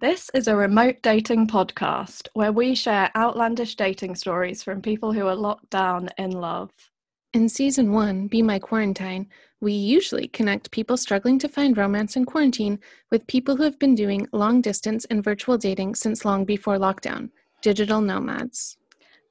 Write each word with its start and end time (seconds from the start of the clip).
This 0.00 0.30
is 0.32 0.48
a 0.48 0.56
remote 0.56 1.02
dating 1.02 1.48
podcast 1.48 2.28
where 2.32 2.52
we 2.52 2.74
share 2.74 3.10
outlandish 3.14 3.76
dating 3.76 4.14
stories 4.14 4.62
from 4.62 4.80
people 4.80 5.12
who 5.12 5.26
are 5.26 5.36
locked 5.36 5.68
down 5.68 6.08
in 6.16 6.30
love. 6.30 6.70
In 7.34 7.50
season 7.50 7.92
one, 7.92 8.26
Be 8.26 8.40
My 8.40 8.58
Quarantine, 8.58 9.28
we 9.60 9.74
usually 9.74 10.26
connect 10.28 10.70
people 10.70 10.96
struggling 10.96 11.38
to 11.40 11.50
find 11.50 11.76
romance 11.76 12.16
in 12.16 12.24
quarantine 12.24 12.78
with 13.10 13.26
people 13.26 13.56
who 13.56 13.62
have 13.62 13.78
been 13.78 13.94
doing 13.94 14.26
long 14.32 14.62
distance 14.62 15.04
and 15.10 15.22
virtual 15.22 15.58
dating 15.58 15.96
since 15.96 16.24
long 16.24 16.46
before 16.46 16.78
lockdown 16.78 17.28
digital 17.60 18.00
nomads. 18.00 18.78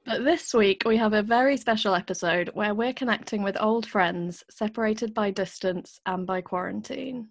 But 0.06 0.22
this 0.22 0.54
week, 0.54 0.84
we 0.86 0.96
have 0.98 1.14
a 1.14 1.22
very 1.22 1.56
special 1.56 1.96
episode 1.96 2.48
where 2.54 2.76
we're 2.76 2.94
connecting 2.94 3.42
with 3.42 3.60
old 3.60 3.86
friends 3.88 4.44
separated 4.48 5.14
by 5.14 5.32
distance 5.32 6.00
and 6.06 6.24
by 6.28 6.42
quarantine. 6.42 7.30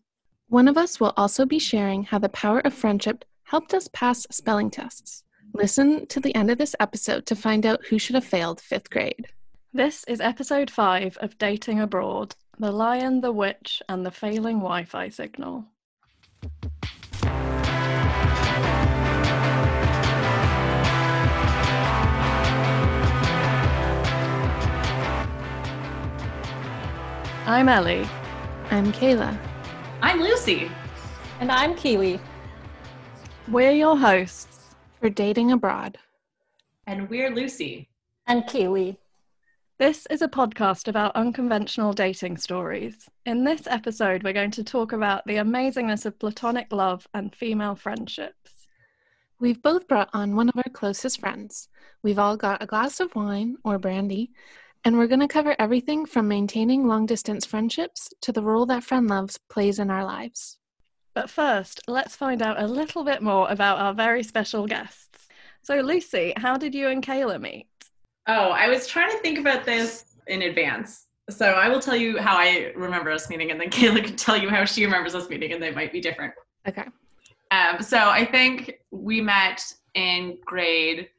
One 0.50 0.68
of 0.68 0.80
us 0.80 1.00
will 1.00 1.14
also 1.16 1.46
be 1.46 1.60
sharing 1.60 2.06
how 2.06 2.18
the 2.18 2.28
power 2.28 2.60
of 2.62 2.74
friendship 2.74 3.24
helped 3.44 3.72
us 3.76 3.88
pass 3.94 4.26
spelling 4.32 4.72
tests. 4.72 5.24
Listen 5.54 6.08
to 6.08 6.20
the 6.20 6.34
end 6.34 6.50
of 6.50 6.58
this 6.58 6.76
episode 6.80 7.28
to 7.28 7.36
find 7.36 7.68
out 7.68 7.86
who 7.86 8.00
should 8.00 8.16
have 8.16 8.26
failed 8.26 8.60
fifth 8.60 8.90
grade. 8.90 9.28
This 9.74 10.04
is 10.06 10.20
episode 10.20 10.72
five 10.72 11.18
of 11.18 11.38
Dating 11.38 11.80
Abroad 11.80 12.34
The 12.58 12.72
Lion, 12.72 13.22
the 13.22 13.32
Witch, 13.32 13.84
and 13.90 14.04
the 14.04 14.10
Failing 14.10 14.58
Wi 14.58 14.86
Fi 14.86 15.10
Signal. 15.10 15.66
I'm 27.46 27.70
Ellie. 27.70 28.10
I'm 28.72 28.92
Kayla. 28.92 29.49
I'm 30.02 30.22
Lucy. 30.22 30.72
And 31.42 31.52
I'm 31.52 31.76
Kiwi. 31.76 32.22
We're 33.50 33.74
your 33.74 33.98
hosts 33.98 34.76
for 35.02 35.10
Dating 35.10 35.52
Abroad. 35.52 35.98
And 36.88 37.10
we're 37.10 37.30
Lucy. 37.30 37.90
And 38.26 38.48
Kiwi. 38.48 38.98
This 39.78 40.08
is 40.10 40.22
a 40.22 40.30
podcast 40.30 40.88
about 40.88 41.18
unconventional 41.18 41.92
dating 41.92 42.38
stories. 42.38 43.10
In 43.26 43.44
this 43.44 43.68
episode, 43.68 44.24
we're 44.24 44.32
going 44.32 44.52
to 44.52 44.64
talk 44.64 44.94
about 44.94 45.26
the 45.26 45.36
amazingness 45.36 46.06
of 46.06 46.18
platonic 46.18 46.72
love 46.72 47.06
and 47.14 47.36
female 47.36 47.76
friendships. 47.76 48.68
We've 49.42 49.62
both 49.62 49.86
brought 49.86 50.10
on 50.14 50.34
one 50.34 50.48
of 50.48 50.56
our 50.56 50.72
closest 50.72 51.20
friends. 51.20 51.68
We've 52.04 52.20
all 52.20 52.38
got 52.38 52.64
a 52.64 52.68
glass 52.68 53.02
of 53.02 53.14
wine 53.16 53.58
or 53.66 53.78
brandy, 53.78 54.32
and 54.86 54.98
we're 54.98 55.08
going 55.08 55.20
to 55.20 55.28
cover 55.28 55.56
everything 55.60 56.06
from 56.06 56.28
maintaining 56.28 56.88
long 56.88 57.06
distance 57.06 57.46
friendships 57.46 58.10
to 58.22 58.32
the 58.32 58.42
role 58.42 58.66
that 58.68 58.84
friend 58.84 59.08
loves 59.08 59.38
plays 59.50 59.80
in 59.80 59.90
our 59.90 60.06
lives. 60.06 60.58
But 61.14 61.30
first, 61.30 61.82
let's 61.88 62.16
find 62.16 62.42
out 62.42 62.62
a 62.62 62.68
little 62.68 63.04
bit 63.04 63.22
more 63.22 63.50
about 63.50 63.80
our 63.80 63.94
very 63.94 64.24
special 64.24 64.68
guests. 64.68 65.28
So, 65.62 65.76
Lucy, 65.82 66.34
how 66.38 66.58
did 66.58 66.74
you 66.74 66.88
and 66.88 67.06
Kayla 67.06 67.42
meet? 67.42 67.68
Oh, 68.28 68.52
I 68.52 68.70
was 68.70 68.88
trying 68.88 69.12
to 69.12 69.18
think 69.18 69.40
about 69.40 69.66
this 69.66 70.16
in 70.28 70.44
advance. 70.44 71.08
So, 71.30 71.46
I 71.46 71.68
will 71.68 71.82
tell 71.82 71.96
you 71.96 72.18
how 72.18 72.38
I 72.38 72.72
remember 72.76 73.12
us 73.12 73.30
meeting, 73.30 73.52
and 73.52 73.60
then 73.60 73.70
Kayla 73.72 74.04
can 74.04 74.16
tell 74.16 74.38
you 74.38 74.50
how 74.50 74.64
she 74.66 74.86
remembers 74.86 75.16
us 75.16 75.28
meeting, 75.30 75.52
and 75.52 75.62
they 75.62 75.72
might 75.72 75.92
be 75.92 76.00
different. 76.00 76.34
Okay. 76.68 76.86
Um, 77.52 77.82
so, 77.82 77.98
I 77.98 78.24
think 78.24 78.80
we 78.92 79.20
met 79.20 79.62
in 79.96 80.38
grade 80.46 81.10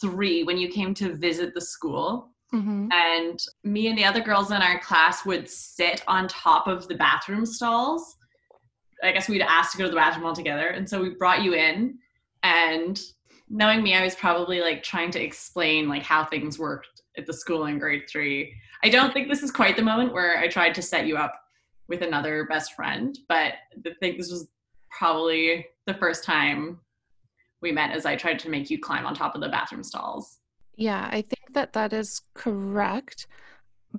three 0.00 0.42
when 0.42 0.58
you 0.58 0.68
came 0.68 0.92
to 0.94 1.14
visit 1.14 1.54
the 1.54 1.60
school. 1.60 2.30
Mm-hmm. 2.54 2.88
And 2.92 3.38
me 3.64 3.88
and 3.88 3.98
the 3.98 4.04
other 4.04 4.20
girls 4.20 4.50
in 4.50 4.62
our 4.62 4.78
class 4.80 5.26
would 5.26 5.48
sit 5.48 6.02
on 6.06 6.28
top 6.28 6.66
of 6.68 6.86
the 6.88 6.94
bathroom 6.94 7.44
stalls 7.44 8.16
I 9.02 9.12
guess 9.12 9.28
we'd 9.28 9.42
ask 9.42 9.72
to 9.72 9.78
go 9.78 9.84
to 9.84 9.90
the 9.90 9.96
bathroom 9.96 10.26
all 10.26 10.34
together. 10.34 10.68
And 10.68 10.88
so 10.88 11.02
we 11.02 11.10
brought 11.10 11.42
you 11.42 11.54
in 11.54 11.98
and 12.42 13.00
knowing 13.48 13.82
me, 13.82 13.94
I 13.94 14.02
was 14.02 14.14
probably 14.14 14.60
like 14.60 14.82
trying 14.82 15.10
to 15.12 15.22
explain 15.22 15.88
like 15.88 16.02
how 16.02 16.24
things 16.24 16.58
worked 16.58 17.02
at 17.16 17.26
the 17.26 17.32
school 17.32 17.66
in 17.66 17.78
grade 17.78 18.04
three. 18.10 18.54
I 18.82 18.88
don't 18.88 19.12
think 19.12 19.28
this 19.28 19.42
is 19.42 19.50
quite 19.50 19.76
the 19.76 19.82
moment 19.82 20.12
where 20.12 20.38
I 20.38 20.48
tried 20.48 20.74
to 20.74 20.82
set 20.82 21.06
you 21.06 21.16
up 21.16 21.34
with 21.88 22.02
another 22.02 22.46
best 22.48 22.74
friend, 22.74 23.16
but 23.28 23.54
I 23.86 23.90
think 24.00 24.18
this 24.18 24.30
was 24.30 24.48
probably 24.90 25.66
the 25.86 25.94
first 25.94 26.24
time 26.24 26.80
we 27.62 27.72
met 27.72 27.92
as 27.92 28.06
I 28.06 28.16
tried 28.16 28.38
to 28.40 28.50
make 28.50 28.70
you 28.70 28.78
climb 28.78 29.06
on 29.06 29.14
top 29.14 29.34
of 29.34 29.40
the 29.40 29.48
bathroom 29.48 29.84
stalls. 29.84 30.38
Yeah, 30.76 31.08
I 31.10 31.22
think 31.22 31.54
that 31.54 31.72
that 31.72 31.92
is 31.92 32.20
correct 32.34 33.26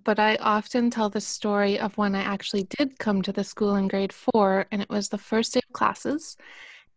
but 0.03 0.19
I 0.19 0.35
often 0.37 0.89
tell 0.89 1.09
the 1.09 1.21
story 1.21 1.79
of 1.79 1.97
when 1.97 2.15
I 2.15 2.21
actually 2.21 2.63
did 2.77 2.99
come 2.99 3.21
to 3.23 3.31
the 3.31 3.43
school 3.43 3.75
in 3.75 3.87
grade 3.87 4.13
four, 4.13 4.65
and 4.71 4.81
it 4.81 4.89
was 4.89 5.09
the 5.09 5.17
first 5.17 5.53
day 5.53 5.61
of 5.67 5.73
classes. 5.73 6.37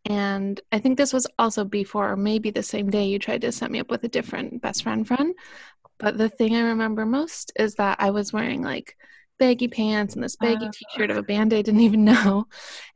And 0.06 0.60
I 0.72 0.78
think 0.78 0.96
this 0.96 1.12
was 1.12 1.26
also 1.38 1.64
before, 1.64 2.12
or 2.12 2.16
maybe 2.16 2.50
the 2.50 2.62
same 2.62 2.90
day, 2.90 3.04
you 3.04 3.18
tried 3.18 3.42
to 3.42 3.52
set 3.52 3.70
me 3.70 3.80
up 3.80 3.90
with 3.90 4.04
a 4.04 4.08
different 4.08 4.62
best 4.62 4.82
friend 4.82 5.06
friend. 5.06 5.34
But 5.98 6.18
the 6.18 6.28
thing 6.28 6.56
I 6.56 6.60
remember 6.60 7.04
most 7.04 7.52
is 7.58 7.74
that 7.76 8.00
I 8.00 8.10
was 8.10 8.32
wearing 8.32 8.62
like 8.62 8.96
baggy 9.38 9.68
pants 9.68 10.14
and 10.14 10.24
this 10.24 10.36
baggy 10.36 10.66
uh, 10.66 10.70
t-shirt 10.72 11.10
of 11.10 11.16
a 11.16 11.22
band 11.22 11.52
I 11.52 11.62
didn't 11.62 11.80
even 11.80 12.04
know. 12.04 12.46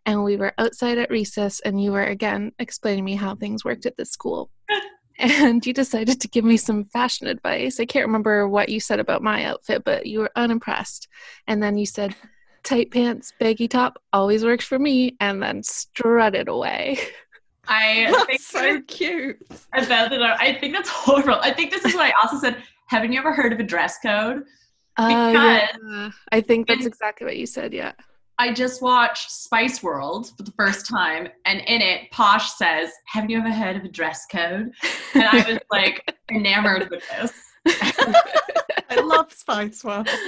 And 0.06 0.24
we 0.24 0.36
were 0.36 0.54
outside 0.58 0.98
at 0.98 1.10
recess 1.10 1.60
and 1.60 1.82
you 1.82 1.92
were 1.92 2.04
again 2.04 2.52
explaining 2.58 3.04
me 3.04 3.14
how 3.14 3.34
things 3.34 3.64
worked 3.64 3.86
at 3.86 3.96
the 3.96 4.04
school. 4.04 4.50
and 5.18 5.64
you 5.64 5.72
decided 5.72 6.20
to 6.20 6.28
give 6.28 6.44
me 6.44 6.56
some 6.56 6.84
fashion 6.86 7.26
advice. 7.26 7.78
I 7.78 7.86
can't 7.86 8.06
remember 8.06 8.48
what 8.48 8.68
you 8.68 8.80
said 8.80 9.00
about 9.00 9.22
my 9.22 9.44
outfit, 9.44 9.84
but 9.84 10.06
you 10.06 10.20
were 10.20 10.30
unimpressed. 10.36 11.08
And 11.46 11.62
then 11.62 11.76
you 11.76 11.86
said, 11.86 12.14
tight 12.62 12.90
pants, 12.90 13.32
baggy 13.38 13.68
top 13.68 14.02
always 14.12 14.44
works 14.44 14.64
for 14.64 14.78
me, 14.78 15.16
and 15.20 15.42
then 15.42 15.62
strutted 15.62 16.48
away. 16.48 16.98
I 17.68 18.08
that's 18.10 18.26
think 18.26 18.40
so 18.40 18.80
cute. 18.82 19.38
About 19.72 20.12
it, 20.12 20.20
I 20.20 20.54
think 20.54 20.74
that's 20.74 20.88
horrible. 20.88 21.38
I 21.40 21.52
think 21.52 21.70
this 21.70 21.84
is 21.84 21.94
what 21.94 22.06
I 22.06 22.12
also 22.22 22.38
said. 22.38 22.62
Haven't 22.88 23.12
you 23.12 23.18
ever 23.18 23.32
heard 23.32 23.52
of 23.52 23.60
a 23.60 23.64
dress 23.64 23.98
code? 23.98 24.44
Uh, 24.96 25.30
yeah. 25.32 26.10
I 26.30 26.40
think 26.40 26.68
that's 26.68 26.86
exactly 26.86 27.24
what 27.24 27.36
you 27.36 27.46
said. 27.46 27.72
Yeah. 27.72 27.92
I 28.38 28.52
just 28.52 28.82
watched 28.82 29.30
Spice 29.30 29.82
World 29.82 30.32
for 30.36 30.42
the 30.42 30.52
first 30.52 30.88
time, 30.88 31.28
and 31.46 31.60
in 31.60 31.80
it, 31.80 32.10
Posh 32.10 32.52
says, 32.52 32.90
"Have 33.06 33.30
you 33.30 33.38
ever 33.38 33.50
heard 33.50 33.76
of 33.76 33.84
a 33.84 33.88
dress 33.88 34.26
code?" 34.30 34.72
And 35.14 35.22
I 35.24 35.44
was 35.48 35.58
like 35.70 36.14
enamored 36.30 36.90
with 36.90 37.04
this. 37.10 37.32
I 38.90 39.00
love 39.02 39.32
Spice 39.32 39.84
World. 39.84 40.08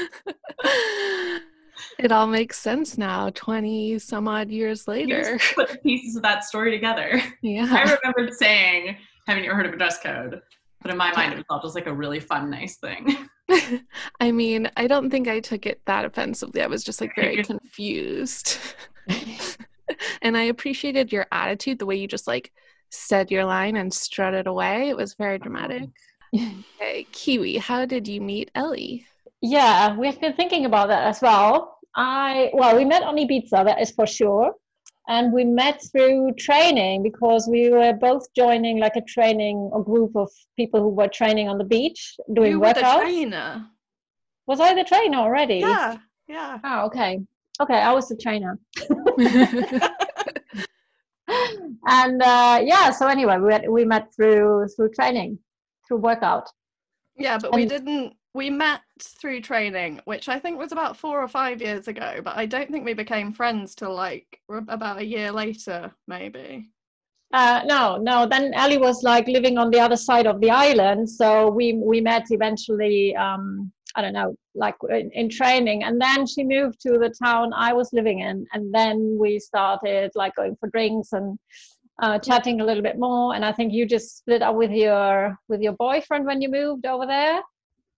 It 1.98 2.12
all 2.12 2.26
makes 2.26 2.58
sense 2.58 2.98
now, 2.98 3.30
twenty 3.30 3.98
some 3.98 4.28
odd 4.28 4.50
years 4.50 4.86
later. 4.88 5.38
put 5.54 5.68
the 5.68 5.78
pieces 5.78 6.16
of 6.16 6.22
that 6.22 6.44
story 6.44 6.70
together. 6.70 7.22
Yeah, 7.42 7.66
I 7.70 7.96
remembered 8.02 8.34
saying, 8.34 8.96
"Haven't 9.26 9.44
you 9.44 9.50
ever 9.50 9.56
heard 9.56 9.66
of 9.66 9.74
a 9.74 9.76
dress 9.76 9.98
code?" 10.02 10.40
But 10.82 10.90
in 10.90 10.96
my 10.96 11.12
mind, 11.12 11.32
it 11.32 11.36
was 11.36 11.44
all 11.50 11.60
just 11.60 11.74
like 11.74 11.86
a 11.86 11.92
really 11.92 12.20
fun, 12.20 12.50
nice 12.50 12.76
thing. 12.76 13.28
I 14.20 14.32
mean, 14.32 14.70
I 14.76 14.86
don't 14.86 15.10
think 15.10 15.28
I 15.28 15.40
took 15.40 15.66
it 15.66 15.80
that 15.86 16.04
offensively. 16.04 16.62
I 16.62 16.66
was 16.66 16.84
just 16.84 17.00
like 17.00 17.14
very 17.14 17.42
confused. 17.44 18.58
and 20.22 20.36
I 20.36 20.44
appreciated 20.44 21.12
your 21.12 21.26
attitude, 21.32 21.78
the 21.78 21.86
way 21.86 21.96
you 21.96 22.08
just 22.08 22.26
like 22.26 22.52
said 22.90 23.30
your 23.30 23.44
line 23.44 23.76
and 23.76 23.92
strutted 23.92 24.46
away. 24.46 24.88
It 24.88 24.96
was 24.96 25.14
very 25.14 25.38
dramatic. 25.38 25.88
Mm-hmm. 26.34 26.60
okay, 26.80 27.06
Kiwi, 27.12 27.56
how 27.56 27.86
did 27.86 28.08
you 28.08 28.20
meet 28.20 28.50
Ellie? 28.54 29.06
Yeah, 29.40 29.96
we've 29.96 30.20
been 30.20 30.34
thinking 30.34 30.66
about 30.66 30.88
that 30.88 31.06
as 31.06 31.22
well. 31.22 31.78
I 31.94 32.50
well, 32.52 32.76
we 32.76 32.84
met 32.84 33.02
on 33.02 33.16
Ibiza, 33.16 33.64
that 33.64 33.80
is 33.80 33.90
for 33.92 34.06
sure 34.06 34.52
and 35.08 35.32
we 35.32 35.44
met 35.44 35.80
through 35.92 36.32
training 36.34 37.02
because 37.02 37.48
we 37.50 37.70
were 37.70 37.92
both 37.92 38.26
joining 38.34 38.78
like 38.78 38.96
a 38.96 39.02
training 39.02 39.70
a 39.74 39.80
group 39.80 40.16
of 40.16 40.30
people 40.56 40.80
who 40.80 40.88
were 40.88 41.08
training 41.08 41.48
on 41.48 41.58
the 41.58 41.64
beach 41.64 42.16
doing 42.34 42.52
you 42.52 42.60
were 42.60 42.66
workouts. 42.66 42.98
the 42.98 43.00
trainer. 43.00 43.66
Was 44.46 44.60
I 44.60 44.74
the 44.74 44.84
trainer 44.84 45.18
already? 45.18 45.56
Yeah, 45.56 45.96
yeah. 46.28 46.58
Oh, 46.62 46.86
okay. 46.86 47.20
Okay, 47.60 47.78
I 47.78 47.92
was 47.92 48.08
the 48.08 48.16
trainer. 48.16 48.58
and 51.86 52.22
uh, 52.22 52.60
yeah, 52.62 52.90
so 52.90 53.06
anyway, 53.06 53.38
we 53.38 53.52
had, 53.52 53.68
we 53.68 53.84
met 53.84 54.14
through 54.14 54.68
through 54.76 54.90
training, 54.90 55.38
through 55.86 55.98
workout. 55.98 56.48
Yeah, 57.16 57.38
but 57.38 57.52
and, 57.52 57.56
we 57.56 57.66
didn't 57.66 58.14
we 58.34 58.50
met 58.50 58.80
through 59.00 59.40
training, 59.40 60.00
which 60.04 60.28
I 60.28 60.38
think 60.38 60.58
was 60.58 60.72
about 60.72 60.96
four 60.96 61.22
or 61.22 61.28
five 61.28 61.60
years 61.60 61.88
ago, 61.88 62.20
but 62.22 62.36
I 62.36 62.46
don't 62.46 62.70
think 62.70 62.84
we 62.84 62.94
became 62.94 63.32
friends 63.32 63.74
till 63.74 63.94
like 63.94 64.40
about 64.48 64.98
a 64.98 65.04
year 65.04 65.32
later, 65.32 65.92
maybe. 66.06 66.70
Uh, 67.32 67.62
no, 67.66 67.96
no. 67.96 68.26
Then 68.26 68.54
Ellie 68.54 68.78
was 68.78 69.02
like 69.02 69.26
living 69.26 69.58
on 69.58 69.70
the 69.70 69.80
other 69.80 69.96
side 69.96 70.26
of 70.26 70.40
the 70.40 70.50
island, 70.50 71.10
so 71.10 71.50
we 71.50 71.74
we 71.74 72.00
met 72.00 72.26
eventually. 72.30 73.14
Um, 73.16 73.72
I 73.98 74.02
don't 74.02 74.12
know, 74.12 74.36
like 74.54 74.74
in, 74.90 75.10
in 75.12 75.30
training, 75.30 75.82
and 75.82 76.00
then 76.00 76.26
she 76.26 76.44
moved 76.44 76.80
to 76.82 76.98
the 76.98 77.14
town 77.22 77.52
I 77.54 77.72
was 77.72 77.90
living 77.92 78.20
in, 78.20 78.46
and 78.52 78.72
then 78.72 79.16
we 79.18 79.38
started 79.38 80.12
like 80.14 80.34
going 80.36 80.54
for 80.56 80.68
drinks 80.68 81.12
and 81.12 81.38
uh, 82.02 82.18
chatting 82.18 82.60
a 82.60 82.64
little 82.64 82.82
bit 82.82 82.98
more. 82.98 83.34
And 83.34 83.44
I 83.44 83.52
think 83.52 83.72
you 83.72 83.86
just 83.86 84.18
split 84.18 84.42
up 84.42 84.54
with 84.54 84.70
your 84.70 85.38
with 85.48 85.60
your 85.60 85.72
boyfriend 85.72 86.26
when 86.26 86.42
you 86.42 86.50
moved 86.50 86.86
over 86.86 87.06
there. 87.06 87.40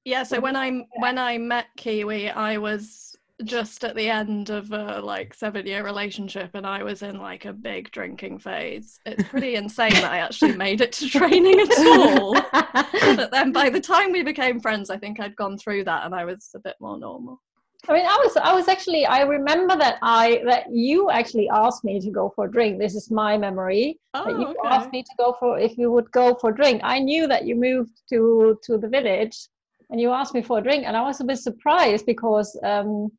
Yeah, 0.04 0.22
so 0.22 0.40
when 0.40 0.56
I 0.56 0.86
when 0.96 1.18
I 1.18 1.38
met 1.38 1.66
Kiwi, 1.76 2.30
I 2.30 2.56
was 2.56 3.08
just 3.44 3.84
at 3.84 3.94
the 3.94 4.08
end 4.08 4.50
of 4.50 4.72
a 4.72 5.00
like 5.00 5.32
seven 5.32 5.66
year 5.66 5.84
relationship 5.84 6.50
and 6.54 6.66
I 6.66 6.82
was 6.82 7.02
in 7.02 7.20
like 7.20 7.44
a 7.44 7.52
big 7.52 7.90
drinking 7.92 8.40
phase. 8.40 8.98
It's 9.06 9.28
pretty 9.28 9.54
insane 9.54 9.92
that 9.92 10.10
I 10.10 10.18
actually 10.18 10.56
made 10.56 10.80
it 10.80 10.92
to 10.94 11.08
training 11.08 11.60
at 11.60 11.78
all. 11.78 12.34
but 12.52 13.30
then 13.30 13.52
by 13.52 13.70
the 13.70 13.80
time 13.80 14.10
we 14.12 14.22
became 14.22 14.60
friends, 14.60 14.90
I 14.90 14.98
think 14.98 15.20
I'd 15.20 15.36
gone 15.36 15.56
through 15.56 15.84
that 15.84 16.04
and 16.04 16.14
I 16.14 16.24
was 16.24 16.50
a 16.54 16.58
bit 16.58 16.76
more 16.80 16.98
normal. 16.98 17.40
I 17.88 17.92
mean, 17.92 18.06
I 18.06 18.16
was, 18.16 18.36
I 18.36 18.52
was 18.54 18.66
actually, 18.66 19.06
I 19.06 19.20
remember 19.20 19.76
that 19.76 19.98
I, 20.02 20.42
that 20.44 20.66
you 20.72 21.10
actually 21.10 21.48
asked 21.48 21.84
me 21.84 22.00
to 22.00 22.10
go 22.10 22.32
for 22.34 22.46
a 22.46 22.50
drink. 22.50 22.80
This 22.80 22.96
is 22.96 23.08
my 23.08 23.38
memory. 23.38 24.00
Oh, 24.14 24.24
that 24.24 24.38
you 24.38 24.48
okay. 24.48 24.58
asked 24.64 24.90
me 24.90 25.04
to 25.04 25.12
go 25.16 25.36
for, 25.38 25.60
if 25.60 25.78
you 25.78 25.92
would 25.92 26.10
go 26.10 26.34
for 26.34 26.50
a 26.50 26.54
drink. 26.54 26.80
I 26.82 26.98
knew 26.98 27.28
that 27.28 27.46
you 27.46 27.54
moved 27.54 28.02
to, 28.10 28.58
to 28.64 28.78
the 28.78 28.88
village 28.88 29.46
and 29.90 30.00
you 30.00 30.12
asked 30.12 30.34
me 30.34 30.42
for 30.42 30.58
a 30.58 30.62
drink 30.62 30.84
and 30.86 30.96
I 30.96 31.02
was 31.02 31.20
a 31.20 31.24
bit 31.24 31.38
surprised 31.38 32.06
because, 32.06 32.58
um, 32.62 33.10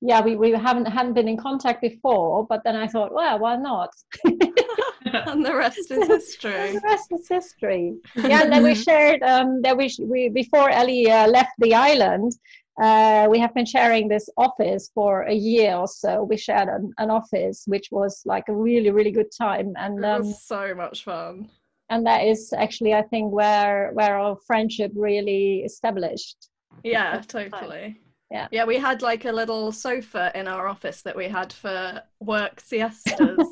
yeah, 0.00 0.20
we, 0.22 0.36
we 0.36 0.50
haven't, 0.52 0.86
hadn't 0.86 1.14
been 1.14 1.28
in 1.28 1.36
contact 1.36 1.80
before, 1.82 2.46
but 2.46 2.62
then 2.64 2.76
I 2.76 2.86
thought, 2.86 3.12
well, 3.12 3.38
why 3.38 3.56
not? 3.56 3.90
and 4.24 5.44
the 5.44 5.54
rest 5.54 5.90
is 5.90 6.06
history. 6.08 6.72
the 6.72 6.80
rest 6.84 7.12
is 7.12 7.28
history. 7.28 7.94
Yeah, 8.16 8.42
and 8.42 8.52
then 8.52 8.62
we 8.62 8.74
shared, 8.86 9.22
um, 9.22 9.62
that 9.62 9.76
we, 9.76 9.90
we, 10.00 10.28
before 10.28 10.70
Ellie 10.70 11.10
uh, 11.10 11.26
left 11.28 11.52
the 11.58 11.74
island, 11.74 12.32
uh, 12.80 13.26
we 13.30 13.38
have 13.38 13.52
been 13.52 13.66
sharing 13.66 14.08
this 14.08 14.28
office 14.38 14.90
for 14.94 15.22
a 15.22 15.34
year 15.34 15.74
or 15.74 15.88
so. 15.88 16.22
We 16.22 16.38
shared 16.38 16.68
an, 16.68 16.92
an 16.98 17.10
office, 17.10 17.64
which 17.66 17.88
was 17.90 18.22
like 18.24 18.44
a 18.48 18.54
really, 18.54 18.90
really 18.90 19.10
good 19.10 19.30
time, 19.36 19.74
and 19.76 19.98
It 19.98 20.04
um, 20.04 20.22
was 20.22 20.42
so 20.42 20.74
much 20.74 21.04
fun. 21.04 21.50
And 21.90 22.06
that 22.06 22.24
is 22.24 22.52
actually, 22.56 22.94
I 22.94 23.02
think, 23.02 23.32
where 23.32 23.90
where 23.92 24.18
our 24.18 24.36
friendship 24.46 24.92
really 24.94 25.62
established. 25.64 26.48
Yeah, 26.84 27.20
totally. 27.26 28.00
Yeah. 28.30 28.46
Yeah, 28.52 28.64
we 28.64 28.76
had 28.78 29.02
like 29.02 29.24
a 29.24 29.32
little 29.32 29.72
sofa 29.72 30.30
in 30.36 30.46
our 30.46 30.68
office 30.68 31.02
that 31.02 31.16
we 31.16 31.26
had 31.26 31.52
for 31.52 32.00
work 32.20 32.60
siestas. 32.60 33.44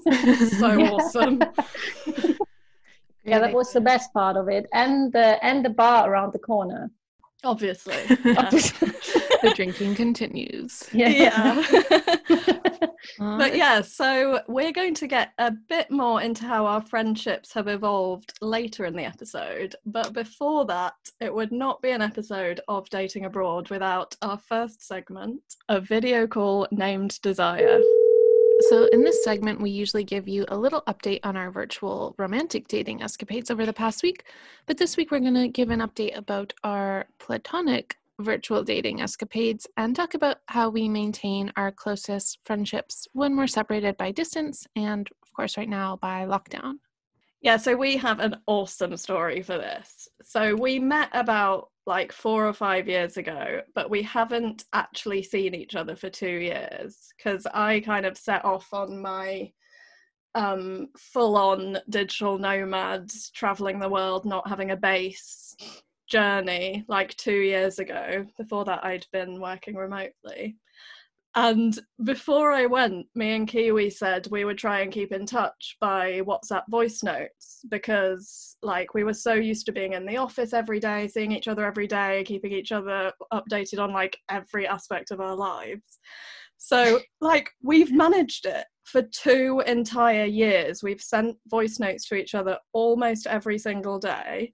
so 0.58 0.80
awesome. 0.80 1.42
Yeah, 3.24 3.40
that 3.40 3.52
was 3.52 3.74
the 3.74 3.80
best 3.82 4.10
part 4.14 4.38
of 4.38 4.48
it, 4.48 4.66
and 4.72 5.12
the 5.12 5.44
and 5.44 5.62
the 5.62 5.68
bar 5.68 6.10
around 6.10 6.32
the 6.32 6.38
corner. 6.38 6.90
Obviously. 7.44 7.96
Yeah. 8.24 8.50
the 9.42 9.54
drinking 9.54 9.94
continues. 9.94 10.88
yeah. 10.92 11.62
Uh, 12.28 12.86
but 13.18 13.56
yeah, 13.56 13.80
so 13.80 14.40
we're 14.48 14.72
going 14.72 14.94
to 14.94 15.06
get 15.06 15.32
a 15.38 15.50
bit 15.50 15.90
more 15.90 16.22
into 16.22 16.44
how 16.44 16.66
our 16.66 16.80
friendships 16.80 17.52
have 17.52 17.68
evolved 17.68 18.32
later 18.40 18.84
in 18.84 18.96
the 18.96 19.04
episode. 19.04 19.74
But 19.86 20.12
before 20.12 20.64
that, 20.66 20.94
it 21.20 21.32
would 21.32 21.52
not 21.52 21.80
be 21.82 21.90
an 21.90 22.02
episode 22.02 22.60
of 22.68 22.88
Dating 22.90 23.24
Abroad 23.24 23.70
without 23.70 24.16
our 24.22 24.38
first 24.38 24.86
segment, 24.86 25.40
a 25.68 25.80
video 25.80 26.26
call 26.26 26.66
named 26.70 27.20
Desire. 27.22 27.80
So, 28.60 28.86
in 28.86 29.04
this 29.04 29.22
segment, 29.22 29.60
we 29.60 29.70
usually 29.70 30.02
give 30.02 30.26
you 30.26 30.44
a 30.48 30.58
little 30.58 30.82
update 30.88 31.20
on 31.22 31.36
our 31.36 31.52
virtual 31.52 32.16
romantic 32.18 32.66
dating 32.66 33.02
escapades 33.02 33.52
over 33.52 33.64
the 33.64 33.72
past 33.72 34.02
week. 34.02 34.24
But 34.66 34.78
this 34.78 34.96
week, 34.96 35.12
we're 35.12 35.20
going 35.20 35.34
to 35.34 35.46
give 35.46 35.70
an 35.70 35.78
update 35.78 36.16
about 36.16 36.52
our 36.64 37.06
platonic 37.20 37.96
virtual 38.20 38.62
dating 38.62 39.00
escapades 39.00 39.66
and 39.76 39.94
talk 39.94 40.14
about 40.14 40.38
how 40.46 40.68
we 40.68 40.88
maintain 40.88 41.52
our 41.56 41.70
closest 41.70 42.38
friendships 42.44 43.06
when 43.12 43.36
we're 43.36 43.46
separated 43.46 43.96
by 43.96 44.10
distance 44.10 44.66
and, 44.76 45.08
of 45.22 45.32
course, 45.32 45.56
right 45.56 45.68
now 45.68 45.96
by 45.96 46.24
lockdown. 46.24 46.74
Yeah, 47.40 47.56
so 47.56 47.76
we 47.76 47.96
have 47.98 48.18
an 48.18 48.36
awesome 48.46 48.96
story 48.96 49.42
for 49.42 49.58
this. 49.58 50.08
So 50.22 50.56
we 50.56 50.80
met 50.80 51.10
about 51.12 51.68
like 51.86 52.12
four 52.12 52.46
or 52.46 52.52
five 52.52 52.88
years 52.88 53.16
ago, 53.16 53.62
but 53.74 53.88
we 53.88 54.02
haven't 54.02 54.64
actually 54.72 55.22
seen 55.22 55.54
each 55.54 55.76
other 55.76 55.94
for 55.94 56.10
two 56.10 56.26
years 56.26 56.96
because 57.16 57.46
I 57.46 57.80
kind 57.80 58.04
of 58.04 58.18
set 58.18 58.44
off 58.44 58.68
on 58.72 59.00
my 59.00 59.52
um, 60.34 60.88
full 60.98 61.36
on 61.36 61.78
digital 61.88 62.38
nomad, 62.38 63.10
traveling 63.32 63.78
the 63.78 63.88
world, 63.88 64.24
not 64.24 64.48
having 64.48 64.72
a 64.72 64.76
base 64.76 65.56
journey 66.08 66.84
like 66.88 67.16
two 67.16 67.38
years 67.38 67.78
ago. 67.78 68.26
Before 68.36 68.64
that, 68.64 68.84
I'd 68.84 69.06
been 69.12 69.40
working 69.40 69.74
remotely. 69.74 70.56
And 71.34 71.78
before 72.02 72.52
I 72.52 72.66
went, 72.66 73.06
me 73.14 73.32
and 73.32 73.46
Kiwi 73.46 73.90
said 73.90 74.26
we 74.30 74.44
would 74.44 74.58
try 74.58 74.80
and 74.80 74.90
keep 74.90 75.12
in 75.12 75.24
touch 75.24 75.76
by 75.80 76.22
WhatsApp 76.22 76.64
voice 76.68 77.02
notes 77.02 77.60
because, 77.70 78.56
like, 78.62 78.94
we 78.94 79.04
were 79.04 79.14
so 79.14 79.34
used 79.34 79.66
to 79.66 79.72
being 79.72 79.92
in 79.92 80.06
the 80.06 80.16
office 80.16 80.52
every 80.52 80.80
day, 80.80 81.06
seeing 81.06 81.30
each 81.30 81.46
other 81.46 81.64
every 81.64 81.86
day, 81.86 82.24
keeping 82.26 82.50
each 82.50 82.72
other 82.72 83.12
updated 83.32 83.78
on 83.78 83.92
like 83.92 84.18
every 84.30 84.66
aspect 84.66 85.10
of 85.10 85.20
our 85.20 85.36
lives. 85.36 86.00
So, 86.56 86.98
like, 87.20 87.50
we've 87.62 87.92
managed 87.92 88.46
it 88.46 88.66
for 88.82 89.02
two 89.02 89.62
entire 89.66 90.24
years. 90.24 90.82
We've 90.82 91.00
sent 91.00 91.36
voice 91.46 91.78
notes 91.78 92.08
to 92.08 92.16
each 92.16 92.34
other 92.34 92.58
almost 92.72 93.28
every 93.28 93.58
single 93.58 94.00
day. 94.00 94.52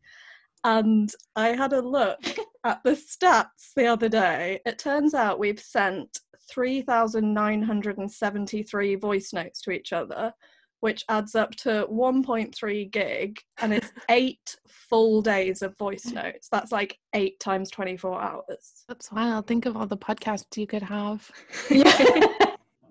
And 0.65 1.13
I 1.37 1.49
had 1.49 1.75
a 1.75 1.83
look 1.83 2.25
at 2.65 2.83
the 2.83 2.93
stats 2.93 3.75
the 3.77 3.87
other 3.87 4.09
day. 4.09 4.61
It 4.65 4.79
turns 4.79 5.13
out 5.15 5.39
we've 5.39 5.61
sent 5.61 6.21
3,973 6.51 8.95
voice 8.97 9.33
notes 9.33 9.63
to 9.63 9.71
each 9.71 9.93
other, 9.93 10.33
which 10.81 11.05
adds 11.09 11.35
up 11.35 11.55
to 11.57 11.87
1.3 11.91 12.91
gig, 12.91 13.41
and 13.59 13.73
it's 13.73 13.93
eight 14.11 14.57
full 14.69 15.23
days 15.23 15.63
of 15.63 15.79
voice 15.79 16.05
notes. 16.07 16.49
That's 16.51 16.73
like 16.73 16.99
eight 17.15 17.39
times 17.41 17.71
24 17.71 18.21
hours. 18.21 18.85
That's 18.89 19.13
wild. 19.13 19.47
Think 19.47 19.65
of 19.67 19.77
all 19.77 19.87
the 19.87 19.97
podcasts 19.97 20.57
you 20.57 20.67
could 20.67 20.83
have. 20.83 21.31
Yeah. 21.71 22.29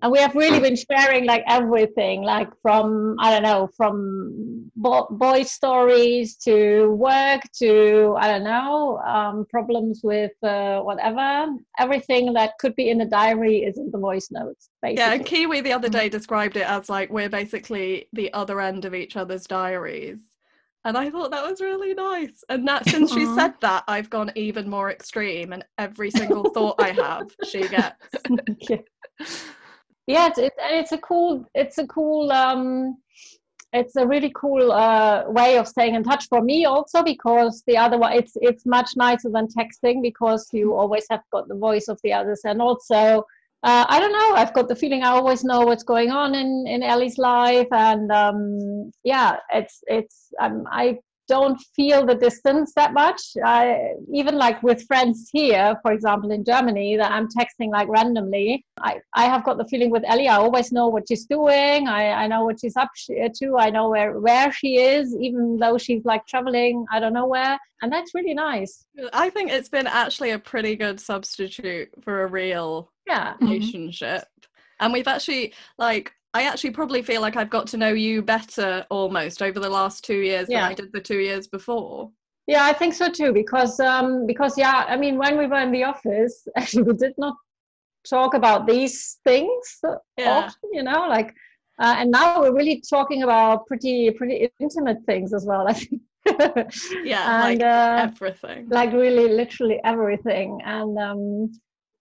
And 0.03 0.11
we 0.11 0.19
have 0.19 0.35
really 0.35 0.59
been 0.59 0.75
sharing 0.75 1.25
like 1.25 1.44
everything 1.47 2.21
like 2.21 2.50
from 2.61 3.15
i 3.19 3.31
don't 3.31 3.41
know 3.41 3.67
from 3.75 4.69
bo- 4.75 5.07
boy 5.09 5.41
stories 5.41 6.35
to 6.35 6.89
work 6.91 7.41
to 7.57 8.15
i 8.19 8.27
don't 8.27 8.44
know 8.44 9.00
um, 9.00 9.45
problems 9.50 10.01
with 10.03 10.33
uh, 10.44 10.81
whatever 10.81 11.55
everything 11.79 12.33
that 12.33 12.51
could 12.59 12.75
be 12.75 12.89
in 12.89 13.01
a 13.01 13.05
diary 13.05 13.59
is 13.59 13.77
in 13.77 13.89
the 13.91 13.97
voice 13.97 14.29
notes 14.29 14.69
basically 14.81 15.03
Yeah, 15.03 15.13
and 15.13 15.25
Kiwi 15.25 15.61
the 15.61 15.73
other 15.73 15.89
day 15.89 16.09
described 16.09 16.57
it 16.57 16.67
as 16.67 16.89
like 16.89 17.09
we're 17.09 17.29
basically 17.29 18.07
the 18.11 18.31
other 18.33 18.59
end 18.59 18.85
of 18.85 18.94
each 18.94 19.15
other's 19.15 19.47
diaries. 19.47 20.19
And 20.85 20.97
I 20.97 21.09
thought 21.09 21.31
that 21.31 21.50
was 21.50 21.61
really 21.61 21.94
nice. 21.94 22.44
And 22.50 22.67
that 22.67 22.85
since 22.89 23.13
she 23.13 23.25
said 23.25 23.53
that, 23.61 23.85
I've 23.88 24.09
gone 24.09 24.33
even 24.35 24.69
more 24.69 24.91
extreme, 24.91 25.53
and 25.53 25.63
every 25.77 26.11
single 26.11 26.44
thought 26.44 26.75
I 26.77 26.91
have, 26.91 27.31
she 27.41 27.65
gets. 27.69 27.95
yeah, 28.69 28.79
yeah 30.07 30.27
it's, 30.27 30.39
it, 30.39 30.53
it's 30.59 30.91
a 30.91 30.97
cool 30.97 31.45
it's 31.53 31.77
a 31.77 31.88
cool 31.88 32.31
um 32.31 32.97
it's 33.75 33.95
a 33.95 34.05
really 34.05 34.31
cool 34.35 34.71
uh, 34.71 35.23
way 35.27 35.57
of 35.57 35.67
staying 35.67 35.95
in 35.95 36.03
touch 36.03 36.27
for 36.27 36.43
me 36.43 36.65
also 36.65 37.01
because 37.01 37.63
the 37.65 37.75
other 37.75 37.98
one 37.98 38.13
it's 38.13 38.33
it's 38.36 38.65
much 38.65 38.91
nicer 38.95 39.29
than 39.29 39.48
texting 39.48 40.01
because 40.01 40.48
you 40.51 40.75
always 40.75 41.05
have 41.10 41.22
got 41.31 41.48
the 41.48 41.55
voice 41.55 41.88
of 41.88 42.00
the 42.03 42.13
others 42.13 42.41
and 42.45 42.62
also 42.62 43.25
uh, 43.63 43.86
I 43.88 43.98
don't 44.01 44.12
know. 44.12 44.36
I've 44.36 44.53
got 44.53 44.67
the 44.67 44.75
feeling 44.75 45.03
I 45.03 45.12
always 45.12 45.45
know 45.45 45.62
what's 45.62 45.83
going 45.83 46.12
on 46.12 46.36
in 46.36 46.65
in 46.67 46.83
Ellie's 46.83 47.17
life, 47.17 47.69
and 47.72 48.12
um, 48.12 48.91
yeah, 49.05 49.38
it's 49.53 49.81
it's 49.88 50.33
um, 50.41 50.65
I 50.69 50.98
don't 51.27 51.60
feel 51.75 52.06
the 52.06 52.15
distance 52.15 52.74
that 52.75 52.94
much. 52.94 53.22
I 53.46 53.94
even 54.13 54.36
like 54.38 54.62
with 54.62 54.86
friends 54.86 55.30
here, 55.32 55.75
for 55.82 55.92
example, 55.92 56.32
in 56.32 56.44
Germany, 56.44 56.98
that 56.98 57.12
I'm 57.12 57.27
texting 57.27 57.70
like 57.72 57.88
randomly. 57.88 58.65
I 58.80 59.00
I 59.13 59.25
have 59.25 59.44
got 59.44 59.58
the 59.58 59.65
feeling 59.65 59.89
with 59.89 60.03
Ellie. 60.06 60.27
I 60.27 60.38
always 60.38 60.72
know 60.72 60.88
what 60.88 61.03
she's 61.08 61.25
doing. 61.25 61.88
I 61.88 62.12
I 62.24 62.27
know 62.27 62.44
what 62.46 62.60
she's 62.60 62.75
up 62.75 62.89
to. 63.08 63.58
I 63.58 63.70
know 63.70 63.89
where 63.89 64.20
where 64.20 64.51
she 64.51 64.77
is, 64.77 65.15
even 65.20 65.58
though 65.58 65.77
she's 65.77 66.03
like 66.06 66.25
traveling. 66.27 66.86
I 66.92 67.00
don't 67.00 67.13
know 67.13 67.27
where, 67.27 67.58
and 67.82 67.92
that's 67.92 68.13
really 68.13 68.34
nice. 68.34 68.86
I 69.13 69.30
think 69.30 69.51
it's 69.51 69.70
been 69.70 69.88
actually 69.88 70.32
a 70.32 70.39
pretty 70.39 70.75
good 70.75 71.00
substitute 71.00 71.89
for 72.03 72.24
a 72.24 72.27
real 72.27 72.92
Yeah. 73.08 73.36
Mhm. 73.36 73.48
relationship. 73.50 74.24
And 74.80 74.92
we've 74.92 75.08
actually 75.08 75.53
like 75.77 76.13
I 76.34 76.44
actually 76.44 76.72
probably 76.72 77.02
feel 77.02 77.22
like 77.22 77.36
I've 77.36 77.50
got 77.50 77.68
to 77.68 77.78
know 77.78 77.94
you 77.94 78.22
better 78.22 78.86
almost 78.90 79.42
over 79.42 79.60
the 79.60 79.70
last 79.70 80.04
two 80.04 80.20
years 80.20 80.48
Yeah. 80.50 80.62
than 80.63 80.72
I 80.72 80.74
did 80.74 80.92
the 80.92 81.00
two 81.02 81.20
years 81.20 81.48
before. 81.48 82.12
Yeah, 82.48 82.66
I 82.66 82.74
think 82.74 82.94
so 82.94 83.10
too. 83.10 83.32
Because 83.34 83.80
um, 83.80 84.25
because 84.25 84.58
yeah, 84.58 84.86
I 84.88 84.98
mean, 84.98 85.18
when 85.18 85.38
we 85.38 85.48
were 85.48 85.60
in 85.60 85.72
the 85.72 85.84
office, 85.84 86.48
actually, 86.58 86.84
we 86.84 86.94
did 86.94 87.13
not 87.18 87.36
talk 88.10 88.34
about 88.34 88.68
these 88.68 89.20
things 89.24 89.80
Yeah. 90.18 90.40
often. 90.42 90.70
You 90.74 90.84
know, 90.84 91.06
like, 91.08 91.34
uh, 91.80 91.96
and 92.00 92.12
now 92.12 92.42
we're 92.42 92.54
really 92.56 92.84
talking 92.90 93.24
about 93.24 93.66
pretty 93.68 94.12
pretty 94.12 94.50
intimate 94.60 94.98
things 95.06 95.34
as 95.34 95.46
well. 95.46 95.68
I 95.68 95.74
think. 95.74 96.02
Yeah, 97.04 97.25
and 97.46 97.60
like 97.60 97.62
uh, 97.62 98.08
everything. 98.10 98.70
like 98.70 98.92
really, 98.94 99.28
literally 99.30 99.80
everything. 99.84 100.60
And 100.66 100.98
um, 100.98 101.52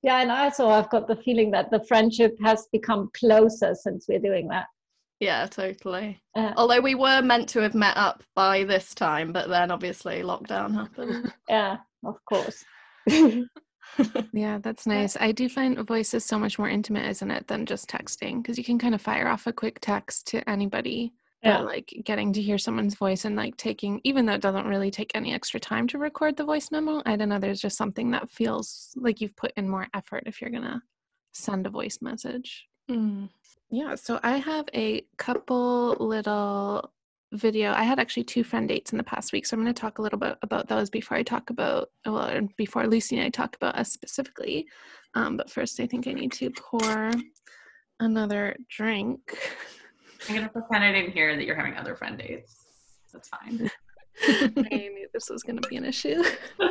yeah, 0.03 0.21
and 0.21 0.31
also 0.31 0.69
I've 0.69 0.91
got 0.91 1.09
the 1.09 1.17
feeling 1.17 1.51
that 1.53 1.71
the 1.71 1.85
friendship 1.85 2.37
has 2.43 2.67
become 2.73 3.11
closer 3.15 3.75
since 3.75 4.07
we're 4.09 4.19
doing 4.19 4.49
that. 4.49 4.67
Yeah, 5.21 5.47
totally. 5.47 6.21
Uh, 6.37 6.53
Although 6.57 6.81
we 6.81 6.97
were 6.97 7.23
meant 7.23 7.49
to 7.51 7.61
have 7.61 7.75
met 7.75 7.97
up 7.97 8.25
by 8.35 8.65
this 8.65 8.93
time, 8.93 9.33
but 9.33 9.49
then 9.49 9.71
obviously 9.71 10.23
lockdown 10.23 10.75
happened. 10.75 11.33
yeah, 11.49 11.77
of 12.05 12.17
course. 12.29 12.65
yeah, 14.33 14.59
that's 14.59 14.87
nice. 14.87 15.17
I 15.21 15.33
do 15.33 15.49
find 15.49 15.79
voice 15.87 16.15
is 16.15 16.25
so 16.25 16.39
much 16.39 16.59
more 16.59 16.69
intimate, 16.69 17.09
isn't 17.09 17.31
it, 17.31 17.47
than 17.47 17.67
just 17.67 17.89
texting? 17.89 18.43
Because 18.43 18.59
you 18.59 18.65
can 18.65 18.79
kind 18.79 18.95
of 18.95 19.01
fire 19.01 19.29
off 19.29 19.47
a 19.47 19.53
quick 19.53 19.79
text 19.81 20.27
to 20.29 20.49
anybody. 20.49 21.13
Yeah. 21.43 21.59
But 21.59 21.67
like 21.67 22.03
getting 22.05 22.33
to 22.35 22.43
hear 22.43 22.57
someone's 22.57 22.95
voice 22.95 23.25
and 23.25 23.35
like 23.35 23.57
taking, 23.57 24.01
even 24.05 24.27
though 24.27 24.35
it 24.35 24.41
doesn't 24.41 24.67
really 24.67 24.93
take 24.93 25.11
any 25.15 25.35
extra 25.35 25.59
time 25.59 25.89
to 25.89 25.99
record 25.99 26.37
the 26.37 26.45
voice 26.45 26.71
memo, 26.71 27.03
I 27.05 27.17
don't 27.17 27.31
know, 27.31 27.41
there's 27.41 27.61
just 27.61 27.77
something 27.77 28.13
that 28.13 28.31
feels 28.31 28.93
like 28.97 29.21
you've 29.21 29.37
put 29.37 29.53
in 29.57 29.69
more 29.69 29.89
effort 29.93 30.23
if 30.27 30.41
you're 30.41 30.51
to 30.51 30.81
send 31.33 31.67
a 31.67 31.71
voice 31.71 31.99
message. 32.01 32.67
Mm. 32.91 33.29
Yeah, 33.71 33.95
so 33.97 34.21
I 34.23 34.37
have 34.37 34.67
a 34.75 35.05
couple 35.17 35.97
little 35.99 36.93
video. 37.33 37.73
I 37.73 37.83
had 37.83 37.99
actually 37.99 38.25
two 38.25 38.45
friend 38.45 38.69
dates 38.69 38.93
in 38.93 38.99
the 38.99 39.05
past 39.05 39.33
week, 39.33 39.47
so 39.47 39.57
I'm 39.57 39.63
going 39.63 39.75
to 39.75 39.81
talk 39.81 39.99
a 39.99 40.03
little 40.03 40.19
bit 40.19 40.37
about 40.43 40.69
those 40.69 40.91
before 40.91 41.17
I 41.17 41.23
talk 41.23 41.51
about, 41.51 41.89
well, 42.05 42.49
before 42.57 42.87
Lucy 42.87 43.17
and 43.17 43.27
I 43.27 43.31
talk 43.31 43.57
about 43.57 43.77
us 43.77 43.91
specifically. 43.91 44.67
Um, 45.15 45.37
but 45.37 45.51
first, 45.51 45.81
I 45.81 45.87
think 45.87 46.07
I 46.07 46.13
need 46.13 46.33
to 46.33 46.51
pour 46.51 47.11
another 48.01 48.57
drink. 48.69 49.39
I'm 50.29 50.35
going 50.35 50.47
to 50.47 50.53
pretend 50.53 50.85
I 50.85 50.93
didn't 50.93 51.13
hear 51.13 51.37
that 51.37 51.45
you're 51.45 51.57
having 51.57 51.77
other 51.77 51.97
friend 51.97 52.19
dates. 52.19 52.57
That's 53.13 53.29
fine. 53.29 53.71
I 54.29 54.51
knew 54.57 55.09
this 55.13 55.31
was 55.31 55.43
going 55.43 55.61
to 55.61 55.69
be 55.69 55.77
an 55.77 55.85
issue. 55.85 56.23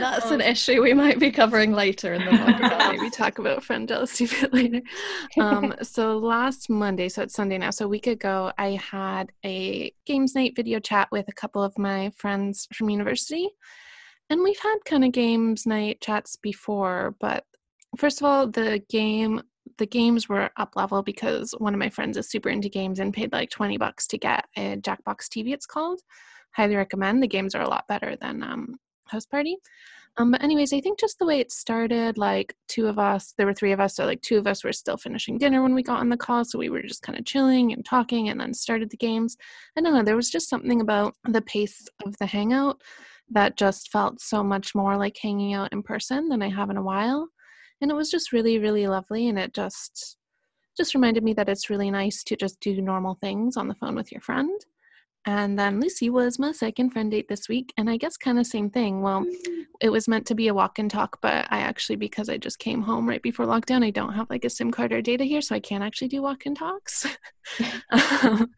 That's 0.00 0.26
um, 0.26 0.34
an 0.34 0.40
issue 0.40 0.82
we 0.82 0.94
might 0.94 1.18
be 1.18 1.30
covering 1.30 1.72
later 1.72 2.14
in 2.14 2.24
the 2.24 2.30
podcast. 2.30 2.96
Maybe 2.96 3.10
talk 3.10 3.38
about 3.38 3.62
friend 3.62 3.88
jealousy 3.88 4.24
a 4.24 4.28
bit 4.28 4.54
later. 4.54 4.82
Um, 5.38 5.74
so 5.82 6.18
last 6.18 6.68
Monday, 6.68 7.08
so 7.08 7.22
it's 7.22 7.34
Sunday 7.34 7.58
now, 7.58 7.70
so 7.70 7.84
a 7.84 7.88
week 7.88 8.06
ago, 8.06 8.52
I 8.58 8.70
had 8.72 9.32
a 9.44 9.92
games 10.06 10.34
night 10.34 10.54
video 10.56 10.80
chat 10.80 11.08
with 11.12 11.26
a 11.28 11.32
couple 11.32 11.62
of 11.62 11.78
my 11.78 12.10
friends 12.16 12.66
from 12.74 12.90
university. 12.90 13.48
And 14.30 14.42
we've 14.42 14.58
had 14.58 14.76
kind 14.86 15.04
of 15.04 15.12
games 15.12 15.66
night 15.66 16.00
chats 16.00 16.36
before, 16.36 17.14
but 17.20 17.44
first 17.96 18.20
of 18.20 18.26
all, 18.26 18.46
the 18.48 18.82
game 18.88 19.42
the 19.78 19.86
games 19.86 20.28
were 20.28 20.50
up 20.56 20.76
level 20.76 21.02
because 21.02 21.52
one 21.58 21.74
of 21.74 21.80
my 21.80 21.90
friends 21.90 22.16
is 22.16 22.30
super 22.30 22.48
into 22.48 22.68
games 22.68 23.00
and 23.00 23.14
paid 23.14 23.32
like 23.32 23.50
20 23.50 23.76
bucks 23.78 24.06
to 24.08 24.18
get 24.18 24.46
a 24.56 24.76
Jackbox 24.76 25.28
TV, 25.28 25.52
it's 25.52 25.66
called. 25.66 26.00
Highly 26.52 26.76
recommend. 26.76 27.22
The 27.22 27.28
games 27.28 27.54
are 27.54 27.62
a 27.62 27.68
lot 27.68 27.88
better 27.88 28.16
than 28.20 28.42
um, 28.42 28.76
Houseparty. 29.12 29.54
Um, 30.16 30.30
but 30.30 30.44
anyways, 30.44 30.72
I 30.72 30.80
think 30.80 31.00
just 31.00 31.18
the 31.18 31.26
way 31.26 31.40
it 31.40 31.50
started, 31.50 32.16
like 32.18 32.54
two 32.68 32.86
of 32.86 33.00
us, 33.00 33.34
there 33.36 33.46
were 33.46 33.54
three 33.54 33.72
of 33.72 33.80
us, 33.80 33.96
so 33.96 34.04
like 34.04 34.22
two 34.22 34.38
of 34.38 34.46
us 34.46 34.62
were 34.62 34.72
still 34.72 34.96
finishing 34.96 35.38
dinner 35.38 35.60
when 35.60 35.74
we 35.74 35.82
got 35.82 35.98
on 35.98 36.08
the 36.08 36.16
call, 36.16 36.44
so 36.44 36.56
we 36.56 36.70
were 36.70 36.82
just 36.82 37.02
kind 37.02 37.18
of 37.18 37.24
chilling 37.24 37.72
and 37.72 37.84
talking, 37.84 38.28
and 38.28 38.40
then 38.40 38.54
started 38.54 38.90
the 38.90 38.96
games. 38.96 39.36
I 39.76 39.80
don't 39.80 39.92
know, 39.92 40.04
there 40.04 40.14
was 40.14 40.30
just 40.30 40.48
something 40.48 40.80
about 40.80 41.16
the 41.24 41.42
pace 41.42 41.88
of 42.06 42.16
the 42.18 42.26
hangout 42.26 42.80
that 43.30 43.56
just 43.56 43.90
felt 43.90 44.20
so 44.20 44.44
much 44.44 44.72
more 44.72 44.96
like 44.96 45.16
hanging 45.20 45.52
out 45.52 45.72
in 45.72 45.82
person 45.82 46.28
than 46.28 46.42
I 46.42 46.48
have 46.48 46.70
in 46.70 46.76
a 46.76 46.82
while 46.82 47.28
and 47.80 47.90
it 47.90 47.94
was 47.94 48.10
just 48.10 48.32
really 48.32 48.58
really 48.58 48.86
lovely 48.86 49.28
and 49.28 49.38
it 49.38 49.52
just 49.52 50.16
just 50.76 50.94
reminded 50.94 51.22
me 51.22 51.32
that 51.34 51.48
it's 51.48 51.70
really 51.70 51.90
nice 51.90 52.24
to 52.24 52.36
just 52.36 52.58
do 52.60 52.80
normal 52.80 53.16
things 53.20 53.56
on 53.56 53.68
the 53.68 53.74
phone 53.74 53.94
with 53.94 54.10
your 54.10 54.20
friend 54.20 54.60
and 55.26 55.58
then 55.58 55.80
Lucy 55.80 56.10
was 56.10 56.38
my 56.38 56.52
second 56.52 56.90
friend 56.90 57.10
date 57.10 57.28
this 57.28 57.48
week. 57.48 57.72
And 57.78 57.88
I 57.88 57.96
guess 57.96 58.16
kind 58.16 58.38
of 58.38 58.46
same 58.46 58.68
thing. 58.68 59.00
Well, 59.00 59.24
mm. 59.24 59.64
it 59.80 59.88
was 59.88 60.06
meant 60.06 60.26
to 60.26 60.34
be 60.34 60.48
a 60.48 60.54
walk 60.54 60.78
and 60.78 60.90
talk, 60.90 61.18
but 61.22 61.46
I 61.50 61.60
actually, 61.60 61.96
because 61.96 62.28
I 62.28 62.36
just 62.36 62.58
came 62.58 62.82
home 62.82 63.08
right 63.08 63.22
before 63.22 63.46
lockdown, 63.46 63.84
I 63.84 63.90
don't 63.90 64.12
have 64.12 64.28
like 64.28 64.44
a 64.44 64.50
SIM 64.50 64.70
card 64.70 64.92
or 64.92 65.00
data 65.00 65.24
here. 65.24 65.40
So 65.40 65.54
I 65.54 65.60
can't 65.60 65.82
actually 65.82 66.08
do 66.08 66.22
walk 66.22 66.44
and 66.44 66.56
talks. 66.56 67.06
um, 68.22 68.50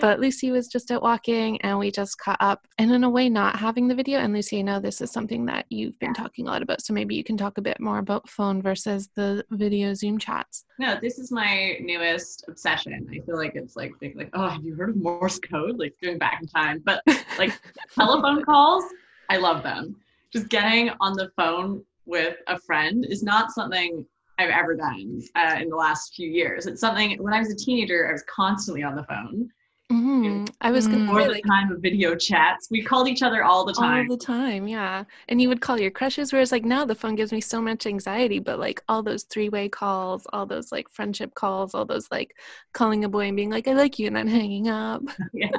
but 0.00 0.18
Lucy 0.18 0.50
was 0.50 0.68
just 0.68 0.90
out 0.90 1.02
walking 1.02 1.60
and 1.60 1.78
we 1.78 1.90
just 1.90 2.18
caught 2.18 2.38
up. 2.40 2.66
And 2.78 2.90
in 2.92 3.04
a 3.04 3.10
way, 3.10 3.28
not 3.28 3.56
having 3.56 3.86
the 3.86 3.94
video. 3.94 4.20
And 4.20 4.32
Lucy, 4.32 4.60
I 4.60 4.62
know 4.62 4.80
this 4.80 5.02
is 5.02 5.12
something 5.12 5.44
that 5.46 5.66
you've 5.68 5.98
been 5.98 6.14
talking 6.14 6.46
a 6.46 6.50
lot 6.50 6.62
about. 6.62 6.82
So 6.82 6.94
maybe 6.94 7.14
you 7.14 7.24
can 7.24 7.36
talk 7.36 7.58
a 7.58 7.62
bit 7.62 7.78
more 7.78 7.98
about 7.98 8.28
phone 8.28 8.62
versus 8.62 9.10
the 9.16 9.44
video 9.50 9.92
Zoom 9.92 10.18
chats. 10.18 10.64
No, 10.78 10.98
this 11.00 11.18
is 11.18 11.30
my 11.30 11.76
newest 11.80 12.44
obsession. 12.48 13.06
I 13.10 13.20
feel 13.26 13.36
like 13.36 13.54
it's 13.54 13.76
like, 13.76 13.92
like, 14.00 14.30
oh, 14.32 14.48
have 14.48 14.64
you 14.64 14.74
heard 14.74 14.90
of 14.90 14.96
Morse 14.96 15.38
code? 15.38 15.78
Like, 15.78 15.94
back 16.14 16.40
in 16.40 16.48
time, 16.48 16.82
but 16.84 17.02
like 17.38 17.52
telephone 17.94 18.44
calls, 18.44 18.84
I 19.28 19.36
love 19.36 19.62
them. 19.62 19.96
Just 20.32 20.48
getting 20.48 20.90
on 21.00 21.14
the 21.14 21.30
phone 21.36 21.84
with 22.06 22.36
a 22.46 22.58
friend 22.58 23.04
is 23.08 23.22
not 23.22 23.52
something 23.52 24.06
I've 24.38 24.50
ever 24.50 24.74
done 24.74 25.22
uh, 25.34 25.56
in 25.60 25.68
the 25.68 25.76
last 25.76 26.14
few 26.14 26.28
years. 26.28 26.66
It's 26.66 26.80
something 26.80 27.22
when 27.22 27.32
I 27.32 27.38
was 27.38 27.50
a 27.50 27.56
teenager, 27.56 28.08
I 28.08 28.12
was 28.12 28.24
constantly 28.24 28.82
on 28.82 28.94
the 28.94 29.04
phone. 29.04 29.50
Mm-hmm. 29.92 30.46
I 30.60 30.72
was 30.72 30.88
going 30.88 31.06
more 31.06 31.22
the 31.22 31.40
time 31.42 31.70
of 31.70 31.80
video 31.80 32.16
chats. 32.16 32.68
We 32.70 32.82
called 32.82 33.06
each 33.06 33.22
other 33.22 33.44
all 33.44 33.64
the 33.64 33.72
time. 33.72 34.10
All 34.10 34.16
the 34.16 34.24
time, 34.24 34.66
yeah. 34.66 35.04
And 35.28 35.40
you 35.40 35.48
would 35.48 35.60
call 35.60 35.78
your 35.78 35.92
crushes, 35.92 36.32
whereas 36.32 36.50
like 36.50 36.64
now 36.64 36.84
the 36.84 36.94
phone 36.94 37.14
gives 37.14 37.32
me 37.32 37.40
so 37.40 37.62
much 37.62 37.86
anxiety. 37.86 38.40
But 38.40 38.58
like 38.58 38.82
all 38.88 39.02
those 39.02 39.22
three-way 39.24 39.68
calls, 39.68 40.26
all 40.32 40.44
those 40.44 40.72
like 40.72 40.90
friendship 40.90 41.34
calls, 41.34 41.72
all 41.72 41.84
those 41.84 42.08
like 42.10 42.34
calling 42.72 43.04
a 43.04 43.08
boy 43.08 43.28
and 43.28 43.36
being 43.36 43.50
like, 43.50 43.68
"I 43.68 43.74
like 43.74 43.98
you," 44.00 44.08
and 44.08 44.16
then 44.16 44.26
hanging 44.26 44.68
up. 44.68 45.02
yeah, 45.32 45.50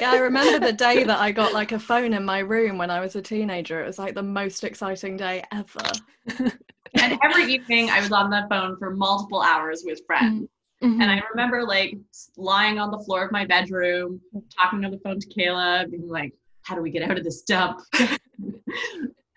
yeah. 0.00 0.12
I 0.12 0.18
remember 0.18 0.64
the 0.64 0.72
day 0.72 1.04
that 1.04 1.18
I 1.18 1.30
got 1.30 1.52
like 1.52 1.72
a 1.72 1.78
phone 1.78 2.14
in 2.14 2.24
my 2.24 2.38
room 2.38 2.78
when 2.78 2.90
I 2.90 3.00
was 3.00 3.14
a 3.14 3.22
teenager. 3.22 3.82
It 3.82 3.86
was 3.86 3.98
like 3.98 4.14
the 4.14 4.22
most 4.22 4.64
exciting 4.64 5.18
day 5.18 5.44
ever. 5.52 5.90
and 6.94 7.18
every 7.22 7.52
evening 7.52 7.90
I 7.90 8.00
was 8.00 8.12
on 8.12 8.30
the 8.30 8.46
phone 8.48 8.78
for 8.78 8.96
multiple 8.96 9.42
hours 9.42 9.82
with 9.84 10.00
friends. 10.06 10.34
Mm-hmm. 10.34 10.55
Mm-hmm. 10.82 11.00
And 11.00 11.10
I 11.10 11.22
remember 11.30 11.64
like 11.64 11.96
lying 12.36 12.78
on 12.78 12.90
the 12.90 12.98
floor 12.98 13.24
of 13.24 13.32
my 13.32 13.46
bedroom, 13.46 14.20
talking 14.60 14.84
on 14.84 14.90
the 14.90 14.98
phone 14.98 15.18
to 15.18 15.28
Kayla, 15.28 15.90
being 15.90 16.08
like, 16.08 16.32
how 16.62 16.74
do 16.74 16.82
we 16.82 16.90
get 16.90 17.08
out 17.08 17.16
of 17.16 17.24
this 17.24 17.42
dump? 17.42 17.80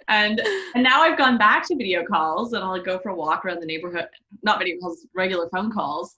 and 0.09 0.41
and 0.75 0.83
now 0.83 1.01
I've 1.01 1.17
gone 1.17 1.37
back 1.37 1.65
to 1.67 1.75
video 1.75 2.03
calls 2.03 2.53
and 2.53 2.63
I'll 2.63 2.81
go 2.81 2.99
for 2.99 3.09
a 3.09 3.15
walk 3.15 3.45
around 3.45 3.61
the 3.61 3.65
neighborhood, 3.65 4.07
not 4.43 4.59
video 4.59 4.77
calls, 4.79 5.05
regular 5.15 5.47
phone 5.49 5.71
calls. 5.71 6.17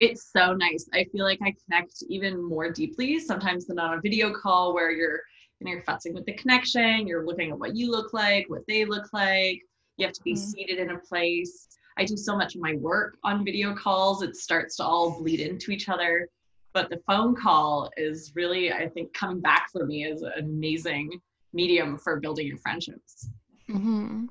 It's 0.00 0.30
so 0.32 0.52
nice. 0.52 0.88
I 0.92 1.04
feel 1.12 1.24
like 1.24 1.38
I 1.42 1.54
connect 1.64 2.02
even 2.08 2.42
more 2.42 2.70
deeply 2.70 3.20
sometimes 3.20 3.66
than 3.66 3.78
on 3.78 3.98
a 3.98 4.00
video 4.00 4.32
call 4.32 4.74
where 4.74 4.90
you're 4.90 5.20
you 5.60 5.66
know 5.66 5.72
you're 5.72 5.82
futzing 5.84 6.12
with 6.12 6.26
the 6.26 6.34
connection, 6.34 7.06
you're 7.06 7.24
looking 7.24 7.50
at 7.52 7.58
what 7.58 7.76
you 7.76 7.90
look 7.90 8.12
like, 8.12 8.46
what 8.48 8.62
they 8.66 8.84
look 8.84 9.12
like. 9.12 9.60
You 9.96 10.06
have 10.06 10.14
to 10.14 10.22
be 10.22 10.32
mm-hmm. 10.32 10.42
seated 10.42 10.78
in 10.78 10.90
a 10.90 10.98
place 10.98 11.65
I 11.98 12.04
do 12.04 12.16
so 12.16 12.36
much 12.36 12.54
of 12.54 12.60
my 12.60 12.74
work 12.74 13.16
on 13.24 13.44
video 13.44 13.74
calls, 13.74 14.22
it 14.22 14.36
starts 14.36 14.76
to 14.76 14.84
all 14.84 15.18
bleed 15.18 15.40
into 15.40 15.70
each 15.70 15.88
other. 15.88 16.28
But 16.74 16.90
the 16.90 17.00
phone 17.06 17.34
call 17.34 17.90
is 17.96 18.32
really, 18.34 18.70
I 18.70 18.88
think, 18.88 19.14
coming 19.14 19.40
back 19.40 19.68
for 19.72 19.86
me 19.86 20.04
is 20.04 20.20
an 20.20 20.32
amazing 20.38 21.10
medium 21.54 21.96
for 21.96 22.20
building 22.20 22.46
your 22.46 22.58
friendships. 22.58 23.30
Mm-hmm. 23.70 24.26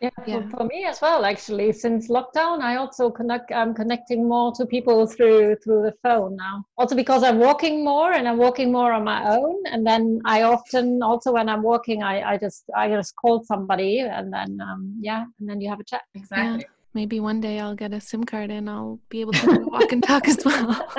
Yeah, 0.00 0.10
yeah. 0.26 0.42
For, 0.50 0.56
for, 0.56 0.64
me 0.64 0.84
as 0.84 1.00
well. 1.00 1.24
Actually, 1.24 1.72
since 1.72 2.08
lockdown, 2.08 2.60
I 2.60 2.76
also 2.76 3.08
connect. 3.08 3.52
I'm 3.52 3.72
connecting 3.72 4.28
more 4.28 4.52
to 4.56 4.66
people 4.66 5.06
through 5.06 5.56
through 5.62 5.82
the 5.84 5.94
phone 6.02 6.36
now. 6.36 6.64
Also 6.76 6.94
because 6.94 7.22
I'm 7.22 7.38
walking 7.38 7.82
more 7.82 8.12
and 8.12 8.28
I'm 8.28 8.36
walking 8.36 8.70
more 8.70 8.92
on 8.92 9.04
my 9.04 9.34
own. 9.34 9.62
And 9.66 9.86
then 9.86 10.20
I 10.26 10.42
often 10.42 11.02
also 11.02 11.32
when 11.32 11.48
I'm 11.48 11.62
walking, 11.62 12.02
I 12.02 12.32
I 12.32 12.36
just 12.36 12.64
I 12.76 12.90
just 12.90 13.14
call 13.16 13.42
somebody 13.44 14.00
and 14.00 14.30
then 14.30 14.60
um 14.60 14.98
yeah, 15.00 15.24
and 15.38 15.48
then 15.48 15.62
you 15.62 15.70
have 15.70 15.80
a 15.80 15.84
chat. 15.84 16.02
Exactly. 16.14 16.64
Yeah 16.68 16.75
maybe 16.96 17.20
one 17.20 17.42
day 17.42 17.60
I'll 17.60 17.74
get 17.74 17.92
a 17.92 18.00
SIM 18.00 18.24
card 18.24 18.50
and 18.50 18.68
I'll 18.70 18.98
be 19.10 19.20
able 19.20 19.34
to 19.34 19.58
walk 19.66 19.92
and 19.92 20.02
talk 20.02 20.26
as 20.26 20.42
well. 20.42 20.74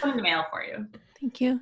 Come 0.00 0.10
in 0.10 0.16
the 0.16 0.22
mail 0.22 0.46
for 0.50 0.64
you. 0.64 0.86
Thank 1.20 1.38
you. 1.42 1.60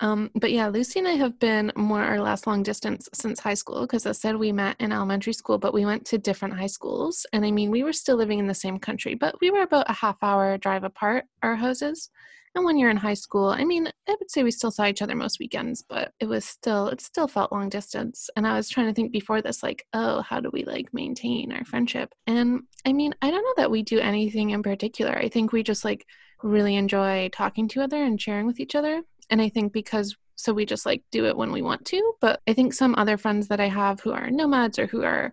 Um, 0.00 0.30
but 0.34 0.52
yeah, 0.52 0.68
Lucy 0.68 0.98
and 0.98 1.08
I 1.08 1.12
have 1.12 1.38
been 1.38 1.72
more 1.76 2.04
or 2.06 2.20
less 2.20 2.46
long 2.46 2.62
distance 2.62 3.08
since 3.14 3.40
high 3.40 3.54
school 3.54 3.80
because 3.80 4.04
I 4.04 4.12
said 4.12 4.36
we 4.36 4.52
met 4.52 4.76
in 4.80 4.92
elementary 4.92 5.32
school, 5.32 5.56
but 5.56 5.72
we 5.72 5.86
went 5.86 6.04
to 6.08 6.18
different 6.18 6.58
high 6.58 6.66
schools. 6.66 7.24
And 7.32 7.46
I 7.46 7.50
mean, 7.50 7.70
we 7.70 7.82
were 7.82 7.94
still 7.94 8.16
living 8.16 8.38
in 8.38 8.46
the 8.46 8.54
same 8.54 8.78
country, 8.78 9.14
but 9.14 9.40
we 9.40 9.50
were 9.50 9.62
about 9.62 9.88
a 9.88 9.94
half 9.94 10.18
hour 10.22 10.58
drive 10.58 10.84
apart, 10.84 11.24
our 11.42 11.56
houses. 11.56 12.10
And 12.58 12.64
when 12.64 12.76
you're 12.76 12.90
in 12.90 12.96
high 12.96 13.14
school, 13.14 13.50
I 13.50 13.64
mean, 13.64 13.86
I 13.86 14.16
would 14.18 14.32
say 14.32 14.42
we 14.42 14.50
still 14.50 14.72
saw 14.72 14.84
each 14.86 15.00
other 15.00 15.14
most 15.14 15.38
weekends, 15.38 15.84
but 15.88 16.12
it 16.18 16.26
was 16.26 16.44
still, 16.44 16.88
it 16.88 17.00
still 17.00 17.28
felt 17.28 17.52
long 17.52 17.68
distance. 17.68 18.28
And 18.34 18.48
I 18.48 18.56
was 18.56 18.68
trying 18.68 18.88
to 18.88 18.92
think 18.92 19.12
before 19.12 19.40
this, 19.40 19.62
like, 19.62 19.86
oh, 19.92 20.22
how 20.22 20.40
do 20.40 20.50
we 20.52 20.64
like 20.64 20.92
maintain 20.92 21.52
our 21.52 21.64
friendship? 21.64 22.12
And 22.26 22.62
I 22.84 22.92
mean, 22.92 23.14
I 23.22 23.30
don't 23.30 23.44
know 23.44 23.62
that 23.62 23.70
we 23.70 23.84
do 23.84 24.00
anything 24.00 24.50
in 24.50 24.64
particular. 24.64 25.16
I 25.16 25.28
think 25.28 25.52
we 25.52 25.62
just 25.62 25.84
like 25.84 26.04
really 26.42 26.74
enjoy 26.74 27.28
talking 27.28 27.68
to 27.68 27.82
other 27.82 28.02
and 28.02 28.20
sharing 28.20 28.44
with 28.44 28.58
each 28.58 28.74
other. 28.74 29.02
And 29.30 29.40
I 29.40 29.50
think 29.50 29.72
because 29.72 30.16
so 30.34 30.52
we 30.52 30.66
just 30.66 30.84
like 30.84 31.04
do 31.12 31.26
it 31.26 31.36
when 31.36 31.52
we 31.52 31.62
want 31.62 31.84
to. 31.84 32.12
But 32.20 32.40
I 32.48 32.54
think 32.54 32.74
some 32.74 32.96
other 32.96 33.18
friends 33.18 33.46
that 33.48 33.60
I 33.60 33.68
have 33.68 34.00
who 34.00 34.10
are 34.10 34.32
nomads 34.32 34.80
or 34.80 34.88
who 34.88 35.04
are 35.04 35.32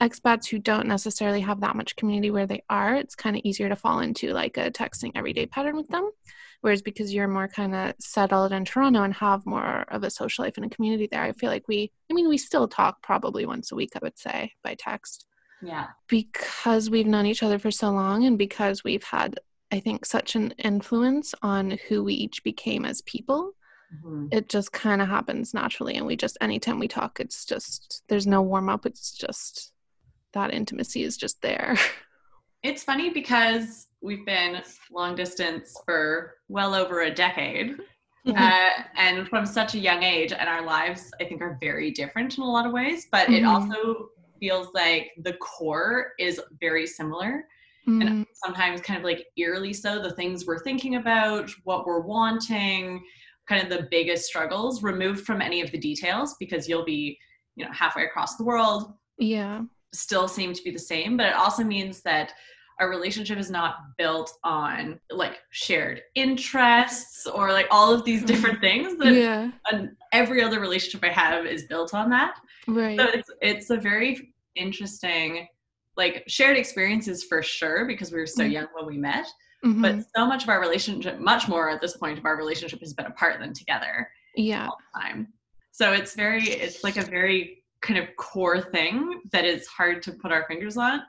expats 0.00 0.48
who 0.48 0.58
don't 0.58 0.88
necessarily 0.88 1.42
have 1.42 1.60
that 1.60 1.76
much 1.76 1.94
community 1.94 2.32
where 2.32 2.46
they 2.48 2.64
are, 2.68 2.96
it's 2.96 3.14
kind 3.14 3.36
of 3.36 3.42
easier 3.44 3.68
to 3.68 3.76
fall 3.76 4.00
into 4.00 4.32
like 4.32 4.56
a 4.56 4.72
texting 4.72 5.12
everyday 5.14 5.46
pattern 5.46 5.76
with 5.76 5.86
them. 5.86 6.10
Whereas 6.60 6.82
because 6.82 7.12
you're 7.12 7.28
more 7.28 7.48
kind 7.48 7.74
of 7.74 7.94
settled 8.00 8.52
in 8.52 8.64
Toronto 8.64 9.02
and 9.02 9.14
have 9.14 9.46
more 9.46 9.84
of 9.88 10.02
a 10.02 10.10
social 10.10 10.44
life 10.44 10.56
and 10.56 10.66
a 10.66 10.74
community 10.74 11.08
there, 11.10 11.22
I 11.22 11.32
feel 11.32 11.50
like 11.50 11.68
we, 11.68 11.92
I 12.10 12.14
mean, 12.14 12.28
we 12.28 12.38
still 12.38 12.68
talk 12.68 13.02
probably 13.02 13.46
once 13.46 13.72
a 13.72 13.76
week, 13.76 13.90
I 13.94 14.00
would 14.02 14.18
say, 14.18 14.52
by 14.62 14.74
text. 14.78 15.26
Yeah. 15.62 15.88
Because 16.08 16.90
we've 16.90 17.06
known 17.06 17.26
each 17.26 17.42
other 17.42 17.58
for 17.58 17.70
so 17.70 17.90
long 17.90 18.24
and 18.24 18.38
because 18.38 18.84
we've 18.84 19.04
had, 19.04 19.38
I 19.72 19.80
think, 19.80 20.04
such 20.04 20.34
an 20.34 20.52
influence 20.58 21.34
on 21.42 21.78
who 21.88 22.04
we 22.04 22.14
each 22.14 22.42
became 22.44 22.84
as 22.84 23.02
people. 23.02 23.52
mm-hmm. 23.94 24.26
it 24.32 24.48
just 24.48 24.72
kind 24.72 25.00
of 25.00 25.08
happens 25.08 25.54
naturally. 25.54 25.96
And 25.96 26.06
we 26.06 26.16
just, 26.16 26.36
anytime 26.40 26.78
we 26.78 26.88
talk, 26.88 27.20
it's 27.20 27.44
just, 27.44 28.02
there's 28.08 28.26
no 28.26 28.42
warm 28.42 28.68
up. 28.68 28.86
It's 28.86 29.12
just 29.12 29.72
that 30.32 30.52
intimacy 30.52 31.02
is 31.02 31.16
just 31.16 31.40
there. 31.42 31.76
It's 32.62 32.82
funny 32.82 33.10
because 33.10 33.85
we've 34.02 34.24
been 34.26 34.62
long 34.90 35.14
distance 35.14 35.76
for 35.84 36.34
well 36.48 36.74
over 36.74 37.02
a 37.02 37.10
decade. 37.14 37.76
uh, 38.36 38.70
and 38.96 39.28
from 39.28 39.46
such 39.46 39.74
a 39.74 39.78
young 39.78 40.02
age, 40.02 40.32
and 40.32 40.48
our 40.48 40.62
lives, 40.62 41.12
I 41.20 41.24
think, 41.24 41.40
are 41.40 41.56
very 41.60 41.92
different 41.92 42.36
in 42.36 42.42
a 42.42 42.50
lot 42.50 42.66
of 42.66 42.72
ways, 42.72 43.06
but 43.12 43.28
mm-hmm. 43.28 43.34
it 43.34 43.44
also 43.44 44.08
feels 44.40 44.68
like 44.74 45.12
the 45.22 45.34
core 45.34 46.12
is 46.18 46.40
very 46.60 46.88
similar. 46.88 47.46
Mm-hmm. 47.88 48.02
And 48.02 48.26
sometimes, 48.44 48.80
kind 48.80 48.98
of 48.98 49.04
like 49.04 49.26
eerily 49.36 49.72
so, 49.72 50.02
the 50.02 50.10
things 50.10 50.44
we're 50.44 50.62
thinking 50.64 50.96
about, 50.96 51.50
what 51.62 51.86
we're 51.86 52.00
wanting, 52.00 53.04
kind 53.48 53.62
of 53.62 53.68
the 53.68 53.86
biggest 53.92 54.24
struggles 54.24 54.82
removed 54.82 55.24
from 55.24 55.40
any 55.40 55.60
of 55.60 55.70
the 55.70 55.78
details 55.78 56.34
because 56.40 56.68
you'll 56.68 56.84
be, 56.84 57.16
you 57.54 57.64
know, 57.64 57.70
halfway 57.72 58.04
across 58.04 58.36
the 58.36 58.44
world. 58.44 58.94
Yeah. 59.18 59.62
Still 59.92 60.26
seem 60.26 60.52
to 60.52 60.62
be 60.64 60.72
the 60.72 60.78
same, 60.80 61.16
but 61.16 61.26
it 61.26 61.34
also 61.34 61.62
means 61.62 62.02
that 62.02 62.32
our 62.78 62.90
relationship 62.90 63.38
is 63.38 63.50
not 63.50 63.96
built 63.96 64.32
on 64.44 65.00
like 65.10 65.38
shared 65.50 66.02
interests 66.14 67.26
or 67.26 67.52
like 67.52 67.66
all 67.70 67.92
of 67.92 68.04
these 68.04 68.22
different 68.24 68.60
things 68.60 68.98
that 68.98 69.14
yeah. 69.14 69.50
every 70.12 70.42
other 70.42 70.60
relationship 70.60 71.02
I 71.02 71.12
have 71.12 71.46
is 71.46 71.64
built 71.64 71.94
on 71.94 72.10
that. 72.10 72.38
Right. 72.66 72.98
So 72.98 73.06
it's 73.06 73.30
it's 73.40 73.70
a 73.70 73.76
very 73.76 74.34
interesting 74.56 75.48
like 75.96 76.24
shared 76.26 76.56
experiences 76.56 77.24
for 77.24 77.42
sure 77.42 77.86
because 77.86 78.12
we 78.12 78.18
were 78.18 78.26
so 78.26 78.42
mm-hmm. 78.42 78.52
young 78.52 78.66
when 78.74 78.86
we 78.86 78.98
met. 78.98 79.26
Mm-hmm. 79.64 79.82
But 79.82 80.04
so 80.14 80.26
much 80.26 80.42
of 80.42 80.50
our 80.50 80.60
relationship, 80.60 81.18
much 81.18 81.48
more 81.48 81.70
at 81.70 81.80
this 81.80 81.96
point 81.96 82.18
of 82.18 82.24
our 82.26 82.36
relationship 82.36 82.80
has 82.80 82.92
been 82.92 83.06
apart 83.06 83.40
than 83.40 83.54
together. 83.54 84.08
Yeah. 84.34 84.66
All 84.66 84.76
the 84.94 85.00
time. 85.00 85.28
So 85.72 85.92
it's 85.92 86.14
very 86.14 86.44
it's 86.44 86.84
like 86.84 86.96
a 86.98 87.02
very 87.02 87.62
kind 87.86 88.00
of 88.00 88.08
core 88.16 88.60
thing 88.60 89.20
that 89.30 89.44
is 89.44 89.66
hard 89.68 90.02
to 90.02 90.12
put 90.12 90.32
our 90.32 90.44
fingers 90.48 90.76
on 90.76 91.00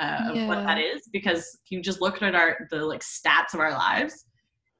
uh, 0.00 0.30
yeah. 0.32 0.42
of 0.42 0.48
what 0.48 0.64
that 0.64 0.78
is 0.78 1.08
because 1.12 1.58
if 1.62 1.70
you 1.70 1.82
just 1.82 2.00
look 2.00 2.22
at 2.22 2.34
our 2.34 2.66
the 2.70 2.84
like 2.84 3.02
stats 3.02 3.52
of 3.52 3.60
our 3.60 3.72
lives 3.72 4.24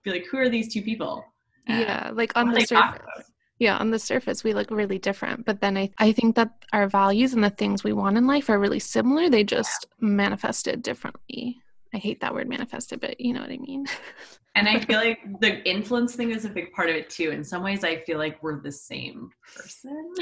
be 0.03 0.11
like 0.11 0.27
who 0.31 0.39
are 0.39 0.49
these 0.49 0.73
two 0.73 0.83
people? 0.83 1.23
Uh, 1.69 1.75
yeah 1.75 2.11
like 2.15 2.33
on 2.37 2.51
the 2.51 2.63
surface 2.63 3.31
yeah 3.59 3.77
on 3.77 3.91
the 3.91 3.99
surface 3.99 4.43
we 4.43 4.55
look 4.55 4.71
really 4.71 4.99
different 4.99 5.45
but 5.45 5.61
then 5.61 5.77
I, 5.77 5.91
I 5.99 6.13
think 6.13 6.37
that 6.37 6.51
our 6.73 6.89
values 6.89 7.35
and 7.35 7.45
the 7.45 7.51
things 7.51 7.85
we 7.85 7.93
want 7.93 8.17
in 8.17 8.27
life 8.27 8.49
are 8.49 8.59
really 8.59 8.81
similar 8.81 9.29
they 9.29 9.45
just 9.45 9.87
yeah. 10.01 10.09
manifested 10.09 10.83
differently. 10.83 11.59
I 11.95 11.99
hate 11.99 12.23
that 12.23 12.33
word 12.33 12.49
manifested 12.49 13.01
but 13.01 13.21
you 13.21 13.35
know 13.35 13.43
what 13.43 13.51
i 13.51 13.59
mean. 13.59 13.87
And 14.55 14.69
i 14.69 14.81
feel 14.81 14.99
like 14.99 15.19
the 15.41 15.67
influence 15.67 16.15
thing 16.15 16.31
is 16.31 16.45
a 16.45 16.51
big 16.51 16.73
part 16.73 16.91
of 16.91 16.97
it 16.97 17.09
too. 17.09 17.31
In 17.31 17.45
some 17.45 17.63
ways 17.63 17.85
i 17.85 17.97
feel 18.01 18.19
like 18.19 18.43
we're 18.43 18.61
the 18.61 18.73
same 18.73 19.31
person 19.55 20.15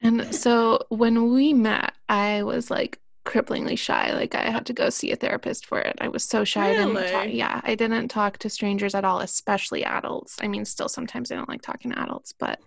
and 0.00 0.34
so 0.34 0.80
when 0.88 1.32
we 1.32 1.52
met, 1.52 1.92
I 2.08 2.42
was 2.42 2.70
like 2.70 3.00
cripplingly 3.28 3.78
shy. 3.78 4.12
Like 4.14 4.34
I 4.34 4.50
had 4.50 4.66
to 4.66 4.72
go 4.72 4.88
see 4.88 5.12
a 5.12 5.16
therapist 5.16 5.66
for 5.66 5.80
it. 5.80 5.96
I 6.00 6.08
was 6.08 6.24
so 6.24 6.44
shy. 6.44 6.70
Really? 6.70 7.06
I 7.06 7.10
talk, 7.10 7.26
yeah, 7.28 7.60
I 7.62 7.74
didn't 7.74 8.08
talk 8.08 8.38
to 8.38 8.48
strangers 8.48 8.94
at 8.94 9.04
all, 9.04 9.20
especially 9.20 9.84
adults. 9.84 10.36
I 10.40 10.48
mean, 10.48 10.64
still 10.64 10.88
sometimes 10.88 11.30
I 11.30 11.34
don't 11.36 11.48
like 11.48 11.62
talking 11.62 11.90
to 11.90 12.00
adults, 12.00 12.32
but 12.38 12.58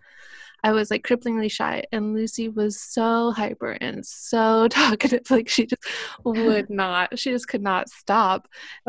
I 0.64 0.74
was 0.74 0.92
like 0.92 1.04
cripplingly 1.04 1.50
shy. 1.50 1.84
And 1.92 2.14
Lucy 2.14 2.48
was 2.48 2.80
so 2.80 3.32
hyper 3.32 3.72
and 3.82 4.06
so 4.06 4.68
talkative. 4.70 5.30
Like 5.32 5.50
she 5.50 5.66
just 5.66 5.82
would 6.24 6.70
not. 6.70 7.18
She 7.18 7.32
just 7.32 7.48
could 7.48 7.64
not 7.64 7.90
stop. 7.90 8.48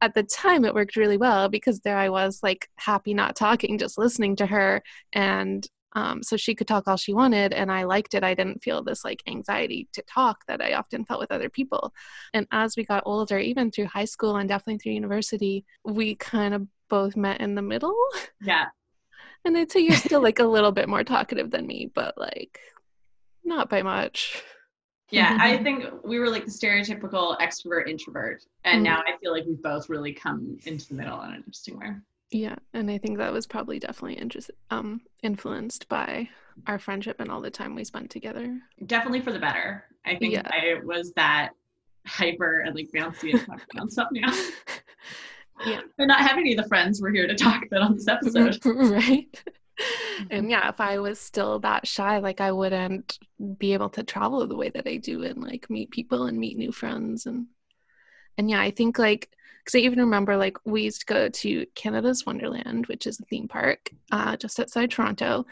at 0.00 0.14
the 0.14 0.22
time, 0.22 0.64
it 0.64 0.74
worked 0.74 0.96
really 0.96 1.18
well 1.18 1.48
because 1.48 1.80
there 1.80 1.98
I 1.98 2.08
was, 2.08 2.40
like 2.42 2.68
happy 2.76 3.12
not 3.12 3.36
talking, 3.36 3.76
just 3.76 3.98
listening 3.98 4.36
to 4.36 4.46
her 4.46 4.82
and 5.12 5.66
um, 5.94 6.22
so 6.22 6.36
she 6.36 6.54
could 6.54 6.66
talk 6.66 6.88
all 6.88 6.96
she 6.96 7.12
wanted, 7.12 7.52
and 7.52 7.70
I 7.70 7.84
liked 7.84 8.14
it. 8.14 8.24
I 8.24 8.34
didn't 8.34 8.62
feel 8.62 8.82
this 8.82 9.04
like 9.04 9.22
anxiety 9.26 9.88
to 9.92 10.02
talk 10.02 10.44
that 10.48 10.62
I 10.62 10.74
often 10.74 11.04
felt 11.04 11.20
with 11.20 11.32
other 11.32 11.48
people. 11.48 11.92
And 12.32 12.46
as 12.50 12.76
we 12.76 12.84
got 12.84 13.02
older, 13.06 13.38
even 13.38 13.70
through 13.70 13.86
high 13.86 14.06
school 14.06 14.36
and 14.36 14.48
definitely 14.48 14.78
through 14.78 14.92
university, 14.92 15.64
we 15.84 16.14
kind 16.14 16.54
of 16.54 16.66
both 16.88 17.16
met 17.16 17.40
in 17.40 17.54
the 17.54 17.62
middle. 17.62 17.96
Yeah. 18.40 18.66
and 19.44 19.56
I'd 19.56 19.70
say 19.70 19.80
you're 19.80 19.96
still 19.96 20.22
like 20.22 20.38
a 20.38 20.44
little 20.44 20.72
bit 20.72 20.88
more 20.88 21.04
talkative 21.04 21.50
than 21.50 21.66
me, 21.66 21.90
but 21.94 22.16
like 22.16 22.58
not 23.44 23.68
by 23.68 23.82
much. 23.82 24.42
Yeah, 25.10 25.36
I 25.40 25.58
think 25.62 25.84
we 26.04 26.18
were 26.18 26.30
like 26.30 26.44
the 26.44 26.50
stereotypical 26.50 27.38
extrovert 27.38 27.88
introvert. 27.88 28.42
And 28.64 28.76
mm-hmm. 28.76 28.84
now 28.84 28.98
I 29.00 29.18
feel 29.20 29.32
like 29.32 29.44
we've 29.46 29.62
both 29.62 29.88
really 29.88 30.12
come 30.12 30.58
into 30.64 30.88
the 30.88 30.94
middle 30.94 31.20
in 31.22 31.30
an 31.30 31.36
interesting 31.36 31.78
way. 31.78 31.88
Yeah, 32.32 32.56
and 32.72 32.90
I 32.90 32.96
think 32.96 33.18
that 33.18 33.32
was 33.32 33.46
probably 33.46 33.78
definitely 33.78 34.14
interest, 34.14 34.50
um, 34.70 35.02
influenced 35.22 35.88
by 35.88 36.28
our 36.66 36.78
friendship 36.78 37.20
and 37.20 37.30
all 37.30 37.42
the 37.42 37.50
time 37.50 37.74
we 37.74 37.84
spent 37.84 38.10
together. 38.10 38.58
Definitely 38.86 39.20
for 39.20 39.32
the 39.32 39.38
better. 39.38 39.84
I 40.06 40.16
think 40.16 40.32
yeah. 40.32 40.42
I 40.46 40.80
was 40.82 41.12
that 41.16 41.50
hyper 42.06 42.60
and 42.60 42.74
like 42.74 42.90
bouncy 42.94 43.32
and 43.32 43.46
talking 43.46 43.66
about 43.74 43.92
stuff 43.92 44.08
now. 44.12 44.32
Yeah. 45.66 45.80
They're 45.96 46.06
not 46.06 46.20
having 46.20 46.40
any 46.40 46.54
of 46.54 46.62
the 46.62 46.68
friends 46.68 47.00
we're 47.00 47.12
here 47.12 47.26
to 47.26 47.36
talk 47.36 47.64
about 47.64 47.82
on 47.82 47.94
this 47.94 48.08
episode. 48.08 48.58
right. 48.64 49.42
and 50.30 50.50
yeah, 50.50 50.68
if 50.68 50.80
I 50.80 50.98
was 50.98 51.20
still 51.20 51.60
that 51.60 51.86
shy, 51.86 52.18
like 52.18 52.40
I 52.40 52.50
wouldn't 52.50 53.18
be 53.58 53.72
able 53.74 53.90
to 53.90 54.02
travel 54.02 54.44
the 54.46 54.56
way 54.56 54.70
that 54.70 54.88
I 54.88 54.96
do 54.96 55.22
and 55.22 55.40
like 55.40 55.70
meet 55.70 55.90
people 55.90 56.26
and 56.26 56.38
meet 56.38 56.56
new 56.56 56.72
friends 56.72 57.26
and 57.26 57.46
and 58.38 58.50
yeah, 58.50 58.60
I 58.60 58.70
think 58.70 58.98
like 58.98 59.28
because 59.64 59.78
I 59.78 59.82
even 59.82 59.98
remember 59.98 60.36
like 60.36 60.56
we 60.64 60.82
used 60.82 61.00
to 61.00 61.06
go 61.06 61.28
to 61.28 61.66
Canada's 61.74 62.26
Wonderland, 62.26 62.86
which 62.86 63.06
is 63.06 63.18
a 63.20 63.24
theme 63.24 63.48
park 63.48 63.90
uh, 64.10 64.36
just 64.36 64.60
outside 64.60 64.90
Toronto, 64.90 65.46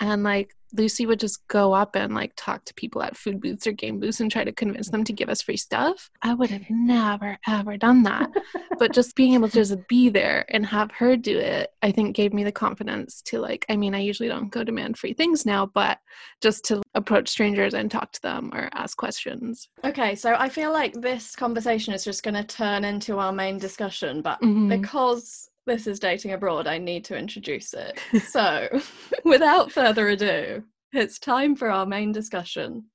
and 0.00 0.22
like 0.22 0.55
Lucy 0.72 1.06
would 1.06 1.20
just 1.20 1.46
go 1.48 1.72
up 1.72 1.96
and 1.96 2.14
like 2.14 2.32
talk 2.36 2.64
to 2.64 2.74
people 2.74 3.02
at 3.02 3.16
food 3.16 3.40
booths 3.40 3.66
or 3.66 3.72
game 3.72 4.00
booths 4.00 4.20
and 4.20 4.30
try 4.30 4.44
to 4.44 4.52
convince 4.52 4.90
them 4.90 5.04
to 5.04 5.12
give 5.12 5.28
us 5.28 5.42
free 5.42 5.56
stuff. 5.56 6.10
I 6.22 6.34
would 6.34 6.50
have 6.50 6.68
never 6.70 7.38
ever 7.46 7.76
done 7.76 8.02
that. 8.04 8.30
but 8.78 8.92
just 8.92 9.16
being 9.16 9.34
able 9.34 9.48
to 9.48 9.54
just 9.54 9.76
be 9.88 10.08
there 10.08 10.44
and 10.48 10.64
have 10.66 10.90
her 10.92 11.16
do 11.16 11.38
it, 11.38 11.72
I 11.82 11.92
think 11.92 12.16
gave 12.16 12.32
me 12.32 12.44
the 12.44 12.52
confidence 12.52 13.22
to 13.22 13.38
like 13.38 13.64
I 13.68 13.76
mean, 13.76 13.94
I 13.94 14.00
usually 14.00 14.28
don't 14.28 14.50
go 14.50 14.64
demand 14.64 14.98
free 14.98 15.12
things 15.12 15.46
now, 15.46 15.66
but 15.66 15.98
just 16.40 16.64
to 16.66 16.82
approach 16.94 17.28
strangers 17.28 17.74
and 17.74 17.90
talk 17.90 18.12
to 18.12 18.22
them 18.22 18.50
or 18.52 18.68
ask 18.72 18.96
questions. 18.96 19.68
Okay, 19.84 20.14
so 20.14 20.34
I 20.34 20.48
feel 20.48 20.72
like 20.72 20.92
this 20.94 21.36
conversation 21.36 21.94
is 21.94 22.04
just 22.04 22.22
going 22.22 22.34
to 22.34 22.44
turn 22.44 22.84
into 22.84 23.18
our 23.18 23.32
main 23.32 23.58
discussion, 23.58 24.22
but 24.22 24.40
mm-hmm. 24.40 24.68
because 24.68 25.50
this 25.66 25.86
is 25.86 25.98
Dating 25.98 26.32
Abroad, 26.32 26.66
I 26.66 26.78
need 26.78 27.04
to 27.06 27.16
introduce 27.16 27.74
it. 27.74 28.00
so, 28.28 28.68
without 29.24 29.72
further 29.72 30.08
ado, 30.08 30.62
it's 30.92 31.18
time 31.18 31.56
for 31.56 31.68
our 31.68 31.84
main 31.84 32.12
discussion 32.12 32.86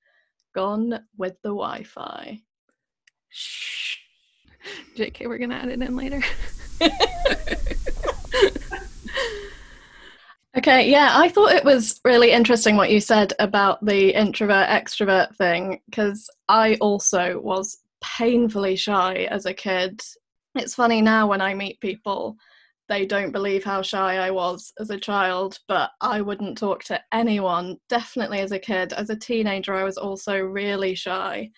Gone 0.55 0.99
with 1.17 1.36
the 1.43 1.49
Wi 1.49 1.84
Fi. 1.84 2.41
Shh. 3.29 3.97
JK, 4.97 5.27
we're 5.27 5.38
going 5.38 5.51
to 5.51 5.55
add 5.55 5.69
it 5.69 5.81
in 5.81 5.95
later. 5.95 6.21
okay, 10.57 10.89
yeah, 10.89 11.12
I 11.13 11.29
thought 11.29 11.53
it 11.53 11.63
was 11.63 12.01
really 12.03 12.31
interesting 12.31 12.75
what 12.75 12.91
you 12.91 12.99
said 12.99 13.31
about 13.39 13.84
the 13.86 14.13
introvert 14.13 14.67
extrovert 14.67 15.34
thing 15.38 15.79
because 15.89 16.29
I 16.49 16.75
also 16.81 17.39
was 17.39 17.77
painfully 18.03 18.75
shy 18.75 19.25
as 19.31 19.45
a 19.45 19.53
kid. 19.53 20.01
It's 20.55 20.75
funny 20.75 21.01
now 21.01 21.27
when 21.27 21.39
I 21.39 21.53
meet 21.53 21.79
people 21.79 22.36
they 22.91 23.06
don't 23.06 23.32
believe 23.32 23.63
how 23.63 23.82
shy 23.82 24.17
I 24.17 24.32
was 24.32 24.73
as 24.77 24.89
a 24.89 24.99
child, 24.99 25.58
but 25.69 25.91
I 26.01 26.19
wouldn't 26.19 26.58
talk 26.58 26.84
to 26.86 27.01
anyone, 27.13 27.77
definitely 27.88 28.39
as 28.39 28.51
a 28.51 28.60
kid. 28.60 28.91
As 28.91 29.10
a 29.10 29.15
teenager, 29.15 29.73
I 29.73 29.86
was 29.86 29.97
also 29.97 30.38
really 30.38 30.93
shy. 30.93 31.51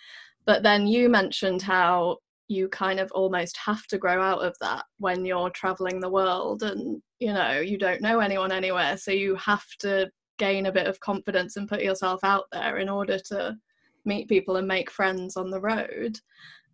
But 0.46 0.62
then 0.62 0.86
you 0.86 1.10
mentioned 1.10 1.64
how 1.64 2.18
you 2.50 2.70
kind 2.70 3.00
of 3.00 3.12
almost 3.14 3.58
have 3.58 3.88
to 3.88 3.98
grow 3.98 4.22
out 4.22 4.46
of 4.46 4.56
that 4.62 4.86
when 5.00 5.26
you're 5.26 5.50
traveling 5.50 6.00
the 6.00 6.10
world 6.10 6.62
and 6.62 7.02
you 7.18 7.34
know 7.34 7.60
you 7.60 7.80
don't 7.80 8.02
know 8.02 8.20
anyone 8.20 8.52
anywhere 8.52 8.98
so 8.98 9.12
you 9.12 9.34
have 9.36 9.66
to 9.80 10.12
gain 10.38 10.66
a 10.66 10.72
bit 10.72 10.86
of 10.86 11.00
confidence 11.00 11.56
and 11.56 11.70
put 11.70 11.82
yourself 11.82 12.20
out 12.24 12.44
there 12.52 12.78
in 12.80 12.90
order 12.90 13.18
to 13.18 13.56
meet 14.04 14.28
people 14.28 14.58
and 14.58 14.68
make 14.68 14.92
friends 14.92 15.38
on 15.38 15.50
the 15.50 15.62
road 15.62 16.20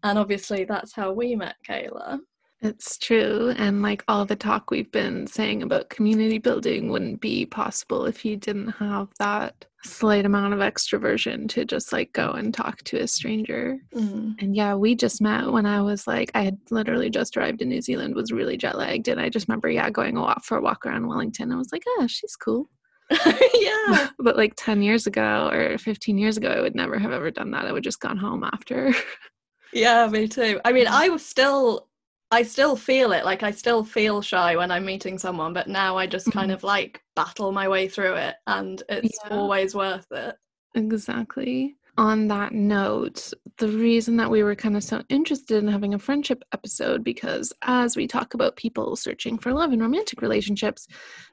and 0.01 0.17
obviously 0.17 0.65
that's 0.65 0.93
how 0.95 1.11
we 1.13 1.35
met 1.35 1.55
kayla 1.69 2.19
it's 2.61 2.97
true. 2.97 3.53
And 3.57 3.81
like 3.81 4.03
all 4.07 4.25
the 4.25 4.35
talk 4.35 4.69
we've 4.69 4.91
been 4.91 5.27
saying 5.27 5.63
about 5.63 5.89
community 5.89 6.39
building 6.39 6.89
wouldn't 6.89 7.21
be 7.21 7.45
possible 7.45 8.05
if 8.05 8.25
you 8.25 8.35
didn't 8.35 8.69
have 8.71 9.07
that 9.19 9.65
slight 9.85 10.25
amount 10.25 10.53
of 10.53 10.59
extroversion 10.59 11.47
to 11.47 11.63
just 11.63 11.93
like 11.93 12.11
go 12.11 12.31
and 12.31 12.53
talk 12.53 12.83
to 12.83 12.97
a 12.97 13.07
stranger. 13.07 13.77
Mm. 13.95 14.41
And 14.41 14.55
yeah, 14.55 14.75
we 14.75 14.93
just 14.93 15.21
met 15.21 15.51
when 15.51 15.65
I 15.65 15.81
was 15.81 16.05
like, 16.05 16.31
I 16.35 16.43
had 16.43 16.57
literally 16.69 17.09
just 17.09 17.37
arrived 17.37 17.61
in 17.61 17.69
New 17.69 17.81
Zealand, 17.81 18.15
was 18.15 18.31
really 18.31 18.57
jet 18.57 18.77
lagged. 18.77 19.07
And 19.07 19.21
I 19.21 19.29
just 19.29 19.47
remember, 19.47 19.69
yeah, 19.69 19.89
going 19.89 20.17
a 20.17 20.21
walk 20.21 20.43
for 20.43 20.57
a 20.57 20.61
walk 20.61 20.85
around 20.85 21.07
Wellington. 21.07 21.51
I 21.51 21.55
was 21.55 21.71
like, 21.71 21.83
oh, 21.87 22.07
she's 22.07 22.35
cool. 22.35 22.69
yeah. 23.53 24.09
but 24.19 24.37
like 24.37 24.53
10 24.57 24.81
years 24.81 25.07
ago 25.07 25.49
or 25.51 25.77
15 25.77 26.17
years 26.17 26.37
ago, 26.37 26.49
I 26.49 26.61
would 26.61 26.75
never 26.75 26.99
have 26.99 27.11
ever 27.11 27.31
done 27.31 27.51
that. 27.51 27.65
I 27.65 27.71
would 27.71 27.83
just 27.83 28.01
gone 28.01 28.17
home 28.17 28.43
after. 28.43 28.93
yeah, 29.73 30.07
me 30.07 30.27
too. 30.27 30.59
I 30.65 30.73
mean, 30.73 30.87
I 30.87 31.09
was 31.09 31.25
still 31.25 31.88
I 32.31 32.43
still 32.43 32.75
feel 32.75 33.11
it. 33.11 33.25
Like 33.25 33.43
I 33.43 33.51
still 33.51 33.83
feel 33.83 34.21
shy 34.21 34.55
when 34.55 34.71
I'm 34.71 34.85
meeting 34.85 35.17
someone, 35.17 35.53
but 35.53 35.67
now 35.67 35.97
I 35.97 36.05
just 36.05 36.31
kind 36.31 36.49
mm-hmm. 36.49 36.55
of 36.55 36.63
like 36.63 37.01
battle 37.15 37.51
my 37.51 37.67
way 37.67 37.87
through 37.87 38.15
it 38.15 38.35
and 38.45 38.81
it's 38.87 39.17
yeah. 39.25 39.35
always 39.35 39.73
worth 39.73 40.05
it. 40.11 40.35
Exactly. 40.75 41.75
On 41.97 42.27
that 42.27 42.53
note, 42.53 43.33
the 43.57 43.67
reason 43.67 44.15
that 44.17 44.29
we 44.29 44.43
were 44.43 44.55
kind 44.55 44.77
of 44.77 44.83
so 44.83 45.03
interested 45.09 45.61
in 45.61 45.67
having 45.67 45.95
a 45.95 45.99
friendship 45.99 46.43
episode, 46.53 47.03
because 47.03 47.51
as 47.63 47.97
we 47.97 48.07
talk 48.07 48.35
about 48.35 48.55
people 48.55 48.95
searching 48.95 49.37
for 49.37 49.51
love 49.51 49.73
in 49.73 49.81
romantic 49.81 50.21
relationships, 50.21 50.87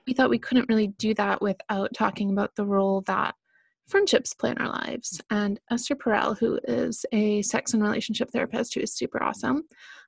we 0.07 0.13
thought 0.13 0.31
we 0.31 0.39
couldn't 0.39 0.69
really 0.69 0.89
do 0.89 1.15
that 1.15 1.41
without 1.41 1.91
talking 1.95 2.31
about 2.31 2.57
the 2.57 2.67
role 2.67 3.03
that 3.03 3.35
friendships 3.87 4.35
play 4.35 4.51
in 4.51 4.59
our 4.59 4.71
lives. 4.71 5.21
And 5.31 5.61
Esther 5.71 5.95
Perel, 5.95 6.37
who 6.37 6.59
is 6.65 7.07
a 7.13 7.43
sex 7.43 7.73
and 7.73 7.83
relationship 7.83 8.33
therapist 8.33 8.75
who 8.75 8.81
is 8.81 8.93
super 8.93 9.23
awesome, 9.23 9.63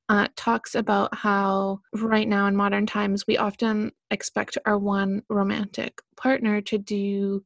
uh, 0.09 0.29
talks 0.37 0.75
about 0.75 1.15
how 1.15 1.81
right 1.95 2.29
now 2.29 2.47
in 2.47 2.57
modern 2.57 2.87
times 2.87 3.27
we 3.27 3.37
often 3.37 3.93
expect 4.11 4.57
our 4.65 4.79
one 4.79 5.23
romantic 5.29 6.01
partner 6.17 6.61
to 6.63 6.79
do 6.79 7.45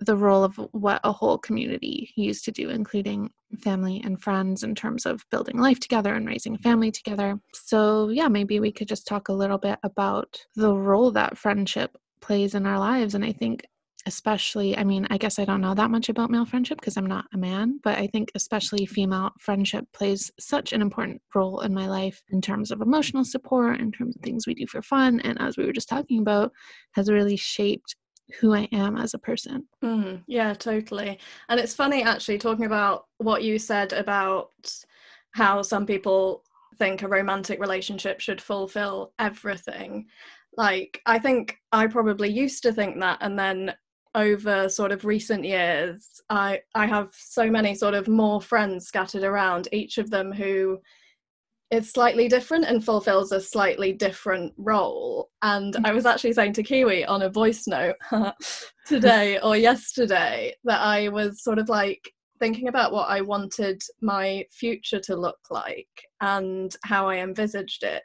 the 0.00 0.16
role 0.16 0.42
of 0.42 0.56
what 0.72 1.00
a 1.04 1.12
whole 1.12 1.38
community 1.38 2.12
used 2.16 2.44
to 2.44 2.52
do, 2.52 2.70
including 2.70 3.30
family 3.60 4.00
and 4.04 4.20
friends, 4.20 4.62
in 4.62 4.74
terms 4.74 5.06
of 5.06 5.24
building 5.30 5.58
life 5.58 5.78
together 5.78 6.14
and 6.14 6.26
raising 6.26 6.54
a 6.54 6.58
family 6.58 6.90
together. 6.90 7.38
So, 7.52 8.08
yeah, 8.08 8.28
maybe 8.28 8.58
we 8.58 8.72
could 8.72 8.88
just 8.88 9.06
talk 9.06 9.28
a 9.28 9.32
little 9.32 9.58
bit 9.58 9.78
about 9.82 10.38
the 10.56 10.74
role 10.74 11.10
that 11.12 11.38
friendship 11.38 11.96
plays 12.20 12.54
in 12.54 12.66
our 12.66 12.78
lives. 12.78 13.14
And 13.14 13.24
I 13.24 13.32
think, 13.32 13.66
especially, 14.06 14.76
I 14.76 14.84
mean, 14.84 15.06
I 15.10 15.18
guess 15.18 15.38
I 15.38 15.44
don't 15.44 15.60
know 15.60 15.74
that 15.74 15.90
much 15.90 16.08
about 16.08 16.30
male 16.30 16.44
friendship 16.44 16.80
because 16.80 16.96
I'm 16.96 17.06
not 17.06 17.26
a 17.32 17.38
man, 17.38 17.78
but 17.82 17.98
I 17.98 18.06
think, 18.06 18.30
especially, 18.34 18.86
female 18.86 19.30
friendship 19.38 19.84
plays 19.92 20.30
such 20.38 20.72
an 20.72 20.82
important 20.82 21.22
role 21.34 21.60
in 21.60 21.72
my 21.72 21.88
life 21.88 22.22
in 22.30 22.40
terms 22.40 22.70
of 22.70 22.80
emotional 22.80 23.24
support, 23.24 23.80
in 23.80 23.92
terms 23.92 24.16
of 24.16 24.22
things 24.22 24.46
we 24.46 24.54
do 24.54 24.66
for 24.66 24.82
fun. 24.82 25.20
And 25.20 25.40
as 25.40 25.56
we 25.56 25.64
were 25.64 25.72
just 25.72 25.88
talking 25.88 26.20
about, 26.20 26.52
has 26.94 27.10
really 27.10 27.36
shaped 27.36 27.96
who 28.40 28.54
I 28.54 28.68
am 28.72 28.96
as 28.96 29.14
a 29.14 29.18
person. 29.18 29.68
Mm, 29.84 30.22
yeah, 30.26 30.54
totally. 30.54 31.18
And 31.48 31.60
it's 31.60 31.74
funny 31.74 32.02
actually 32.02 32.38
talking 32.38 32.64
about 32.64 33.06
what 33.18 33.42
you 33.42 33.58
said 33.58 33.92
about 33.92 34.50
how 35.32 35.62
some 35.62 35.86
people 35.86 36.44
think 36.78 37.02
a 37.02 37.08
romantic 37.08 37.60
relationship 37.60 38.20
should 38.20 38.40
fulfill 38.40 39.12
everything. 39.18 40.06
Like, 40.56 41.00
I 41.06 41.18
think 41.18 41.56
I 41.72 41.86
probably 41.86 42.30
used 42.30 42.62
to 42.62 42.72
think 42.72 43.00
that, 43.00 43.18
and 43.20 43.38
then 43.38 43.74
over 44.14 44.68
sort 44.68 44.92
of 44.92 45.04
recent 45.04 45.44
years, 45.44 46.20
I 46.28 46.60
I 46.74 46.86
have 46.86 47.10
so 47.12 47.50
many 47.50 47.74
sort 47.74 47.94
of 47.94 48.08
more 48.08 48.40
friends 48.40 48.86
scattered 48.86 49.24
around, 49.24 49.68
each 49.72 49.98
of 49.98 50.10
them 50.10 50.32
who 50.32 50.80
it's 51.72 51.90
slightly 51.90 52.28
different 52.28 52.66
and 52.66 52.84
fulfills 52.84 53.32
a 53.32 53.40
slightly 53.40 53.94
different 53.94 54.52
role. 54.58 55.30
And 55.40 55.74
I 55.86 55.92
was 55.92 56.04
actually 56.04 56.34
saying 56.34 56.52
to 56.54 56.62
Kiwi 56.62 57.06
on 57.06 57.22
a 57.22 57.30
voice 57.30 57.66
note 57.66 57.96
today 58.86 59.38
or 59.42 59.56
yesterday 59.56 60.54
that 60.64 60.82
I 60.82 61.08
was 61.08 61.42
sort 61.42 61.58
of 61.58 61.70
like 61.70 62.12
thinking 62.38 62.68
about 62.68 62.92
what 62.92 63.08
I 63.08 63.22
wanted 63.22 63.80
my 64.02 64.44
future 64.50 65.00
to 65.00 65.16
look 65.16 65.38
like 65.48 65.88
and 66.20 66.76
how 66.84 67.08
I 67.08 67.16
envisaged 67.18 67.84
it. 67.84 68.02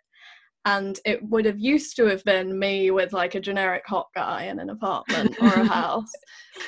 And 0.67 0.99
it 1.05 1.23
would 1.23 1.45
have 1.45 1.59
used 1.59 1.95
to 1.95 2.07
have 2.07 2.21
been 2.25 2.59
me 2.59 2.91
with 2.91 3.13
like 3.13 3.35
a 3.35 3.39
generic 3.39 3.83
hot 3.87 4.07
guy 4.13 4.43
in 4.43 4.59
an 4.59 4.69
apartment 4.69 5.37
or 5.41 5.47
a 5.47 5.63
house. 5.79 6.11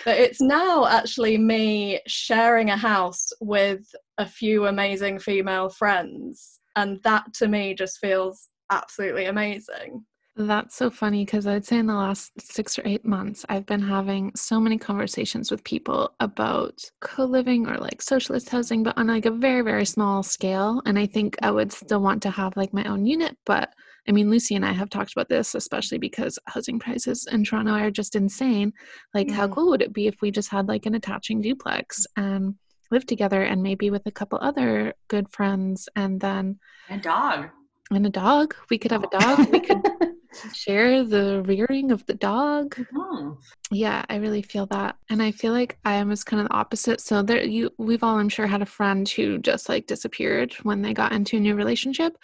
But 0.05 0.17
it's 0.17 0.39
now 0.39 0.85
actually 0.85 1.37
me 1.37 1.99
sharing 2.07 2.69
a 2.69 2.77
house 2.77 3.27
with 3.41 3.83
a 4.17 4.25
few 4.25 4.67
amazing 4.67 5.19
female 5.19 5.67
friends 5.67 6.59
and 6.77 7.01
that 7.03 7.33
to 7.33 7.47
me 7.49 7.73
just 7.73 7.99
feels 7.99 8.47
absolutely 8.71 9.25
amazing 9.25 10.05
that's 10.47 10.75
so 10.75 10.89
funny 10.89 11.25
because 11.25 11.45
I'd 11.45 11.65
say 11.65 11.79
in 11.79 11.87
the 11.87 11.95
last 11.95 12.31
six 12.39 12.79
or 12.79 12.83
eight 12.85 13.03
months, 13.03 13.45
I've 13.49 13.65
been 13.65 13.81
having 13.81 14.31
so 14.35 14.59
many 14.59 14.77
conversations 14.77 15.51
with 15.51 15.63
people 15.65 16.13
about 16.21 16.79
co 17.01 17.25
living 17.25 17.67
or 17.67 17.77
like 17.77 18.01
socialist 18.01 18.47
housing, 18.47 18.81
but 18.81 18.97
on 18.97 19.07
like 19.07 19.25
a 19.25 19.31
very, 19.31 19.61
very 19.61 19.85
small 19.85 20.23
scale. 20.23 20.81
And 20.85 20.97
I 20.97 21.07
think 21.07 21.35
I 21.41 21.51
would 21.51 21.73
still 21.73 21.99
want 21.99 22.23
to 22.23 22.29
have 22.29 22.55
like 22.55 22.73
my 22.73 22.85
own 22.85 23.05
unit. 23.05 23.35
But 23.45 23.73
I 24.09 24.11
mean, 24.11 24.29
Lucy 24.29 24.55
and 24.55 24.65
I 24.65 24.73
have 24.73 24.89
talked 24.89 25.13
about 25.13 25.29
this, 25.29 25.53
especially 25.53 25.99
because 25.99 26.39
housing 26.47 26.79
prices 26.79 27.27
in 27.31 27.43
Toronto 27.43 27.73
are 27.73 27.91
just 27.91 28.15
insane. 28.15 28.73
Like, 29.13 29.27
mm. 29.27 29.33
how 29.33 29.47
cool 29.47 29.69
would 29.69 29.83
it 29.83 29.93
be 29.93 30.07
if 30.07 30.15
we 30.21 30.31
just 30.31 30.49
had 30.49 30.67
like 30.67 30.87
an 30.87 30.95
attaching 30.95 31.41
duplex? 31.41 32.07
And 32.17 32.55
live 32.91 33.05
together 33.05 33.43
and 33.43 33.61
maybe 33.61 33.89
with 33.89 34.05
a 34.05 34.11
couple 34.11 34.39
other 34.41 34.93
good 35.07 35.29
friends 35.29 35.87
and 35.95 36.19
then 36.19 36.59
a 36.89 36.97
dog 36.97 37.49
and 37.91 38.05
a 38.05 38.09
dog 38.09 38.55
we 38.69 38.77
could 38.77 38.91
have 38.91 39.03
a 39.03 39.19
dog 39.19 39.47
we 39.51 39.59
could 39.59 39.81
share 40.53 41.03
the 41.03 41.41
rearing 41.43 41.91
of 41.91 42.05
the 42.05 42.13
dog 42.13 42.77
oh. 42.95 43.37
yeah 43.71 44.05
i 44.09 44.15
really 44.15 44.41
feel 44.41 44.65
that 44.67 44.95
and 45.09 45.23
i 45.23 45.31
feel 45.31 45.51
like 45.53 45.77
i 45.85 46.03
was 46.03 46.23
kind 46.23 46.41
of 46.41 46.47
the 46.47 46.53
opposite 46.53 47.01
so 47.01 47.21
there 47.21 47.43
you 47.43 47.69
we've 47.77 48.03
all 48.03 48.17
i'm 48.17 48.29
sure 48.29 48.45
had 48.45 48.61
a 48.61 48.65
friend 48.65 49.09
who 49.09 49.39
just 49.39 49.67
like 49.69 49.87
disappeared 49.87 50.53
when 50.63 50.81
they 50.81 50.93
got 50.93 51.11
into 51.11 51.37
a 51.37 51.39
new 51.39 51.55
relationship 51.55 52.15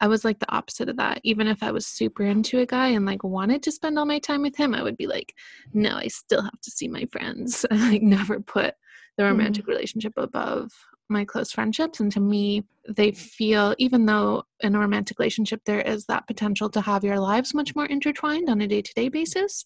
i 0.00 0.06
was 0.06 0.24
like 0.24 0.38
the 0.38 0.54
opposite 0.54 0.88
of 0.88 0.96
that 0.96 1.20
even 1.24 1.46
if 1.46 1.62
i 1.62 1.70
was 1.70 1.86
super 1.86 2.24
into 2.24 2.60
a 2.60 2.66
guy 2.66 2.88
and 2.88 3.06
like 3.06 3.24
wanted 3.24 3.62
to 3.62 3.72
spend 3.72 3.98
all 3.98 4.06
my 4.06 4.18
time 4.18 4.42
with 4.42 4.56
him 4.56 4.74
i 4.74 4.82
would 4.82 4.96
be 4.96 5.06
like 5.06 5.34
no 5.72 5.96
i 5.96 6.06
still 6.06 6.42
have 6.42 6.60
to 6.60 6.70
see 6.70 6.88
my 6.88 7.06
friends 7.10 7.64
i 7.70 7.74
like 7.90 8.02
never 8.02 8.40
put 8.40 8.74
the 9.16 9.22
mm-hmm. 9.22 9.32
romantic 9.32 9.64
mm. 9.64 9.68
relationship 9.68 10.12
above 10.16 10.70
my 11.08 11.24
close 11.24 11.52
friendships 11.52 12.00
and 12.00 12.10
to 12.12 12.20
me 12.20 12.64
they 12.88 13.12
feel 13.12 13.74
even 13.78 14.06
though 14.06 14.42
in 14.60 14.74
a 14.74 14.78
romantic 14.78 15.18
relationship 15.18 15.60
there 15.64 15.80
is 15.80 16.06
that 16.06 16.26
potential 16.26 16.68
to 16.70 16.80
have 16.80 17.04
your 17.04 17.18
lives 17.18 17.54
much 17.54 17.74
more 17.74 17.86
intertwined 17.86 18.48
on 18.48 18.60
a 18.60 18.66
day-to-day 18.66 19.08
basis 19.08 19.64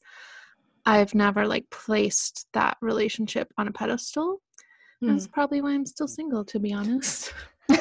i've 0.87 1.14
never 1.14 1.46
like 1.46 1.68
placed 1.70 2.46
that 2.53 2.77
relationship 2.81 3.53
on 3.59 3.68
a 3.68 3.72
pedestal. 3.72 4.40
Mm. 5.03 5.09
that's 5.09 5.29
probably 5.29 5.61
why 5.61 5.72
i'm 5.72 5.87
still 5.87 6.09
single 6.09 6.44
to 6.44 6.59
be 6.59 6.72
honest. 6.72 7.33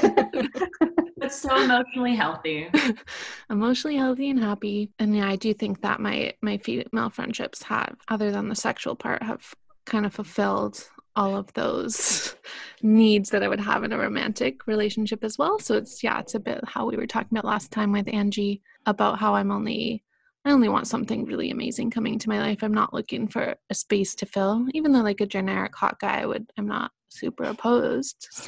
It's 1.20 1.42
so 1.42 1.56
emotionally 1.58 2.16
healthy. 2.16 2.70
Emotionally 3.50 3.98
healthy 3.98 4.30
and 4.30 4.40
happy. 4.40 4.92
And 5.00 5.16
yeah 5.16 5.28
i 5.28 5.36
do 5.36 5.54
think 5.54 5.82
that 5.82 6.00
my 6.00 6.34
my 6.42 6.58
female 6.58 7.10
friendships 7.10 7.64
have 7.64 7.96
other 8.08 8.32
than 8.32 8.50
the 8.50 8.56
sexual 8.56 8.96
part 8.96 9.24
have 9.24 9.54
kind 9.86 10.06
of 10.06 10.14
fulfilled 10.14 10.90
all 11.18 11.36
of 11.36 11.52
those 11.54 12.36
needs 12.82 13.30
that 13.32 13.44
I 13.44 13.48
would 13.48 13.60
have 13.60 13.84
in 13.84 13.92
a 13.92 13.98
romantic 13.98 14.68
relationship 14.68 15.24
as 15.24 15.38
well. 15.38 15.60
So 15.60 15.76
it's 15.76 16.04
yeah, 16.04 16.20
it's 16.20 16.36
a 16.36 16.40
bit 16.40 16.64
how 16.66 16.86
we 16.86 16.96
were 16.96 17.08
talking 17.08 17.38
about 17.38 17.44
last 17.46 17.72
time 17.72 17.92
with 17.92 18.08
Angie 18.08 18.62
about 18.86 19.20
how 19.20 19.36
I'm 19.36 19.52
only 19.52 20.04
I 20.46 20.52
only 20.52 20.70
want 20.70 20.88
something 20.88 21.26
really 21.26 21.52
amazing 21.52 21.92
coming 21.92 22.18
to 22.20 22.30
my 22.30 22.40
life. 22.40 22.64
I'm 22.64 22.74
not 22.74 22.94
looking 22.94 23.28
for 23.28 23.56
a 23.70 23.76
space 23.76 24.16
to 24.16 24.26
fill. 24.26 24.66
Even 24.74 24.94
though 24.94 25.02
like 25.02 25.20
a 25.20 25.26
generic 25.26 25.76
hot 25.76 26.00
guy 26.00 26.26
would 26.26 26.50
I'm 26.58 26.68
not 26.68 26.92
super 27.10 27.44
opposed. 27.44 28.28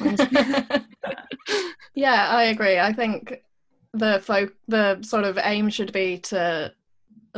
yeah, 1.94 2.28
I 2.30 2.44
agree. 2.44 2.78
I 2.78 2.92
think 2.92 3.42
the 3.92 4.20
folk 4.24 4.54
the 4.68 5.02
sort 5.02 5.24
of 5.24 5.36
aim 5.42 5.68
should 5.68 5.92
be 5.92 6.18
to 6.18 6.72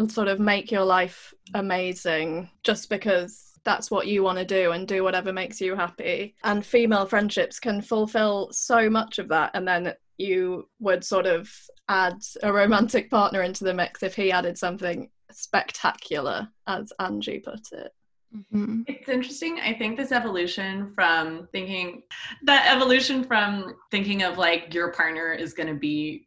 sort 0.09 0.29
of 0.29 0.39
make 0.41 0.71
your 0.71 0.85
life 0.85 1.33
amazing 1.55 2.51
just 2.63 2.91
because 2.91 3.52
that's 3.65 3.91
what 3.91 4.07
you 4.07 4.23
want 4.23 4.39
to 4.39 4.45
do 4.45 4.73
and 4.73 4.89
do 4.89 5.05
whatever 5.05 5.33
makes 5.33 5.61
you 5.61 5.77
happy. 5.77 6.35
And 6.45 6.65
female 6.65 7.07
friendships 7.07 7.59
can 7.59 7.81
fulfill 7.81 8.51
so 8.53 8.91
much 8.91 9.19
of 9.19 9.29
that. 9.29 9.53
And 9.55 9.67
then 9.67 9.95
you 10.19 10.69
would 10.81 11.05
sort 11.05 11.27
of 11.27 11.53
add 11.89 12.19
a 12.43 12.53
romantic 12.53 13.11
partner 13.11 13.43
into 13.43 13.65
the 13.65 13.75
mix 13.75 14.03
if 14.03 14.15
he 14.15 14.33
added 14.33 14.59
something 14.59 15.11
spectacular, 15.31 16.49
as 16.67 16.93
Angie 16.99 17.39
put 17.39 17.73
it. 17.73 17.93
Mm-hmm. 18.35 18.83
It's 18.87 19.09
interesting. 19.09 19.61
I 19.61 19.75
think 19.75 19.97
this 19.97 20.13
evolution 20.13 20.93
from 20.95 21.49
thinking 21.53 22.03
that 22.45 22.75
evolution 22.75 23.25
from 23.25 23.75
thinking 23.91 24.23
of 24.23 24.39
like 24.39 24.73
your 24.73 24.91
partner 24.93 25.33
is 25.33 25.53
going 25.53 25.69
to 25.69 25.75
be 25.75 26.27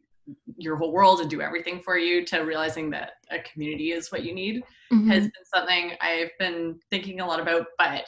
your 0.56 0.76
whole 0.76 0.92
world 0.92 1.20
and 1.20 1.30
do 1.30 1.40
everything 1.40 1.80
for 1.80 1.98
you 1.98 2.24
to 2.26 2.40
realizing 2.40 2.90
that 2.90 3.12
a 3.30 3.38
community 3.40 3.92
is 3.92 4.10
what 4.10 4.24
you 4.24 4.34
need 4.34 4.62
mm-hmm. 4.92 5.08
has 5.08 5.24
been 5.24 5.44
something 5.54 5.92
I've 6.00 6.30
been 6.38 6.78
thinking 6.90 7.20
a 7.20 7.26
lot 7.26 7.40
about. 7.40 7.66
But 7.78 8.06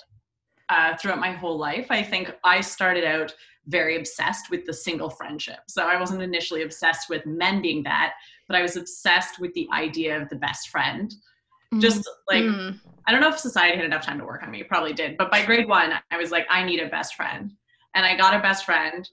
uh, 0.68 0.96
throughout 0.96 1.20
my 1.20 1.32
whole 1.32 1.58
life, 1.58 1.86
I 1.90 2.02
think 2.02 2.32
I 2.44 2.60
started 2.60 3.04
out 3.04 3.34
very 3.66 3.96
obsessed 3.96 4.50
with 4.50 4.64
the 4.64 4.72
single 4.72 5.10
friendship. 5.10 5.58
So 5.68 5.86
I 5.86 5.98
wasn't 6.00 6.22
initially 6.22 6.62
obsessed 6.62 7.08
with 7.10 7.26
men 7.26 7.60
being 7.60 7.82
that, 7.84 8.14
but 8.46 8.56
I 8.56 8.62
was 8.62 8.76
obsessed 8.76 9.38
with 9.38 9.52
the 9.54 9.68
idea 9.72 10.20
of 10.20 10.28
the 10.28 10.36
best 10.36 10.70
friend. 10.70 11.10
Mm-hmm. 11.72 11.80
Just 11.80 12.08
like, 12.28 12.44
mm. 12.44 12.78
I 13.06 13.12
don't 13.12 13.20
know 13.20 13.28
if 13.28 13.38
society 13.38 13.76
had 13.76 13.84
enough 13.84 14.04
time 14.04 14.18
to 14.18 14.24
work 14.24 14.42
on 14.42 14.50
me, 14.50 14.62
probably 14.62 14.94
did. 14.94 15.18
But 15.18 15.30
by 15.30 15.44
grade 15.44 15.68
one, 15.68 15.92
I 16.10 16.16
was 16.16 16.30
like, 16.30 16.46
I 16.48 16.64
need 16.64 16.80
a 16.80 16.88
best 16.88 17.14
friend. 17.14 17.52
And 17.94 18.06
I 18.06 18.16
got 18.16 18.34
a 18.34 18.40
best 18.40 18.64
friend. 18.64 19.08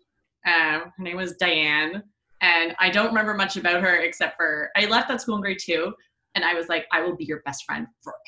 Um, 0.45 0.93
her 0.95 1.03
name 1.03 1.17
was 1.17 1.35
Diane 1.35 2.03
and 2.41 2.75
I 2.79 2.89
don't 2.89 3.07
remember 3.07 3.33
much 3.33 3.55
about 3.57 3.81
her 3.81 3.97
except 3.97 4.37
for 4.37 4.69
I 4.75 4.85
left 4.85 5.07
that 5.09 5.21
school 5.21 5.35
in 5.35 5.41
grade 5.41 5.59
two 5.61 5.93
and 6.35 6.43
I 6.43 6.53
was 6.53 6.67
like, 6.67 6.85
I 6.91 7.01
will 7.01 7.15
be 7.15 7.25
your 7.25 7.41
best 7.45 7.63
friend 7.65 7.87
forever. 8.03 8.19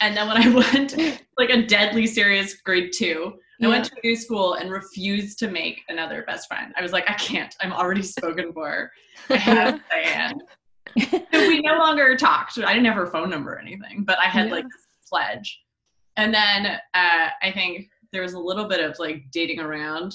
And 0.00 0.16
then 0.16 0.28
when 0.28 0.36
I 0.36 0.48
went 0.72 1.20
like 1.38 1.50
a 1.50 1.62
deadly 1.62 2.06
serious 2.06 2.54
grade 2.54 2.92
two, 2.94 3.34
I 3.62 3.68
went 3.68 3.86
to 3.86 3.92
a 3.92 4.06
new 4.06 4.16
school 4.16 4.54
and 4.54 4.70
refused 4.70 5.38
to 5.38 5.50
make 5.50 5.82
another 5.88 6.24
best 6.26 6.48
friend. 6.48 6.74
I 6.76 6.82
was 6.82 6.92
like, 6.92 7.08
I 7.08 7.14
can't. 7.14 7.54
I'm 7.60 7.72
already 7.72 8.02
spoken 8.02 8.52
for. 8.52 8.90
I 9.30 9.36
have 9.36 9.80
Diane. 9.90 10.40
so 10.98 11.48
we 11.48 11.60
no 11.60 11.78
longer 11.78 12.16
talked. 12.16 12.58
I 12.58 12.74
didn't 12.74 12.86
have 12.86 12.96
her 12.96 13.06
phone 13.06 13.30
number 13.30 13.54
or 13.54 13.58
anything, 13.58 14.04
but 14.04 14.18
I 14.18 14.24
had 14.24 14.48
yeah. 14.48 14.54
like 14.54 14.64
this 14.64 15.08
pledge. 15.08 15.60
And 16.16 16.34
then 16.34 16.66
uh, 16.94 17.28
I 17.42 17.52
think 17.52 17.88
there 18.12 18.22
was 18.22 18.34
a 18.34 18.38
little 18.38 18.66
bit 18.66 18.80
of 18.80 18.98
like 18.98 19.24
dating 19.32 19.60
around 19.60 20.12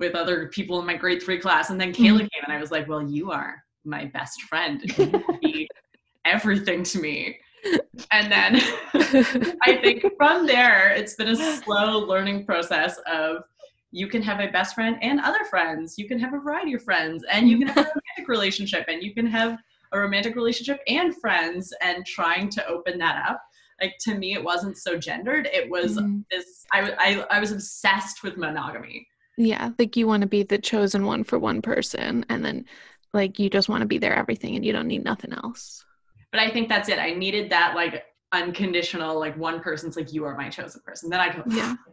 with 0.00 0.14
other 0.14 0.48
people 0.48 0.80
in 0.80 0.86
my 0.86 0.96
grade 0.96 1.22
three 1.22 1.38
class. 1.38 1.70
And 1.70 1.80
then 1.80 1.92
Kayla 1.92 1.98
mm-hmm. 1.98 2.18
came 2.18 2.44
and 2.44 2.52
I 2.52 2.60
was 2.60 2.70
like, 2.70 2.88
well, 2.88 3.02
you 3.02 3.30
are 3.30 3.62
my 3.84 4.06
best 4.06 4.42
friend. 4.42 4.82
You 5.42 5.66
everything 6.24 6.82
to 6.82 7.00
me. 7.00 7.38
And 8.10 8.30
then 8.30 8.60
I 9.62 9.78
think 9.82 10.04
from 10.16 10.46
there, 10.46 10.90
it's 10.90 11.14
been 11.14 11.28
a 11.28 11.36
slow 11.36 11.98
learning 12.00 12.44
process 12.44 12.98
of 13.10 13.44
you 13.90 14.08
can 14.08 14.22
have 14.22 14.40
a 14.40 14.48
best 14.48 14.74
friend 14.74 14.96
and 15.02 15.20
other 15.20 15.44
friends. 15.44 15.94
You 15.96 16.08
can 16.08 16.18
have 16.18 16.34
a 16.34 16.40
variety 16.40 16.74
of 16.74 16.82
friends, 16.82 17.24
and 17.30 17.48
you 17.48 17.58
can 17.58 17.68
have 17.68 17.78
a 17.78 17.80
romantic 17.94 18.28
relationship, 18.28 18.84
and 18.88 19.02
you 19.02 19.14
can 19.14 19.26
have 19.26 19.56
a 19.92 19.98
romantic 19.98 20.34
relationship 20.34 20.80
and 20.88 21.16
friends, 21.20 21.72
and 21.80 22.04
trying 22.04 22.50
to 22.50 22.66
open 22.66 22.98
that 22.98 23.24
up. 23.26 23.40
Like 23.80 23.94
to 24.00 24.16
me, 24.16 24.34
it 24.34 24.42
wasn't 24.42 24.76
so 24.76 24.98
gendered. 24.98 25.48
It 25.52 25.70
was 25.70 25.96
mm 25.96 26.22
this. 26.30 26.66
I, 26.72 26.92
I 26.98 27.36
I 27.36 27.40
was 27.40 27.52
obsessed 27.52 28.22
with 28.22 28.36
monogamy. 28.36 29.06
Yeah, 29.36 29.70
like 29.78 29.96
you 29.96 30.06
want 30.06 30.20
to 30.22 30.28
be 30.28 30.42
the 30.42 30.58
chosen 30.58 31.06
one 31.06 31.24
for 31.24 31.38
one 31.38 31.62
person, 31.62 32.24
and 32.28 32.44
then 32.44 32.66
like 33.12 33.38
you 33.38 33.50
just 33.50 33.68
want 33.68 33.82
to 33.82 33.86
be 33.86 33.98
there 33.98 34.14
everything, 34.14 34.56
and 34.56 34.64
you 34.64 34.72
don't 34.72 34.88
need 34.88 35.04
nothing 35.04 35.32
else 35.32 35.84
but 36.34 36.42
I 36.42 36.50
think 36.50 36.68
that's 36.68 36.88
it. 36.88 36.98
I 36.98 37.12
needed 37.12 37.48
that 37.50 37.76
like 37.76 38.06
unconditional, 38.32 39.20
like 39.20 39.36
one 39.36 39.60
person's 39.60 39.96
like, 39.96 40.12
you 40.12 40.24
are 40.24 40.36
my 40.36 40.48
chosen 40.48 40.80
person. 40.84 41.08
Then 41.08 41.20
I 41.20 41.32
go, 41.32 41.44
yeah. 41.46 41.76
Ah, 41.78 41.92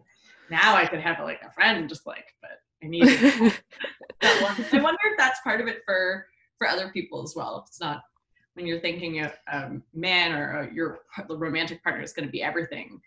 now 0.49 0.75
I 0.75 0.87
could 0.87 0.99
have 0.99 1.19
like 1.19 1.43
a 1.43 1.51
friend, 1.51 1.87
just 1.87 2.07
like, 2.07 2.25
but 2.41 2.59
I 2.83 2.87
need 2.87 3.05
that 4.21 4.41
one. 4.41 4.65
I 4.71 4.81
wonder 4.81 4.97
if 5.11 5.17
that's 5.19 5.41
part 5.41 5.61
of 5.61 5.67
it 5.67 5.83
for 5.85 6.25
for 6.57 6.67
other 6.67 6.89
people 6.89 7.21
as 7.21 7.35
well. 7.35 7.59
If 7.59 7.69
it's 7.69 7.79
not 7.79 8.01
when 8.55 8.65
you're 8.65 8.79
thinking 8.79 9.19
a, 9.19 9.31
a 9.53 9.65
um, 9.65 9.83
man 9.93 10.31
or 10.33 10.61
a, 10.61 10.73
your 10.73 11.01
romantic 11.29 11.83
partner 11.83 12.01
is 12.01 12.11
going 12.11 12.25
to 12.27 12.31
be 12.31 12.41
everything. 12.41 12.99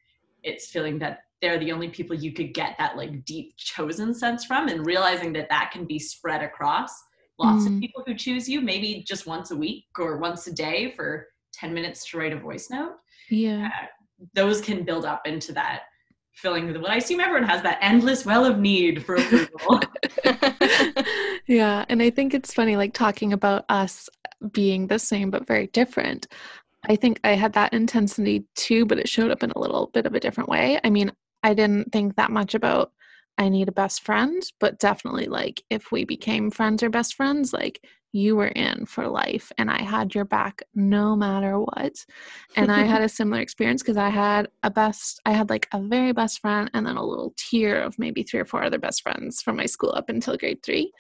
It's 0.44 0.68
feeling 0.68 0.98
that 1.00 1.20
they're 1.42 1.58
the 1.58 1.72
only 1.72 1.88
people 1.88 2.16
you 2.16 2.32
could 2.32 2.54
get 2.54 2.76
that 2.78 2.96
like 2.96 3.24
deep 3.24 3.56
chosen 3.56 4.14
sense 4.14 4.44
from, 4.44 4.68
and 4.68 4.86
realizing 4.86 5.32
that 5.34 5.48
that 5.50 5.70
can 5.72 5.84
be 5.84 5.98
spread 5.98 6.42
across 6.42 6.90
lots 7.38 7.64
mm. 7.64 7.74
of 7.74 7.80
people 7.80 8.02
who 8.06 8.14
choose 8.14 8.48
you, 8.48 8.60
maybe 8.60 9.04
just 9.06 9.26
once 9.26 9.50
a 9.50 9.56
week 9.56 9.86
or 9.98 10.18
once 10.18 10.46
a 10.46 10.52
day 10.52 10.92
for 10.96 11.26
10 11.54 11.74
minutes 11.74 12.08
to 12.10 12.18
write 12.18 12.32
a 12.32 12.38
voice 12.38 12.70
note. 12.70 12.94
Yeah. 13.30 13.66
Uh, 13.66 13.86
those 14.34 14.60
can 14.60 14.84
build 14.84 15.04
up 15.04 15.26
into 15.26 15.52
that 15.52 15.82
feeling 16.34 16.72
that 16.72 16.84
I 16.88 16.96
assume 16.96 17.20
everyone 17.20 17.48
has 17.48 17.62
that 17.62 17.78
endless 17.80 18.24
well 18.24 18.44
of 18.44 18.58
need 18.58 19.04
for 19.04 19.16
approval. 19.16 19.80
yeah. 21.46 21.84
And 21.88 22.02
I 22.02 22.10
think 22.10 22.34
it's 22.34 22.52
funny, 22.52 22.76
like 22.76 22.92
talking 22.92 23.32
about 23.32 23.64
us 23.68 24.08
being 24.52 24.88
the 24.88 24.98
same 24.98 25.30
but 25.30 25.46
very 25.46 25.68
different. 25.68 26.26
I 26.86 26.96
think 26.96 27.20
I 27.24 27.30
had 27.30 27.54
that 27.54 27.72
intensity 27.72 28.44
too, 28.54 28.86
but 28.86 28.98
it 28.98 29.08
showed 29.08 29.30
up 29.30 29.42
in 29.42 29.50
a 29.50 29.58
little 29.58 29.90
bit 29.92 30.06
of 30.06 30.14
a 30.14 30.20
different 30.20 30.48
way. 30.48 30.78
I 30.82 30.90
mean, 30.90 31.12
I 31.42 31.54
didn't 31.54 31.92
think 31.92 32.16
that 32.16 32.30
much 32.30 32.54
about 32.54 32.92
I 33.36 33.48
need 33.48 33.68
a 33.68 33.72
best 33.72 34.02
friend, 34.04 34.42
but 34.60 34.78
definitely 34.78 35.26
like 35.26 35.62
if 35.70 35.90
we 35.90 36.04
became 36.04 36.50
friends 36.50 36.82
or 36.82 36.90
best 36.90 37.14
friends, 37.14 37.52
like 37.52 37.84
you 38.14 38.36
were 38.36 38.46
in 38.46 38.86
for 38.86 39.08
life 39.08 39.50
and 39.58 39.68
I 39.68 39.82
had 39.82 40.14
your 40.14 40.24
back 40.24 40.62
no 40.72 41.16
matter 41.16 41.58
what. 41.58 42.06
And 42.54 42.70
I 42.70 42.82
had 42.82 43.02
a 43.02 43.08
similar 43.08 43.42
experience 43.42 43.82
because 43.82 43.96
I 43.96 44.08
had 44.08 44.48
a 44.62 44.70
best, 44.70 45.20
I 45.26 45.32
had 45.32 45.50
like 45.50 45.66
a 45.72 45.82
very 45.82 46.12
best 46.12 46.40
friend 46.40 46.70
and 46.72 46.86
then 46.86 46.96
a 46.96 47.04
little 47.04 47.34
tier 47.36 47.76
of 47.76 47.98
maybe 47.98 48.22
three 48.22 48.38
or 48.38 48.44
four 48.44 48.62
other 48.62 48.78
best 48.78 49.02
friends 49.02 49.42
from 49.42 49.56
my 49.56 49.66
school 49.66 49.92
up 49.96 50.08
until 50.08 50.36
grade 50.36 50.62
three. 50.62 50.92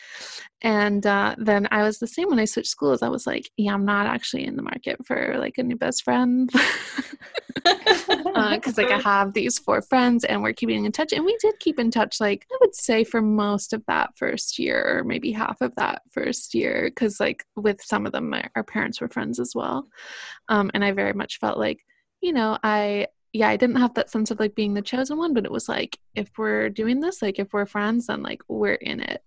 And 0.60 1.06
uh, 1.06 1.36
then 1.38 1.68
I 1.70 1.84
was 1.84 2.00
the 2.00 2.08
same 2.08 2.28
when 2.30 2.40
I 2.40 2.46
switched 2.46 2.70
schools. 2.70 3.00
I 3.00 3.08
was 3.08 3.28
like, 3.28 3.48
yeah, 3.56 3.74
I'm 3.74 3.84
not 3.84 4.06
actually 4.06 4.44
in 4.44 4.56
the 4.56 4.62
market 4.62 5.06
for 5.06 5.36
like 5.38 5.56
a 5.56 5.62
new 5.62 5.76
best 5.76 6.02
friend. 6.02 6.50
Because 7.54 8.78
uh, 8.78 8.82
like 8.82 8.90
I 8.90 8.98
have 9.00 9.32
these 9.32 9.58
four 9.58 9.80
friends 9.80 10.24
and 10.24 10.42
we're 10.42 10.52
keeping 10.52 10.84
in 10.84 10.92
touch. 10.92 11.12
And 11.12 11.24
we 11.24 11.36
did 11.40 11.54
keep 11.60 11.78
in 11.78 11.90
touch, 11.90 12.20
like 12.20 12.46
I 12.52 12.56
would 12.60 12.74
say 12.74 13.04
for 13.04 13.22
most 13.22 13.72
of 13.72 13.84
that 13.86 14.10
first 14.16 14.58
year, 14.58 14.98
or 14.98 15.04
maybe 15.04 15.32
half 15.32 15.60
of 15.60 15.74
that 15.76 16.02
first 16.10 16.54
year 16.54 16.90
because 16.94 17.20
like 17.20 17.44
with 17.56 17.80
some 17.82 18.06
of 18.06 18.12
them 18.12 18.30
my, 18.30 18.48
our 18.56 18.64
parents 18.64 19.00
were 19.00 19.08
friends 19.08 19.38
as 19.38 19.54
well. 19.54 19.86
Um, 20.48 20.70
and 20.74 20.84
i 20.84 20.92
very 20.92 21.12
much 21.12 21.38
felt 21.38 21.58
like 21.58 21.84
you 22.20 22.32
know 22.32 22.58
i 22.62 23.06
yeah 23.32 23.48
i 23.48 23.56
didn't 23.56 23.76
have 23.76 23.94
that 23.94 24.10
sense 24.10 24.30
of 24.30 24.40
like 24.40 24.54
being 24.54 24.74
the 24.74 24.82
chosen 24.82 25.16
one 25.18 25.34
but 25.34 25.44
it 25.44 25.52
was 25.52 25.68
like 25.68 25.98
if 26.14 26.28
we're 26.36 26.68
doing 26.68 27.00
this 27.00 27.22
like 27.22 27.38
if 27.38 27.52
we're 27.52 27.66
friends 27.66 28.06
then 28.06 28.22
like 28.22 28.42
we're 28.48 28.74
in 28.74 29.00
it. 29.00 29.22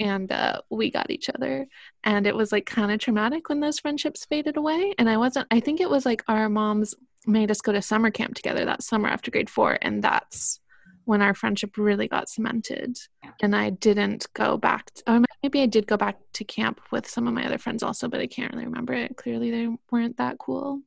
And 0.00 0.32
uh, 0.32 0.60
we 0.70 0.90
got 0.90 1.12
each 1.12 1.30
other. 1.30 1.68
And 2.02 2.26
it 2.26 2.34
was 2.34 2.50
like 2.50 2.66
kind 2.66 2.90
of 2.90 2.98
traumatic 2.98 3.48
when 3.48 3.60
those 3.60 3.78
friendships 3.78 4.24
faded 4.24 4.56
away. 4.56 4.92
And 4.98 5.08
i 5.08 5.16
wasn't 5.16 5.46
i 5.50 5.60
think 5.60 5.80
it 5.80 5.90
was 5.90 6.04
like 6.04 6.22
our 6.28 6.48
moms 6.48 6.94
made 7.26 7.50
us 7.50 7.60
go 7.60 7.72
to 7.72 7.82
summer 7.82 8.10
camp 8.10 8.34
together 8.34 8.64
that 8.64 8.82
summer 8.82 9.08
after 9.08 9.30
grade 9.30 9.50
four 9.50 9.78
and 9.82 10.02
that's 10.02 10.60
when 11.06 11.20
our 11.20 11.34
friendship 11.34 11.76
really 11.76 12.08
got 12.08 12.28
cemented. 12.28 12.96
And 13.42 13.54
i 13.54 13.70
didn't 13.70 14.26
go 14.34 14.56
back 14.56 14.92
to, 14.94 15.02
or 15.06 15.16
oh, 15.16 15.24
maybe 15.42 15.60
i 15.62 15.66
did 15.66 15.86
go 15.86 15.96
back 15.96 16.16
to 16.34 16.44
camp 16.44 16.80
with 16.90 17.08
some 17.08 17.28
of 17.28 17.34
my 17.34 17.44
other 17.44 17.58
friends 17.58 17.82
also 17.82 18.08
but 18.08 18.20
i 18.20 18.26
can't 18.26 18.52
really 18.52 18.66
remember 18.66 18.92
it. 18.92 19.16
Clearly 19.16 19.50
they 19.50 19.68
weren't 19.90 20.16
that 20.16 20.38
cool 20.38 20.80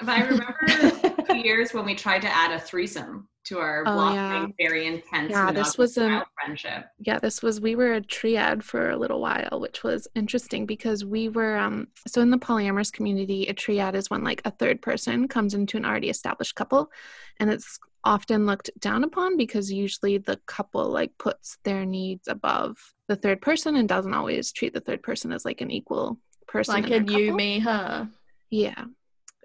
but 0.00 0.08
i 0.08 0.24
remember 0.24 1.24
two 1.28 1.38
years 1.38 1.72
when 1.72 1.84
we 1.84 1.94
tried 1.94 2.22
to 2.22 2.28
add 2.28 2.52
a 2.52 2.60
threesome 2.60 3.28
to 3.46 3.58
our 3.60 3.84
oh, 3.86 4.12
yeah. 4.12 4.46
very 4.58 4.86
intense 4.86 5.30
yeah 5.30 5.52
this 5.52 5.78
was 5.78 5.96
a 5.96 6.24
friendship. 6.34 6.86
yeah 6.98 7.18
this 7.18 7.42
was 7.42 7.60
we 7.60 7.76
were 7.76 7.94
a 7.94 8.00
triad 8.00 8.62
for 8.62 8.90
a 8.90 8.96
little 8.96 9.20
while 9.20 9.60
which 9.60 9.84
was 9.84 10.08
interesting 10.14 10.66
because 10.66 11.04
we 11.04 11.28
were 11.28 11.56
um 11.56 11.86
so 12.06 12.20
in 12.20 12.30
the 12.30 12.36
polyamorous 12.36 12.92
community 12.92 13.46
a 13.46 13.54
triad 13.54 13.94
is 13.94 14.10
when 14.10 14.24
like 14.24 14.42
a 14.44 14.50
third 14.50 14.82
person 14.82 15.28
comes 15.28 15.54
into 15.54 15.76
an 15.76 15.84
already 15.84 16.10
established 16.10 16.56
couple 16.56 16.90
and 17.38 17.50
it's 17.50 17.78
often 18.02 18.46
looked 18.46 18.70
down 18.80 19.04
upon 19.04 19.36
because 19.36 19.70
usually 19.70 20.18
the 20.18 20.38
couple 20.46 20.88
like 20.88 21.16
puts 21.18 21.58
their 21.64 21.84
needs 21.84 22.28
above 22.28 22.76
the 23.08 23.16
third 23.16 23.40
person 23.40 23.76
and 23.76 23.88
doesn't 23.88 24.14
always 24.14 24.52
treat 24.52 24.72
the 24.74 24.80
third 24.80 25.02
person 25.02 25.32
as 25.32 25.44
like 25.44 25.60
an 25.60 25.70
equal 25.70 26.18
person 26.48 26.74
like 26.74 26.90
a 26.90 27.02
you 27.12 27.32
me 27.32 27.60
her. 27.60 28.08
Yeah 28.50 28.84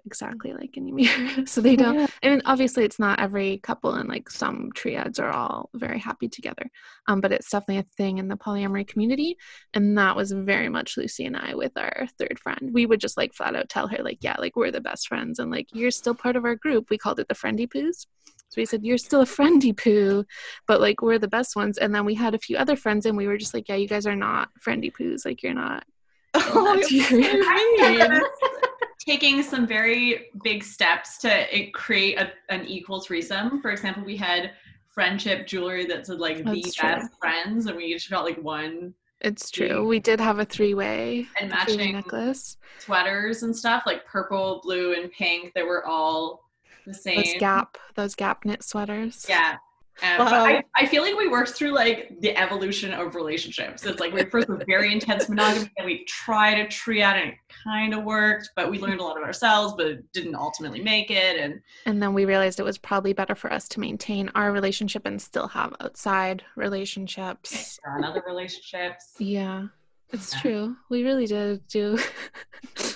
exactly 0.06 0.52
like 0.52 0.76
in 0.76 0.86
You 0.86 0.94
Me 0.94 1.04
Her. 1.04 1.46
so 1.46 1.60
they 1.60 1.76
don't. 1.76 1.94
Yeah. 1.94 2.06
I 2.22 2.28
mean, 2.28 2.42
obviously, 2.44 2.84
it's 2.84 2.98
not 2.98 3.20
every 3.20 3.58
couple, 3.58 3.94
and 3.94 4.08
like 4.08 4.30
some 4.30 4.70
triads 4.74 5.18
are 5.18 5.30
all 5.30 5.70
very 5.74 5.98
happy 5.98 6.28
together. 6.28 6.70
Um, 7.08 7.20
but 7.20 7.32
it's 7.32 7.50
definitely 7.50 7.78
a 7.78 7.96
thing 7.96 8.18
in 8.18 8.28
the 8.28 8.36
polyamory 8.36 8.86
community, 8.86 9.36
and 9.74 9.96
that 9.98 10.16
was 10.16 10.32
very 10.32 10.68
much 10.68 10.96
Lucy 10.96 11.24
and 11.24 11.36
I 11.36 11.54
with 11.54 11.72
our 11.76 12.06
third 12.18 12.38
friend. 12.38 12.70
We 12.72 12.86
would 12.86 13.00
just 13.00 13.16
like 13.16 13.34
flat 13.34 13.56
out 13.56 13.68
tell 13.68 13.88
her 13.88 14.02
like, 14.02 14.18
yeah, 14.22 14.36
like 14.38 14.56
we're 14.56 14.70
the 14.70 14.80
best 14.80 15.08
friends, 15.08 15.38
and 15.38 15.50
like 15.50 15.68
you're 15.72 15.90
still 15.90 16.14
part 16.14 16.36
of 16.36 16.44
our 16.44 16.56
group. 16.56 16.90
We 16.90 16.98
called 16.98 17.20
it 17.20 17.28
the 17.28 17.34
friendy 17.34 17.68
poos. 17.68 18.06
So 18.52 18.60
we 18.60 18.66
said, 18.66 18.84
You're 18.84 18.98
still 18.98 19.22
a 19.22 19.26
friendy 19.26 19.74
poo, 19.74 20.26
but 20.68 20.78
like 20.82 21.00
we're 21.00 21.18
the 21.18 21.26
best 21.26 21.56
ones. 21.56 21.78
And 21.78 21.94
then 21.94 22.04
we 22.04 22.14
had 22.14 22.34
a 22.34 22.38
few 22.38 22.58
other 22.58 22.76
friends 22.76 23.06
and 23.06 23.16
we 23.16 23.26
were 23.26 23.38
just 23.38 23.54
like, 23.54 23.66
Yeah, 23.66 23.76
you 23.76 23.88
guys 23.88 24.06
are 24.06 24.14
not 24.14 24.50
friendy 24.60 24.92
poos. 24.92 25.24
Like 25.24 25.42
you're 25.42 25.54
not. 25.54 25.84
Oh, 26.34 26.80
taking 29.04 29.42
some 29.42 29.66
very 29.66 30.28
big 30.42 30.62
steps 30.62 31.18
to 31.18 31.54
eh, 31.54 31.70
create 31.72 32.18
a, 32.18 32.32
an 32.48 32.66
equal 32.66 33.00
threesome. 33.00 33.60
For 33.60 33.70
example, 33.70 34.04
we 34.04 34.16
had 34.16 34.52
friendship 34.88 35.46
jewelry 35.46 35.86
that 35.86 36.06
said 36.06 36.16
uh, 36.16 36.18
like 36.18 36.44
That's 36.44 36.62
the 36.62 36.72
true. 36.72 36.88
best 36.88 37.18
friends, 37.18 37.66
and 37.66 37.76
we 37.76 37.84
each 37.84 38.10
got 38.10 38.24
like 38.24 38.42
one. 38.42 38.94
It's 39.20 39.50
true. 39.50 39.86
We 39.86 40.00
did 40.00 40.20
have 40.20 40.40
a 40.40 40.44
three-way 40.44 41.26
and 41.40 41.50
matching 41.50 41.92
necklace, 41.92 42.56
sweaters 42.78 43.44
and 43.44 43.56
stuff 43.56 43.84
like 43.86 44.04
purple, 44.04 44.60
blue, 44.64 44.94
and 44.94 45.10
pink. 45.12 45.52
That 45.54 45.64
were 45.64 45.86
all 45.86 46.48
the 46.86 46.94
same. 46.94 47.16
Those 47.16 47.34
Gap, 47.38 47.78
those 47.94 48.14
Gap 48.14 48.44
knit 48.44 48.64
sweaters. 48.64 49.24
Yeah, 49.28 49.56
um, 50.02 50.18
wow. 50.18 50.44
I, 50.44 50.64
I, 50.74 50.86
feel 50.86 51.02
like 51.02 51.16
we 51.16 51.28
worked 51.28 51.50
through 51.50 51.72
like 51.72 52.18
the 52.20 52.36
evolution 52.36 52.92
of 52.92 53.14
relationships. 53.14 53.84
It's 53.84 54.00
like 54.00 54.12
we 54.12 54.24
first 54.24 54.48
were 54.48 54.62
very 54.66 54.92
intense 54.92 55.28
monogamy, 55.28 55.70
and 55.76 55.86
we 55.86 56.04
tried 56.06 56.58
a 56.58 56.66
triad, 56.66 57.16
and 57.16 57.30
it 57.30 57.36
kind 57.64 57.94
of 57.94 58.02
worked, 58.02 58.50
but 58.56 58.70
we 58.70 58.78
learned 58.78 59.00
a 59.00 59.04
lot 59.04 59.16
of 59.16 59.22
ourselves, 59.22 59.74
but 59.76 60.00
didn't 60.12 60.34
ultimately 60.34 60.80
make 60.82 61.10
it. 61.10 61.38
And 61.38 61.60
and 61.86 62.02
then 62.02 62.14
we 62.14 62.24
realized 62.24 62.58
it 62.58 62.64
was 62.64 62.78
probably 62.78 63.12
better 63.12 63.34
for 63.34 63.52
us 63.52 63.68
to 63.68 63.80
maintain 63.80 64.30
our 64.34 64.50
relationship 64.50 65.02
and 65.04 65.20
still 65.20 65.48
have 65.48 65.74
outside 65.80 66.42
relationships, 66.56 67.78
and 67.84 68.04
other 68.04 68.22
relationships. 68.26 69.14
Yeah, 69.18 69.66
it's 70.10 70.32
yeah. 70.34 70.40
true. 70.40 70.76
We 70.88 71.04
really 71.04 71.26
did 71.26 71.66
do. 71.68 71.98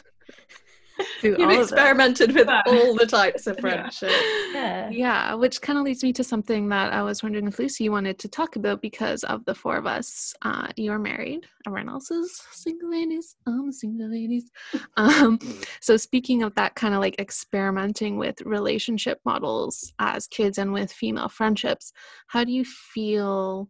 You've 1.23 1.51
experimented 1.51 2.35
with 2.35 2.49
all 2.49 2.95
the 2.95 3.07
types 3.07 3.47
of 3.47 3.59
friendship. 3.61 4.11
Yeah. 4.53 4.89
yeah, 4.91 5.35
which 5.35 5.61
kind 5.61 5.79
of 5.79 5.85
leads 5.85 6.03
me 6.03 6.13
to 6.15 6.25
something 6.25 6.69
that 6.69 6.93
I 6.93 7.03
was 7.03 7.23
wondering 7.23 7.47
if 7.49 7.59
Lucy 7.59 7.89
wanted 7.89 8.19
to 8.21 8.29
talk 8.29 8.57
about 8.57 8.81
because 8.81 9.25
of 9.25 9.45
the 9.45 9.55
four 9.55 9.77
of 9.77 9.87
us. 9.87 10.35
Uh, 10.43 10.69
you 10.77 10.93
are 10.93 10.99
married. 10.99 11.47
Everyone 11.67 11.89
else 11.89 12.11
is 12.11 12.41
single 12.53 12.91
ladies. 12.91 13.37
I'm 13.47 13.73
single 13.73 14.11
ladies. 14.11 14.51
Um, 14.99 15.39
so 15.81 15.97
speaking 15.97 16.43
of 16.43 16.55
that 16.55 16.75
kind 16.75 16.95
of 16.95 17.01
like 17.01 17.19
experimenting 17.19 18.17
with 18.17 18.41
relationship 18.43 19.21
models 19.25 19.93
as 19.99 20.27
kids 20.27 20.59
and 20.59 20.73
with 20.73 20.91
female 20.91 21.29
friendships, 21.29 21.93
how 22.29 22.45
do 22.45 22.53
you 22.53 22.65
feel 22.65 23.69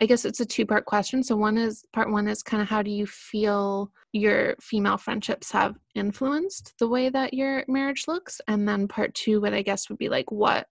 I 0.00 0.06
guess 0.06 0.24
it's 0.24 0.40
a 0.40 0.46
two 0.46 0.66
part 0.66 0.84
question. 0.84 1.22
So, 1.22 1.36
one 1.36 1.56
is 1.56 1.84
part 1.92 2.10
one 2.10 2.28
is 2.28 2.42
kind 2.42 2.62
of 2.62 2.68
how 2.68 2.82
do 2.82 2.90
you 2.90 3.06
feel 3.06 3.90
your 4.12 4.56
female 4.60 4.98
friendships 4.98 5.50
have 5.52 5.76
influenced 5.94 6.74
the 6.78 6.88
way 6.88 7.08
that 7.08 7.34
your 7.34 7.64
marriage 7.68 8.04
looks? 8.06 8.40
And 8.48 8.68
then 8.68 8.88
part 8.88 9.14
two, 9.14 9.40
what 9.40 9.54
I 9.54 9.62
guess 9.62 9.88
would 9.88 9.98
be 9.98 10.08
like, 10.08 10.30
what, 10.30 10.66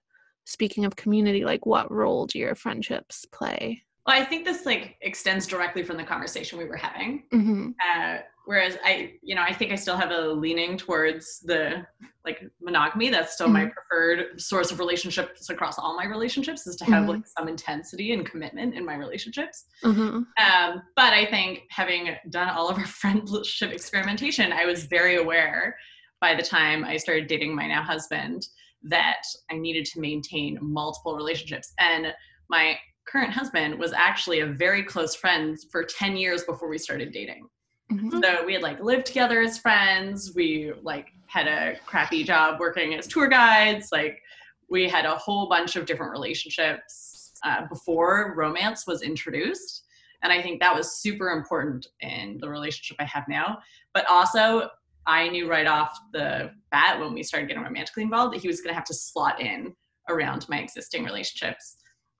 speaking 0.45 0.85
of 0.85 0.95
community, 0.95 1.43
like 1.43 1.65
what 1.65 1.91
role 1.91 2.27
do 2.27 2.37
your 2.37 2.55
friendships 2.55 3.25
play? 3.31 3.83
Well, 4.05 4.21
I 4.21 4.23
think 4.23 4.45
this 4.45 4.65
like 4.65 4.97
extends 5.01 5.47
directly 5.47 5.81
from 5.81 5.97
the 5.97 6.03
conversation 6.03 6.59
we 6.59 6.65
were 6.65 6.77
having. 6.77 7.23
Mm-hmm. 7.33 7.69
Uh, 7.81 8.17
whereas 8.45 8.77
I, 8.83 9.13
you 9.21 9.35
know, 9.35 9.41
I 9.41 9.53
think 9.53 9.71
I 9.71 9.75
still 9.75 9.97
have 9.97 10.11
a 10.11 10.27
leaning 10.27 10.77
towards 10.77 11.39
the 11.41 11.85
like 12.23 12.43
monogamy. 12.61 13.09
That's 13.09 13.33
still 13.33 13.47
mm-hmm. 13.47 13.65
my 13.65 13.71
preferred 13.71 14.41
source 14.41 14.71
of 14.71 14.79
relationships 14.79 15.49
across 15.49 15.77
all 15.77 15.95
my 15.95 16.05
relationships 16.05 16.65
is 16.67 16.75
to 16.77 16.85
have 16.85 17.03
mm-hmm. 17.03 17.11
like 17.11 17.27
some 17.37 17.47
intensity 17.47 18.13
and 18.13 18.29
commitment 18.29 18.75
in 18.75 18.85
my 18.85 18.95
relationships. 18.95 19.65
Mm-hmm. 19.83 20.01
Um, 20.01 20.81
but 20.95 21.13
I 21.13 21.25
think 21.29 21.63
having 21.69 22.15
done 22.29 22.49
all 22.49 22.69
of 22.69 22.77
our 22.77 22.85
friendship 23.01 23.71
experimentation, 23.71 24.51
I 24.51 24.65
was 24.65 24.85
very 24.85 25.17
aware 25.17 25.75
by 26.21 26.35
the 26.35 26.43
time 26.43 26.83
I 26.83 26.97
started 26.97 27.27
dating 27.27 27.55
my 27.55 27.67
now 27.67 27.83
husband 27.83 28.47
that 28.83 29.23
I 29.51 29.57
needed 29.57 29.85
to 29.85 29.99
maintain 29.99 30.59
multiple 30.61 31.15
relationships 31.15 31.73
and 31.79 32.13
my 32.49 32.77
current 33.07 33.31
husband 33.31 33.77
was 33.79 33.93
actually 33.93 34.39
a 34.39 34.47
very 34.47 34.83
close 34.83 35.15
friend 35.15 35.57
for 35.71 35.83
10 35.83 36.17
years 36.17 36.43
before 36.43 36.69
we 36.69 36.77
started 36.77 37.11
dating. 37.11 37.47
Mm-hmm. 37.91 38.21
So 38.21 38.45
we 38.45 38.53
had 38.53 38.63
like 38.63 38.79
lived 38.79 39.05
together 39.05 39.41
as 39.41 39.57
friends. 39.57 40.33
We 40.35 40.73
like 40.81 41.09
had 41.27 41.47
a 41.47 41.77
crappy 41.85 42.23
job 42.23 42.59
working 42.59 42.95
as 42.95 43.07
tour 43.07 43.27
guides. 43.27 43.89
Like 43.91 44.21
we 44.69 44.89
had 44.89 45.05
a 45.05 45.15
whole 45.15 45.47
bunch 45.47 45.75
of 45.75 45.85
different 45.85 46.11
relationships 46.11 47.33
uh, 47.43 47.67
before 47.67 48.33
romance 48.35 48.87
was 48.87 49.01
introduced. 49.01 49.83
And 50.23 50.33
I 50.33 50.41
think 50.41 50.59
that 50.61 50.73
was 50.73 50.97
super 50.97 51.29
important 51.29 51.87
in 51.99 52.39
the 52.39 52.49
relationship 52.49 52.97
I 52.99 53.05
have 53.05 53.25
now. 53.27 53.59
But 53.93 54.07
also, 54.09 54.69
I 55.07 55.29
knew 55.29 55.47
right 55.47 55.67
off 55.67 55.95
the 56.13 56.51
bat 56.71 56.99
when 56.99 57.13
we 57.13 57.21
started 57.21 57.47
getting 57.47 57.61
romantically 57.61 58.01
involved 58.01 58.33
that 58.33 58.41
he 58.41 58.47
was 58.47 58.61
going 58.61 58.71
to 58.71 58.75
have 58.75 58.85
to 58.85 58.93
slot 58.95 59.39
in 59.39 59.75
around 60.09 60.49
my 60.49 60.59
existing 60.59 61.03
relationships 61.03 61.77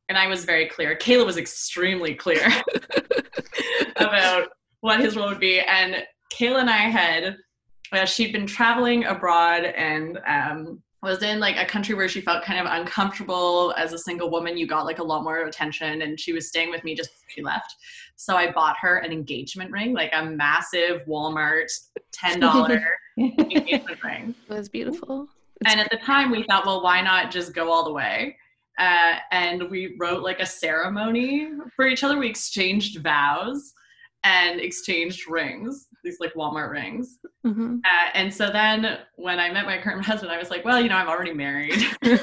and 0.09 0.17
I 0.17 0.27
was 0.27 0.45
very 0.45 0.67
clear. 0.67 0.95
Kayla 0.95 1.25
was 1.25 1.37
extremely 1.37 2.13
clear 2.13 2.47
about 3.97 4.49
what 4.85 5.01
his 5.01 5.17
role 5.17 5.29
would 5.29 5.39
be. 5.39 5.59
And 5.59 6.03
Kayla 6.31 6.61
and 6.61 6.69
I 6.69 6.77
had, 6.77 7.37
uh, 7.91 8.05
she'd 8.05 8.31
been 8.31 8.45
traveling 8.45 9.05
abroad 9.05 9.65
and 9.65 10.19
um, 10.27 10.81
was 11.01 11.23
in 11.23 11.39
like 11.39 11.57
a 11.57 11.65
country 11.65 11.95
where 11.95 12.07
she 12.07 12.21
felt 12.21 12.43
kind 12.43 12.59
of 12.59 12.71
uncomfortable 12.71 13.73
as 13.77 13.93
a 13.93 13.97
single 13.97 14.29
woman. 14.29 14.57
You 14.57 14.67
got 14.67 14.85
like 14.85 14.99
a 14.99 15.03
lot 15.03 15.23
more 15.23 15.45
attention, 15.45 16.03
and 16.03 16.19
she 16.19 16.33
was 16.33 16.47
staying 16.47 16.69
with 16.69 16.83
me 16.83 16.93
just 16.93 17.09
before 17.09 17.29
she 17.29 17.41
left. 17.41 17.75
So 18.15 18.35
I 18.35 18.51
bought 18.51 18.75
her 18.79 18.97
an 18.97 19.11
engagement 19.11 19.71
ring, 19.71 19.93
like 19.93 20.11
a 20.13 20.23
massive 20.23 21.01
Walmart 21.07 21.67
$10 22.15 22.79
engagement 23.17 24.03
ring. 24.03 24.35
It 24.47 24.53
was 24.53 24.69
beautiful. 24.69 25.27
It's 25.61 25.71
and 25.71 25.81
at 25.81 25.89
the 25.89 25.97
time, 25.97 26.29
we 26.29 26.43
thought, 26.43 26.65
well, 26.65 26.83
why 26.83 27.01
not 27.01 27.31
just 27.31 27.55
go 27.55 27.71
all 27.71 27.83
the 27.83 27.93
way? 27.93 28.35
uh, 28.77 29.15
and 29.31 29.69
we 29.69 29.95
wrote 29.99 30.21
like 30.21 30.39
a 30.39 30.45
ceremony 30.45 31.49
for 31.75 31.87
each 31.87 32.03
other. 32.03 32.17
We 32.17 32.27
exchanged 32.27 33.01
vows 33.01 33.73
and 34.25 34.59
exchanged 34.59 35.29
rings, 35.29 35.87
these 36.03 36.19
like 36.19 36.33
Walmart 36.33 36.71
rings. 36.71 37.19
Mm-hmm. 37.45 37.77
Uh, 37.77 38.09
and 38.15 38.33
so 38.33 38.49
then 38.49 38.97
when 39.17 39.39
I 39.39 39.51
met 39.51 39.65
my 39.65 39.77
current 39.77 40.03
husband, 40.05 40.31
I 40.31 40.39
was 40.39 40.49
like, 40.49 40.65
well, 40.65 40.81
you 40.81 40.89
know, 40.89 40.95
I'm 40.95 41.07
already 41.07 41.33
married. 41.33 41.73
uh, 42.03 42.17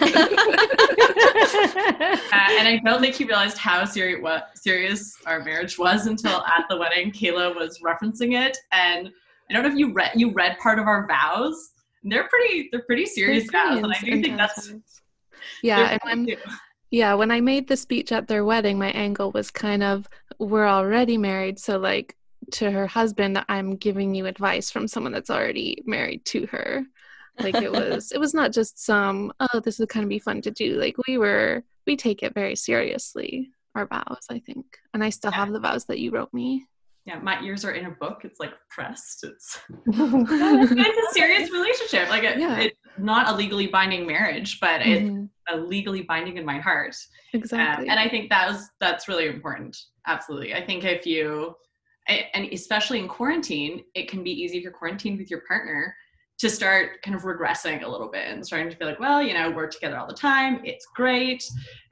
and 2.58 2.68
I 2.68 2.80
don't 2.84 3.00
think 3.00 3.14
he 3.14 3.24
realized 3.24 3.56
how 3.56 3.84
serious 3.84 4.20
what 4.20 4.50
serious 4.58 5.16
our 5.26 5.44
marriage 5.44 5.78
was 5.78 6.06
until 6.06 6.42
at 6.42 6.64
the 6.68 6.76
wedding, 6.76 7.12
Kayla 7.12 7.54
was 7.54 7.78
referencing 7.80 8.34
it. 8.34 8.58
And 8.72 9.10
I 9.48 9.54
don't 9.54 9.62
know 9.62 9.70
if 9.70 9.78
you 9.78 9.92
read 9.92 10.10
you 10.16 10.32
read 10.32 10.58
part 10.58 10.80
of 10.80 10.86
our 10.86 11.06
vows. 11.06 11.70
They're 12.02 12.26
pretty 12.28 12.68
they're 12.72 12.82
pretty 12.82 13.06
serious 13.06 13.48
they're 13.50 13.62
vows, 13.62 13.84
and 13.84 13.92
I 13.92 14.00
do 14.00 14.20
think 14.20 14.36
that's 14.36 14.72
yeah 15.62 15.98
and 16.02 16.26
when, 16.26 16.36
yeah 16.92 17.14
when 17.14 17.32
i 17.32 17.40
made 17.40 17.66
the 17.66 17.76
speech 17.76 18.12
at 18.12 18.28
their 18.28 18.44
wedding 18.44 18.78
my 18.78 18.90
angle 18.92 19.32
was 19.32 19.50
kind 19.50 19.82
of 19.82 20.08
we're 20.38 20.68
already 20.68 21.18
married 21.18 21.58
so 21.58 21.76
like 21.78 22.16
to 22.52 22.70
her 22.70 22.86
husband 22.86 23.44
i'm 23.48 23.74
giving 23.76 24.14
you 24.14 24.26
advice 24.26 24.70
from 24.70 24.86
someone 24.86 25.12
that's 25.12 25.30
already 25.30 25.82
married 25.86 26.24
to 26.24 26.46
her. 26.46 26.84
Like 27.38 27.54
it 27.54 27.72
was 27.72 28.12
it 28.12 28.20
was 28.20 28.34
not 28.34 28.52
just 28.52 28.84
some 28.84 29.32
oh 29.40 29.60
this 29.60 29.78
would 29.78 29.88
kind 29.88 30.04
of 30.04 30.10
be 30.10 30.18
fun 30.18 30.42
to 30.42 30.50
do. 30.50 30.78
Like 30.78 30.96
we 31.06 31.18
were 31.18 31.64
we 31.86 31.96
take 31.96 32.22
it 32.22 32.34
very 32.34 32.56
seriously 32.56 33.50
our 33.74 33.86
vows 33.86 34.26
i 34.30 34.38
think. 34.38 34.78
And 34.92 35.02
i 35.02 35.10
still 35.10 35.30
have 35.30 35.50
the 35.50 35.60
vows 35.60 35.86
that 35.86 35.98
you 35.98 36.10
wrote 36.10 36.32
me 36.34 36.66
yeah, 37.04 37.18
my 37.18 37.40
ears 37.42 37.64
are 37.64 37.72
in 37.72 37.86
a 37.86 37.90
book. 37.90 38.20
It's 38.24 38.38
like 38.38 38.52
pressed. 38.70 39.24
It's, 39.24 39.58
it's 39.86 41.10
a 41.10 41.12
serious 41.12 41.50
relationship. 41.50 42.08
Like 42.08 42.22
it, 42.22 42.38
yeah. 42.38 42.58
it's 42.58 42.76
not 42.98 43.28
a 43.28 43.36
legally 43.36 43.66
binding 43.66 44.06
marriage, 44.06 44.60
but 44.60 44.80
mm-hmm. 44.80 45.24
it's 45.24 45.32
a 45.50 45.56
legally 45.56 46.02
binding 46.02 46.36
in 46.36 46.44
my 46.44 46.58
heart. 46.58 46.94
Exactly. 47.32 47.86
Um, 47.86 47.90
and 47.90 47.98
I 47.98 48.08
think 48.08 48.30
that 48.30 48.48
was 48.48 48.68
that's 48.80 49.08
really 49.08 49.26
important. 49.26 49.76
Absolutely. 50.06 50.54
I 50.54 50.64
think 50.64 50.84
if 50.84 51.04
you 51.06 51.54
and 52.08 52.52
especially 52.52 52.98
in 52.98 53.08
quarantine, 53.08 53.84
it 53.94 54.08
can 54.08 54.24
be 54.24 54.30
easy 54.30 54.58
if 54.58 54.62
you're 54.62 54.72
quarantined 54.72 55.18
with 55.18 55.30
your 55.30 55.42
partner 55.46 55.94
to 56.38 56.50
start 56.50 57.00
kind 57.02 57.14
of 57.14 57.22
regressing 57.22 57.84
a 57.84 57.88
little 57.88 58.10
bit 58.10 58.26
and 58.26 58.44
starting 58.44 58.68
to 58.68 58.76
feel 58.76 58.88
like, 58.88 58.98
well, 58.98 59.22
you 59.22 59.32
know, 59.32 59.50
we're 59.50 59.68
together 59.68 59.96
all 59.96 60.08
the 60.08 60.14
time. 60.14 60.60
It's 60.64 60.86
great. 60.96 61.44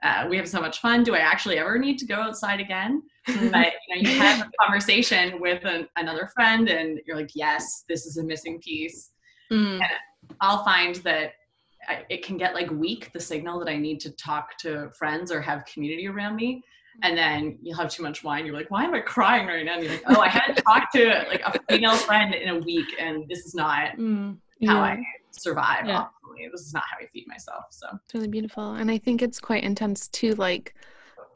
Uh, 0.02 0.26
we 0.28 0.36
have 0.36 0.48
so 0.48 0.60
much 0.60 0.80
fun. 0.80 1.04
Do 1.04 1.14
I 1.14 1.18
actually 1.18 1.58
ever 1.58 1.78
need 1.78 1.98
to 1.98 2.06
go 2.06 2.16
outside 2.16 2.58
again? 2.58 3.02
But 3.52 3.72
you 3.88 4.02
know, 4.02 4.10
you 4.10 4.18
have 4.18 4.46
a 4.46 4.50
conversation 4.60 5.40
with 5.40 5.64
an, 5.64 5.88
another 5.96 6.30
friend, 6.34 6.68
and 6.68 7.00
you're 7.06 7.16
like, 7.16 7.30
yes, 7.34 7.84
this 7.88 8.06
is 8.06 8.16
a 8.16 8.22
missing 8.22 8.60
piece. 8.60 9.10
Mm. 9.52 9.74
And 9.74 10.36
I'll 10.40 10.64
find 10.64 10.96
that 10.96 11.32
I, 11.88 12.04
it 12.08 12.24
can 12.24 12.36
get 12.36 12.54
like 12.54 12.70
weak 12.70 13.12
the 13.12 13.20
signal 13.20 13.58
that 13.60 13.68
I 13.68 13.76
need 13.76 14.00
to 14.00 14.10
talk 14.10 14.56
to 14.58 14.90
friends 14.98 15.32
or 15.32 15.40
have 15.40 15.64
community 15.64 16.06
around 16.06 16.36
me 16.36 16.62
and 17.02 17.16
then 17.16 17.58
you'll 17.62 17.76
have 17.76 17.90
too 17.90 18.02
much 18.02 18.22
wine. 18.24 18.44
You're 18.44 18.54
like, 18.54 18.70
why 18.70 18.84
am 18.84 18.94
I 18.94 19.00
crying 19.00 19.46
right 19.46 19.64
now? 19.64 19.74
And 19.74 19.84
you're 19.84 19.92
like, 19.92 20.02
oh, 20.08 20.20
I 20.20 20.28
hadn't 20.28 20.62
talked 20.62 20.92
to 20.94 21.24
like 21.28 21.42
a 21.44 21.58
female 21.68 21.96
friend 21.96 22.34
in 22.34 22.48
a 22.48 22.58
week, 22.58 22.88
and 22.98 23.28
this 23.28 23.40
is 23.40 23.54
not 23.54 23.92
mm, 23.98 24.36
yeah. 24.58 24.70
how 24.70 24.80
I 24.80 25.02
survive. 25.30 25.86
Yeah. 25.86 26.06
This 26.52 26.62
is 26.62 26.72
not 26.72 26.84
how 26.90 27.04
I 27.04 27.06
feed 27.12 27.26
myself. 27.28 27.64
So 27.70 27.86
it's 28.04 28.14
really 28.14 28.28
beautiful, 28.28 28.74
and 28.74 28.90
I 28.90 28.98
think 28.98 29.22
it's 29.22 29.40
quite 29.40 29.62
intense 29.62 30.08
too. 30.08 30.34
Like 30.34 30.74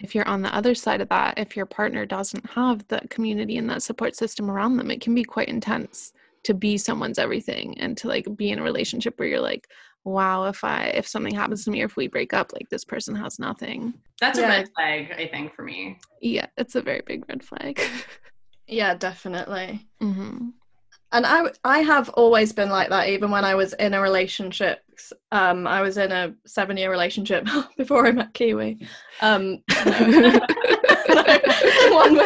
if 0.01 0.15
you're 0.15 0.29
on 0.29 0.43
the 0.43 0.55
other 0.55 0.75
side 0.75 1.01
of 1.01 1.09
that, 1.09 1.39
if 1.39 1.57
your 1.57 1.67
partner 1.67 2.05
doesn't 2.05 2.49
have 2.51 2.87
the 2.89 3.01
community 3.11 3.57
and 3.57 3.69
that 3.71 3.83
support 3.83 4.17
system 4.17 4.51
around 4.51 4.77
them, 4.77 4.91
it 4.91 5.01
can 5.01 5.15
be 5.15 5.25
quite 5.25 5.49
intense 5.49 6.13
to 6.45 6.55
be 6.55 6.77
someone's 6.77 7.19
everything 7.19 7.79
and 7.79 7.97
to 7.97 8.09
like 8.09 8.27
be 8.37 8.51
in 8.51 8.59
a 8.59 8.63
relationship 8.63 9.19
where 9.19 9.29
you're 9.29 9.41
like, 9.41 9.67
wow, 10.05 10.45
if 10.45 10.63
I 10.63 10.85
if 10.89 11.09
something 11.09 11.35
happens 11.35 11.65
to 11.65 11.71
me 11.71 11.83
or 11.83 11.87
if 11.87 11.97
we 11.97 12.07
break 12.07 12.35
up, 12.35 12.53
like 12.53 12.69
this 12.69 12.85
person 12.85 13.15
has 13.17 13.39
nothing. 13.39 13.95
That's 14.21 14.39
yeah. 14.39 14.47
a 14.47 14.49
red 14.49 14.69
flag, 14.75 15.13
I 15.13 15.27
think, 15.29 15.55
for 15.55 15.63
me. 15.63 15.99
Yeah, 16.21 16.47
it's 16.57 16.75
a 16.75 16.83
very 16.83 17.03
big 17.07 17.25
red 17.29 17.43
flag. 17.43 17.81
yeah, 18.67 18.95
definitely. 18.95 19.89
Mm-hmm. 20.03 20.51
And 21.13 21.27
I 21.27 21.51
I 21.65 21.79
have 21.79 22.11
always 22.11 22.53
been 22.53 22.69
like 22.69 22.91
that, 22.91 23.09
even 23.09 23.31
when 23.31 23.45
I 23.45 23.55
was 23.55 23.73
in 23.75 23.95
a 23.95 24.01
relationship. 24.01 24.84
Um, 25.33 25.67
I 25.67 25.83
was 25.83 25.97
in 25.99 26.13
a 26.13 26.35
seven 26.47 26.77
year 26.77 26.91
relationship 26.91 27.47
before 27.77 28.07
I 28.07 28.13
met 28.13 28.35
Kiwi. 28.35 28.87
Um, 29.21 29.63
one 31.93 32.21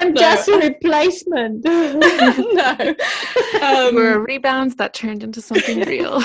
I'm 0.00 0.12
no. 0.12 0.20
just 0.20 0.48
a 0.48 0.58
replacement. 0.58 1.64
no. 1.64 2.94
Um, 3.62 3.94
We're 3.94 4.16
a 4.16 4.18
rebound 4.18 4.72
that 4.78 4.94
turned 4.94 5.22
into 5.22 5.40
something 5.40 5.80
real. 5.80 6.22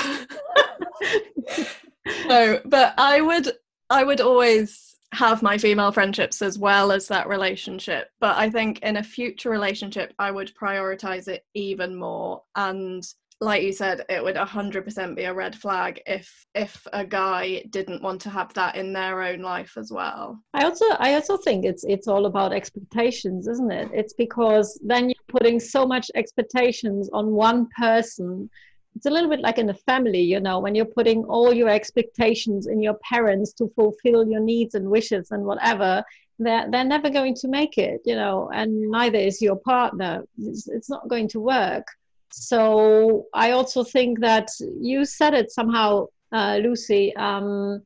no, 2.26 2.60
but 2.64 2.94
I 2.98 3.20
would 3.20 3.52
I 3.88 4.04
would 4.04 4.20
always 4.20 4.96
have 5.12 5.42
my 5.42 5.58
female 5.58 5.90
friendships 5.90 6.40
as 6.40 6.58
well 6.58 6.92
as 6.92 7.08
that 7.08 7.28
relationship. 7.28 8.10
But 8.20 8.36
I 8.36 8.48
think 8.50 8.80
in 8.80 8.96
a 8.96 9.02
future 9.02 9.50
relationship 9.50 10.14
I 10.18 10.30
would 10.30 10.52
prioritize 10.54 11.28
it 11.28 11.44
even 11.54 11.96
more 11.96 12.42
and 12.56 13.04
like 13.40 13.62
you 13.62 13.72
said 13.72 14.04
it 14.08 14.22
would 14.22 14.36
100% 14.36 15.16
be 15.16 15.24
a 15.24 15.32
red 15.32 15.56
flag 15.56 16.00
if 16.06 16.46
if 16.54 16.86
a 16.92 17.04
guy 17.04 17.62
didn't 17.70 18.02
want 18.02 18.20
to 18.20 18.30
have 18.30 18.52
that 18.54 18.76
in 18.76 18.92
their 18.92 19.22
own 19.22 19.40
life 19.40 19.74
as 19.76 19.90
well 19.90 20.38
i 20.54 20.64
also 20.64 20.84
i 20.98 21.14
also 21.14 21.36
think 21.36 21.64
it's 21.64 21.84
it's 21.84 22.08
all 22.08 22.26
about 22.26 22.52
expectations 22.52 23.48
isn't 23.48 23.72
it 23.72 23.88
it's 23.92 24.12
because 24.14 24.78
then 24.84 25.08
you're 25.08 25.28
putting 25.28 25.58
so 25.58 25.86
much 25.86 26.10
expectations 26.14 27.08
on 27.12 27.30
one 27.30 27.66
person 27.78 28.48
it's 28.96 29.06
a 29.06 29.10
little 29.10 29.30
bit 29.30 29.40
like 29.40 29.58
in 29.58 29.70
a 29.70 29.74
family, 29.74 30.20
you 30.20 30.40
know, 30.40 30.58
when 30.58 30.74
you're 30.74 30.84
putting 30.84 31.24
all 31.24 31.52
your 31.52 31.68
expectations 31.68 32.66
in 32.66 32.82
your 32.82 32.98
parents 33.08 33.52
to 33.54 33.70
fulfill 33.76 34.26
your 34.26 34.40
needs 34.40 34.74
and 34.74 34.90
wishes 34.90 35.30
and 35.30 35.44
whatever, 35.44 36.02
they're, 36.38 36.70
they're 36.70 36.84
never 36.84 37.08
going 37.08 37.34
to 37.36 37.48
make 37.48 37.78
it, 37.78 38.00
you 38.04 38.16
know, 38.16 38.50
and 38.52 38.90
neither 38.90 39.18
is 39.18 39.40
your 39.40 39.56
partner. 39.56 40.24
It's, 40.38 40.68
it's 40.68 40.90
not 40.90 41.08
going 41.08 41.28
to 41.28 41.40
work. 41.40 41.86
So 42.32 43.26
I 43.34 43.50
also 43.52 43.84
think 43.84 44.20
that 44.20 44.48
you 44.80 45.04
said 45.04 45.34
it 45.34 45.50
somehow, 45.50 46.06
uh, 46.32 46.58
Lucy, 46.62 47.14
um, 47.16 47.82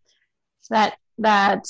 that 0.70 0.96
that 1.18 1.64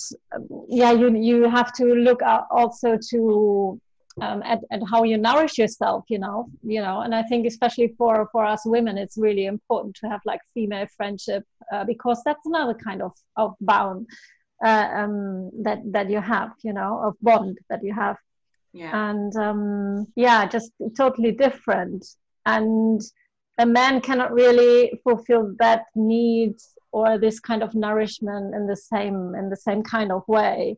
yeah 0.69 0.93
you 0.93 1.15
you 1.17 1.49
have 1.51 1.73
to 1.75 1.85
look 1.85 2.21
also 2.51 2.97
to 3.11 3.79
um, 4.23 4.43
at, 4.43 4.61
at 4.71 4.81
how 4.91 5.03
you 5.03 5.19
nourish 5.19 5.59
yourself 5.59 6.05
you 6.09 6.19
know 6.19 6.49
you 6.63 6.81
know 6.81 7.01
and 7.01 7.15
i 7.15 7.23
think 7.25 7.47
especially 7.47 7.89
for 7.99 8.29
for 8.33 8.45
us 8.45 8.63
women 8.65 8.97
it's 8.97 9.19
really 9.19 9.45
important 9.45 9.95
to 9.95 10.09
have 10.09 10.21
like 10.25 10.41
female 10.55 10.87
friendship 10.97 11.45
uh, 11.73 11.85
because 11.85 12.23
that's 12.25 12.47
another 12.47 12.75
kind 12.75 13.03
of 13.03 13.13
of 13.37 13.55
bound 13.61 14.07
uh, 14.65 14.89
um, 14.95 15.51
that 15.63 15.81
that 15.93 16.09
you 16.09 16.21
have 16.21 16.53
you 16.63 16.73
know 16.73 17.01
of 17.05 17.15
bond 17.21 17.59
that 17.69 17.83
you 17.83 17.93
have. 17.93 18.17
Yeah. 18.73 19.09
And 19.09 19.37
um, 19.37 20.07
yeah 20.17 20.47
just 20.47 20.73
totally 20.97 21.33
different 21.33 22.05
and 22.47 23.01
a 23.59 23.67
man 23.67 24.01
cannot 24.01 24.33
really 24.33 25.01
fulfill 25.05 25.55
that 25.59 25.85
need 25.95 26.57
or 26.93 27.19
this 27.19 27.41
kind 27.41 27.63
of 27.63 27.75
nourishment 27.75 28.55
in 28.55 28.67
the 28.67 28.77
same 28.77 29.35
in 29.35 29.49
the 29.49 29.57
same 29.57 29.83
kind 29.83 30.13
of 30.13 30.23
way 30.29 30.77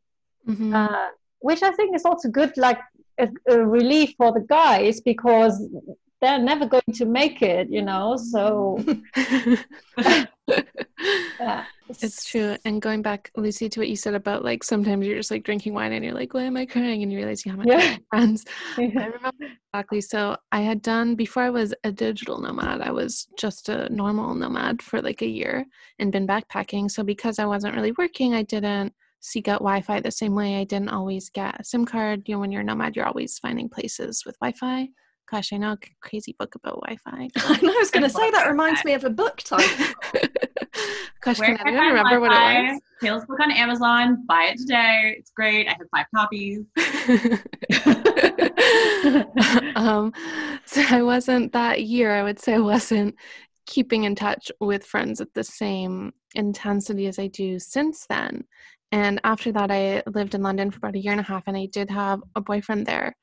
mm-hmm. 0.48 0.74
uh, 0.74 1.08
which 1.40 1.62
i 1.62 1.70
think 1.72 1.94
is 1.94 2.04
also 2.04 2.28
good 2.28 2.56
like 2.56 2.80
a, 3.18 3.28
a 3.48 3.58
relief 3.58 4.14
for 4.16 4.32
the 4.32 4.44
guys 4.48 5.00
because 5.00 5.68
they're 6.20 6.38
never 6.38 6.66
going 6.66 6.82
to 6.92 7.04
make 7.04 7.42
it 7.42 7.68
you 7.70 7.82
know 7.82 8.16
so 8.16 8.78
yeah. 11.40 11.64
It's 11.88 12.24
true. 12.24 12.56
And 12.64 12.82
going 12.82 13.02
back, 13.02 13.30
Lucy, 13.36 13.68
to 13.68 13.80
what 13.80 13.88
you 13.88 13.96
said 13.96 14.14
about 14.14 14.44
like 14.44 14.64
sometimes 14.64 15.06
you're 15.06 15.16
just 15.16 15.30
like 15.30 15.44
drinking 15.44 15.74
wine 15.74 15.92
and 15.92 16.04
you're 16.04 16.14
like, 16.14 16.34
why 16.34 16.42
am 16.42 16.56
I 16.56 16.66
crying? 16.66 17.02
And 17.02 17.12
you 17.12 17.18
realize 17.18 17.44
you 17.44 17.52
haven't 17.52 17.68
yeah. 17.68 17.96
friends. 18.10 18.44
Yeah. 18.78 19.02
I 19.02 19.06
remember 19.06 19.46
exactly. 19.72 20.00
So 20.00 20.36
I 20.52 20.60
had 20.60 20.82
done 20.82 21.14
before 21.14 21.42
I 21.44 21.50
was 21.50 21.74
a 21.84 21.92
digital 21.92 22.40
nomad, 22.40 22.80
I 22.80 22.90
was 22.90 23.28
just 23.38 23.68
a 23.68 23.88
normal 23.92 24.34
nomad 24.34 24.82
for 24.82 25.00
like 25.00 25.22
a 25.22 25.26
year 25.26 25.66
and 25.98 26.12
been 26.12 26.26
backpacking. 26.26 26.90
So 26.90 27.02
because 27.02 27.38
I 27.38 27.46
wasn't 27.46 27.74
really 27.74 27.92
working, 27.92 28.34
I 28.34 28.42
didn't 28.42 28.92
seek 29.20 29.48
out 29.48 29.60
Wi-Fi 29.60 30.00
the 30.00 30.10
same 30.10 30.34
way. 30.34 30.56
I 30.56 30.64
didn't 30.64 30.90
always 30.90 31.30
get 31.30 31.60
a 31.60 31.64
SIM 31.64 31.84
card. 31.84 32.22
You 32.26 32.34
know, 32.34 32.40
when 32.40 32.52
you're 32.52 32.62
a 32.62 32.64
nomad, 32.64 32.96
you're 32.96 33.06
always 33.06 33.38
finding 33.38 33.68
places 33.68 34.24
with 34.26 34.38
Wi-Fi. 34.40 34.88
Gosh, 35.28 35.52
I 35.52 35.56
know 35.56 35.72
a 35.72 35.78
crazy 36.00 36.36
book 36.38 36.54
about 36.54 36.80
Wi-Fi. 36.82 37.28
I 37.36 37.58
was 37.78 37.90
going 37.90 38.04
to 38.04 38.10
say 38.10 38.30
that 38.30 38.46
reminds 38.46 38.84
me 38.84 38.94
of 38.94 39.02
a 39.02 39.10
book 39.10 39.38
title. 39.38 39.68
Gosh, 41.20 41.40
Where 41.40 41.56
can 41.56 41.66
I 41.66 41.72
even 41.72 41.82
remember 41.82 42.20
what 42.20 42.30
it 42.30 42.72
was? 42.72 42.80
Tales 43.00 43.26
book 43.26 43.40
on 43.40 43.50
Amazon. 43.50 44.24
Buy 44.28 44.52
it 44.52 44.58
today. 44.58 45.16
It's 45.18 45.30
great. 45.30 45.66
I 45.66 45.72
have 45.72 45.88
five 45.90 46.06
copies. 46.14 46.60
um, 49.76 50.12
so 50.64 50.84
I 50.88 51.02
wasn't 51.02 51.52
that 51.52 51.82
year. 51.82 52.14
I 52.14 52.22
would 52.22 52.38
say 52.38 52.54
I 52.54 52.60
wasn't 52.60 53.16
keeping 53.66 54.04
in 54.04 54.14
touch 54.14 54.52
with 54.60 54.86
friends 54.86 55.20
at 55.20 55.34
the 55.34 55.42
same 55.42 56.12
intensity 56.36 57.06
as 57.06 57.18
I 57.18 57.26
do 57.26 57.58
since 57.58 58.06
then. 58.08 58.44
And 58.92 59.20
after 59.24 59.50
that, 59.50 59.72
I 59.72 60.04
lived 60.06 60.36
in 60.36 60.42
London 60.42 60.70
for 60.70 60.78
about 60.78 60.94
a 60.94 61.00
year 61.00 61.10
and 61.10 61.20
a 61.20 61.24
half, 61.24 61.42
and 61.48 61.56
I 61.56 61.66
did 61.66 61.90
have 61.90 62.22
a 62.36 62.40
boyfriend 62.40 62.86
there 62.86 63.16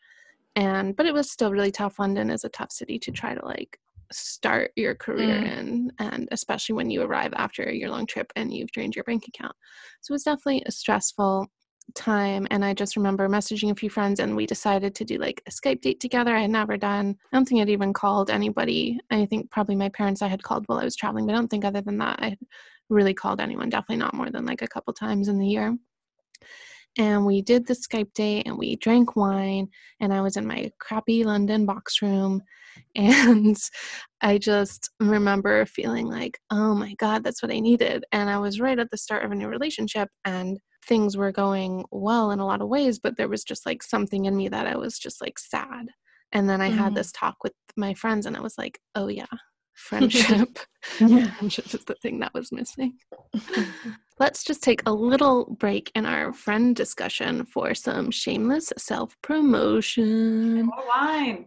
and 0.55 0.95
but 0.95 1.05
it 1.05 1.13
was 1.13 1.31
still 1.31 1.51
really 1.51 1.71
tough. 1.71 1.99
London 1.99 2.29
is 2.29 2.43
a 2.43 2.49
tough 2.49 2.71
city 2.71 2.99
to 2.99 3.11
try 3.11 3.33
to 3.33 3.45
like 3.45 3.77
start 4.11 4.71
your 4.75 4.93
career 4.93 5.41
mm. 5.41 5.57
in 5.57 5.91
and 5.99 6.27
especially 6.31 6.73
when 6.73 6.89
you 6.89 7.01
arrive 7.01 7.33
after 7.35 7.63
a 7.63 7.73
year 7.73 7.89
long 7.89 8.05
trip 8.05 8.31
and 8.35 8.53
you've 8.53 8.71
drained 8.71 8.95
your 8.95 9.03
bank 9.05 9.27
account. 9.27 9.55
So 10.01 10.11
it 10.11 10.15
was 10.15 10.23
definitely 10.23 10.63
a 10.65 10.71
stressful 10.71 11.47
time 11.95 12.47
and 12.49 12.63
i 12.63 12.73
just 12.73 12.95
remember 12.95 13.27
messaging 13.27 13.69
a 13.69 13.75
few 13.75 13.89
friends 13.89 14.21
and 14.21 14.37
we 14.37 14.45
decided 14.45 14.95
to 14.95 15.03
do 15.03 15.17
like 15.17 15.43
a 15.47 15.51
skype 15.51 15.81
date 15.81 15.99
together. 15.99 16.33
I 16.33 16.41
had 16.41 16.49
never 16.49 16.77
done 16.77 17.17
i 17.31 17.35
don't 17.35 17.45
think 17.45 17.61
i'd 17.61 17.69
even 17.69 17.91
called 17.91 18.29
anybody. 18.29 18.99
I 19.11 19.25
think 19.25 19.51
probably 19.51 19.75
my 19.75 19.89
parents 19.89 20.21
i 20.21 20.27
had 20.27 20.43
called 20.43 20.63
while 20.67 20.79
i 20.79 20.85
was 20.85 20.95
traveling 20.95 21.25
but 21.25 21.33
i 21.33 21.35
don't 21.35 21.49
think 21.49 21.65
other 21.65 21.81
than 21.81 21.97
that 21.97 22.19
i 22.21 22.29
had 22.29 22.39
really 22.89 23.13
called 23.13 23.41
anyone 23.41 23.69
definitely 23.69 23.97
not 23.97 24.13
more 24.13 24.29
than 24.29 24.45
like 24.45 24.61
a 24.61 24.67
couple 24.67 24.93
times 24.93 25.27
in 25.27 25.37
the 25.37 25.47
year 25.47 25.77
and 26.97 27.25
we 27.25 27.41
did 27.41 27.65
the 27.65 27.73
Skype 27.73 28.13
date 28.13 28.43
and 28.45 28.57
we 28.57 28.75
drank 28.75 29.15
wine 29.15 29.67
and 29.99 30.13
I 30.13 30.21
was 30.21 30.37
in 30.37 30.45
my 30.45 30.71
crappy 30.79 31.23
London 31.23 31.65
box 31.65 32.01
room 32.01 32.41
and 32.95 33.57
I 34.21 34.37
just 34.37 34.89
remember 34.99 35.65
feeling 35.65 36.07
like, 36.07 36.39
oh 36.51 36.73
my 36.73 36.95
God, 36.95 37.23
that's 37.23 37.41
what 37.41 37.51
I 37.51 37.59
needed. 37.59 38.03
And 38.11 38.29
I 38.29 38.39
was 38.39 38.59
right 38.59 38.79
at 38.79 38.89
the 38.91 38.97
start 38.97 39.23
of 39.23 39.31
a 39.31 39.35
new 39.35 39.47
relationship 39.47 40.09
and 40.25 40.59
things 40.85 41.15
were 41.15 41.31
going 41.31 41.85
well 41.91 42.31
in 42.31 42.39
a 42.39 42.45
lot 42.45 42.61
of 42.61 42.67
ways, 42.67 42.99
but 42.99 43.15
there 43.17 43.29
was 43.29 43.43
just 43.43 43.65
like 43.65 43.83
something 43.83 44.25
in 44.25 44.35
me 44.35 44.49
that 44.49 44.67
I 44.67 44.75
was 44.75 44.99
just 44.99 45.21
like 45.21 45.39
sad. 45.39 45.87
And 46.31 46.49
then 46.49 46.61
I 46.61 46.69
mm-hmm. 46.69 46.79
had 46.79 46.95
this 46.95 47.11
talk 47.11 47.37
with 47.43 47.53
my 47.77 47.93
friends 47.93 48.25
and 48.25 48.35
I 48.35 48.41
was 48.41 48.57
like, 48.57 48.79
oh 48.95 49.07
yeah, 49.07 49.25
friendship. 49.73 50.59
yeah. 50.99 51.31
friendship 51.37 51.73
is 51.73 51.85
the 51.85 51.95
thing 51.95 52.19
that 52.19 52.33
was 52.33 52.51
missing. 52.51 52.97
Let's 54.19 54.43
just 54.43 54.63
take 54.63 54.83
a 54.85 54.93
little 54.93 55.55
break 55.59 55.91
in 55.95 56.05
our 56.05 56.33
friend 56.33 56.75
discussion 56.75 57.45
for 57.45 57.73
some 57.73 58.11
shameless 58.11 58.71
self 58.77 59.17
promotion. 59.21 60.65
More 60.65 60.87
wine. 60.87 61.45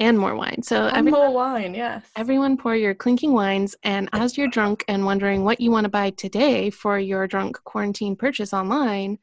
And 0.00 0.18
more 0.18 0.34
wine. 0.34 0.62
So 0.62 0.86
and 0.88 0.96
everyone, 0.96 1.20
more 1.20 1.32
wine, 1.32 1.74
yes. 1.74 2.04
Everyone 2.16 2.56
pour 2.56 2.74
your 2.74 2.94
clinking 2.94 3.32
wines, 3.32 3.76
and 3.84 4.08
as 4.12 4.36
you're 4.36 4.48
drunk 4.48 4.84
and 4.88 5.04
wondering 5.04 5.44
what 5.44 5.60
you 5.60 5.70
want 5.70 5.84
to 5.84 5.90
buy 5.90 6.10
today 6.10 6.70
for 6.70 6.98
your 6.98 7.26
drunk 7.26 7.62
quarantine 7.64 8.16
purchase 8.16 8.52
online, 8.52 9.18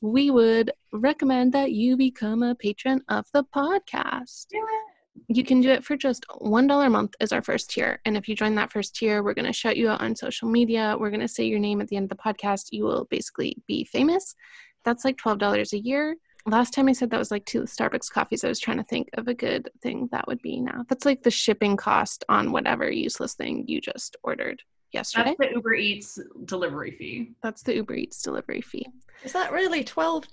we 0.00 0.30
would 0.30 0.70
recommend 0.92 1.52
that 1.54 1.72
you 1.72 1.96
become 1.96 2.42
a 2.42 2.54
patron 2.54 3.02
of 3.08 3.26
the 3.32 3.44
podcast. 3.44 4.46
Do 4.48 4.58
it 4.58 4.91
you 5.28 5.44
can 5.44 5.60
do 5.60 5.70
it 5.70 5.84
for 5.84 5.96
just 5.96 6.26
$1 6.28 6.86
a 6.86 6.90
month 6.90 7.14
as 7.20 7.32
our 7.32 7.42
first 7.42 7.70
tier. 7.70 8.00
And 8.04 8.16
if 8.16 8.28
you 8.28 8.34
join 8.34 8.54
that 8.56 8.72
first 8.72 8.96
tier, 8.96 9.22
we're 9.22 9.34
going 9.34 9.46
to 9.46 9.52
shout 9.52 9.76
you 9.76 9.88
out 9.88 10.00
on 10.00 10.16
social 10.16 10.48
media. 10.48 10.96
We're 10.98 11.10
going 11.10 11.20
to 11.20 11.28
say 11.28 11.44
your 11.44 11.58
name 11.58 11.80
at 11.80 11.88
the 11.88 11.96
end 11.96 12.10
of 12.10 12.16
the 12.16 12.22
podcast. 12.22 12.68
You 12.70 12.84
will 12.84 13.06
basically 13.10 13.56
be 13.66 13.84
famous. 13.84 14.34
That's 14.84 15.04
like 15.04 15.16
$12 15.16 15.72
a 15.72 15.78
year. 15.78 16.16
Last 16.44 16.74
time 16.74 16.88
I 16.88 16.92
said 16.92 17.10
that 17.10 17.18
was 17.18 17.30
like 17.30 17.44
two 17.44 17.62
Starbucks 17.62 18.10
coffees. 18.10 18.42
I 18.42 18.48
was 18.48 18.58
trying 18.58 18.78
to 18.78 18.84
think 18.84 19.08
of 19.14 19.28
a 19.28 19.34
good 19.34 19.70
thing 19.80 20.08
that 20.10 20.26
would 20.26 20.42
be 20.42 20.60
now. 20.60 20.84
That's 20.88 21.04
like 21.04 21.22
the 21.22 21.30
shipping 21.30 21.76
cost 21.76 22.24
on 22.28 22.50
whatever 22.50 22.90
useless 22.90 23.34
thing 23.34 23.64
you 23.68 23.80
just 23.80 24.16
ordered 24.24 24.60
yesterday. 24.92 25.36
That's 25.38 25.50
the 25.50 25.56
Uber 25.56 25.74
Eats 25.74 26.18
delivery 26.46 26.90
fee. 26.92 27.32
That's 27.42 27.62
the 27.62 27.76
Uber 27.76 27.94
Eats 27.94 28.22
delivery 28.22 28.60
fee. 28.60 28.86
Is 29.22 29.32
that 29.32 29.52
really 29.52 29.84
$12? 29.84 30.26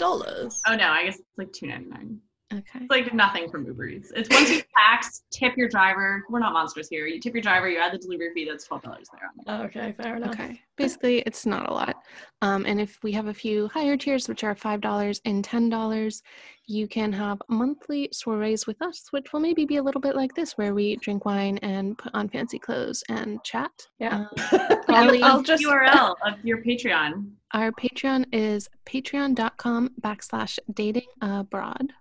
Oh 0.67 0.75
no, 0.75 0.87
I 0.87 1.05
guess 1.05 1.19
it's 1.19 1.27
like 1.37 1.53
two 1.53 1.67
ninety 1.67 1.89
nine. 1.89 2.19
Okay. 2.51 2.79
It's 2.81 2.89
like 2.89 3.13
nothing 3.13 3.49
from 3.49 3.65
Uber 3.65 3.85
Eats. 3.85 4.11
It's 4.15 4.27
once 4.29 4.49
you 4.49 4.63
tax, 4.75 5.21
tip 5.29 5.55
your 5.55 5.69
driver. 5.69 6.23
We're 6.29 6.39
not 6.39 6.51
monsters 6.51 6.89
here. 6.89 7.05
You 7.05 7.19
tip 7.19 7.33
your 7.33 7.43
driver, 7.43 7.69
you 7.69 7.77
add 7.77 7.93
the 7.93 7.99
delivery 7.99 8.31
fee. 8.33 8.47
That's 8.49 8.65
twelve 8.65 8.81
dollars 8.81 9.07
there. 9.13 9.29
Oh, 9.47 9.63
okay, 9.65 9.93
fair 10.01 10.15
enough. 10.15 10.31
Okay, 10.31 10.59
basically 10.75 11.19
it's 11.19 11.45
not 11.45 11.69
a 11.69 11.73
lot. 11.73 11.97
Um, 12.41 12.65
and 12.65 12.81
if 12.81 12.97
we 13.03 13.11
have 13.11 13.27
a 13.27 13.33
few 13.33 13.67
higher 13.67 13.95
tiers, 13.95 14.27
which 14.27 14.43
are 14.43 14.55
five 14.55 14.81
dollars 14.81 15.21
and 15.25 15.43
ten 15.43 15.69
dollars, 15.69 16.23
you 16.65 16.87
can 16.87 17.13
have 17.13 17.39
monthly 17.49 18.09
soirees 18.11 18.65
with 18.65 18.81
us, 18.81 19.07
which 19.11 19.31
will 19.31 19.41
maybe 19.41 19.65
be 19.65 19.77
a 19.77 19.83
little 19.83 20.01
bit 20.01 20.15
like 20.15 20.33
this, 20.33 20.57
where 20.57 20.73
we 20.73 20.95
drink 20.95 21.25
wine 21.25 21.59
and 21.59 21.99
put 21.99 22.15
on 22.15 22.29
fancy 22.29 22.57
clothes 22.57 23.03
and 23.09 23.43
chat. 23.43 23.71
Yeah. 23.99 24.25
Um, 24.25 24.29
I'll, 24.87 25.23
I'll 25.23 25.43
just 25.43 25.63
URL 25.67 26.15
of 26.25 26.43
your 26.43 26.63
Patreon. 26.63 27.29
Our 27.53 27.71
Patreon 27.71 28.25
is 28.31 28.69
patreon.com 28.85 29.91
backslash 30.01 30.57
dating 30.73 31.07
abroad. 31.21 31.93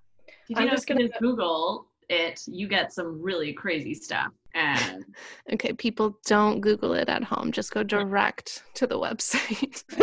Did 0.49 0.59
you 0.59 0.65
I'm 0.65 0.71
just 0.71 0.87
gonna 0.87 1.09
Google 1.21 1.87
it, 2.09 2.43
you 2.47 2.69
get 2.69 2.93
some 2.93 3.21
really 3.21 3.53
crazy 3.53 3.95
stuff. 3.95 4.33
And 4.55 5.05
okay, 5.53 5.73
people 5.73 6.19
don't 6.27 6.61
Google 6.61 6.95
it 6.95 7.09
at 7.09 7.25
home. 7.25 7.53
Just 7.53 7.73
go 7.73 7.83
direct 7.83 8.65
to 8.75 8.87
the 8.87 8.99
website. 8.99 9.85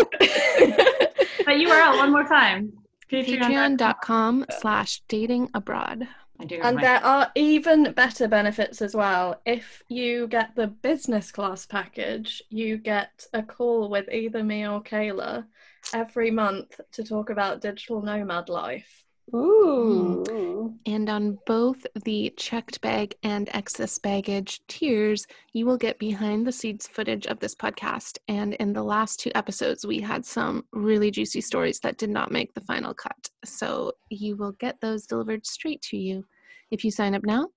but 1.45 1.55
URL 1.55 1.97
one 1.97 2.11
more 2.11 2.23
time. 2.23 2.73
Patreon.com 3.11 4.45
slash 4.59 5.01
dating 5.07 5.49
abroad. 5.53 6.07
And 6.39 6.79
there 6.79 7.03
are 7.03 7.31
even 7.35 7.93
better 7.93 8.27
benefits 8.27 8.81
as 8.81 8.93
well. 8.93 9.39
If 9.45 9.83
you 9.87 10.27
get 10.27 10.53
the 10.55 10.67
business 10.67 11.31
class 11.31 11.65
package, 11.65 12.43
you 12.49 12.77
get 12.77 13.25
a 13.33 13.41
call 13.41 13.89
with 13.89 14.09
either 14.11 14.43
me 14.43 14.67
or 14.67 14.83
Kayla 14.83 15.45
every 15.93 16.31
month 16.31 16.81
to 16.93 17.03
talk 17.05 17.29
about 17.29 17.61
digital 17.61 18.01
nomad 18.01 18.49
life. 18.49 19.04
Mm-hmm. 19.33 19.37
Ooh. 19.37 20.73
And 20.85 21.09
on 21.09 21.37
both 21.45 21.85
the 22.03 22.33
checked 22.37 22.81
bag 22.81 23.15
and 23.23 23.49
excess 23.53 23.97
baggage 23.97 24.61
tiers, 24.67 25.25
you 25.53 25.65
will 25.65 25.77
get 25.77 25.99
behind 25.99 26.45
the 26.45 26.51
scenes 26.51 26.87
footage 26.87 27.25
of 27.27 27.39
this 27.39 27.55
podcast. 27.55 28.17
And 28.27 28.53
in 28.55 28.73
the 28.73 28.83
last 28.83 29.19
two 29.19 29.31
episodes, 29.35 29.85
we 29.85 29.99
had 29.99 30.25
some 30.25 30.65
really 30.71 31.11
juicy 31.11 31.41
stories 31.41 31.79
that 31.79 31.97
did 31.97 32.09
not 32.09 32.31
make 32.31 32.53
the 32.53 32.61
final 32.61 32.93
cut. 32.93 33.29
So 33.43 33.93
you 34.09 34.35
will 34.35 34.53
get 34.53 34.79
those 34.81 35.05
delivered 35.05 35.45
straight 35.45 35.81
to 35.83 35.97
you 35.97 36.25
if 36.71 36.83
you 36.83 36.91
sign 36.91 37.15
up 37.15 37.25
now. 37.25 37.49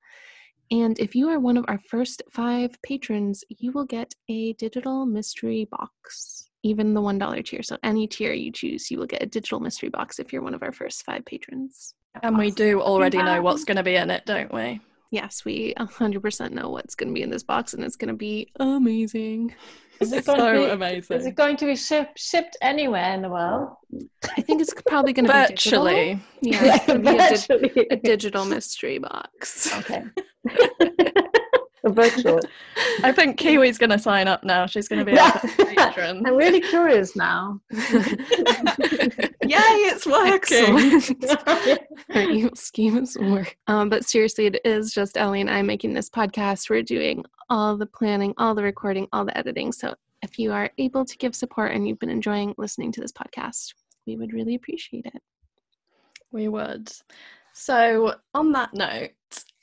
And 0.71 0.99
if 0.99 1.15
you 1.15 1.29
are 1.29 1.39
one 1.39 1.57
of 1.57 1.65
our 1.69 1.81
first 1.89 2.23
five 2.31 2.77
patrons, 2.83 3.43
you 3.49 3.73
will 3.73 3.87
get 3.87 4.15
a 4.29 4.53
digital 4.55 5.07
mystery 5.07 5.67
box, 5.71 6.48
even 6.63 6.95
the 6.95 7.01
$1 7.01 7.45
tier. 7.45 7.63
So, 7.63 7.77
any 7.83 8.07
tier 8.07 8.33
you 8.33 8.53
choose, 8.53 8.91
you 8.91 8.99
will 8.99 9.07
get 9.07 9.23
a 9.23 9.27
digital 9.27 9.61
mystery 9.61 9.89
box 9.89 10.19
if 10.19 10.33
you're 10.33 10.43
one 10.43 10.55
of 10.55 10.63
our 10.63 10.73
first 10.73 11.05
five 11.05 11.25
patrons. 11.25 11.95
And 12.23 12.37
we 12.37 12.51
do 12.51 12.81
already 12.81 13.19
know 13.19 13.43
what's 13.43 13.63
um, 13.63 13.67
going 13.67 13.77
to 13.77 13.83
be 13.83 13.97
in 13.97 14.11
it, 14.11 14.25
don't 14.27 14.53
we? 14.53 14.81
Yes, 15.11 15.45
we 15.45 15.75
100% 15.79 16.51
know 16.51 16.69
what's 16.69 16.95
going 16.95 17.09
to 17.09 17.15
be 17.15 17.23
in 17.23 17.31
this 17.31 17.43
box, 17.43 17.75
and 17.75 17.83
it's 17.83 17.97
going 17.97 18.09
to 18.09 18.17
be 18.17 18.53
amazing. 18.61 19.55
Is 20.01 20.13
it 20.13 20.27
going 20.27 20.39
so 20.39 20.53
to 20.53 20.59
be, 20.59 20.65
amazing? 20.67 21.17
Is 21.17 21.27
it 21.27 21.35
going 21.35 21.57
to 21.57 21.67
be 21.67 21.75
shipped 21.75 22.21
shipped 22.21 22.57
anywhere 22.63 23.15
in 23.15 23.23
the 23.23 23.29
world? 23.29 23.71
I 24.37 24.43
think 24.43 24.61
it's 24.61 24.73
probably 24.87 25.13
going 25.13 25.27
to 25.27 25.33
be 25.33 25.39
virtually. 25.39 26.21
Yeah, 26.41 26.77
it's 26.77 26.87
going 26.87 27.03
to 27.03 27.69
be 27.69 27.81
a, 27.81 27.83
di- 27.83 27.87
a 27.91 27.97
digital 27.97 28.45
mystery 28.45 28.99
box. 28.99 29.77
Okay. 29.79 30.05
virtual. 31.85 32.41
I 33.03 33.13
think 33.13 33.39
Kiwi's 33.39 33.79
going 33.79 33.91
to 33.91 33.99
sign 33.99 34.29
up 34.29 34.45
now. 34.45 34.67
She's 34.67 34.89
going 34.89 34.99
to 35.01 35.05
be 35.05 35.13
yeah. 35.17 35.41
a 35.43 35.65
patron. 35.75 36.25
I'm 36.27 36.37
really 36.37 36.61
curious 36.61 37.17
now. 37.17 37.61
Yay, 37.71 37.79
it's 39.43 40.07
working. 40.07 41.15
Our 42.15 42.31
evil 42.31 42.57
scheme 42.57 42.99
is 42.99 43.17
work. 43.19 43.57
Um, 43.67 43.89
but 43.89 44.05
seriously, 44.05 44.47
it 44.47 44.61
is 44.65 44.93
just 44.93 45.17
Ellie 45.17 45.41
and 45.41 45.51
I 45.51 45.63
making 45.63 45.95
this 45.95 46.11
podcast. 46.11 46.71
We're 46.71 46.83
doing 46.83 47.25
all 47.51 47.77
the 47.77 47.87
planning, 47.87 48.35
all 48.39 48.55
the 48.55 48.63
recording, 48.63 49.09
all 49.13 49.25
the 49.25 49.37
editing. 49.37 49.73
So 49.73 49.95
if 50.23 50.39
you 50.39 50.53
are 50.53 50.71
able 50.79 51.05
to 51.05 51.17
give 51.19 51.35
support 51.35 51.73
and 51.73 51.87
you've 51.87 51.99
been 51.99 52.11
enjoying 52.11 52.55
listening 52.59 52.93
to 52.93 53.01
this 53.01 53.13
podcast, 53.13 53.75
we 54.07 54.17
would 54.17 54.33
really 54.33 54.55
appreciate 54.55 55.07
it. 55.07 55.23
We 56.33 56.49
would. 56.49 56.91
So, 57.55 58.15
on 58.35 58.53
that 58.53 58.75
note, 58.75 59.11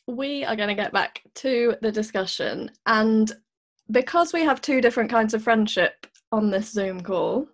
we 0.08 0.44
are 0.46 0.56
going 0.56 0.70
to 0.70 0.76
get 0.76 0.94
back 0.94 1.22
to 1.36 1.76
the 1.82 1.92
discussion. 1.92 2.72
And 2.86 3.32
because 3.92 4.34
we 4.34 4.44
have 4.44 4.62
two 4.62 4.82
different 4.82 5.10
kinds 5.10 5.34
of 5.34 5.44
friendship 5.44 6.08
on 6.32 6.50
this 6.50 6.72
Zoom 6.72 7.02
call, 7.02 7.48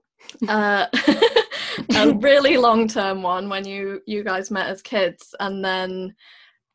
uh, 0.48 0.88
a 1.96 2.14
really 2.20 2.58
long 2.58 2.88
term 2.88 3.22
one 3.22 3.50
when 3.50 3.66
you 3.66 4.02
you 4.06 4.24
guys 4.24 4.52
met 4.52 4.68
as 4.68 4.82
kids, 4.82 5.34
and 5.40 5.64
then 5.64 6.14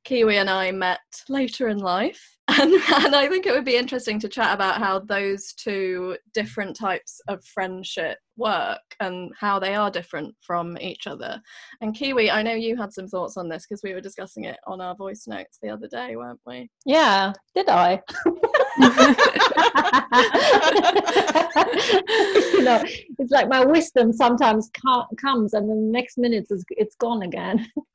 Kiwi 0.04 0.38
and 0.38 0.50
I 0.50 0.70
met 0.72 1.00
later 1.28 1.68
in 1.68 1.78
life. 1.78 2.35
And, 2.58 2.72
and 2.72 3.14
I 3.14 3.28
think 3.28 3.44
it 3.44 3.52
would 3.52 3.64
be 3.64 3.76
interesting 3.76 4.20
to 4.20 4.28
chat 4.28 4.54
about 4.54 4.78
how 4.78 5.00
those 5.00 5.52
two 5.52 6.16
different 6.32 6.76
types 6.76 7.20
of 7.26 7.44
friendship 7.44 8.18
work 8.36 8.80
and 9.00 9.32
how 9.38 9.58
they 9.58 9.74
are 9.74 9.90
different 9.90 10.34
from 10.40 10.78
each 10.78 11.08
other. 11.08 11.40
And 11.80 11.94
Kiwi, 11.94 12.30
I 12.30 12.42
know 12.42 12.54
you 12.54 12.76
had 12.76 12.92
some 12.92 13.08
thoughts 13.08 13.36
on 13.36 13.48
this 13.48 13.66
because 13.66 13.82
we 13.82 13.94
were 13.94 14.00
discussing 14.00 14.44
it 14.44 14.58
on 14.66 14.80
our 14.80 14.94
voice 14.94 15.26
notes 15.26 15.58
the 15.60 15.70
other 15.70 15.88
day, 15.88 16.14
weren't 16.14 16.40
we? 16.46 16.70
Yeah, 16.84 17.32
did 17.54 17.68
I? 17.68 18.00
you 18.26 18.32
know, 22.62 22.84
it's 23.18 23.32
like 23.32 23.48
my 23.48 23.64
wisdom 23.64 24.12
sometimes 24.12 24.70
comes 25.20 25.52
and 25.52 25.68
the 25.68 25.74
next 25.74 26.16
minute 26.16 26.46
it's, 26.48 26.64
it's 26.70 26.94
gone 26.94 27.22
again. 27.22 27.66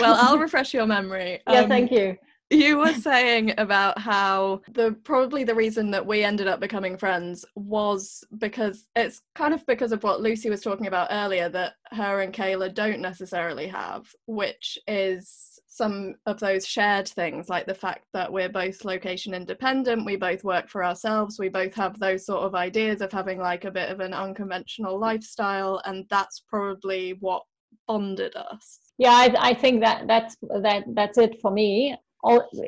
well, 0.00 0.16
I'll 0.18 0.38
refresh 0.38 0.74
your 0.74 0.86
memory. 0.86 1.40
Yeah, 1.48 1.60
um, 1.60 1.68
thank 1.68 1.92
you 1.92 2.16
you 2.50 2.78
were 2.78 2.92
saying 2.92 3.54
about 3.58 3.98
how 3.98 4.60
the 4.72 4.92
probably 5.04 5.44
the 5.44 5.54
reason 5.54 5.90
that 5.90 6.04
we 6.04 6.22
ended 6.22 6.46
up 6.46 6.60
becoming 6.60 6.96
friends 6.96 7.44
was 7.54 8.22
because 8.38 8.86
it's 8.96 9.22
kind 9.34 9.54
of 9.54 9.64
because 9.66 9.92
of 9.92 10.02
what 10.02 10.20
Lucy 10.20 10.50
was 10.50 10.60
talking 10.60 10.86
about 10.86 11.08
earlier 11.10 11.48
that 11.48 11.74
her 11.92 12.20
and 12.20 12.34
Kayla 12.34 12.72
don't 12.74 13.00
necessarily 13.00 13.66
have, 13.66 14.06
which 14.26 14.78
is 14.86 15.60
some 15.66 16.14
of 16.26 16.38
those 16.38 16.66
shared 16.66 17.08
things 17.08 17.48
like 17.48 17.66
the 17.66 17.74
fact 17.74 18.04
that 18.12 18.32
we're 18.32 18.48
both 18.48 18.84
location 18.84 19.34
independent, 19.34 20.04
we 20.04 20.14
both 20.14 20.44
work 20.44 20.68
for 20.68 20.84
ourselves, 20.84 21.38
we 21.38 21.48
both 21.48 21.74
have 21.74 21.98
those 21.98 22.26
sort 22.26 22.42
of 22.42 22.54
ideas 22.54 23.00
of 23.00 23.10
having 23.10 23.40
like 23.40 23.64
a 23.64 23.70
bit 23.70 23.90
of 23.90 24.00
an 24.00 24.14
unconventional 24.14 24.98
lifestyle, 24.98 25.82
and 25.84 26.06
that's 26.10 26.44
probably 26.48 27.16
what 27.20 27.42
bonded 27.88 28.36
us. 28.36 28.78
Yeah 28.98 29.10
I, 29.10 29.34
I, 29.38 29.54
think 29.54 29.80
that 29.80 30.06
that's 30.06 30.36
that 30.62 30.84
that's 30.94 31.18
it 31.18 31.40
for 31.40 31.50
me 31.50 31.96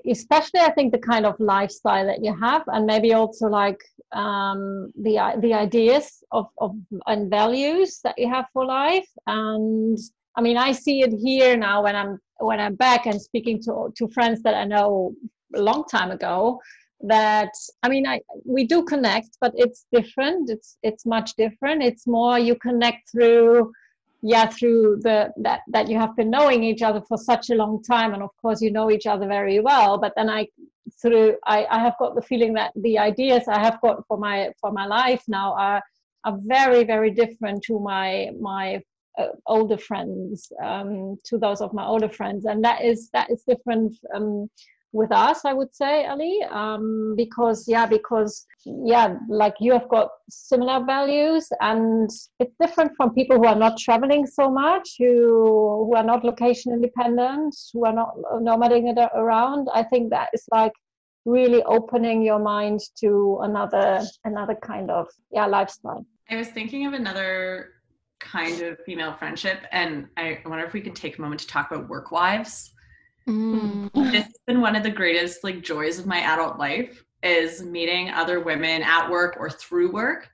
especially 0.09 0.61
I 0.61 0.71
think 0.71 0.93
the 0.93 0.99
kind 0.99 1.25
of 1.25 1.39
lifestyle 1.41 2.07
that 2.07 2.23
you 2.23 2.35
have, 2.37 2.63
and 2.69 2.87
maybe 2.87 3.13
also 3.15 3.47
like 3.47 3.83
um, 4.13 4.93
the 4.97 5.39
the 5.41 5.55
ideas 5.55 6.23
of, 6.33 6.47
of 6.59 6.77
and 7.07 7.31
values 7.31 8.01
that 8.05 8.19
you 8.19 8.29
have 8.29 8.47
for 8.53 8.65
life. 8.65 9.09
And 9.27 9.99
I 10.37 10.43
mean, 10.43 10.57
I 10.57 10.73
see 10.73 11.03
it 11.03 11.13
here 11.13 11.57
now 11.57 11.83
when 11.83 11.97
I'm 11.97 12.19
when 12.39 12.61
I'm 12.61 12.75
back 12.75 13.07
and 13.07 13.21
speaking 13.21 13.63
to 13.63 13.93
to 13.97 14.09
friends 14.09 14.43
that 14.43 14.55
I 14.55 14.65
know 14.65 15.15
a 15.55 15.61
long 15.61 15.85
time 15.85 16.11
ago. 16.11 16.61
That 17.03 17.53
I 17.83 17.89
mean, 17.89 18.07
I 18.07 18.21
we 18.45 18.67
do 18.67 18.83
connect, 18.83 19.37
but 19.41 19.53
it's 19.57 19.87
different. 19.93 20.51
It's 20.51 20.79
it's 20.83 21.05
much 21.07 21.35
different. 21.37 21.83
It's 21.83 22.07
more 22.07 22.39
you 22.39 22.55
connect 22.57 23.11
through 23.11 23.73
yeah 24.27 24.47
through 24.47 24.99
the 25.03 25.33
that 25.37 25.61
that 25.69 25.89
you 25.89 25.97
have 25.97 26.15
been 26.17 26.31
knowing 26.31 26.65
each 26.65 26.83
other 26.83 27.01
for 27.09 27.17
such 27.17 27.51
a 27.51 27.55
long 27.55 27.81
time 27.83 28.13
and 28.13 28.23
of 28.23 28.31
course 28.43 28.61
you 28.61 28.73
know 28.73 28.91
each 28.91 29.07
other 29.07 29.27
very 29.29 29.61
well 29.61 29.99
but 29.99 30.13
then 30.17 30.29
i 30.29 30.45
through 31.01 31.37
i 31.45 31.65
i 31.67 31.79
have 31.79 31.95
got 32.01 32.17
the 32.17 32.23
feeling 32.23 32.53
that 32.53 32.73
the 32.87 32.99
ideas 32.99 33.45
i 33.47 33.59
have 33.59 33.81
got 33.83 34.05
for 34.09 34.19
my 34.19 34.51
for 34.61 34.73
my 34.73 34.85
life 34.85 35.23
now 35.29 35.55
are 35.55 35.81
are 36.25 36.37
very 36.43 36.83
very 36.83 37.11
different 37.11 37.63
to 37.63 37.79
my 37.79 38.31
my 38.41 38.83
uh, 39.17 39.29
older 39.47 39.79
friends 39.79 40.53
um, 40.63 41.17
to 41.25 41.39
those 41.39 41.61
of 41.61 41.73
my 41.73 41.87
older 41.87 42.09
friends 42.09 42.45
and 42.47 42.63
that 42.65 42.85
is 42.85 43.09
that 43.13 43.31
is 43.31 43.43
different 43.47 43.97
um, 44.15 44.51
with 44.93 45.13
us 45.13 45.45
i 45.45 45.53
would 45.53 45.75
say 45.75 46.07
ali 46.07 46.41
um, 46.51 47.15
because 47.17 47.65
yeah 47.69 47.87
because 47.87 48.47
yeah 48.65 49.17
like 49.29 49.55
you 49.61 49.73
have 49.73 49.89
got 49.89 50.09
similar 50.31 50.85
values 50.85 51.49
and 51.61 52.09
it's 52.39 52.55
different 52.61 52.93
from 52.97 53.13
people 53.15 53.37
who 53.37 53.47
are 53.47 53.57
not 53.57 53.77
traveling 53.79 54.27
so 54.27 54.51
much 54.51 54.95
who 54.99 55.87
who 55.87 55.95
are 55.95 56.05
not 56.05 56.25
location 56.25 56.73
independent 56.73 57.55
who 57.73 57.85
are 57.85 57.93
not 57.93 58.15
nomading 58.41 58.87
around. 59.15 59.69
I 59.73 59.83
think 59.83 60.11
that 60.11 60.31
is 60.33 60.45
like 60.51 60.73
really 61.25 61.63
opening 61.65 62.23
your 62.23 62.39
mind 62.39 62.81
to 63.01 63.39
another 63.43 64.03
another 64.25 64.55
kind 64.55 64.91
of 64.91 65.09
yeah 65.31 65.47
lifestyle. 65.47 66.07
I 66.31 66.37
was 66.37 66.49
thinking 66.49 66.87
of 66.87 66.93
another 66.93 67.73
kind 68.19 68.63
of 68.63 68.79
female 68.87 69.13
friendship 69.13 69.59
and 69.73 70.07
i 70.17 70.41
wonder 70.47 70.65
if 70.65 70.73
we 70.73 70.81
could 70.81 70.97
take 70.97 71.19
a 71.19 71.21
moment 71.21 71.39
to 71.39 71.47
talk 71.47 71.71
about 71.71 71.87
work 71.87 72.11
wives 72.11 72.73
Mm. 73.29 73.91
It's 74.15 74.39
been 74.47 74.61
one 74.61 74.77
of 74.77 74.83
the 74.83 74.91
greatest 74.91 75.43
like 75.43 75.63
joys 75.63 75.99
of 75.99 76.07
my 76.07 76.19
adult 76.21 76.59
life 76.59 77.05
is 77.23 77.63
meeting 77.63 78.11
other 78.11 78.41
women 78.41 78.83
at 78.83 79.11
work 79.11 79.37
or 79.39 79.51
through 79.51 79.93
work 79.93 80.29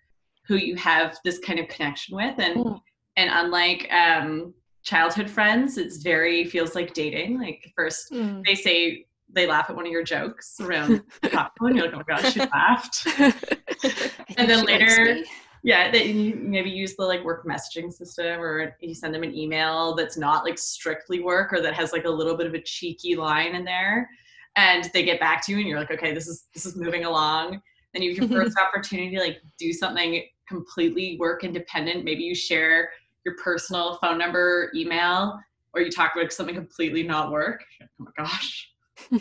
who 0.47 0.57
you 0.57 0.76
have 0.76 1.18
this 1.24 1.38
kind 1.38 1.59
of 1.59 1.68
connection 1.68 2.16
with 2.16 2.38
and 2.38 2.57
mm. 2.57 2.80
and 3.16 3.30
unlike 3.32 3.88
um 3.93 4.53
childhood 4.82 5.30
friends 5.30 5.78
it's 5.78 5.99
very 5.99 6.45
feels 6.45 6.74
like 6.74 6.93
dating 6.93 7.38
like 7.38 7.72
first 7.76 8.11
mm. 8.12 8.43
they 8.45 8.55
say 8.55 9.07
they 9.34 9.47
laugh 9.47 9.70
at 9.70 9.76
one 9.76 9.86
of 9.86 9.93
your 9.93 10.03
jokes 10.03 10.57
around 10.61 11.03
the 11.22 11.28
popcorn 11.30 11.76
you're 11.76 11.86
like 11.86 11.95
oh 11.95 11.99
my 11.99 12.16
gosh 12.16 12.32
she 12.32 12.40
laughed 12.40 13.07
and 14.36 14.51
then 14.51 14.64
later 14.66 15.22
yeah 15.63 15.91
that 15.91 16.07
you 16.07 16.35
maybe 16.37 16.71
use 16.71 16.97
the 16.97 17.05
like 17.05 17.23
work 17.25 17.47
messaging 17.47 17.93
system 17.93 18.41
or 18.41 18.77
you 18.81 18.95
send 18.95 19.15
them 19.15 19.23
an 19.23 19.35
email 19.35 19.95
that's 19.95 20.17
not 20.17 20.45
like 20.45 20.59
strictly 20.59 21.21
work 21.21 21.53
or 21.53 21.61
that 21.61 21.75
has 21.75 21.93
like 21.93 22.05
a 22.05 22.11
little 22.11 22.37
bit 22.37 22.47
of 22.47 22.55
a 22.55 22.61
cheeky 22.61 23.15
line 23.15 23.55
in 23.55 23.65
there 23.65 24.09
and 24.57 24.91
they 24.93 25.05
get 25.05 25.21
back 25.21 25.45
to 25.45 25.53
you 25.53 25.59
and 25.59 25.69
you're 25.69 25.79
like 25.79 25.91
okay 25.91 26.13
this 26.13 26.27
is 26.27 26.47
this 26.55 26.67
is 26.67 26.77
moving 26.77 27.05
along. 27.05 27.61
Then 27.95 28.03
you 28.03 28.15
have 28.17 28.31
your 28.31 28.43
first 28.45 28.59
opportunity 28.59 29.17
to 29.17 29.23
like 29.23 29.43
do 29.59 29.73
something 29.73 30.25
completely 30.49 31.17
work 31.19 31.45
independent 31.45 32.05
maybe 32.05 32.23
you 32.25 32.35
share 32.35 32.91
your 33.25 33.37
personal 33.43 33.99
phone 34.03 34.19
number 34.19 34.71
email 34.75 35.39
or 35.75 35.81
you 35.81 35.91
talk 35.91 36.13
about 36.17 36.33
something 36.33 36.55
completely 36.55 37.03
not 37.03 37.31
work. 37.31 37.63
Oh 37.83 37.87
my 37.99 38.11
gosh. 38.17 38.69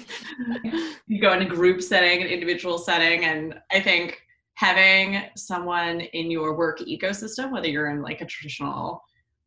You 1.08 1.20
go 1.20 1.34
in 1.34 1.42
a 1.42 1.46
group 1.46 1.82
setting 1.82 2.22
an 2.22 2.28
individual 2.28 2.78
setting 2.78 3.26
and 3.26 3.60
i 3.72 3.80
think 3.80 4.22
having 4.62 5.24
someone 5.36 6.02
in 6.02 6.30
your 6.30 6.56
work 6.56 6.78
ecosystem, 6.82 7.52
whether 7.52 7.68
you're 7.68 7.90
in 7.90 8.04
like 8.04 8.22
a 8.22 8.26
traditional 8.28 9.04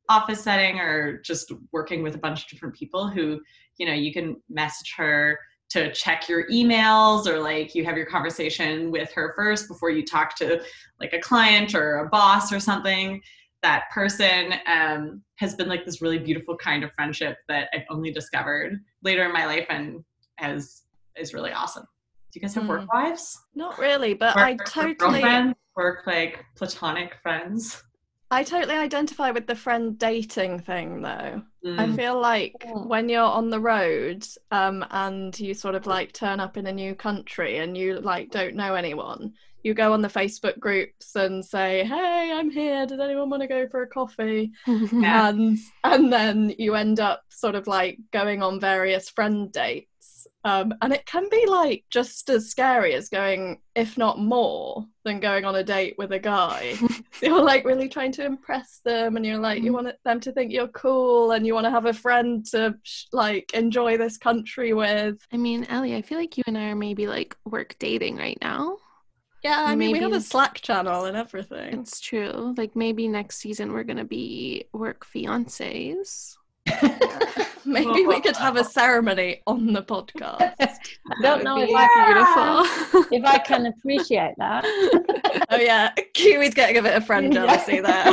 office 0.09 0.43
setting 0.43 0.81
or 0.81 1.19
just 1.19 1.53
working 1.71 2.03
with 2.03 2.17
a 2.17 2.19
bunch 2.19 2.43
of 2.43 2.49
different 2.49 2.75
people 2.75 3.07
who, 3.07 3.41
you 3.79 3.87
know, 3.87 3.93
you 3.93 4.13
can 4.13 4.35
message 4.51 4.93
her 4.97 5.39
to 5.71 5.93
check 5.93 6.29
your 6.29 6.49
emails 6.49 7.29
or 7.29 7.39
like 7.39 7.77
you 7.77 7.85
have 7.85 7.97
your 7.97 8.07
conversation 8.07 8.91
with 8.91 9.13
her 9.13 9.35
first 9.37 9.69
before 9.69 9.89
you 9.89 10.05
talk 10.05 10.37
to 10.37 10.61
like 10.99 11.13
a 11.13 11.21
client 11.21 11.77
or 11.77 11.99
a 11.99 12.09
boss 12.09 12.53
or 12.53 12.59
something. 12.59 13.23
That 13.63 13.85
person 13.93 14.55
um, 14.67 15.23
has 15.37 15.55
been 15.55 15.69
like 15.69 15.85
this 15.85 16.03
really 16.03 16.19
beautiful 16.19 16.57
kind 16.57 16.83
of 16.83 16.93
friendship 16.93 17.39
that 17.49 17.69
i've 17.73 17.83
only 17.89 18.11
discovered 18.11 18.81
later 19.03 19.25
in 19.25 19.33
my 19.33 19.47
life 19.47 19.67
and 19.69 20.05
has 20.37 20.83
is 21.17 21.33
really 21.33 21.53
awesome 21.53 21.85
do 22.35 22.41
you 22.41 22.43
guys 22.43 22.55
have 22.55 22.65
mm. 22.65 22.69
work 22.71 22.93
wives? 22.93 23.45
Not 23.55 23.79
really, 23.79 24.13
but 24.13 24.35
work, 24.35 24.45
I 24.45 24.57
totally 24.67 25.23
work, 25.23 25.57
work 25.77 26.03
like 26.05 26.45
platonic 26.57 27.15
friends. 27.23 27.85
I 28.33 28.43
totally 28.43 28.75
identify 28.75 29.31
with 29.31 29.47
the 29.47 29.55
friend 29.55 29.97
dating 29.97 30.59
thing 30.59 31.01
though. 31.01 31.43
Mm. 31.65 31.79
I 31.79 31.97
feel 31.97 32.21
like 32.21 32.55
Mm. 32.67 32.89
when 32.89 33.09
you're 33.09 33.23
on 33.23 33.51
the 33.51 33.61
road 33.61 34.27
um, 34.51 34.85
and 34.91 35.39
you 35.39 35.55
sort 35.55 35.77
of 35.77 35.87
like 35.87 36.13
turn 36.13 36.41
up 36.41 36.57
in 36.57 36.67
a 36.67 36.73
new 36.73 36.97
country 36.97 37.59
and 37.59 37.77
you 37.77 38.01
like 38.01 38.33
don't 38.33 38.57
know 38.57 38.75
anyone, 38.75 39.35
you 39.63 39.73
go 39.73 39.93
on 39.93 40.03
the 40.03 40.09
Facebook 40.09 40.59
groups 40.59 41.15
and 41.15 41.45
say, 41.45 41.85
"Hey, 41.85 42.33
I'm 42.35 42.51
here. 42.51 42.85
Does 42.85 42.99
anyone 42.99 43.31
want 43.31 43.43
to 43.43 43.47
go 43.47 43.69
for 43.69 43.83
a 43.83 43.87
coffee?" 43.87 44.51
Yeah. 44.67 45.29
And 45.29 45.59
and 45.85 46.13
then 46.13 46.53
you 46.59 46.75
end 46.75 46.99
up 46.99 47.23
sort 47.29 47.55
of 47.55 47.69
like 47.69 47.99
going 48.13 48.43
on 48.43 48.59
various 48.59 49.09
friend 49.09 49.53
dates. 49.53 49.87
Um, 50.45 50.75
and 50.83 50.93
it 50.93 51.07
can 51.07 51.27
be 51.31 51.47
like 51.47 51.85
just 51.89 52.29
as 52.29 52.51
scary 52.51 52.93
as 52.93 53.09
going, 53.09 53.61
if 53.75 53.97
not 53.97 54.19
more, 54.19 54.85
than 55.03 55.19
going 55.19 55.47
on 55.47 55.57
a 55.57 55.65
date 55.65 55.95
with 55.97 56.13
a 56.13 56.19
guy. 56.19 56.77
you're 57.23 57.43
like 57.43 57.65
really 57.65 57.89
trying 57.89 58.13
to 58.13 58.25
impress 58.25 58.81
them, 58.85 59.17
and 59.17 59.25
you're 59.25 59.39
like 59.39 59.63
you 59.63 59.73
want 59.73 59.89
them 60.05 60.21
to 60.21 60.33
think 60.33 60.53
you're 60.53 60.69
cool, 60.69 61.33
and 61.33 61.47
you 61.47 61.55
want 61.55 61.65
to 61.65 61.71
have 61.71 61.87
a 61.87 61.95
friend 61.95 62.45
to 62.47 62.75
sh- 62.83 63.05
like 63.13 63.53
enjoy 63.55 63.97
this 63.97 64.19
country 64.19 64.75
with. 64.75 65.19
I 65.33 65.39
mean, 65.39 65.65
Ellie, 65.65 65.97
I 65.97 66.03
feel 66.03 66.19
like 66.19 66.37
you 66.37 66.45
and 66.47 66.59
I 66.59 66.65
are 66.65 66.77
maybe 66.77 67.07
like 67.07 67.37
work 67.47 67.77
dating 67.79 68.17
right 68.17 68.39
now. 68.43 68.77
Yeah, 69.43 69.63
I 69.67 69.77
mean 69.77 69.93
we 69.93 70.01
have 70.01 70.13
a 70.13 70.21
Slack 70.23 70.61
channel 70.63 71.05
and 71.05 71.17
everything. 71.17 71.81
It's 71.81 72.01
true. 72.01 72.55
Like 72.57 72.75
maybe 72.75 73.09
next 73.09 73.37
season 73.37 73.73
we're 73.73 73.85
gonna 73.85 74.05
be 74.05 74.65
work 74.73 75.07
fiancés. 75.07 76.37
Maybe 77.65 78.07
we 78.07 78.21
could 78.21 78.37
have 78.37 78.57
a 78.57 78.65
ceremony 78.65 79.43
on 79.47 79.73
the 79.73 79.83
podcast. 79.83 80.55
I 80.61 81.23
don't 81.23 81.45
know 81.45 81.59
if 81.59 81.69
Be 81.69 81.75
I, 81.75 82.63
beautiful. 82.91 83.07
if 83.17 83.25
I 83.25 83.39
can 83.39 83.67
appreciate 83.67 84.35
that. 84.39 84.65
oh 85.51 85.57
yeah, 85.57 85.93
Kiwi's 86.15 86.55
getting 86.55 86.79
a 86.79 86.83
bit 86.83 86.95
of 86.95 87.07
friend 87.07 87.33
jealousy 87.33 87.81
there. 87.81 88.13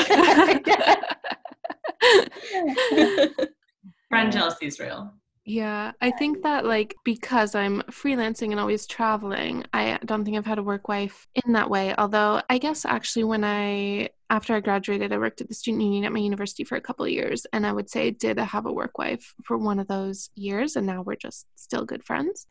Friend 4.10 4.32
jealousy 4.32 4.68
is 4.68 4.80
real. 4.80 5.14
Yeah, 5.44 5.94
I 6.00 6.12
think 6.12 6.44
that 6.44 6.66
like 6.66 6.96
because 7.04 7.56
I'm 7.56 7.82
freelancing 7.90 8.52
and 8.52 8.60
always 8.60 8.86
traveling, 8.86 9.66
I 9.74 9.98
don't 10.06 10.24
think 10.24 10.38
I've 10.38 10.46
had 10.46 10.60
a 10.60 10.64
work 10.64 10.88
wife 10.88 11.28
in 11.46 11.54
that 11.54 11.70
way. 11.70 11.96
Although 11.98 12.44
I 12.48 12.60
guess 12.60 12.86
actually 12.86 13.24
when 13.24 13.44
I 13.44 14.10
after 14.30 14.54
I 14.54 14.60
graduated, 14.60 15.12
I 15.12 15.18
worked 15.18 15.42
at 15.42 15.48
the 15.48 15.56
student 15.56 15.82
union 15.84 16.06
at 16.06 16.14
my 16.14 16.20
university 16.20 16.64
for 16.64 16.76
a 16.76 16.82
couple 16.82 17.06
of 17.06 17.12
years, 17.12 17.48
and 17.54 17.66
I 17.66 17.72
would 17.74 17.90
say 17.90 18.08
I 18.08 18.10
did 18.12 18.38
have 18.38 18.68
a 18.68 18.72
work 18.72 19.00
wife 19.00 19.34
for 19.44 19.58
one 19.58 19.80
of 19.80 19.88
those 19.88 20.30
years, 20.36 20.76
and 20.76 20.86
now 20.86 21.02
we're 21.02 21.16
just 21.16 21.48
still 21.56 21.86
good 21.86 22.04
friends. 22.04 22.46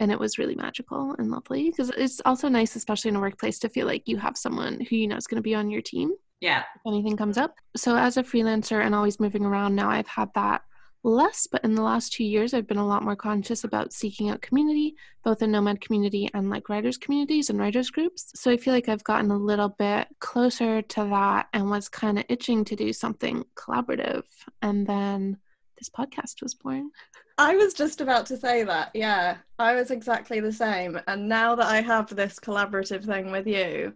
And 0.00 0.10
it 0.12 0.18
was 0.18 0.38
really 0.38 0.54
magical 0.56 1.14
and 1.18 1.30
lovely 1.30 1.70
because 1.70 1.90
it's 1.96 2.20
also 2.24 2.48
nice, 2.48 2.74
especially 2.76 3.10
in 3.10 3.16
a 3.16 3.20
workplace, 3.20 3.58
to 3.60 3.68
feel 3.68 3.86
like 3.86 4.02
you 4.06 4.16
have 4.16 4.36
someone 4.36 4.80
who 4.90 4.96
you 4.96 5.06
know 5.08 5.16
is 5.16 5.26
going 5.28 5.36
to 5.36 5.42
be 5.42 5.54
on 5.54 5.70
your 5.70 5.82
team 5.82 6.12
Yeah. 6.40 6.60
if 6.60 6.82
anything 6.86 7.16
comes 7.16 7.38
up. 7.38 7.54
So 7.76 7.96
as 7.96 8.16
a 8.16 8.22
freelancer 8.24 8.84
and 8.84 8.94
always 8.94 9.20
moving 9.20 9.44
around 9.44 9.76
now, 9.76 9.88
I've 9.90 10.08
had 10.08 10.30
that 10.34 10.62
less, 11.02 11.46
but 11.50 11.64
in 11.64 11.74
the 11.74 11.82
last 11.82 12.12
two 12.12 12.24
years, 12.24 12.52
I've 12.52 12.66
been 12.66 12.78
a 12.78 12.86
lot 12.86 13.02
more 13.02 13.16
conscious 13.16 13.64
about 13.64 13.92
seeking 13.92 14.30
out 14.30 14.42
community, 14.42 14.96
both 15.24 15.38
the 15.38 15.46
nomad 15.46 15.80
community 15.80 16.28
and 16.34 16.50
like 16.50 16.68
writers 16.68 16.96
communities 16.96 17.50
and 17.50 17.58
writers 17.58 17.90
groups. 17.90 18.32
So 18.34 18.50
I 18.50 18.56
feel 18.56 18.74
like 18.74 18.88
I've 18.88 19.04
gotten 19.04 19.30
a 19.30 19.36
little 19.36 19.70
bit 19.70 20.08
closer 20.18 20.82
to 20.82 21.04
that 21.04 21.48
and 21.52 21.70
was 21.70 21.88
kind 21.88 22.18
of 22.18 22.24
itching 22.28 22.64
to 22.66 22.76
do 22.76 22.92
something 22.92 23.44
collaborative. 23.54 24.24
And 24.62 24.86
then 24.86 25.38
this 25.78 25.88
podcast 25.88 26.42
was 26.42 26.54
born. 26.54 26.90
I 27.38 27.54
was 27.54 27.72
just 27.72 28.00
about 28.00 28.26
to 28.26 28.36
say 28.36 28.64
that. 28.64 28.90
Yeah, 28.94 29.36
I 29.58 29.74
was 29.74 29.92
exactly 29.92 30.40
the 30.40 30.52
same. 30.52 31.00
And 31.06 31.28
now 31.28 31.54
that 31.54 31.66
I 31.66 31.80
have 31.80 32.14
this 32.14 32.40
collaborative 32.40 33.04
thing 33.04 33.30
with 33.30 33.46
you, 33.46 33.94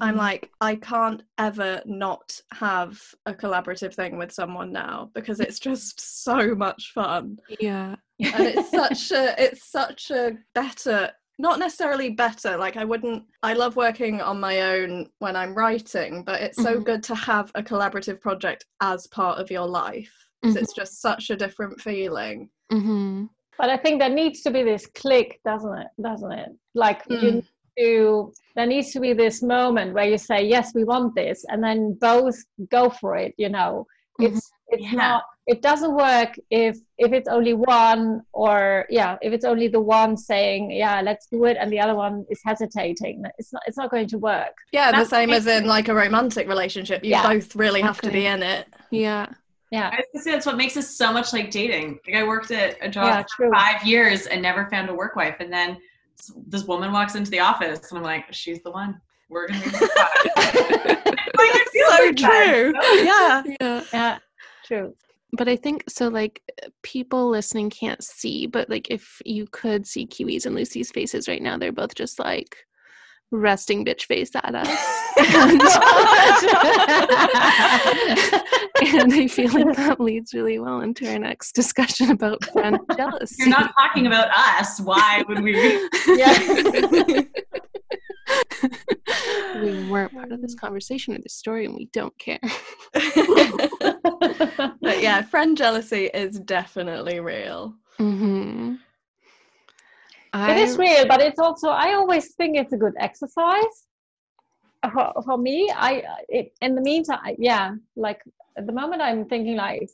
I'm 0.00 0.14
Mhm. 0.14 0.18
like, 0.18 0.50
I 0.60 0.76
can't 0.76 1.22
ever 1.38 1.82
not 1.84 2.40
have 2.52 3.00
a 3.26 3.34
collaborative 3.34 3.94
thing 3.94 4.16
with 4.16 4.32
someone 4.32 4.72
now 4.72 5.10
because 5.14 5.40
it's 5.40 5.58
just 5.58 6.00
so 6.24 6.54
much 6.54 6.92
fun. 6.92 7.38
yeah. 7.60 7.96
And 8.18 8.46
it's 8.46 8.70
such 9.10 9.10
a 9.12 9.34
it's 9.42 9.64
such 9.70 10.10
a 10.10 10.38
better 10.54 11.10
not 11.38 11.58
necessarily 11.58 12.10
better 12.10 12.56
like 12.58 12.76
i 12.76 12.84
wouldn't 12.84 13.24
i 13.42 13.52
love 13.54 13.74
working 13.74 14.20
on 14.20 14.38
my 14.38 14.60
own 14.60 15.08
when 15.18 15.34
i'm 15.34 15.54
writing 15.54 16.22
but 16.22 16.40
it's 16.42 16.60
so 16.62 16.78
Mhm. 16.78 16.84
good 16.84 17.02
to 17.04 17.14
have 17.14 17.50
a 17.54 17.62
collaborative 17.62 18.20
project 18.20 18.66
as 18.80 19.06
part 19.08 19.38
of 19.38 19.50
your 19.50 19.66
life 19.66 20.12
'cause 20.42 20.54
Mhm. 20.54 20.62
it's 20.62 20.74
just 20.74 21.00
such 21.00 21.30
a 21.30 21.36
different 21.36 21.80
feeling 21.80 22.48
hmm 22.70 23.24
But 23.58 23.70
I 23.70 23.76
think 23.78 23.98
there 23.98 24.08
needs 24.10 24.42
to 24.42 24.50
be 24.50 24.62
this 24.62 24.86
click, 24.86 25.40
doesn't 25.44 25.78
it? 25.78 25.88
Doesn't 26.00 26.32
it? 26.32 26.50
Like 26.74 27.04
Mm. 27.06 27.22
need 27.22 27.44
to, 27.78 28.32
there 28.56 28.66
needs 28.66 28.92
to 28.92 29.00
be 29.00 29.12
this 29.12 29.42
moment 29.42 29.94
where 29.94 30.04
you 30.08 30.18
say, 30.18 30.44
"Yes, 30.46 30.72
we 30.74 30.84
want 30.84 31.14
this," 31.14 31.44
and 31.48 31.62
then 31.62 31.96
both 32.00 32.36
go 32.70 32.90
for 32.90 33.16
it. 33.16 33.34
You 33.38 33.48
know, 33.48 33.86
Mhm. 34.20 34.28
it's 34.28 34.50
it's 34.68 34.82
Yeah. 34.84 34.92
not. 34.98 35.24
It 35.48 35.60
doesn't 35.60 35.94
work 35.94 36.38
if 36.50 36.78
if 36.98 37.12
it's 37.12 37.28
only 37.28 37.52
one 37.54 38.22
or 38.32 38.86
yeah, 38.90 39.16
if 39.22 39.32
it's 39.32 39.44
only 39.44 39.68
the 39.68 39.80
one 39.80 40.16
saying, 40.16 40.70
"Yeah, 40.70 41.00
let's 41.02 41.26
do 41.26 41.44
it," 41.46 41.56
and 41.60 41.72
the 41.72 41.80
other 41.80 41.94
one 41.96 42.24
is 42.30 42.40
hesitating. 42.44 43.24
It's 43.38 43.52
not. 43.52 43.62
It's 43.66 43.76
not 43.76 43.90
going 43.90 44.06
to 44.08 44.18
work. 44.18 44.54
yeah 44.72 44.90
the 44.92 44.98
That's 44.98 45.10
same 45.10 45.30
as 45.32 45.46
in 45.46 45.66
like 45.66 45.88
a 45.88 45.94
romantic 45.94 46.46
relationship 46.48 47.02
you 47.04 47.10
Yeah, 47.10 47.22
both 47.32 47.54
really 47.56 47.80
have 47.80 48.00
to 48.02 48.10
be 48.10 48.26
in 48.26 48.42
it 48.42 48.66
Yeah. 48.90 49.26
Yeah. 49.70 49.88
I 49.92 49.96
was 49.96 50.06
gonna 50.12 50.22
say 50.24 50.30
that's 50.32 50.46
what 50.46 50.56
makes 50.58 50.76
us 50.76 50.88
so 51.02 51.12
much 51.12 51.32
like 51.32 51.50
dating. 51.50 51.98
Like 52.06 52.16
I 52.16 52.24
worked 52.24 52.50
at 52.50 52.76
a 52.82 52.88
job 52.88 53.06
Yeah, 53.08 53.22
for 53.22 53.28
true. 53.36 53.50
five 53.52 53.82
years 53.84 54.26
and 54.26 54.40
never 54.42 54.66
found 54.70 54.88
a 54.90 54.94
work 54.94 55.16
wife, 55.16 55.36
and 55.40 55.50
then 55.52 55.70
s- 55.70 55.78
this 56.46 56.64
woman 56.64 56.92
walks 56.92 57.14
into 57.14 57.30
the 57.30 57.40
office, 57.40 57.90
and 57.90 57.98
I'm 57.98 58.04
like, 58.04 58.32
she's 58.32 58.62
the 58.62 58.70
one. 58.70 59.00
We're 59.28 59.48
gonna 59.48 59.60
be 59.62 59.70
like, 59.76 59.86
so 61.72 61.88
like 61.88 62.16
that. 62.16 62.50
true 62.52 62.72
yeah 63.04 63.42
Yeah. 63.60 63.84
yeah. 63.92 64.18
True. 64.66 64.94
but 65.32 65.48
I 65.48 65.56
think 65.56 65.84
so. 65.88 66.08
Like 66.08 66.42
people 66.82 67.30
listening 67.30 67.70
can't 67.70 68.02
see, 68.04 68.46
but 68.46 68.68
like 68.68 68.90
if 68.90 69.20
you 69.24 69.46
could 69.50 69.86
see 69.86 70.06
Kiwi's 70.06 70.44
and 70.46 70.54
Lucy's 70.54 70.90
faces 70.90 71.28
right 71.28 71.42
now, 71.42 71.56
they're 71.56 71.72
both 71.72 71.94
just 71.94 72.18
like 72.18 72.56
resting 73.32 73.84
bitch 73.84 74.04
face 74.04 74.30
at 74.34 74.54
us, 74.54 74.68
and 78.94 79.12
I 79.12 79.26
feel 79.28 79.52
like 79.52 79.76
that 79.76 79.96
leads 79.98 80.32
really 80.34 80.58
well 80.58 80.80
into 80.80 81.10
our 81.10 81.18
next 81.18 81.52
discussion 81.54 82.10
about 82.10 82.44
friend 82.46 82.78
jealousy. 82.96 83.36
You're 83.38 83.48
not 83.48 83.72
talking 83.78 84.06
about 84.06 84.28
us. 84.36 84.80
Why 84.80 85.24
would 85.28 85.42
we? 85.42 85.88
yeah. 86.08 87.22
we 89.60 89.90
weren't 89.90 90.12
part 90.12 90.30
of 90.32 90.40
this 90.40 90.54
conversation 90.54 91.14
or 91.14 91.18
this 91.18 91.34
story, 91.34 91.64
and 91.66 91.74
we 91.74 91.86
don't 91.92 92.16
care. 92.18 92.38
but 94.80 95.02
yeah 95.02 95.22
friend 95.22 95.56
jealousy 95.56 96.06
is 96.06 96.38
definitely 96.38 97.18
real 97.20 97.74
Mm-hmm. 97.98 98.74
It 100.34 100.56
is 100.56 100.78
real 100.78 101.06
but 101.06 101.20
it's 101.20 101.38
also 101.38 101.68
i 101.68 101.94
always 101.94 102.34
think 102.34 102.56
it's 102.56 102.72
a 102.72 102.76
good 102.76 102.94
exercise. 102.98 103.86
For, 104.92 105.12
for 105.24 105.38
me 105.38 105.70
i 105.74 106.02
it, 106.28 106.52
in 106.60 106.74
the 106.74 106.80
meantime 106.80 107.36
yeah 107.38 107.74
like 107.94 108.20
at 108.56 108.66
the 108.66 108.72
moment 108.72 109.00
i'm 109.00 109.24
thinking 109.26 109.56
like 109.56 109.88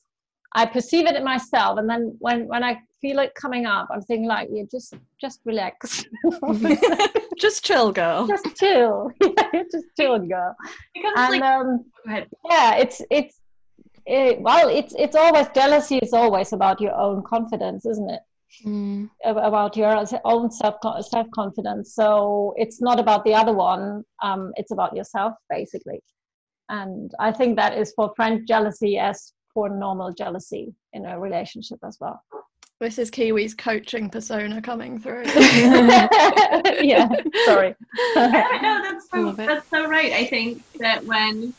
i 0.55 0.65
perceive 0.65 1.07
it 1.07 1.15
in 1.15 1.25
myself 1.25 1.79
and 1.79 1.91
then 1.91 2.17
when 2.21 2.47
when 2.47 2.65
i 2.65 2.79
feel 3.03 3.19
it 3.19 3.35
coming 3.35 3.67
up 3.67 3.89
i'm 3.93 4.01
thinking 4.01 4.27
like 4.27 4.49
you 4.51 4.67
just 4.71 4.95
just 5.21 5.41
relax. 5.45 6.05
Just 7.39 7.65
chill 7.65 7.93
girl. 7.93 8.27
Just 8.27 8.57
chill. 8.57 9.11
Just 9.73 9.87
chill 9.97 10.19
girl. 10.19 10.57
Because 10.93 11.13
and 11.17 11.41
like, 11.41 11.43
um 11.43 11.85
yeah 12.51 12.75
it's 12.75 13.01
it's 13.11 13.41
it, 14.07 14.41
well 14.41 14.69
it's 14.69 14.95
it's 14.99 15.15
always 15.15 15.47
jealousy 15.55 15.99
is 15.99 16.13
always 16.13 16.53
about 16.53 16.81
your 16.81 16.95
own 16.95 17.23
confidence 17.23 17.85
isn't 17.85 18.11
it 18.11 18.21
Mm. 18.65 19.11
about 19.25 19.77
your 19.77 19.95
own 20.25 20.51
self 20.51 20.77
self 21.03 21.27
confidence. 21.35 21.95
So 21.95 22.55
it's 22.57 22.81
not 22.81 22.99
about 22.99 23.25
the 23.25 23.35
other 23.35 23.53
one. 23.53 24.05
Um, 24.23 24.53
it's 24.57 24.73
about 24.73 24.97
yourself 24.97 25.35
basically. 25.51 26.01
And 26.69 27.13
I 27.19 27.33
think 27.33 27.57
that 27.57 27.77
is 27.77 27.93
for 27.95 28.13
friend 28.17 28.47
jealousy 28.47 28.99
as 28.99 29.33
for 29.55 29.69
normal 29.69 30.13
jealousy 30.13 30.75
in 30.93 31.07
a 31.07 31.19
relationship 31.19 31.79
as 31.85 31.99
well. 32.01 32.23
This 32.81 32.99
is 32.99 33.11
Kiwi's 33.11 33.55
coaching 33.55 34.09
persona 34.09 34.63
coming 34.63 34.99
through. 34.99 35.25
yeah. 35.27 37.09
Sorry. 37.45 37.75
Yeah, 38.15 38.59
no, 38.63 38.83
that's 38.83 39.11
so 39.11 39.33
that's 39.33 39.69
so 39.69 39.89
right. 39.89 40.13
I 40.13 40.27
think 40.27 40.63
that 40.79 41.05
when 41.05 41.53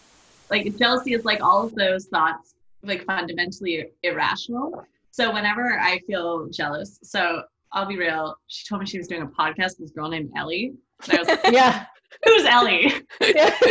like 0.50 0.78
jealousy 0.78 1.14
is 1.14 1.26
like 1.26 1.42
all 1.42 1.66
of 1.66 1.76
those 1.76 2.06
thoughts 2.06 2.56
like 2.84 3.04
fundamentally 3.06 3.90
irrational. 4.04 4.86
So 5.20 5.34
whenever 5.34 5.78
I 5.78 6.00
feel 6.08 6.48
jealous, 6.48 6.98
so 7.04 7.42
I'll 7.74 7.86
be 7.86 7.98
real. 7.98 8.38
She 8.48 8.66
told 8.66 8.80
me 8.80 8.88
she 8.88 8.98
was 8.98 9.10
doing 9.10 9.24
a 9.24 9.28
podcast 9.28 9.72
with 9.72 9.80
this 9.80 9.92
girl 9.92 10.08
named 10.08 10.32
Ellie. 10.38 10.76
And 11.10 11.14
I 11.14 11.20
was 11.20 11.28
like, 11.28 11.42
yeah. 11.52 11.88
Who's 12.24 12.46
Ellie? 12.46 12.94
yeah. 13.22 13.54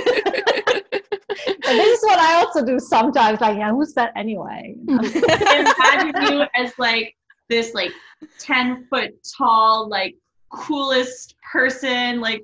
This 1.62 1.98
is 1.98 2.04
what 2.04 2.18
I 2.18 2.34
also 2.34 2.64
do 2.64 2.78
sometimes. 2.78 3.40
Like, 3.40 3.58
yeah, 3.58 3.70
who's 3.70 3.92
that 3.94 4.12
anyway? 4.16 4.74
Imagine 4.88 6.22
you 6.22 6.44
as 6.56 6.72
like 6.78 7.14
this 7.48 7.74
like 7.74 7.92
ten 8.38 8.86
foot 8.90 9.10
tall 9.36 9.88
like 9.88 10.16
coolest 10.50 11.34
person 11.52 12.20
like 12.20 12.42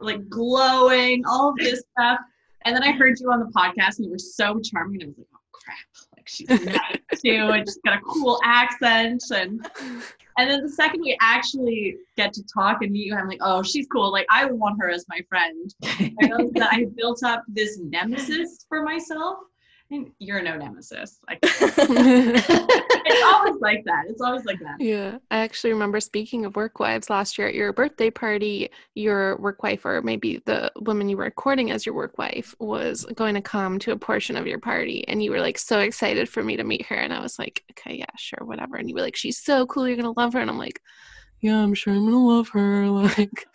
like 0.00 0.28
glowing 0.28 1.24
all 1.26 1.50
of 1.50 1.56
this 1.56 1.82
stuff 1.92 2.20
And 2.64 2.74
then 2.74 2.84
I 2.84 2.92
heard 2.92 3.18
you 3.20 3.30
on 3.32 3.40
the 3.40 3.46
podcast 3.46 3.98
and 3.98 4.06
you 4.06 4.12
were 4.12 4.18
so 4.18 4.60
charming. 4.60 5.02
And 5.02 5.08
I 5.08 5.10
was 5.10 5.18
like, 5.18 5.26
oh 5.34 5.38
crap, 5.52 5.76
she's 6.26 6.48
nice 6.48 7.20
too, 7.22 7.50
and 7.52 7.66
she's 7.66 7.78
got 7.84 7.98
a 7.98 8.00
cool 8.00 8.40
accent. 8.44 9.22
And 9.34 9.66
and 10.38 10.50
then 10.50 10.62
the 10.62 10.68
second 10.68 11.00
we 11.00 11.16
actually 11.20 11.96
get 12.16 12.32
to 12.34 12.42
talk 12.52 12.82
and 12.82 12.92
meet 12.92 13.06
you, 13.06 13.14
I'm 13.14 13.28
like, 13.28 13.40
oh, 13.40 13.62
she's 13.62 13.86
cool. 13.86 14.10
Like 14.10 14.26
I 14.30 14.46
want 14.46 14.80
her 14.80 14.90
as 14.90 15.04
my 15.08 15.20
friend. 15.28 15.74
I, 15.84 16.12
I 16.60 16.86
built 16.96 17.22
up 17.22 17.44
this 17.48 17.78
nemesis 17.78 18.66
for 18.68 18.82
myself 18.82 19.38
you're 20.18 20.42
no 20.42 20.56
nemesis. 20.56 21.20
it's 21.42 23.24
always 23.24 23.60
like 23.60 23.84
that. 23.84 24.04
It's 24.08 24.20
always 24.20 24.44
like 24.44 24.58
that. 24.60 24.80
Yeah. 24.80 25.18
I 25.30 25.38
actually 25.38 25.72
remember 25.72 26.00
speaking 26.00 26.44
of 26.44 26.56
work 26.56 26.80
wives 26.80 27.10
last 27.10 27.38
year 27.38 27.48
at 27.48 27.54
your 27.54 27.72
birthday 27.72 28.10
party, 28.10 28.70
your 28.94 29.36
work 29.38 29.62
wife, 29.62 29.84
or 29.84 30.02
maybe 30.02 30.42
the 30.46 30.72
woman 30.80 31.08
you 31.08 31.16
were 31.16 31.24
recording 31.24 31.70
as 31.70 31.84
your 31.86 31.94
work 31.94 32.18
wife, 32.18 32.54
was 32.58 33.04
going 33.14 33.34
to 33.34 33.42
come 33.42 33.78
to 33.80 33.92
a 33.92 33.96
portion 33.96 34.36
of 34.36 34.46
your 34.46 34.58
party. 34.58 35.06
And 35.08 35.22
you 35.22 35.30
were 35.30 35.40
like 35.40 35.58
so 35.58 35.80
excited 35.80 36.28
for 36.28 36.42
me 36.42 36.56
to 36.56 36.64
meet 36.64 36.86
her. 36.86 36.96
And 36.96 37.12
I 37.12 37.20
was 37.20 37.38
like, 37.38 37.62
okay, 37.72 37.96
yeah, 37.96 38.06
sure, 38.16 38.44
whatever. 38.44 38.76
And 38.76 38.88
you 38.88 38.94
were 38.94 39.02
like, 39.02 39.16
she's 39.16 39.38
so 39.38 39.66
cool. 39.66 39.86
You're 39.86 39.96
going 39.96 40.12
to 40.12 40.20
love 40.20 40.32
her. 40.32 40.40
And 40.40 40.50
I'm 40.50 40.58
like, 40.58 40.80
yeah, 41.40 41.58
I'm 41.58 41.74
sure 41.74 41.92
I'm 41.92 42.00
going 42.00 42.12
to 42.12 42.18
love 42.18 42.48
her. 42.50 42.84
Like, 43.04 43.46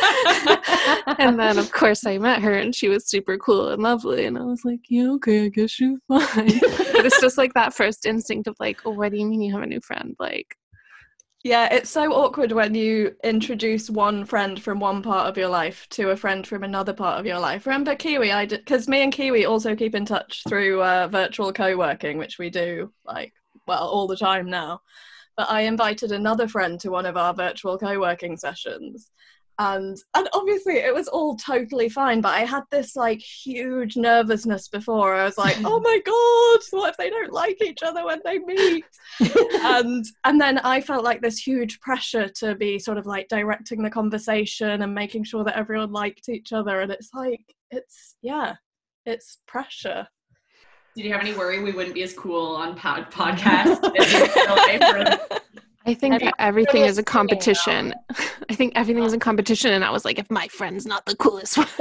and 1.18 1.38
then 1.38 1.58
of 1.58 1.72
course 1.72 2.06
I 2.06 2.18
met 2.18 2.42
her 2.42 2.52
and 2.52 2.74
she 2.74 2.88
was 2.88 3.06
super 3.06 3.36
cool 3.38 3.68
and 3.68 3.82
lovely 3.82 4.24
and 4.26 4.38
I 4.38 4.42
was 4.42 4.64
like, 4.64 4.80
yeah, 4.88 5.10
okay, 5.12 5.44
I 5.44 5.48
guess 5.48 5.70
she's 5.70 5.98
fine. 6.08 6.28
but 6.60 7.04
it's 7.06 7.20
just 7.20 7.38
like 7.38 7.54
that 7.54 7.74
first 7.74 8.06
instinct 8.06 8.46
of 8.46 8.56
like, 8.60 8.80
oh, 8.84 8.90
what 8.90 9.12
do 9.12 9.18
you 9.18 9.26
mean 9.26 9.42
you 9.42 9.52
have 9.52 9.62
a 9.62 9.66
new 9.66 9.80
friend? 9.80 10.16
Like, 10.18 10.56
yeah, 11.42 11.72
it's 11.72 11.88
so 11.88 12.12
awkward 12.12 12.52
when 12.52 12.74
you 12.74 13.16
introduce 13.24 13.88
one 13.88 14.26
friend 14.26 14.62
from 14.62 14.78
one 14.78 15.02
part 15.02 15.26
of 15.26 15.38
your 15.38 15.48
life 15.48 15.86
to 15.90 16.10
a 16.10 16.16
friend 16.16 16.46
from 16.46 16.64
another 16.64 16.92
part 16.92 17.18
of 17.18 17.24
your 17.24 17.38
life. 17.38 17.66
Remember 17.66 17.96
Kiwi? 17.96 18.30
I 18.30 18.44
because 18.44 18.88
me 18.88 19.02
and 19.02 19.12
Kiwi 19.12 19.46
also 19.46 19.74
keep 19.74 19.94
in 19.94 20.04
touch 20.04 20.42
through 20.46 20.82
uh, 20.82 21.08
virtual 21.08 21.50
co-working, 21.52 22.18
which 22.18 22.38
we 22.38 22.50
do 22.50 22.92
like 23.06 23.32
well 23.66 23.88
all 23.88 24.06
the 24.06 24.18
time 24.18 24.50
now. 24.50 24.82
But 25.34 25.50
I 25.50 25.62
invited 25.62 26.12
another 26.12 26.46
friend 26.46 26.78
to 26.80 26.90
one 26.90 27.06
of 27.06 27.16
our 27.16 27.32
virtual 27.32 27.78
co-working 27.78 28.36
sessions, 28.36 29.10
and 29.60 29.98
and 30.14 30.28
obviously 30.32 30.78
it 30.78 30.92
was 30.92 31.06
all 31.06 31.36
totally 31.36 31.88
fine 31.88 32.22
but 32.22 32.34
i 32.34 32.40
had 32.40 32.62
this 32.70 32.96
like 32.96 33.20
huge 33.20 33.94
nervousness 33.96 34.68
before. 34.68 35.14
I 35.14 35.24
was 35.24 35.36
like 35.36 35.56
oh 35.64 35.80
my 35.80 36.00
god 36.04 36.60
what 36.70 36.90
if 36.90 36.96
they 36.96 37.10
don't 37.10 37.32
like 37.32 37.62
each 37.62 37.82
other 37.82 38.04
when 38.04 38.20
they 38.24 38.38
meet? 38.38 38.84
And 39.62 40.04
and 40.24 40.40
then 40.40 40.58
i 40.58 40.80
felt 40.80 41.04
like 41.04 41.20
this 41.20 41.38
huge 41.38 41.78
pressure 41.80 42.28
to 42.36 42.54
be 42.54 42.78
sort 42.78 42.96
of 42.96 43.06
like 43.06 43.28
directing 43.28 43.82
the 43.82 43.90
conversation 43.90 44.82
and 44.82 44.94
making 44.94 45.24
sure 45.24 45.44
that 45.44 45.58
everyone 45.58 45.92
liked 45.92 46.28
each 46.30 46.52
other 46.52 46.80
and 46.80 46.90
it's 46.90 47.10
like 47.12 47.44
it's 47.70 48.16
yeah 48.22 48.54
it's 49.06 49.38
pressure. 49.46 50.06
Did 50.96 51.04
you 51.04 51.12
have 51.12 51.22
any 51.22 51.34
worry 51.34 51.62
we 51.62 51.72
wouldn't 51.72 51.94
be 51.94 52.02
as 52.02 52.12
cool 52.12 52.56
on 52.56 52.74
pod- 52.74 53.10
podcast 53.10 53.80
I 55.86 55.94
think 55.94 56.22
everything 56.38 56.82
is 56.82 56.98
a 56.98 57.02
competition. 57.02 57.94
I 58.50 58.54
think 58.54 58.72
everything 58.76 59.04
is 59.04 59.12
a 59.12 59.18
competition, 59.18 59.72
and 59.72 59.84
I 59.84 59.90
was 59.90 60.04
like, 60.04 60.18
if 60.18 60.30
my 60.30 60.48
friend's 60.48 60.86
not 60.86 61.06
the 61.06 61.16
coolest 61.16 61.56
one. 61.56 61.68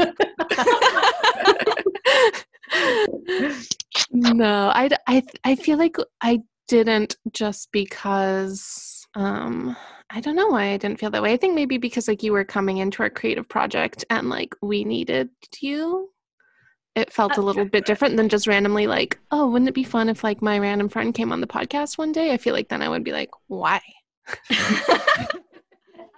no, 4.12 4.72
I, 4.74 4.90
I, 5.08 5.24
I 5.44 5.56
feel 5.56 5.78
like 5.78 5.98
I 6.22 6.40
didn't 6.68 7.18
just 7.34 7.72
because 7.72 9.08
um 9.16 9.76
I 10.12 10.22
don't 10.22 10.36
know 10.36 10.48
why 10.48 10.72
I 10.72 10.78
didn't 10.78 11.00
feel 11.00 11.12
that 11.12 11.22
way. 11.22 11.34
I 11.34 11.38
think 11.38 11.54
maybe 11.54 11.78
because 11.78 12.08
like 12.08 12.24
you 12.24 12.32
were 12.32 12.44
coming 12.44 12.78
into 12.78 13.04
our 13.04 13.10
creative 13.10 13.48
project 13.48 14.06
and 14.10 14.30
like 14.30 14.56
we 14.62 14.84
needed 14.84 15.30
you. 15.62 16.10
It 17.00 17.14
felt 17.14 17.38
a 17.38 17.42
little 17.42 17.64
bit 17.64 17.86
different 17.86 18.18
than 18.18 18.28
just 18.28 18.46
randomly 18.46 18.86
like, 18.86 19.18
oh, 19.32 19.50
wouldn't 19.50 19.70
it 19.70 19.74
be 19.74 19.86
fun 19.86 20.10
if 20.10 20.22
like 20.22 20.42
my 20.42 20.60
random 20.60 20.90
friend 20.90 21.14
came 21.14 21.32
on 21.32 21.40
the 21.40 21.48
podcast 21.48 21.98
one 21.98 22.12
day? 22.12 22.34
I 22.34 22.38
feel 22.38 22.54
like 22.54 22.68
then 22.68 22.82
I 22.82 22.90
would 22.90 23.06
be 23.06 23.14
like, 23.14 23.30
why? 23.48 23.80
and 24.50 24.60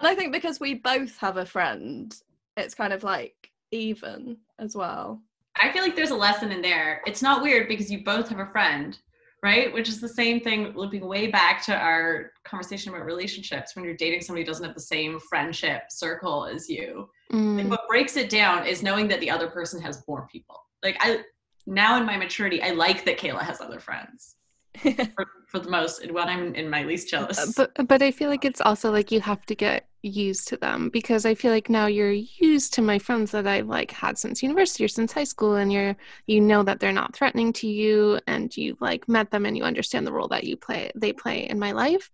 I 0.01 0.15
think 0.15 0.33
because 0.33 0.59
we 0.59 0.73
both 0.73 1.15
have 1.17 1.37
a 1.37 1.45
friend, 1.45 2.15
it's 2.57 2.73
kind 2.73 2.93
of 2.93 3.03
like 3.03 3.51
even 3.71 4.37
as 4.59 4.75
well. 4.75 5.21
I 5.61 5.71
feel 5.71 5.83
like 5.83 5.95
there's 5.95 6.11
a 6.11 6.15
lesson 6.15 6.51
in 6.51 6.63
there. 6.63 7.01
It's 7.05 7.21
not 7.21 7.43
weird 7.43 7.67
because 7.67 7.91
you 7.91 8.03
both 8.03 8.29
have 8.29 8.39
a 8.39 8.47
friend, 8.47 8.97
right? 9.43 9.71
Which 9.71 9.89
is 9.89 10.01
the 10.01 10.09
same 10.09 10.39
thing 10.39 10.73
looping 10.75 11.07
way 11.07 11.27
back 11.27 11.63
to 11.65 11.75
our 11.75 12.31
conversation 12.43 12.93
about 12.93 13.05
relationships. 13.05 13.75
When 13.75 13.85
you're 13.85 13.95
dating 13.95 14.21
somebody 14.21 14.43
who 14.43 14.47
doesn't 14.47 14.65
have 14.65 14.75
the 14.75 14.81
same 14.81 15.19
friendship 15.19 15.83
circle 15.89 16.45
as 16.45 16.69
you, 16.69 17.09
mm. 17.31 17.57
like 17.57 17.69
what 17.69 17.87
breaks 17.87 18.17
it 18.17 18.29
down 18.29 18.65
is 18.65 18.81
knowing 18.81 19.07
that 19.09 19.19
the 19.19 19.29
other 19.29 19.47
person 19.47 19.81
has 19.81 20.03
more 20.07 20.27
people. 20.31 20.57
Like 20.83 20.97
I 20.99 21.23
now 21.67 21.97
in 21.97 22.05
my 22.05 22.17
maturity, 22.17 22.61
I 22.61 22.71
like 22.71 23.05
that 23.05 23.17
Kayla 23.17 23.41
has 23.41 23.61
other 23.61 23.79
friends. 23.79 24.35
for, 24.77 25.27
for, 25.47 25.59
the 25.59 25.69
most 25.69 26.09
when 26.11 26.29
I'm 26.29 26.55
in 26.55 26.69
my 26.69 26.83
least 26.83 27.09
jealous. 27.09 27.37
Uh, 27.37 27.67
but 27.75 27.87
but 27.89 28.01
I 28.01 28.09
feel 28.09 28.29
like 28.29 28.45
it's 28.45 28.61
also 28.61 28.89
like 28.89 29.11
you 29.11 29.19
have 29.19 29.45
to 29.47 29.55
get 29.55 29.89
used 30.01 30.47
to 30.47 30.57
them 30.57 30.89
because 30.89 31.25
I 31.25 31.35
feel 31.35 31.51
like 31.51 31.69
now 31.69 31.87
you're 31.87 32.11
used 32.11 32.73
to 32.75 32.81
my 32.81 32.97
friends 32.97 33.31
that 33.31 33.45
I've 33.45 33.67
like 33.67 33.91
had 33.91 34.17
since 34.17 34.41
university 34.41 34.85
or 34.85 34.87
since 34.87 35.11
high 35.11 35.25
school 35.25 35.55
and 35.55 35.71
you're 35.71 35.95
you 36.25 36.39
know 36.39 36.63
that 36.63 36.79
they're 36.79 36.93
not 36.93 37.13
threatening 37.13 37.51
to 37.53 37.67
you 37.67 38.19
and 38.27 38.55
you 38.55 38.77
like 38.79 39.09
met 39.09 39.29
them 39.29 39.45
and 39.45 39.57
you 39.57 39.63
understand 39.63 40.07
the 40.07 40.13
role 40.13 40.29
that 40.29 40.45
you 40.45 40.55
play 40.55 40.89
they 40.95 41.11
play 41.11 41.49
in 41.49 41.59
my 41.59 41.73
life. 41.73 42.09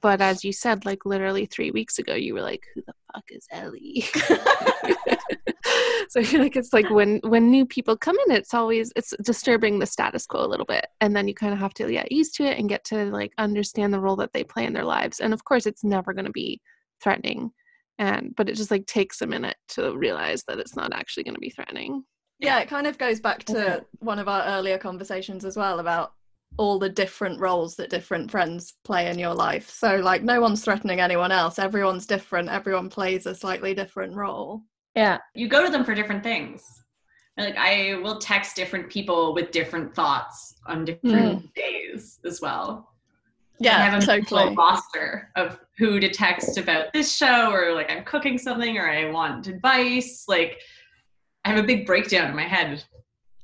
But 0.00 0.20
as 0.20 0.44
you 0.44 0.52
said, 0.52 0.84
like 0.84 1.04
literally 1.04 1.46
three 1.46 1.70
weeks 1.70 1.98
ago, 1.98 2.14
you 2.14 2.34
were 2.34 2.42
like, 2.42 2.64
"Who 2.74 2.82
the 2.86 2.94
fuck 3.12 3.24
is 3.30 3.46
Ellie?" 3.50 4.04
so 6.08 6.20
I 6.20 6.24
feel 6.24 6.40
like 6.40 6.56
it's 6.56 6.72
like 6.72 6.90
when 6.90 7.20
when 7.24 7.50
new 7.50 7.66
people 7.66 7.96
come 7.96 8.16
in, 8.26 8.34
it's 8.34 8.54
always 8.54 8.92
it's 8.96 9.14
disturbing 9.22 9.78
the 9.78 9.86
status 9.86 10.26
quo 10.26 10.44
a 10.44 10.46
little 10.46 10.66
bit, 10.66 10.86
and 11.00 11.14
then 11.14 11.28
you 11.28 11.34
kind 11.34 11.52
of 11.52 11.58
have 11.58 11.74
to 11.74 11.88
get 11.90 12.12
used 12.12 12.34
to 12.36 12.44
it 12.44 12.58
and 12.58 12.68
get 12.68 12.84
to 12.84 13.06
like 13.06 13.32
understand 13.38 13.92
the 13.92 14.00
role 14.00 14.16
that 14.16 14.32
they 14.32 14.44
play 14.44 14.64
in 14.64 14.72
their 14.72 14.84
lives. 14.84 15.20
And 15.20 15.32
of 15.32 15.44
course, 15.44 15.66
it's 15.66 15.84
never 15.84 16.12
going 16.12 16.26
to 16.26 16.32
be 16.32 16.60
threatening, 17.02 17.50
and 17.98 18.34
but 18.36 18.48
it 18.48 18.56
just 18.56 18.70
like 18.70 18.86
takes 18.86 19.20
a 19.20 19.26
minute 19.26 19.56
to 19.70 19.96
realize 19.96 20.42
that 20.48 20.58
it's 20.58 20.76
not 20.76 20.92
actually 20.92 21.24
going 21.24 21.34
to 21.34 21.40
be 21.40 21.50
threatening. 21.50 22.04
Yeah, 22.38 22.58
it 22.60 22.68
kind 22.68 22.86
of 22.86 22.98
goes 22.98 23.18
back 23.18 23.44
to 23.44 23.84
one 24.00 24.18
of 24.18 24.28
our 24.28 24.44
earlier 24.44 24.76
conversations 24.78 25.44
as 25.44 25.56
well 25.56 25.80
about 25.80 26.12
all 26.58 26.78
the 26.78 26.88
different 26.88 27.40
roles 27.40 27.76
that 27.76 27.90
different 27.90 28.30
friends 28.30 28.74
play 28.84 29.08
in 29.10 29.18
your 29.18 29.34
life. 29.34 29.68
So, 29.70 29.96
like, 29.96 30.22
no 30.22 30.40
one's 30.40 30.64
threatening 30.64 31.00
anyone 31.00 31.32
else. 31.32 31.58
Everyone's 31.58 32.06
different. 32.06 32.48
Everyone 32.48 32.88
plays 32.88 33.26
a 33.26 33.34
slightly 33.34 33.74
different 33.74 34.14
role. 34.14 34.62
Yeah. 34.94 35.18
You 35.34 35.48
go 35.48 35.64
to 35.64 35.70
them 35.70 35.84
for 35.84 35.94
different 35.94 36.22
things. 36.22 36.64
Like, 37.36 37.56
I 37.56 37.96
will 38.02 38.18
text 38.18 38.56
different 38.56 38.88
people 38.88 39.34
with 39.34 39.50
different 39.50 39.94
thoughts 39.94 40.54
on 40.66 40.86
different 40.86 41.42
mm. 41.42 41.54
days 41.54 42.18
as 42.24 42.40
well. 42.40 42.90
Yeah, 43.58 43.76
I 43.76 43.82
have 43.82 44.02
a 44.02 44.06
totally. 44.06 44.54
roster 44.54 45.30
of 45.36 45.58
who 45.78 45.98
to 46.00 46.10
text 46.10 46.58
about 46.58 46.92
this 46.92 47.14
show, 47.14 47.50
or 47.50 47.72
like 47.74 47.90
I'm 47.90 48.04
cooking 48.04 48.36
something, 48.36 48.76
or 48.76 48.88
I 48.88 49.10
want 49.10 49.46
advice. 49.46 50.24
Like, 50.28 50.60
I 51.44 51.50
have 51.50 51.58
a 51.58 51.66
big 51.66 51.86
breakdown 51.86 52.28
in 52.28 52.36
my 52.36 52.42
head 52.42 52.84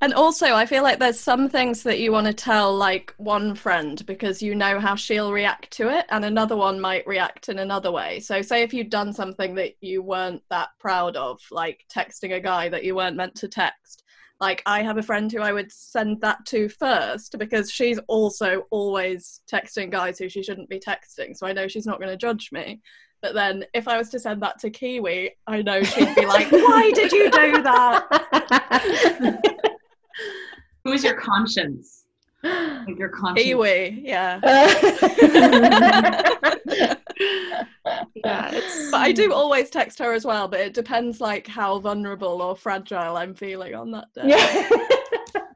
and 0.02 0.14
also, 0.14 0.52
I 0.52 0.66
feel 0.66 0.82
like 0.82 0.98
there's 0.98 1.20
some 1.20 1.48
things 1.48 1.84
that 1.84 2.00
you 2.00 2.10
want 2.10 2.26
to 2.26 2.34
tell 2.34 2.76
like 2.76 3.14
one 3.18 3.54
friend 3.54 4.04
because 4.04 4.42
you 4.42 4.52
know 4.52 4.80
how 4.80 4.96
she'll 4.96 5.32
react 5.32 5.70
to 5.74 5.96
it, 5.96 6.06
and 6.08 6.24
another 6.24 6.56
one 6.56 6.80
might 6.80 7.06
react 7.06 7.48
in 7.48 7.60
another 7.60 7.92
way. 7.92 8.18
So, 8.18 8.42
say 8.42 8.62
if 8.62 8.74
you'd 8.74 8.90
done 8.90 9.12
something 9.12 9.54
that 9.54 9.74
you 9.80 10.02
weren't 10.02 10.42
that 10.50 10.70
proud 10.80 11.14
of, 11.14 11.40
like 11.52 11.84
texting 11.88 12.34
a 12.34 12.40
guy 12.40 12.68
that 12.68 12.82
you 12.82 12.96
weren't 12.96 13.14
meant 13.14 13.36
to 13.36 13.46
text, 13.46 14.02
like 14.40 14.60
I 14.66 14.82
have 14.82 14.98
a 14.98 15.04
friend 15.04 15.30
who 15.30 15.40
I 15.40 15.52
would 15.52 15.70
send 15.70 16.20
that 16.22 16.44
to 16.46 16.68
first 16.68 17.38
because 17.38 17.70
she's 17.70 18.00
also 18.08 18.66
always 18.72 19.42
texting 19.48 19.88
guys 19.88 20.18
who 20.18 20.28
she 20.28 20.42
shouldn't 20.42 20.68
be 20.68 20.80
texting. 20.80 21.36
So 21.36 21.46
I 21.46 21.52
know 21.52 21.68
she's 21.68 21.86
not 21.86 22.00
going 22.00 22.10
to 22.10 22.16
judge 22.16 22.50
me. 22.50 22.80
But 23.20 23.34
then 23.34 23.66
if 23.72 23.86
I 23.86 23.98
was 23.98 24.08
to 24.08 24.18
send 24.18 24.42
that 24.42 24.58
to 24.58 24.70
Kiwi, 24.70 25.36
I 25.46 25.62
know 25.62 25.84
she'd 25.84 26.12
be 26.16 26.26
like, 26.26 26.50
why 26.50 26.90
did 26.92 27.12
you 27.12 27.30
do 27.30 27.62
that? 27.62 29.58
Who's 30.84 31.04
your 31.04 31.20
conscience? 31.20 32.04
Like 32.42 32.98
your 32.98 33.08
conscience. 33.08 33.46
Kiwi, 33.46 34.02
yeah. 34.04 34.40
yeah, 38.24 38.50
but 38.90 38.94
I 38.94 39.12
do 39.12 39.32
always 39.32 39.70
text 39.70 39.98
her 40.00 40.12
as 40.12 40.24
well, 40.24 40.48
but 40.48 40.60
it 40.60 40.74
depends 40.74 41.20
like 41.20 41.46
how 41.46 41.78
vulnerable 41.78 42.42
or 42.42 42.56
fragile 42.56 43.16
I'm 43.16 43.34
feeling 43.34 43.74
on 43.74 43.92
that 43.92 44.08
day. 44.14 44.22
Yeah. 44.26 44.68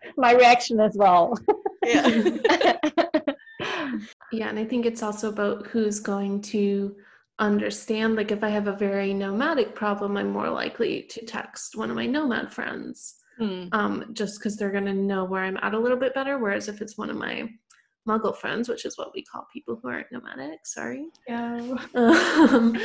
My 0.16 0.32
reaction 0.32 0.80
as 0.80 0.96
well. 0.96 1.36
Yeah. 1.84 2.08
yeah, 4.32 4.48
and 4.48 4.58
I 4.58 4.64
think 4.64 4.86
it's 4.86 5.02
also 5.02 5.28
about 5.28 5.66
who's 5.66 6.00
going 6.00 6.40
to 6.42 6.96
understand. 7.38 8.16
Like 8.16 8.30
if 8.30 8.42
I 8.42 8.48
have 8.48 8.68
a 8.68 8.76
very 8.76 9.12
nomadic 9.12 9.74
problem, 9.74 10.16
I'm 10.16 10.30
more 10.30 10.50
likely 10.50 11.02
to 11.02 11.26
text 11.26 11.76
one 11.76 11.90
of 11.90 11.96
my 11.96 12.06
nomad 12.06 12.52
friends 12.52 13.15
mm. 13.40 13.68
um, 13.72 14.10
just 14.12 14.38
because 14.38 14.56
they're 14.56 14.70
going 14.70 14.86
to 14.86 14.94
know 14.94 15.24
where 15.24 15.44
I'm 15.44 15.58
at 15.62 15.74
a 15.74 15.78
little 15.78 15.98
bit 15.98 16.14
better. 16.14 16.38
Whereas 16.38 16.68
if 16.68 16.80
it's 16.80 16.98
one 16.98 17.10
of 17.10 17.16
my 17.16 17.48
muggle 18.06 18.36
friends, 18.36 18.68
which 18.68 18.84
is 18.84 18.96
what 18.96 19.12
we 19.14 19.22
call 19.22 19.46
people 19.52 19.78
who 19.82 19.88
aren't 19.88 20.10
nomadic. 20.12 20.60
Sorry. 20.64 21.06
Yeah. 21.28 21.76
Um, 21.96 22.76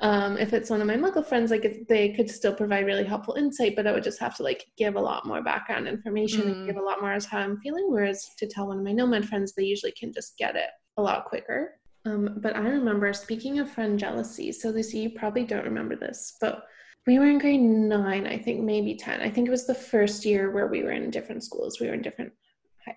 um, 0.00 0.38
if 0.38 0.52
it's 0.52 0.70
one 0.70 0.80
of 0.80 0.86
my 0.86 0.96
muggle 0.96 1.24
friends, 1.24 1.50
like 1.50 1.86
they 1.88 2.12
could 2.12 2.28
still 2.28 2.54
provide 2.54 2.86
really 2.86 3.04
helpful 3.04 3.34
insight, 3.34 3.76
but 3.76 3.86
I 3.86 3.92
would 3.92 4.02
just 4.02 4.18
have 4.18 4.34
to 4.36 4.42
like 4.42 4.66
give 4.76 4.96
a 4.96 5.00
lot 5.00 5.26
more 5.26 5.42
background 5.42 5.86
information 5.86 6.42
mm. 6.42 6.52
and 6.52 6.66
give 6.66 6.76
a 6.76 6.82
lot 6.82 7.00
more 7.00 7.12
as 7.12 7.24
how 7.24 7.38
I'm 7.38 7.60
feeling. 7.60 7.86
Whereas 7.88 8.26
to 8.38 8.46
tell 8.46 8.66
one 8.66 8.78
of 8.78 8.84
my 8.84 8.92
nomad 8.92 9.28
friends, 9.28 9.52
they 9.52 9.64
usually 9.64 9.92
can 9.92 10.12
just 10.12 10.36
get 10.36 10.56
it 10.56 10.70
a 10.96 11.02
lot 11.02 11.26
quicker. 11.26 11.74
Um, 12.06 12.38
but 12.38 12.56
I 12.56 12.60
remember 12.60 13.12
speaking 13.12 13.60
of 13.60 13.70
friend 13.70 13.98
jealousy. 13.98 14.52
So 14.52 14.70
Lucy, 14.70 14.98
you 14.98 15.10
probably 15.10 15.44
don't 15.44 15.64
remember 15.64 15.96
this, 15.96 16.36
but 16.40 16.64
we 17.06 17.18
were 17.18 17.26
in 17.26 17.38
grade 17.38 17.60
nine, 17.60 18.26
I 18.26 18.38
think 18.38 18.62
maybe 18.62 18.94
10. 18.94 19.20
I 19.20 19.30
think 19.30 19.46
it 19.46 19.50
was 19.50 19.66
the 19.66 19.74
first 19.74 20.24
year 20.24 20.50
where 20.50 20.68
we 20.68 20.82
were 20.82 20.92
in 20.92 21.10
different 21.10 21.44
schools. 21.44 21.78
We 21.80 21.88
were 21.88 21.94
in 21.94 22.02
different, 22.02 22.32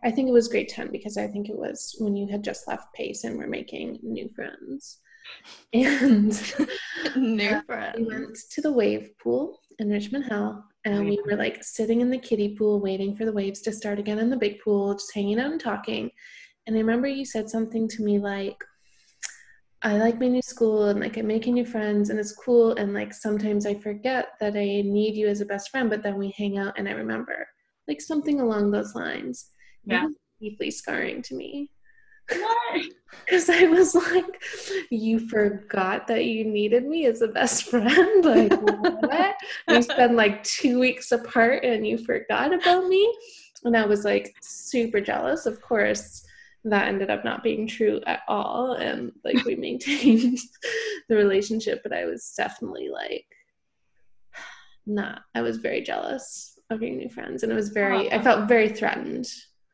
I 0.03 0.11
think 0.11 0.29
it 0.29 0.33
was 0.33 0.47
grade 0.47 0.69
10 0.69 0.91
because 0.91 1.17
I 1.17 1.27
think 1.27 1.49
it 1.49 1.57
was 1.57 1.95
when 1.99 2.15
you 2.15 2.27
had 2.27 2.43
just 2.43 2.67
left 2.67 2.93
Pace 2.93 3.23
and 3.25 3.37
were 3.37 3.47
making 3.47 3.99
new 4.01 4.29
friends. 4.29 4.99
And 5.73 6.31
new 7.17 7.49
uh, 7.49 7.61
friends. 7.63 7.97
We 7.97 8.05
went 8.05 8.37
to 8.51 8.61
the 8.61 8.71
wave 8.71 9.09
pool 9.21 9.59
in 9.79 9.89
Richmond 9.89 10.25
Hill 10.25 10.63
and 10.85 11.05
we 11.05 11.19
were 11.25 11.35
like 11.35 11.63
sitting 11.63 11.99
in 11.99 12.09
the 12.09 12.17
kiddie 12.17 12.55
pool 12.55 12.79
waiting 12.79 13.13
for 13.13 13.25
the 13.25 13.33
waves 13.33 13.59
to 13.61 13.73
start 13.73 13.99
again 13.99 14.19
in 14.19 14.29
the 14.29 14.37
big 14.37 14.61
pool, 14.61 14.93
just 14.93 15.13
hanging 15.13 15.39
out 15.39 15.51
and 15.51 15.59
talking. 15.59 16.09
And 16.65 16.75
I 16.75 16.79
remember 16.79 17.07
you 17.07 17.25
said 17.25 17.49
something 17.49 17.89
to 17.89 18.03
me 18.03 18.19
like, 18.19 18.63
I 19.83 19.97
like 19.97 20.19
my 20.19 20.27
new 20.27 20.41
school 20.41 20.85
and 20.85 20.99
like 20.99 21.17
I'm 21.17 21.27
making 21.27 21.53
new 21.53 21.65
friends 21.65 22.09
and 22.09 22.19
it's 22.19 22.35
cool 22.35 22.73
and 22.75 22.93
like 22.93 23.13
sometimes 23.13 23.65
I 23.65 23.75
forget 23.75 24.29
that 24.39 24.55
I 24.55 24.81
need 24.83 25.15
you 25.15 25.27
as 25.27 25.41
a 25.41 25.45
best 25.45 25.69
friend, 25.69 25.89
but 25.89 26.01
then 26.01 26.17
we 26.17 26.33
hang 26.37 26.57
out 26.57 26.73
and 26.77 26.89
I 26.89 26.93
remember 26.93 27.47
like 27.87 28.01
something 28.01 28.39
along 28.41 28.71
those 28.71 28.95
lines. 28.95 29.51
Yeah. 29.85 30.07
deeply 30.41 30.71
scarring 30.71 31.21
to 31.23 31.35
me. 31.35 31.71
Why? 32.29 32.89
Because 33.25 33.49
I 33.51 33.65
was 33.65 33.95
like, 33.95 34.43
you 34.89 35.19
forgot 35.29 36.07
that 36.07 36.25
you 36.25 36.43
needed 36.43 36.85
me 36.85 37.05
as 37.05 37.21
a 37.21 37.27
best 37.27 37.65
friend. 37.69 38.25
Like, 38.25 38.51
what? 38.61 39.35
we 39.67 39.81
spent 39.81 40.15
like 40.15 40.43
two 40.43 40.79
weeks 40.79 41.11
apart 41.11 41.63
and 41.63 41.87
you 41.87 41.97
forgot 41.97 42.53
about 42.53 42.87
me. 42.87 43.15
And 43.63 43.77
I 43.77 43.85
was 43.85 44.03
like 44.03 44.35
super 44.41 44.99
jealous. 44.99 45.45
Of 45.45 45.61
course, 45.61 46.23
that 46.69 46.87
ended 46.87 47.09
up 47.09 47.23
not 47.23 47.43
being 47.43 47.67
true 47.67 48.01
at 48.05 48.21
all 48.27 48.73
and 48.73 49.11
like 49.23 49.43
we 49.45 49.55
maintained 49.67 50.37
the 51.09 51.15
relationship 51.15 51.81
but 51.83 51.93
i 51.93 52.05
was 52.05 52.33
definitely 52.37 52.89
like 52.89 53.25
nah 54.85 55.17
i 55.35 55.41
was 55.41 55.57
very 55.57 55.81
jealous 55.81 56.59
of 56.69 56.81
your 56.81 56.91
new 56.91 57.09
friends 57.09 57.43
and 57.43 57.51
it 57.51 57.55
was 57.55 57.69
very 57.69 58.11
i 58.11 58.21
felt 58.21 58.47
very 58.47 58.69
threatened. 58.69 59.27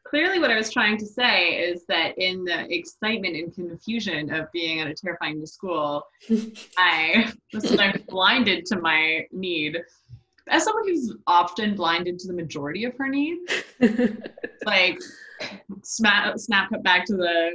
Clearly 0.05 0.37
what 0.37 0.51
i 0.51 0.55
was 0.55 0.71
trying 0.71 0.97
to 0.99 1.07
say 1.07 1.55
is 1.55 1.85
that 1.87 2.15
in 2.19 2.43
the 2.43 2.71
excitement 2.71 3.35
and 3.35 3.53
confusion 3.53 4.31
of 4.31 4.51
being 4.51 4.79
at 4.79 4.87
a 4.87 4.93
terrifying 4.93 5.39
new 5.39 5.47
school 5.47 6.03
i 6.77 7.33
was 7.51 7.71
like 7.71 8.05
blinded 8.05 8.63
to 8.67 8.79
my 8.79 9.25
need 9.31 9.81
as 10.49 10.63
someone 10.63 10.87
who's 10.87 11.15
often 11.27 11.75
blinded 11.75 12.19
to 12.19 12.27
the 12.27 12.33
majority 12.33 12.83
of 12.85 12.95
her 12.97 13.07
needs 13.07 13.51
like 14.65 14.99
snap 15.83 16.37
snap 16.37 16.69
cut 16.69 16.83
back 16.83 17.05
to 17.05 17.15
the 17.15 17.53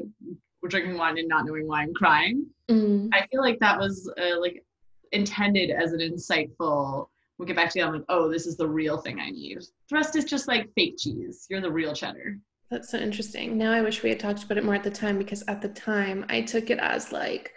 drinking 0.69 0.99
wine 0.99 1.19
and 1.19 1.29
not 1.29 1.47
knowing 1.47 1.67
why 1.67 1.83
I'm 1.83 1.95
crying. 1.95 2.47
Mm. 2.69 3.09
I 3.13 3.27
feel 3.31 3.41
like 3.41 3.59
that 3.61 3.79
was 3.79 4.11
uh, 4.21 4.41
like 4.41 4.65
intended 5.13 5.71
as 5.71 5.93
an 5.93 6.01
insightful. 6.01 7.09
We'll 7.39 7.47
get 7.47 7.57
back 7.57 7.71
to 7.73 7.79
you. 7.79 7.85
I'm 7.85 7.95
like, 7.95 8.05
oh, 8.09 8.31
this 8.31 8.47
is 8.47 8.57
the 8.57 8.67
real 8.67 8.99
thing 8.99 9.21
I 9.21 9.31
need. 9.31 9.59
The 9.89 9.95
rest 9.95 10.17
is 10.17 10.25
just 10.25 10.49
like 10.49 10.73
fake 10.75 10.97
cheese. 10.99 11.47
You're 11.49 11.61
the 11.61 11.71
real 11.71 11.95
cheddar. 11.95 12.39
That's 12.71 12.91
so 12.91 12.99
interesting. 12.99 13.57
Now 13.57 13.73
I 13.73 13.81
wish 13.81 14.03
we 14.03 14.11
had 14.11 14.21
talked 14.21 14.43
about 14.43 14.59
it 14.59 14.65
more 14.65 14.75
at 14.75 14.83
the 14.83 14.91
time 14.91 15.19
because 15.19 15.43
at 15.49 15.63
the 15.63 15.69
time 15.69 16.27
I 16.29 16.43
took 16.43 16.71
it 16.71 16.79
as 16.79 17.13
like, 17.13 17.53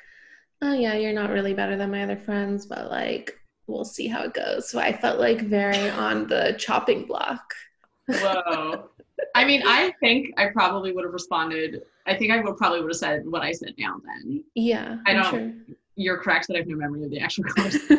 oh 0.62 0.74
yeah, 0.74 0.94
you're 0.94 1.14
not 1.14 1.32
really 1.32 1.54
better 1.54 1.76
than 1.76 1.92
my 1.92 2.04
other 2.04 2.16
friends, 2.16 2.66
but 2.66 2.90
like 2.90 3.34
we'll 3.72 3.86
see 3.86 4.08
how 4.08 4.24
it 4.24 4.34
goes. 4.34 4.70
So 4.70 4.80
I 4.80 4.92
felt 4.92 5.20
like 5.20 5.42
very 5.42 5.90
on 5.90 6.28
the 6.28 6.56
chopping 6.58 7.06
block. 7.06 7.54
Whoa. 8.08 8.90
I 9.36 9.46
mean, 9.46 9.64
I 9.66 9.94
think 10.00 10.34
I 10.38 10.48
probably 10.48 10.92
would 10.92 11.04
have 11.04 11.14
responded. 11.14 11.84
I 12.08 12.16
think 12.16 12.32
I 12.32 12.42
would 12.42 12.58
probably 12.58 12.82
would 12.82 12.90
have 12.90 12.98
said 12.98 13.24
what 13.26 13.44
I 13.44 13.52
said 13.52 13.76
now 13.78 14.02
then. 14.04 14.44
Yeah. 14.56 14.98
I 15.06 15.14
don't. 15.14 15.30
Sure. 15.30 15.76
You're 15.96 16.18
correct 16.18 16.48
that 16.48 16.56
I 16.56 16.60
have 16.60 16.68
no 16.68 16.78
memory 16.78 17.04
of 17.04 17.12
the 17.12 17.20
actual 17.20 17.44
course. 17.56 17.78
I 17.90 17.96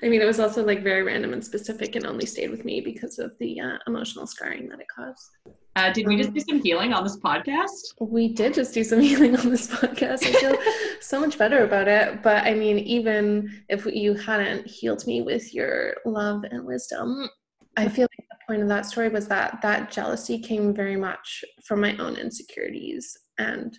I 0.02 0.08
mean, 0.08 0.20
it 0.20 0.26
was 0.26 0.40
also 0.40 0.64
like 0.64 0.82
very 0.82 1.02
random 1.02 1.32
and 1.32 1.44
specific, 1.44 1.94
and 1.94 2.06
only 2.06 2.26
stayed 2.26 2.50
with 2.50 2.64
me 2.64 2.80
because 2.80 3.18
of 3.18 3.32
the 3.38 3.60
uh, 3.60 3.78
emotional 3.86 4.26
scarring 4.26 4.68
that 4.70 4.80
it 4.80 4.86
caused. 4.88 5.36
Uh, 5.76 5.92
did 5.92 6.06
we 6.06 6.16
just 6.16 6.32
do 6.32 6.40
some 6.40 6.62
healing 6.62 6.94
on 6.94 7.04
this 7.04 7.18
podcast? 7.18 7.92
We 8.00 8.28
did 8.28 8.54
just 8.54 8.72
do 8.72 8.82
some 8.82 8.98
healing 9.10 9.36
on 9.36 9.50
this 9.50 9.68
podcast. 9.68 10.24
I 10.24 10.32
feel 10.32 10.56
so 11.00 11.20
much 11.20 11.36
better 11.36 11.64
about 11.64 11.86
it. 11.86 12.22
But 12.22 12.44
I 12.44 12.54
mean, 12.54 12.78
even 12.78 13.62
if 13.68 13.84
you 13.84 14.14
hadn't 14.14 14.66
healed 14.66 15.06
me 15.06 15.20
with 15.20 15.52
your 15.52 15.96
love 16.06 16.44
and 16.50 16.64
wisdom, 16.64 17.28
I 17.76 17.88
feel 17.88 18.08
like 18.10 18.26
the 18.30 18.38
point 18.48 18.62
of 18.62 18.68
that 18.68 18.86
story 18.86 19.10
was 19.10 19.28
that 19.28 19.60
that 19.60 19.90
jealousy 19.90 20.38
came 20.38 20.72
very 20.72 20.96
much 20.96 21.44
from 21.62 21.82
my 21.82 21.94
own 21.98 22.16
insecurities. 22.16 23.14
And 23.36 23.78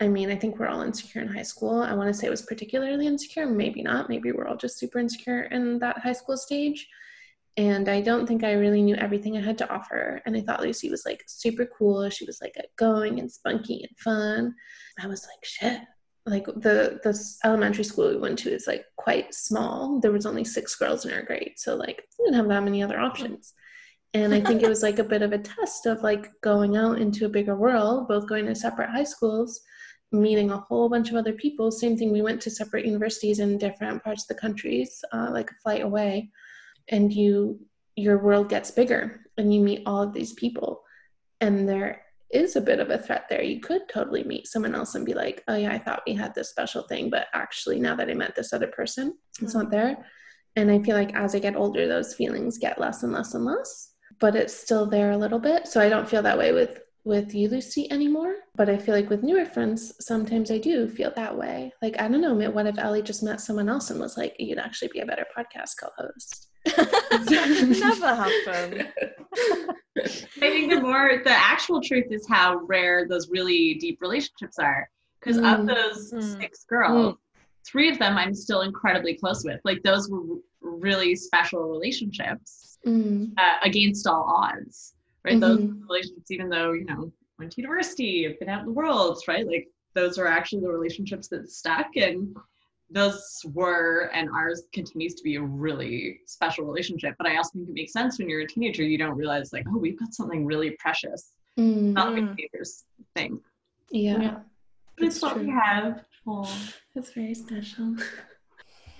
I 0.00 0.08
mean, 0.08 0.30
I 0.30 0.36
think 0.36 0.58
we're 0.58 0.68
all 0.68 0.82
insecure 0.82 1.22
in 1.22 1.28
high 1.28 1.42
school. 1.42 1.80
I 1.80 1.94
want 1.94 2.08
to 2.08 2.14
say 2.14 2.26
it 2.26 2.30
was 2.30 2.42
particularly 2.42 3.06
insecure, 3.06 3.46
maybe 3.46 3.82
not. 3.82 4.10
Maybe 4.10 4.32
we're 4.32 4.48
all 4.48 4.56
just 4.56 4.78
super 4.78 4.98
insecure 4.98 5.44
in 5.44 5.78
that 5.78 5.96
high 5.96 6.12
school 6.12 6.36
stage. 6.36 6.86
And 7.56 7.88
I 7.88 8.00
don't 8.00 8.26
think 8.26 8.44
I 8.44 8.52
really 8.52 8.80
knew 8.80 8.94
everything 8.94 9.36
I 9.36 9.42
had 9.42 9.58
to 9.58 9.70
offer. 9.70 10.22
And 10.24 10.36
I 10.36 10.40
thought 10.40 10.62
Lucy 10.62 10.90
was 10.90 11.04
like 11.04 11.22
super 11.26 11.68
cool. 11.78 12.08
She 12.08 12.24
was 12.24 12.40
like 12.40 12.56
going 12.78 13.18
and 13.18 13.30
spunky 13.30 13.86
and 13.86 13.98
fun. 13.98 14.54
I 15.02 15.06
was 15.06 15.26
like, 15.26 15.44
shit, 15.44 15.80
like 16.24 16.46
the 16.46 17.00
the 17.02 17.18
elementary 17.44 17.84
school 17.84 18.08
we 18.08 18.16
went 18.16 18.38
to 18.40 18.50
is 18.50 18.66
like 18.66 18.84
quite 18.96 19.34
small. 19.34 20.00
There 20.00 20.12
was 20.12 20.24
only 20.24 20.44
six 20.44 20.74
girls 20.76 21.04
in 21.04 21.12
our 21.12 21.22
grade, 21.22 21.54
so 21.56 21.74
like 21.76 22.02
we 22.18 22.24
didn't 22.24 22.36
have 22.36 22.48
that 22.48 22.64
many 22.64 22.82
other 22.82 23.00
options. 23.00 23.52
And 24.14 24.34
I 24.34 24.40
think 24.40 24.62
it 24.62 24.68
was 24.68 24.82
like 24.82 24.98
a 24.98 25.04
bit 25.04 25.22
of 25.22 25.32
a 25.32 25.38
test 25.38 25.86
of 25.86 26.02
like 26.02 26.28
going 26.42 26.76
out 26.76 27.00
into 27.00 27.24
a 27.24 27.30
bigger 27.30 27.56
world, 27.56 28.08
both 28.08 28.28
going 28.28 28.44
to 28.44 28.54
separate 28.54 28.90
high 28.90 29.04
schools, 29.04 29.58
meeting 30.12 30.50
a 30.50 30.58
whole 30.58 30.90
bunch 30.90 31.08
of 31.08 31.16
other 31.16 31.32
people. 31.32 31.70
Same 31.70 31.96
thing, 31.96 32.12
we 32.12 32.20
went 32.20 32.40
to 32.42 32.50
separate 32.50 32.84
universities 32.84 33.38
in 33.38 33.56
different 33.56 34.04
parts 34.04 34.24
of 34.24 34.28
the 34.28 34.40
countries, 34.40 35.02
uh, 35.14 35.30
like 35.32 35.50
a 35.50 35.54
flight 35.62 35.82
away, 35.82 36.30
and 36.88 37.12
you 37.12 37.60
your 37.94 38.18
world 38.18 38.48
gets 38.48 38.70
bigger 38.70 39.20
and 39.36 39.52
you 39.54 39.60
meet 39.60 39.82
all 39.86 40.02
of 40.02 40.12
these 40.12 40.32
people, 40.34 40.82
and 41.40 41.68
they're 41.68 42.02
a 42.34 42.60
bit 42.60 42.80
of 42.80 42.90
a 42.90 42.98
threat 42.98 43.26
there. 43.28 43.42
You 43.42 43.60
could 43.60 43.82
totally 43.88 44.24
meet 44.24 44.46
someone 44.46 44.74
else 44.74 44.94
and 44.94 45.04
be 45.04 45.14
like, 45.14 45.42
oh, 45.48 45.56
yeah, 45.56 45.72
I 45.72 45.78
thought 45.78 46.02
we 46.06 46.14
had 46.14 46.34
this 46.34 46.50
special 46.50 46.82
thing, 46.84 47.10
but 47.10 47.26
actually, 47.34 47.78
now 47.78 47.94
that 47.96 48.08
I 48.08 48.14
met 48.14 48.34
this 48.34 48.52
other 48.52 48.68
person, 48.68 49.14
it's 49.40 49.54
not 49.54 49.64
mm-hmm. 49.64 49.72
there. 49.72 50.06
And 50.56 50.70
I 50.70 50.82
feel 50.82 50.96
like 50.96 51.14
as 51.14 51.34
I 51.34 51.38
get 51.38 51.56
older, 51.56 51.86
those 51.86 52.14
feelings 52.14 52.58
get 52.58 52.80
less 52.80 53.02
and 53.02 53.12
less 53.12 53.34
and 53.34 53.44
less, 53.44 53.92
but 54.20 54.36
it's 54.36 54.54
still 54.54 54.86
there 54.86 55.12
a 55.12 55.16
little 55.16 55.38
bit. 55.38 55.66
So 55.66 55.80
I 55.80 55.88
don't 55.88 56.08
feel 56.08 56.22
that 56.22 56.38
way 56.38 56.52
with 56.52 56.80
with 57.04 57.34
you, 57.34 57.48
Lucy, 57.48 57.90
anymore. 57.90 58.34
But 58.54 58.68
I 58.68 58.76
feel 58.76 58.94
like 58.94 59.10
with 59.10 59.24
newer 59.24 59.44
friends, 59.44 59.92
sometimes 60.00 60.50
I 60.50 60.58
do 60.58 60.88
feel 60.88 61.12
that 61.16 61.36
way. 61.36 61.72
Like, 61.82 62.00
I 62.00 62.06
don't 62.06 62.20
know, 62.20 62.50
what 62.50 62.66
if 62.66 62.78
Ellie 62.78 63.02
just 63.02 63.24
met 63.24 63.40
someone 63.40 63.68
else 63.68 63.90
and 63.90 63.98
was 63.98 64.16
like, 64.16 64.36
you'd 64.38 64.58
actually 64.58 64.90
be 64.92 65.00
a 65.00 65.06
better 65.06 65.26
podcast 65.36 65.70
co 65.80 65.88
host? 65.98 66.51
Never 67.28 68.14
happened. 68.14 68.88
I 69.98 70.06
think 70.38 70.72
the 70.72 70.80
more 70.80 71.20
the 71.24 71.30
actual 71.30 71.80
truth 71.80 72.06
is 72.10 72.26
how 72.28 72.60
rare 72.66 73.06
those 73.08 73.28
really 73.30 73.74
deep 73.74 73.98
relationships 74.00 74.58
are. 74.58 74.88
Because 75.20 75.38
mm. 75.38 75.60
of 75.60 75.66
those 75.66 76.12
mm. 76.12 76.40
six 76.40 76.64
girls, 76.64 77.14
mm. 77.14 77.18
three 77.66 77.90
of 77.90 77.98
them 77.98 78.16
I'm 78.16 78.34
still 78.34 78.62
incredibly 78.62 79.14
close 79.14 79.44
with. 79.44 79.60
Like 79.64 79.82
those 79.82 80.10
were 80.10 80.22
really 80.60 81.14
special 81.14 81.68
relationships 81.68 82.78
mm. 82.86 83.32
uh, 83.38 83.56
against 83.62 84.06
all 84.06 84.24
odds, 84.24 84.94
right? 85.24 85.34
Mm-hmm. 85.34 85.40
Those 85.40 85.88
relationships, 85.88 86.30
even 86.30 86.48
though 86.48 86.72
you 86.72 86.84
know 86.84 87.12
went 87.38 87.52
to 87.52 87.60
university, 87.60 88.24
have 88.24 88.38
been 88.38 88.48
out 88.48 88.60
in 88.60 88.66
the 88.66 88.72
world, 88.72 89.20
right? 89.28 89.46
Like 89.46 89.68
those 89.94 90.18
are 90.18 90.26
actually 90.26 90.62
the 90.62 90.70
relationships 90.70 91.28
that 91.28 91.50
stuck 91.50 91.96
and 91.96 92.36
those 92.92 93.40
were 93.46 94.10
and 94.12 94.28
ours 94.30 94.62
continues 94.72 95.14
to 95.14 95.22
be 95.22 95.36
a 95.36 95.42
really 95.42 96.20
special 96.26 96.64
relationship. 96.64 97.14
But 97.18 97.26
I 97.26 97.36
also 97.36 97.50
think 97.54 97.68
it 97.68 97.74
makes 97.74 97.92
sense 97.92 98.18
when 98.18 98.28
you're 98.28 98.42
a 98.42 98.46
teenager, 98.46 98.82
you 98.82 98.98
don't 98.98 99.16
realize 99.16 99.52
like, 99.52 99.64
oh, 99.68 99.78
we've 99.78 99.98
got 99.98 100.14
something 100.14 100.44
really 100.44 100.72
precious. 100.78 101.32
Mm. 101.58 101.92
Not 101.92 102.12
like 102.12 102.22
a 102.22 102.34
teenagers 102.34 102.84
thing. 103.16 103.40
Yeah. 103.90 104.20
yeah. 104.20 104.36
But 104.96 105.06
it's, 105.06 105.16
it's 105.16 105.22
what 105.22 105.38
we 105.38 105.48
have. 105.48 106.04
Oh. 106.26 106.48
It's 106.94 107.12
very 107.14 107.34
special. 107.34 107.96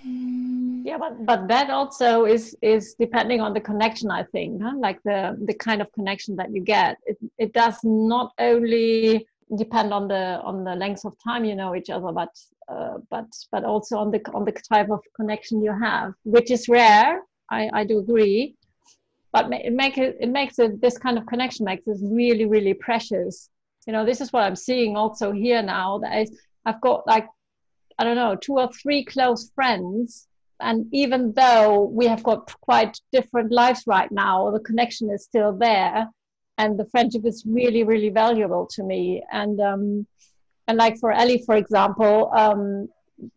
yeah 0.03 0.97
but 0.97 1.25
but 1.25 1.47
that 1.47 1.69
also 1.69 2.25
is 2.25 2.57
is 2.61 2.95
depending 2.99 3.39
on 3.39 3.53
the 3.53 3.59
connection 3.61 4.11
i 4.11 4.21
think 4.33 4.61
huh? 4.61 4.73
like 4.77 5.01
the 5.03 5.37
the 5.45 5.53
kind 5.53 5.81
of 5.81 5.89
connection 5.93 6.35
that 6.35 6.53
you 6.53 6.61
get 6.61 6.97
it, 7.05 7.17
it 7.37 7.53
does 7.53 7.77
not 7.83 8.33
only 8.39 9.25
depend 9.55 9.93
on 9.93 10.07
the 10.09 10.41
on 10.43 10.65
the 10.65 10.75
length 10.75 11.05
of 11.05 11.13
time 11.23 11.45
you 11.45 11.55
know 11.55 11.73
each 11.73 11.89
other 11.89 12.11
but 12.11 12.29
uh, 12.69 12.97
but 13.09 13.25
but 13.51 13.63
also 13.63 13.97
on 13.97 14.11
the 14.11 14.21
on 14.33 14.45
the 14.45 14.51
type 14.51 14.89
of 14.89 15.01
connection 15.15 15.61
you 15.61 15.73
have 15.77 16.13
which 16.23 16.51
is 16.51 16.67
rare. 16.67 17.21
I 17.51 17.69
i 17.73 17.83
do 17.83 17.99
agree. 17.99 18.55
But 19.31 19.51
it 19.51 19.73
make 19.73 19.97
it 19.97 20.17
it 20.19 20.29
makes 20.29 20.59
it 20.59 20.81
this 20.81 20.97
kind 20.97 21.17
of 21.17 21.25
connection 21.25 21.65
makes 21.65 21.87
it 21.87 21.97
really 22.01 22.45
really 22.45 22.73
precious. 22.73 23.49
You 23.87 23.93
know 23.93 24.05
this 24.05 24.21
is 24.21 24.31
what 24.31 24.43
i'm 24.43 24.55
seeing 24.55 24.95
also 24.95 25.33
here 25.33 25.61
now 25.61 25.97
that 25.99 26.11
I, 26.13 26.25
i've 26.65 26.79
got 26.79 27.05
like 27.05 27.27
i 27.99 28.05
don't 28.05 28.15
know 28.15 28.35
two 28.35 28.53
or 28.53 28.69
three 28.71 29.03
close 29.03 29.51
friends 29.53 30.29
and 30.61 30.85
even 30.93 31.33
though 31.33 31.83
we 31.91 32.05
have 32.05 32.23
got 32.23 32.55
quite 32.61 32.97
different 33.11 33.51
lives 33.51 33.83
right 33.85 34.09
now 34.09 34.51
the 34.51 34.61
connection 34.61 35.11
is 35.11 35.25
still 35.25 35.51
there 35.51 36.07
and 36.57 36.79
the 36.79 36.85
friendship 36.85 37.25
is 37.25 37.43
really 37.45 37.83
really 37.83 38.09
valuable 38.09 38.67
to 38.67 38.83
me. 38.83 39.23
And 39.31 39.59
um 39.59 40.07
and 40.67 40.77
like 40.77 40.97
for 40.99 41.11
ellie 41.11 41.43
for 41.45 41.55
example 41.55 42.31
um 42.35 42.87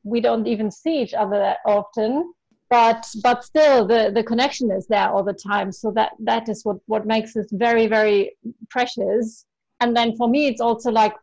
we 0.05 0.21
don't 0.21 0.47
even 0.47 0.71
see 0.71 1.03
each 1.03 1.15
other 1.15 1.39
that 1.39 1.59
often 1.67 2.33
but 2.69 3.07
but 3.23 3.45
still 3.45 3.87
the 3.87 4.11
the 4.15 4.23
connection 4.23 4.71
is 4.71 4.87
there 4.89 5.09
all 5.09 5.23
the 5.23 5.33
time. 5.33 5.71
So 5.71 5.93
that 5.93 6.13
that 6.21 6.49
is 6.49 6.65
what 6.65 6.79
what 6.87 7.07
makes 7.07 7.35
this 7.35 7.47
very 7.53 7.87
very 7.87 8.37
precious. 8.71 9.47
And 9.81 9.97
then 9.97 10.17
for 10.17 10.29
me 10.29 10.49
it's 10.49 10.61
also 10.61 10.91
like 10.91 11.15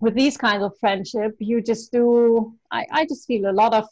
with 0.00 0.14
these 0.14 0.36
kinds 0.36 0.64
of 0.64 0.72
friendship 0.80 1.32
you 1.38 1.62
just 1.62 1.92
do 1.92 2.52
i 2.72 2.84
i 2.90 3.04
just 3.04 3.26
feel 3.26 3.48
a 3.48 3.52
lot 3.62 3.72
of 3.72 3.84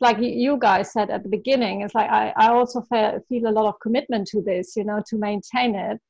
like 0.00 0.16
you 0.18 0.56
guys 0.56 0.92
said 0.92 1.10
at 1.10 1.22
the 1.22 1.28
beginning 1.28 1.82
it's 1.82 1.94
like 1.94 2.08
i 2.10 2.32
i 2.36 2.48
also 2.48 2.80
feel 3.28 3.46
a 3.46 3.56
lot 3.58 3.66
of 3.66 3.74
commitment 3.80 4.26
to 4.26 4.40
this 4.40 4.76
you 4.76 4.84
know 4.84 5.02
to 5.06 5.16
maintain 5.18 5.74
it 5.74 6.00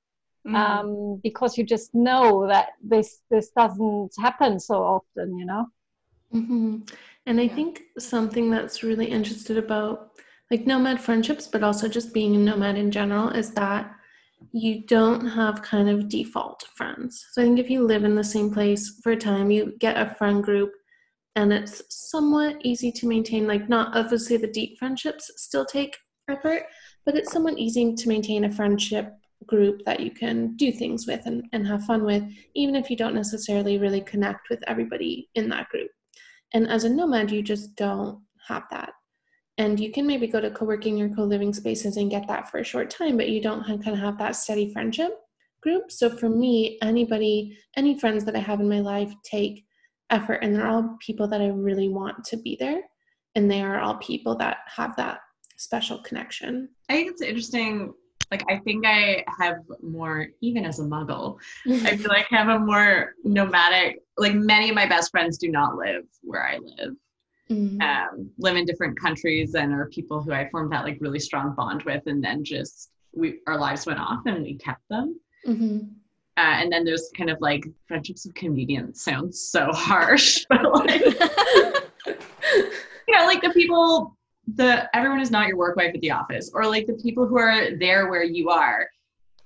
mm. 0.47 0.55
um 0.55 1.21
because 1.23 1.59
you 1.59 1.65
just 1.65 1.95
know 1.95 2.47
that 2.47 2.71
this 2.83 3.21
this 3.31 3.51
doesn't 3.57 4.13
happen 4.19 4.59
so 4.59 4.83
often 4.83 5.37
you 5.39 5.45
know 5.45 5.67
mm-hmm. 6.35 6.79
and 7.27 7.41
i 7.41 7.45
yeah. 7.45 7.55
think 7.55 7.83
something 7.99 8.51
that's 8.51 8.83
really 8.83 9.07
interested 9.07 9.57
about 9.59 10.09
like 10.51 10.67
nomad 10.67 11.01
friendships, 11.01 11.47
but 11.47 11.63
also 11.63 11.89
just 11.89 12.15
being 12.15 12.35
a 12.35 12.39
nomad 12.39 12.77
in 12.77 12.91
general, 12.91 13.31
is 13.31 13.51
that 13.53 13.95
you 14.53 14.83
don't 14.87 15.27
have 15.27 15.63
kind 15.63 15.91
of 15.91 16.09
default 16.09 16.63
friends. 16.75 17.27
So 17.33 17.43
I 17.43 17.45
think 17.45 17.59
if 17.59 17.69
you 17.69 17.85
live 17.85 18.05
in 18.05 18.15
the 18.15 18.25
same 18.25 18.53
place 18.53 19.01
for 19.03 19.13
a 19.13 19.17
time, 19.17 19.51
you 19.51 19.75
get 19.79 19.97
a 19.97 20.15
friend 20.15 20.43
group 20.43 20.73
and 21.37 21.53
it's 21.53 21.83
somewhat 21.91 22.57
easy 22.63 22.91
to 22.93 23.07
maintain. 23.07 23.47
Like, 23.47 23.69
not 23.69 23.97
obviously 23.97 24.37
the 24.37 24.47
deep 24.47 24.79
friendships 24.79 25.31
still 25.37 25.67
take 25.67 25.97
effort, 26.31 26.65
but 27.05 27.15
it's 27.15 27.33
somewhat 27.33 27.59
easy 27.59 27.95
to 27.95 28.09
maintain 28.09 28.45
a 28.45 28.53
friendship 28.53 29.13
group 29.49 29.83
that 29.85 30.01
you 30.01 30.11
can 30.11 30.55
do 30.57 30.71
things 30.71 31.07
with 31.07 31.27
and, 31.27 31.45
and 31.53 31.67
have 31.67 31.85
fun 31.85 32.05
with, 32.05 32.23
even 32.55 32.77
if 32.77 32.89
you 32.89 32.97
don't 32.97 33.15
necessarily 33.15 33.79
really 33.79 34.01
connect 34.03 34.49
with 34.49 34.63
everybody 34.67 35.29
in 35.35 35.49
that 35.49 35.69
group. 35.71 35.91
And 36.55 36.69
as 36.69 36.85
a 36.85 36.89
nomad, 36.89 37.31
you 37.31 37.43
just 37.43 37.75
don't 37.75 38.23
have 38.47 38.65
that. 38.71 38.93
And 39.59 39.81
you 39.81 39.91
can 39.91 40.07
maybe 40.07 40.29
go 40.29 40.41
to 40.41 40.51
co-working 40.51 41.03
or 41.03 41.15
co-living 41.15 41.53
spaces 41.53 41.97
and 41.97 42.11
get 42.11 42.29
that 42.29 42.49
for 42.49 42.59
a 42.59 42.65
short 42.65 42.91
time 42.91 43.17
but 43.17 43.29
you 43.29 43.43
don't 43.43 43.67
kind 43.67 43.89
of 43.89 43.99
have 43.99 44.17
that 44.19 44.37
steady 44.37 44.73
friendship 44.73 45.13
group. 45.61 45.91
So 45.91 46.09
for 46.09 46.29
me 46.29 46.79
anybody 46.83 47.59
any 47.77 47.99
friends 47.99 48.25
that 48.25 48.37
i 48.37 48.39
have 48.39 48.61
in 48.61 48.69
my 48.69 48.79
life 48.79 49.13
take 49.25 49.65
effort 50.11 50.39
and 50.43 50.55
they're 50.55 50.69
all 50.69 50.97
people 51.05 51.27
that 51.29 51.41
i 51.41 51.49
really 51.49 51.89
want 51.89 52.25
to 52.25 52.37
be 52.37 52.57
there 52.61 52.81
and 53.35 53.51
they 53.51 53.61
are 53.61 53.81
all 53.81 53.97
people 53.97 54.37
that 54.37 54.59
have 54.67 54.95
that 54.97 55.19
special 55.57 55.99
connection. 55.99 56.69
I 56.89 56.95
think 56.95 57.11
it's 57.11 57.23
interesting 57.23 57.93
like 58.31 58.45
i 58.49 58.57
think 58.59 58.85
i 58.87 59.25
have 59.39 59.57
more 59.83 60.29
even 60.41 60.65
as 60.65 60.79
a 60.79 60.83
muggle 60.83 61.39
i 61.67 61.97
feel 61.97 62.09
like 62.09 62.27
i 62.33 62.37
have 62.37 62.49
a 62.49 62.59
more 62.59 63.15
nomadic 63.25 64.03
like 64.17 64.35
many 64.35 64.69
of 64.69 64.75
my 64.75 64.87
best 64.87 65.11
friends 65.11 65.39
do 65.39 65.49
not 65.49 65.77
live 65.77 66.05
where 66.23 66.47
i 66.47 66.59
live 66.59 66.95
mm-hmm. 67.51 67.81
um, 67.81 68.31
live 68.39 68.57
in 68.57 68.65
different 68.65 68.99
countries 68.99 69.55
and 69.55 69.73
are 69.73 69.87
people 69.87 70.23
who 70.23 70.33
I 70.33 70.49
formed 70.51 70.73
that 70.73 70.85
like 70.85 70.99
really 71.01 71.19
strong 71.19 71.55
bond 71.55 71.83
with, 71.85 72.03
and 72.07 72.23
then 72.23 72.45
just 72.45 72.91
we 73.13 73.41
our 73.47 73.59
lives 73.59 73.87
went 73.87 73.99
off 73.99 74.21
and 74.27 74.43
we 74.43 74.55
kept 74.55 74.83
them. 74.89 75.19
Mm-hmm. 75.47 75.79
Uh, 76.37 76.41
and 76.61 76.71
then 76.71 76.85
there's 76.85 77.11
kind 77.17 77.31
of 77.31 77.39
like 77.41 77.65
friendships 77.87 78.25
of 78.25 78.35
convenience 78.35 79.03
sounds 79.03 79.41
so 79.51 79.73
harsh, 79.73 80.45
but 80.51 80.63
like 80.73 81.01
you 82.07 83.17
know, 83.17 83.27
like 83.27 83.43
the 83.43 83.51
people 83.55 84.17
the 84.55 84.89
everyone 84.97 85.21
is 85.21 85.31
not 85.31 85.49
your 85.49 85.57
work 85.57 85.77
wife 85.77 85.95
at 85.95 86.01
the 86.01 86.11
office, 86.11 86.51
or 86.55 86.67
like 86.67 86.87
the 86.87 86.95
people 86.95 87.27
who 87.27 87.39
are 87.39 87.77
there 87.77 88.09
where 88.09 88.25
you 88.25 88.51
are. 88.51 88.89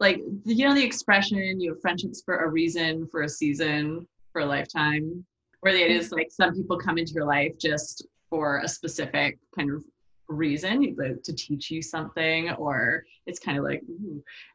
Like 0.00 0.20
you 0.44 0.66
know 0.66 0.74
the 0.74 0.84
expression, 0.84 1.60
you 1.60 1.70
have 1.70 1.80
friendships 1.80 2.22
for 2.24 2.38
a 2.38 2.48
reason, 2.48 3.06
for 3.08 3.22
a 3.22 3.28
season, 3.28 4.06
for 4.32 4.42
a 4.42 4.46
lifetime 4.46 5.24
where 5.62 5.74
it 5.74 5.90
is 5.90 6.10
like 6.10 6.30
some 6.30 6.54
people 6.54 6.76
come 6.76 6.98
into 6.98 7.12
your 7.12 7.24
life 7.24 7.56
just 7.58 8.06
for 8.28 8.58
a 8.58 8.68
specific 8.68 9.38
kind 9.54 9.70
of 9.70 9.84
reason 10.28 10.94
like, 10.98 11.22
to 11.22 11.32
teach 11.32 11.70
you 11.70 11.80
something 11.80 12.50
or 12.52 13.04
it's 13.26 13.38
kind 13.38 13.58
of 13.58 13.64
like 13.64 13.82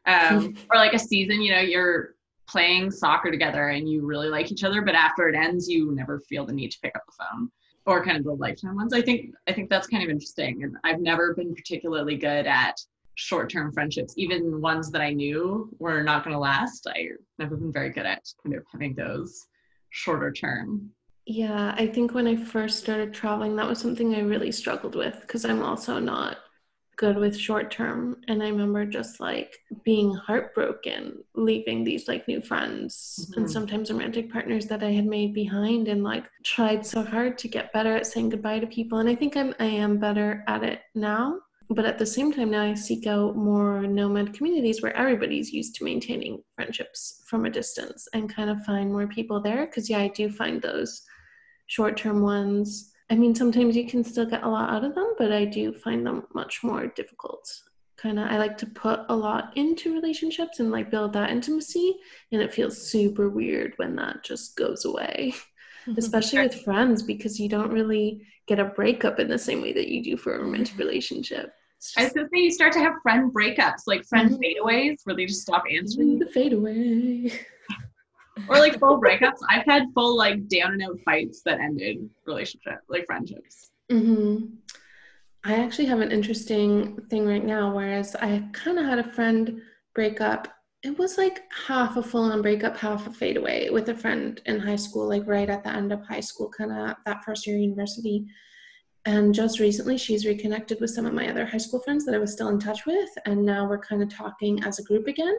um, 0.06 0.54
or 0.70 0.76
like 0.76 0.92
a 0.92 0.98
season 0.98 1.40
you 1.40 1.52
know 1.52 1.60
you're 1.60 2.14
playing 2.46 2.90
soccer 2.90 3.30
together 3.30 3.68
and 3.68 3.88
you 3.88 4.04
really 4.04 4.28
like 4.28 4.50
each 4.50 4.64
other 4.64 4.82
but 4.82 4.94
after 4.94 5.28
it 5.28 5.34
ends 5.34 5.68
you 5.68 5.94
never 5.94 6.20
feel 6.20 6.44
the 6.44 6.52
need 6.52 6.70
to 6.70 6.78
pick 6.80 6.94
up 6.96 7.02
the 7.06 7.24
phone 7.24 7.50
or 7.88 8.04
kind 8.04 8.18
of 8.18 8.24
the 8.24 8.32
lifetime 8.32 8.76
ones. 8.76 8.92
I 8.92 9.00
think 9.00 9.34
i 9.48 9.52
think 9.52 9.70
that's 9.70 9.86
kind 9.86 10.02
of 10.04 10.10
interesting. 10.10 10.62
And 10.62 10.76
i've 10.84 11.00
never 11.00 11.34
been 11.34 11.54
particularly 11.54 12.16
good 12.16 12.46
at 12.46 12.76
short-term 13.14 13.72
friendships. 13.72 14.12
Even 14.16 14.60
ones 14.60 14.90
that 14.92 15.00
i 15.00 15.10
knew 15.10 15.74
were 15.78 16.02
not 16.02 16.22
going 16.22 16.34
to 16.34 16.38
last 16.38 16.86
i've 16.94 17.18
never 17.38 17.56
been 17.56 17.72
very 17.72 17.90
good 17.90 18.06
at 18.06 18.22
kind 18.42 18.54
of 18.54 18.62
having 18.70 18.94
those 18.94 19.46
shorter 19.90 20.30
term. 20.30 20.90
Yeah, 21.24 21.74
I 21.76 21.86
think 21.86 22.14
when 22.14 22.26
I 22.26 22.36
first 22.36 22.78
started 22.78 23.12
traveling, 23.12 23.56
that 23.56 23.68
was 23.68 23.78
something 23.78 24.14
I 24.14 24.20
really 24.20 24.52
struggled 24.52 24.94
with 24.94 25.20
because 25.22 25.44
I'm 25.44 25.62
also 25.62 25.98
not 25.98 26.38
good 26.98 27.16
with 27.16 27.38
short 27.38 27.70
term. 27.70 28.20
And 28.26 28.42
I 28.42 28.48
remember 28.48 28.84
just 28.84 29.20
like 29.20 29.56
being 29.84 30.12
heartbroken, 30.12 31.24
leaving 31.34 31.84
these 31.84 32.08
like 32.08 32.28
new 32.28 32.42
friends 32.42 33.24
mm-hmm. 33.30 33.40
and 33.40 33.50
sometimes 33.50 33.90
romantic 33.90 34.30
partners 34.30 34.66
that 34.66 34.82
I 34.82 34.90
had 34.90 35.06
made 35.06 35.32
behind 35.32 35.88
and 35.88 36.02
like 36.02 36.24
tried 36.44 36.84
so 36.84 37.02
hard 37.02 37.38
to 37.38 37.48
get 37.48 37.72
better 37.72 37.96
at 37.96 38.06
saying 38.06 38.30
goodbye 38.30 38.58
to 38.58 38.66
people. 38.66 38.98
And 38.98 39.08
I 39.08 39.14
think 39.14 39.36
I'm 39.36 39.54
I 39.58 39.66
am 39.66 39.98
better 39.98 40.44
at 40.48 40.64
it 40.64 40.82
now. 40.94 41.38
But 41.70 41.84
at 41.84 41.98
the 41.98 42.06
same 42.06 42.32
time 42.32 42.50
now 42.50 42.62
I 42.62 42.74
seek 42.74 43.06
out 43.06 43.36
more 43.36 43.86
nomad 43.86 44.34
communities 44.34 44.82
where 44.82 44.96
everybody's 44.96 45.52
used 45.52 45.76
to 45.76 45.84
maintaining 45.84 46.42
friendships 46.56 47.22
from 47.26 47.44
a 47.44 47.50
distance 47.50 48.08
and 48.12 48.34
kind 48.34 48.50
of 48.50 48.64
find 48.64 48.90
more 48.90 49.06
people 49.06 49.40
there. 49.40 49.66
Cause 49.68 49.88
yeah, 49.88 49.98
I 49.98 50.08
do 50.08 50.30
find 50.30 50.60
those 50.60 51.02
short 51.68 51.96
term 51.96 52.22
ones. 52.22 52.87
I 53.10 53.16
mean, 53.16 53.34
sometimes 53.34 53.74
you 53.74 53.86
can 53.86 54.04
still 54.04 54.26
get 54.26 54.42
a 54.42 54.48
lot 54.48 54.70
out 54.70 54.84
of 54.84 54.94
them, 54.94 55.14
but 55.16 55.32
I 55.32 55.46
do 55.46 55.72
find 55.72 56.06
them 56.06 56.26
much 56.34 56.62
more 56.62 56.88
difficult. 56.88 57.50
Kind 57.96 58.18
of, 58.18 58.28
I 58.28 58.38
like 58.38 58.58
to 58.58 58.66
put 58.66 59.00
a 59.08 59.16
lot 59.16 59.56
into 59.56 59.94
relationships 59.94 60.60
and 60.60 60.70
like 60.70 60.90
build 60.90 61.14
that 61.14 61.30
intimacy, 61.30 61.96
and 62.30 62.42
it 62.42 62.52
feels 62.52 62.90
super 62.90 63.28
weird 63.28 63.72
when 63.76 63.96
that 63.96 64.22
just 64.22 64.56
goes 64.56 64.84
away, 64.84 65.34
especially 65.96 66.40
with 66.40 66.62
friends 66.62 67.02
because 67.02 67.40
you 67.40 67.48
don't 67.48 67.72
really 67.72 68.22
get 68.46 68.60
a 68.60 68.66
breakup 68.66 69.18
in 69.18 69.28
the 69.28 69.38
same 69.38 69.62
way 69.62 69.72
that 69.72 69.88
you 69.88 70.02
do 70.02 70.16
for 70.16 70.36
a 70.36 70.40
romantic 70.40 70.74
mm-hmm. 70.74 70.82
relationship. 70.86 71.52
Just... 71.80 71.98
I 71.98 72.04
was 72.04 72.12
gonna 72.12 72.28
say 72.32 72.40
you 72.40 72.52
start 72.52 72.72
to 72.74 72.80
have 72.80 72.94
friend 73.02 73.32
breakups, 73.32 73.82
like 73.86 74.04
friend 74.04 74.30
mm-hmm. 74.30 74.68
fadeaways, 74.68 74.98
where 75.04 75.16
they 75.16 75.26
just 75.26 75.42
stop 75.42 75.64
answering. 75.70 76.18
The 76.18 76.26
fadeaway. 76.26 77.32
or 78.48 78.58
like 78.58 78.78
full 78.78 79.00
breakups. 79.00 79.38
I've 79.48 79.64
had 79.66 79.86
full 79.94 80.16
like 80.16 80.48
down 80.48 80.72
and 80.72 80.82
out 80.82 80.98
fights 81.04 81.42
that 81.44 81.60
ended 81.60 82.08
relationship, 82.26 82.80
like 82.88 83.06
friendships. 83.06 83.70
Mm-hmm. 83.90 84.46
I 85.44 85.54
actually 85.54 85.86
have 85.86 86.00
an 86.00 86.12
interesting 86.12 87.00
thing 87.08 87.26
right 87.26 87.44
now. 87.44 87.74
Whereas 87.74 88.14
I 88.16 88.44
kind 88.52 88.78
of 88.78 88.86
had 88.86 88.98
a 88.98 89.12
friend 89.12 89.62
break 89.94 90.20
up. 90.20 90.48
It 90.82 90.96
was 90.98 91.18
like 91.18 91.42
half 91.66 91.96
a 91.96 92.02
full 92.02 92.30
on 92.30 92.42
breakup, 92.42 92.76
half 92.76 93.06
a 93.06 93.10
fade 93.10 93.36
away 93.36 93.68
with 93.70 93.88
a 93.88 93.94
friend 93.94 94.40
in 94.46 94.60
high 94.60 94.76
school, 94.76 95.08
like 95.08 95.26
right 95.26 95.50
at 95.50 95.64
the 95.64 95.70
end 95.70 95.92
of 95.92 96.06
high 96.06 96.20
school, 96.20 96.48
kind 96.56 96.70
of 96.70 96.96
that 97.04 97.24
first 97.24 97.46
year 97.46 97.56
of 97.56 97.62
university. 97.62 98.26
And 99.04 99.34
just 99.34 99.58
recently, 99.58 99.96
she's 99.96 100.26
reconnected 100.26 100.80
with 100.80 100.90
some 100.90 101.06
of 101.06 101.14
my 101.14 101.28
other 101.30 101.46
high 101.46 101.58
school 101.58 101.80
friends 101.80 102.04
that 102.04 102.14
I 102.14 102.18
was 102.18 102.32
still 102.32 102.48
in 102.48 102.60
touch 102.60 102.84
with. 102.86 103.08
And 103.26 103.44
now 103.44 103.66
we're 103.66 103.78
kind 103.78 104.02
of 104.02 104.08
talking 104.08 104.62
as 104.64 104.78
a 104.78 104.84
group 104.84 105.06
again. 105.06 105.36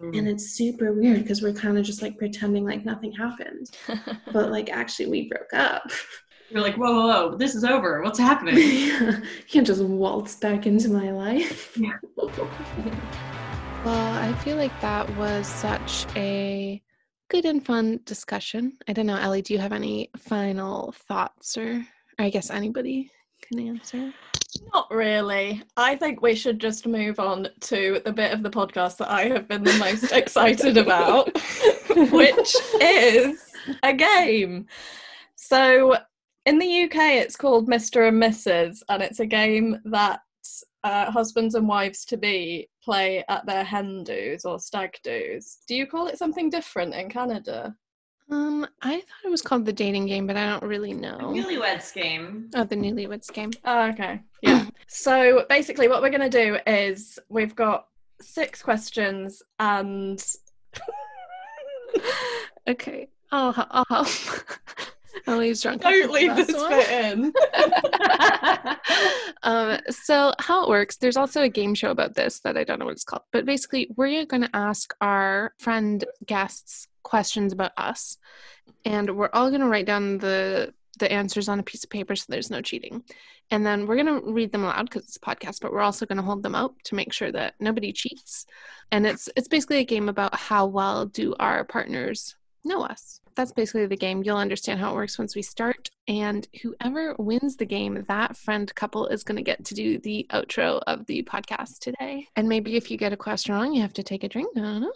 Mm. 0.00 0.18
And 0.18 0.28
it's 0.28 0.52
super 0.52 0.92
weird 0.92 1.22
because 1.22 1.42
we're 1.42 1.52
kind 1.52 1.78
of 1.78 1.84
just 1.84 2.02
like 2.02 2.18
pretending 2.18 2.64
like 2.64 2.84
nothing 2.84 3.12
happened. 3.12 3.70
but 4.32 4.50
like 4.50 4.70
actually 4.70 5.06
we 5.06 5.28
broke 5.28 5.52
up. 5.54 5.90
You're 6.50 6.62
like, 6.62 6.76
whoa, 6.76 6.92
whoa, 6.92 7.06
whoa, 7.06 7.36
this 7.36 7.56
is 7.56 7.64
over. 7.64 8.02
What's 8.02 8.20
happening? 8.20 8.56
yeah. 8.58 9.16
You 9.16 9.22
can't 9.48 9.66
just 9.66 9.82
waltz 9.82 10.36
back 10.36 10.66
into 10.66 10.88
my 10.88 11.10
life. 11.10 11.76
Yeah. 11.76 11.98
well, 12.16 14.14
I 14.14 14.32
feel 14.44 14.56
like 14.56 14.80
that 14.80 15.08
was 15.16 15.48
such 15.48 16.06
a 16.14 16.80
good 17.28 17.46
and 17.46 17.64
fun 17.64 17.98
discussion. 18.04 18.78
I 18.86 18.92
don't 18.92 19.06
know, 19.06 19.16
Ellie, 19.16 19.42
do 19.42 19.54
you 19.54 19.58
have 19.58 19.72
any 19.72 20.10
final 20.16 20.92
thoughts 20.92 21.58
or, 21.58 21.84
or 22.18 22.24
I 22.24 22.30
guess 22.30 22.50
anybody 22.50 23.10
can 23.42 23.58
answer? 23.58 24.12
Not 24.72 24.90
really. 24.90 25.62
I 25.76 25.96
think 25.96 26.22
we 26.22 26.34
should 26.34 26.58
just 26.58 26.86
move 26.86 27.18
on 27.18 27.48
to 27.60 28.00
the 28.04 28.12
bit 28.12 28.32
of 28.32 28.42
the 28.42 28.50
podcast 28.50 28.96
that 28.98 29.10
I 29.10 29.28
have 29.28 29.48
been 29.48 29.64
the 29.64 29.76
most 29.78 30.12
excited 30.12 30.76
about, 30.76 31.32
which 32.12 32.56
is 32.80 33.42
a 33.82 33.92
game. 33.92 34.66
So 35.34 35.96
in 36.46 36.58
the 36.58 36.84
UK, 36.84 36.96
it's 37.14 37.36
called 37.36 37.68
Mr. 37.68 38.08
and 38.08 38.22
Mrs., 38.22 38.82
and 38.88 39.02
it's 39.02 39.20
a 39.20 39.26
game 39.26 39.80
that 39.86 40.20
uh, 40.84 41.10
husbands 41.10 41.56
and 41.56 41.66
wives 41.66 42.04
to 42.04 42.16
be 42.16 42.68
play 42.82 43.24
at 43.28 43.44
their 43.46 43.64
hen 43.64 44.04
do's 44.04 44.44
or 44.44 44.60
stag 44.60 44.96
do's. 45.02 45.58
Do 45.66 45.74
you 45.74 45.86
call 45.86 46.06
it 46.06 46.18
something 46.18 46.48
different 46.48 46.94
in 46.94 47.08
Canada? 47.08 47.74
Um, 48.30 48.66
I 48.82 48.96
thought 48.96 49.24
it 49.24 49.30
was 49.30 49.42
called 49.42 49.64
the 49.64 49.72
dating 49.72 50.06
game, 50.06 50.26
but 50.26 50.36
I 50.36 50.46
don't 50.46 50.64
really 50.64 50.92
know. 50.92 51.18
The 51.18 51.40
newlyweds 51.40 51.94
game. 51.94 52.50
Oh, 52.54 52.64
the 52.64 52.76
newlyweds 52.76 53.32
game. 53.32 53.52
Oh, 53.64 53.88
okay. 53.90 54.20
Yeah. 54.42 54.66
so 54.88 55.46
basically, 55.48 55.88
what 55.88 56.02
we're 56.02 56.10
going 56.10 56.28
to 56.28 56.44
do 56.44 56.58
is 56.66 57.18
we've 57.28 57.54
got 57.54 57.86
six 58.20 58.62
questions 58.62 59.42
and. 59.60 60.24
okay. 62.68 63.08
I'll, 63.30 63.54
I'll 63.70 63.84
help. 63.88 64.08
Ellie's 65.26 65.62
drunk. 65.62 65.82
Don't 65.82 66.10
leave 66.10 66.36
this 66.36 66.54
one. 66.54 66.70
bit 66.70 66.90
in. 66.90 67.32
um, 69.42 69.78
so 69.90 70.32
how 70.38 70.64
it 70.64 70.68
works, 70.68 70.96
there's 70.96 71.16
also 71.16 71.42
a 71.42 71.48
game 71.48 71.74
show 71.74 71.90
about 71.90 72.14
this 72.14 72.40
that 72.40 72.56
I 72.56 72.64
don't 72.64 72.78
know 72.78 72.86
what 72.86 72.92
it's 72.92 73.04
called. 73.04 73.22
But 73.32 73.46
basically, 73.46 73.88
we're 73.96 74.26
going 74.26 74.42
to 74.42 74.56
ask 74.56 74.94
our 75.00 75.54
friend 75.58 76.04
guests 76.26 76.88
questions 77.02 77.52
about 77.52 77.72
us, 77.76 78.18
and 78.84 79.16
we're 79.16 79.30
all 79.32 79.50
going 79.50 79.60
to 79.60 79.68
write 79.68 79.86
down 79.86 80.18
the 80.18 80.72
the 80.98 81.12
answers 81.12 81.48
on 81.48 81.58
a 81.58 81.62
piece 81.62 81.84
of 81.84 81.90
paper 81.90 82.16
so 82.16 82.24
there's 82.28 82.50
no 82.50 82.62
cheating. 82.62 83.02
And 83.50 83.64
then 83.64 83.86
we're 83.86 84.02
going 84.02 84.20
to 84.20 84.32
read 84.32 84.50
them 84.50 84.64
aloud 84.64 84.86
because 84.86 85.04
it's 85.04 85.18
a 85.18 85.20
podcast, 85.20 85.60
but 85.60 85.72
we're 85.72 85.80
also 85.80 86.06
going 86.06 86.16
to 86.16 86.22
hold 86.22 86.42
them 86.42 86.54
up 86.54 86.74
to 86.84 86.94
make 86.94 87.12
sure 87.12 87.30
that 87.32 87.54
nobody 87.60 87.92
cheats. 87.92 88.46
And 88.90 89.06
it's 89.06 89.28
it's 89.36 89.48
basically 89.48 89.78
a 89.78 89.84
game 89.84 90.08
about 90.08 90.34
how 90.34 90.66
well 90.66 91.06
do 91.06 91.34
our 91.38 91.64
partners 91.64 92.34
know 92.64 92.82
us. 92.82 93.20
That's 93.36 93.52
basically 93.52 93.86
the 93.86 93.96
game. 93.96 94.22
You'll 94.24 94.38
understand 94.38 94.80
how 94.80 94.92
it 94.92 94.94
works 94.94 95.18
once 95.18 95.36
we 95.36 95.42
start. 95.42 95.90
And 96.08 96.48
whoever 96.62 97.14
wins 97.18 97.56
the 97.56 97.66
game, 97.66 98.04
that 98.08 98.36
friend 98.36 98.74
couple 98.74 99.06
is 99.08 99.22
going 99.22 99.36
to 99.36 99.42
get 99.42 99.64
to 99.66 99.74
do 99.74 99.98
the 99.98 100.26
outro 100.30 100.80
of 100.86 101.04
the 101.06 101.22
podcast 101.22 101.80
today. 101.80 102.28
And 102.34 102.48
maybe 102.48 102.76
if 102.76 102.90
you 102.90 102.96
get 102.96 103.12
a 103.12 103.16
question 103.16 103.54
wrong, 103.54 103.74
you 103.74 103.82
have 103.82 103.92
to 103.94 104.02
take 104.02 104.24
a 104.24 104.28
drink. 104.28 104.48
I 104.56 104.60
don't 104.60 104.80
know. 104.80 104.92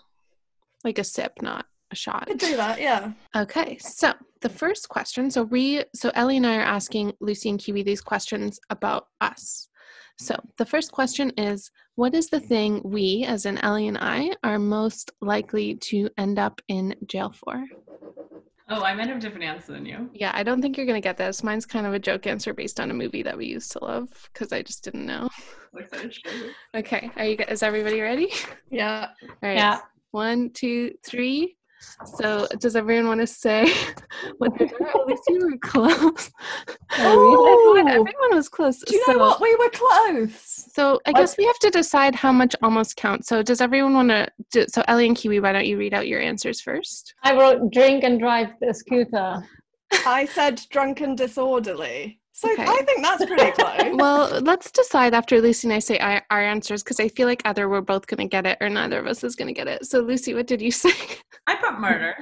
Like 0.85 0.99
a 0.99 1.05
sip, 1.05 1.43
not 1.43 1.67
a 1.91 1.95
shot. 1.95 2.29
Could 2.29 2.39
do 2.39 2.57
that, 2.57 2.81
yeah. 2.81 3.13
Okay, 3.37 3.77
so 3.79 4.15
the 4.41 4.49
first 4.49 4.89
question. 4.89 5.31
So 5.31 5.43
we, 5.43 5.85
so 5.95 6.11
Ellie 6.15 6.39
and 6.39 6.47
I 6.47 6.57
are 6.57 6.63
asking 6.63 7.13
Lucy 7.21 7.51
and 7.51 7.59
Kiwi 7.59 7.83
these 7.83 8.01
questions 8.01 8.59
about 8.71 9.09
us. 9.21 9.69
So 10.21 10.39
the 10.59 10.67
first 10.67 10.93
question 10.93 11.31
is, 11.39 11.71
what 11.95 12.15
is 12.15 12.29
the 12.29 12.37
mm-hmm. 12.37 12.47
thing 12.47 12.81
we, 12.85 13.25
as 13.27 13.47
in 13.47 13.57
Ellie 13.59 13.89
and 13.89 13.97
I, 13.97 14.33
are 14.45 14.59
most 14.59 15.11
likely 15.23 15.77
to 15.77 16.11
end 16.19 16.39
up 16.39 16.61
in 16.69 16.95
jail 17.07 17.31
for? 17.31 17.65
Oh, 18.69 18.85
I 18.85 18.95
might 18.95 19.09
have 19.09 19.17
a 19.17 19.21
different 19.21 19.45
answer 19.45 19.73
than 19.73 19.87
you. 19.87 20.11
Yeah, 20.13 20.31
I 20.35 20.43
don't 20.43 20.61
think 20.61 20.77
you're 20.77 20.85
gonna 20.85 21.01
get 21.01 21.17
this. 21.17 21.43
Mine's 21.43 21.65
kind 21.65 21.87
of 21.87 21.95
a 21.95 21.99
joke 21.99 22.27
answer 22.27 22.53
based 22.53 22.79
on 22.81 22.91
a 22.91 22.95
movie 22.95 23.23
that 23.23 23.37
we 23.37 23.47
used 23.47 23.73
to 23.73 23.83
love 23.83 24.29
because 24.33 24.53
I 24.53 24.61
just 24.61 24.85
didn't 24.85 25.07
know. 25.07 25.31
okay, 26.75 27.11
are 27.17 27.25
you? 27.25 27.37
Is 27.49 27.63
everybody 27.63 28.03
ready? 28.03 28.31
Yeah. 28.71 29.09
All 29.23 29.29
right. 29.43 29.57
Yeah. 29.57 29.81
One, 30.11 30.51
two, 30.51 30.93
three. 31.03 31.57
So, 32.05 32.47
does 32.59 32.77
everyone 32.77 33.09
want 33.09 33.21
to 33.21 33.27
say 33.27 33.73
what 34.39 34.59
they're 34.59 34.69
doing? 34.69 34.91
Oh, 34.95 35.03
At 35.03 35.07
least 35.07 35.23
you 35.29 35.51
were 35.51 35.59
close. 35.59 36.31
Oh, 37.03 37.73
everyone, 37.77 37.89
everyone 37.89 38.35
was 38.35 38.49
close. 38.49 38.81
Do 38.81 38.95
you 38.95 39.03
so, 39.07 39.13
know 39.13 39.19
what? 39.19 39.41
We 39.41 39.55
were 39.55 39.71
close. 39.71 40.67
So, 40.73 41.01
I 41.07 41.13
guess 41.13 41.39
we 41.39 41.45
have 41.47 41.59
to 41.61 41.71
decide 41.71 42.15
how 42.15 42.33
much 42.33 42.55
almost 42.63 42.97
counts. 42.97 43.29
So, 43.29 43.43
does 43.43 43.61
everyone 43.61 43.95
want 43.95 44.31
to? 44.51 44.69
So, 44.69 44.83
Ellie 44.89 45.07
and 45.07 45.17
Kiwi, 45.17 45.41
why 45.41 45.53
don't 45.53 45.67
you 45.67 45.79
read 45.79 45.95
out 45.95 46.09
your 46.09 46.21
answers 46.21 46.61
first? 46.61 47.15
I 47.23 47.35
wrote 47.35 47.71
drink 47.71 48.03
and 48.03 48.19
drive 48.19 48.49
the 48.61 48.75
scooter. 48.75 49.43
I 50.05 50.27
said 50.27 50.61
drunk 50.71 51.01
and 51.01 51.17
disorderly. 51.17 52.20
So 52.41 52.51
okay. 52.53 52.65
I 52.67 52.83
think 52.85 53.03
that's 53.03 53.27
pretty 53.27 53.51
close. 53.63 53.97
well, 53.97 54.41
let's 54.41 54.71
decide 54.71 55.13
after 55.13 55.43
Lucy 55.43 55.69
and 55.69 55.75
I 55.75 55.79
say 55.79 55.99
our, 55.99 56.23
our 56.31 56.41
answers 56.41 56.83
because 56.83 56.99
I 56.99 57.09
feel 57.09 57.27
like 57.27 57.43
either 57.45 57.69
we're 57.69 57.83
both 57.83 58.07
going 58.07 58.27
to 58.27 58.31
get 58.31 58.47
it 58.47 58.57
or 58.63 58.71
neither 58.71 58.99
of 58.99 59.07
us 59.07 59.23
is 59.23 59.37
going 59.37 59.49
to 59.49 59.53
get 59.53 59.69
it. 59.69 59.85
So, 59.85 60.01
Lucy, 60.01 60.33
what 60.33 60.47
did 60.47 60.63
you 60.63 60.71
say? 60.71 60.91
I 61.47 61.57
put 61.57 61.79
murder. 61.79 62.15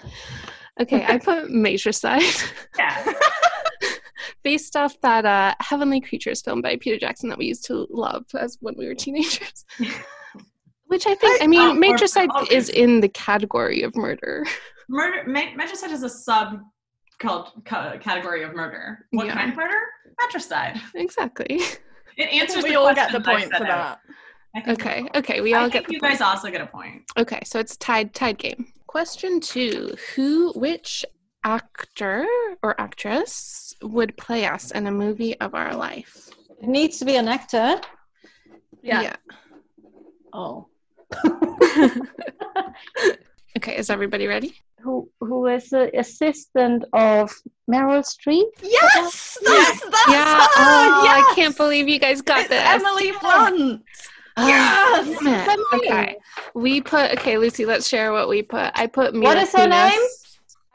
okay, 0.80 1.04
I 1.06 1.18
put 1.18 1.50
matricide. 1.50 2.34
Yeah. 2.76 3.12
Based 4.42 4.74
off 4.74 5.00
that 5.02 5.24
uh, 5.24 5.54
Heavenly 5.60 6.00
Creatures 6.00 6.42
film 6.42 6.62
by 6.62 6.78
Peter 6.80 6.98
Jackson 6.98 7.28
that 7.28 7.38
we 7.38 7.46
used 7.46 7.64
to 7.66 7.86
love 7.88 8.24
as 8.34 8.58
when 8.60 8.74
we 8.76 8.88
were 8.88 8.96
teenagers. 8.96 9.64
Which 10.86 11.06
I 11.06 11.14
think, 11.14 11.40
I, 11.40 11.44
I 11.44 11.46
mean, 11.46 11.60
oh, 11.60 11.74
matricide 11.74 12.30
or, 12.34 12.44
is 12.50 12.70
in 12.70 13.02
the 13.02 13.08
category 13.10 13.82
of 13.82 13.94
murder. 13.94 14.44
Murder, 14.88 15.30
matricide 15.30 15.92
is 15.92 16.02
a 16.02 16.08
sub 16.08 16.58
called 17.20 17.52
category 17.64 18.42
of 18.42 18.54
murder. 18.54 19.06
What 19.10 19.26
yeah. 19.26 19.34
kind 19.34 19.50
of 19.50 19.56
murder? 19.56 19.78
Matricide. 20.20 20.80
Exactly. 20.94 21.60
It 22.16 22.32
answers. 22.32 22.64
We 22.64 22.74
all 22.74 22.92
get 22.94 23.12
the 23.12 23.20
point 23.20 23.52
for 23.54 23.64
that. 23.64 24.00
Okay. 24.66 25.06
Okay. 25.14 25.40
We 25.40 25.54
all 25.54 25.66
I 25.66 25.68
get. 25.68 25.90
you 25.90 26.00
guys 26.00 26.20
also 26.20 26.50
get 26.50 26.60
a 26.60 26.66
point. 26.66 27.04
Okay, 27.16 27.40
so 27.44 27.60
it's 27.60 27.76
tied. 27.76 28.12
Tied 28.12 28.38
game. 28.38 28.72
Question 28.86 29.40
two: 29.40 29.94
Who, 30.14 30.52
which 30.54 31.04
actor 31.44 32.26
or 32.62 32.80
actress 32.80 33.74
would 33.82 34.16
play 34.16 34.46
us 34.46 34.72
in 34.72 34.88
a 34.88 34.92
movie 34.92 35.38
of 35.38 35.54
our 35.54 35.74
life? 35.74 36.28
It 36.60 36.68
needs 36.68 36.98
to 36.98 37.04
be 37.04 37.14
an 37.16 37.28
actor. 37.28 37.80
Yeah. 38.82 39.02
yeah. 39.02 39.16
Oh. 40.32 40.66
okay. 43.56 43.76
Is 43.76 43.90
everybody 43.90 44.26
ready? 44.26 44.56
Who 44.80 45.10
who 45.20 45.46
is 45.46 45.70
the 45.70 45.90
assistant 45.98 46.84
of 46.92 47.32
Meryl 47.70 48.04
Streep. 48.04 48.50
Yes, 48.62 49.38
that's, 49.44 49.80
that's 49.80 50.08
yeah. 50.08 50.40
Her. 50.40 50.48
Oh, 50.56 51.02
yes. 51.04 51.24
I 51.30 51.34
can't 51.34 51.56
believe 51.56 51.88
you 51.88 51.98
guys 51.98 52.22
got 52.22 52.40
it's 52.40 52.48
this. 52.48 52.62
Emily 52.64 53.12
Blunt. 53.20 53.82
Oh, 54.36 54.46
yes. 54.46 55.62
Okay. 55.74 56.16
We 56.54 56.80
put 56.80 57.12
okay, 57.12 57.38
Lucy. 57.38 57.66
Let's 57.66 57.88
share 57.88 58.12
what 58.12 58.28
we 58.28 58.42
put. 58.42 58.70
I 58.74 58.86
put 58.86 59.14
Mila 59.14 59.24
What 59.24 59.38
is 59.38 59.52
her 59.52 59.66
name? 59.66 60.00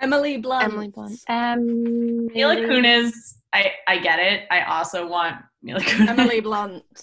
Emily 0.02 0.38
Blunt. 0.38 0.66
Emily 0.66 0.90
Blunt. 0.90 1.20
Um, 1.30 2.28
Mila 2.28 2.58
Kunis. 2.58 3.36
I 3.54 3.72
I 3.88 3.98
get 4.00 4.20
it. 4.20 4.48
I 4.52 4.64
also 4.64 5.08
want 5.08 5.38
Mila 5.62 5.80
Kunis. 5.82 6.08
Emily 6.10 6.42
Blunt. 6.42 6.84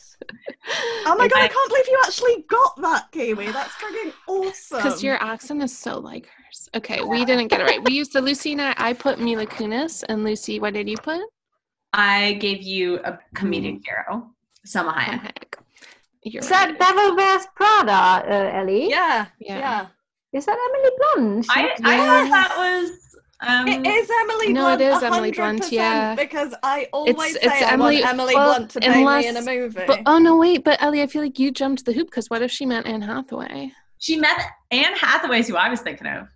Oh 1.07 1.17
my 1.17 1.27
god, 1.27 1.41
I, 1.41 1.45
I, 1.45 1.49
can't 1.49 1.69
believe 1.71 1.87
you 1.89 1.99
actually 2.05 2.45
got 2.49 2.81
that, 2.83 3.11
Kiwi. 3.11 3.51
That's 3.51 3.73
freaking 3.73 4.13
awesome. 4.29 4.77
Because 4.77 5.03
your 5.03 5.21
accent 5.21 5.63
is 5.63 5.77
so 5.77 5.99
like 5.99 6.27
hers. 6.27 6.69
Okay, 6.77 7.03
we 7.03 7.25
didn't 7.25 7.49
get 7.49 7.61
it 7.61 7.65
right. 7.65 7.83
We 7.83 7.95
used 7.95 8.13
the 8.13 8.21
Lucy 8.29 8.53
and 8.53 8.61
I, 8.61 8.75
I 8.77 8.93
put 8.93 9.19
Mila 9.19 9.47
Kunis, 9.47 10.05
and 10.09 10.23
Lucy, 10.23 10.61
what 10.61 10.75
did 10.75 10.89
you 10.89 10.99
put? 10.99 11.23
I 11.95 12.35
gave 12.35 12.63
you 12.63 12.99
a 12.99 13.19
comedic 13.35 13.81
hero, 13.85 14.31
Salma 14.67 14.93
Hayek. 14.93 15.55
You're 16.23 16.43
Is 16.43 16.51
right. 16.51 16.79
that 16.79 16.95
Devil 16.95 17.17
Wears 17.17 17.47
Prada, 17.57 18.31
uh, 18.31 18.59
Ellie? 18.61 18.91
Yeah, 18.91 19.27
yeah, 19.41 19.59
yeah. 19.59 19.87
Is 20.33 20.47
that 20.47 20.59
Emily 20.69 20.93
Blunt? 20.99 21.47
I, 21.49 21.71
I 21.83 21.97
thought 21.97 22.31
that 22.31 22.55
was 22.59 23.10
um, 23.43 23.69
it 23.69 23.87
is 23.87 24.11
Emily 24.23 24.53
no, 24.53 24.63
Blunt. 24.63 24.81
No, 24.81 24.87
it 24.87 24.97
is 24.97 25.03
Emily 25.03 25.31
Blunt. 25.33 25.73
Yeah, 25.73 26.15
because 26.15 26.55
I 26.63 26.89
always 26.93 27.17
it's, 27.17 27.33
say 27.35 27.41
it's 27.43 27.63
I 27.63 27.73
Emily, 27.73 27.97
want 27.97 28.13
Emily 28.13 28.35
well, 28.35 28.55
Blunt 28.55 28.71
to 28.73 28.81
play 28.81 28.99
unless, 29.01 29.23
me 29.25 29.29
in 29.29 29.37
a 29.37 29.43
movie. 29.43 29.83
But 29.87 30.03
oh 30.07 30.19
no, 30.19 30.37
wait, 30.37 30.65
but 30.65 30.81
Ellie, 30.83 31.03
I 31.03 31.07
feel 31.07 31.23
like 31.23 31.39
you 31.39 31.51
jumped 31.51 31.85
the 31.85 31.93
hoop 31.93 32.09
because 32.11 32.29
what 32.29 32.43
if 32.43 32.51
she 32.51 32.67
meant 32.67 32.87
Anne 32.87 33.03
Hathaway? 33.03 33.73
She 33.99 34.17
met 34.17 34.41
Anne 34.73 34.95
Hathaway's 34.97 35.49
who 35.49 35.57
I 35.57 35.69
was 35.69 35.81
thinking 35.81 36.07
of. 36.07 36.29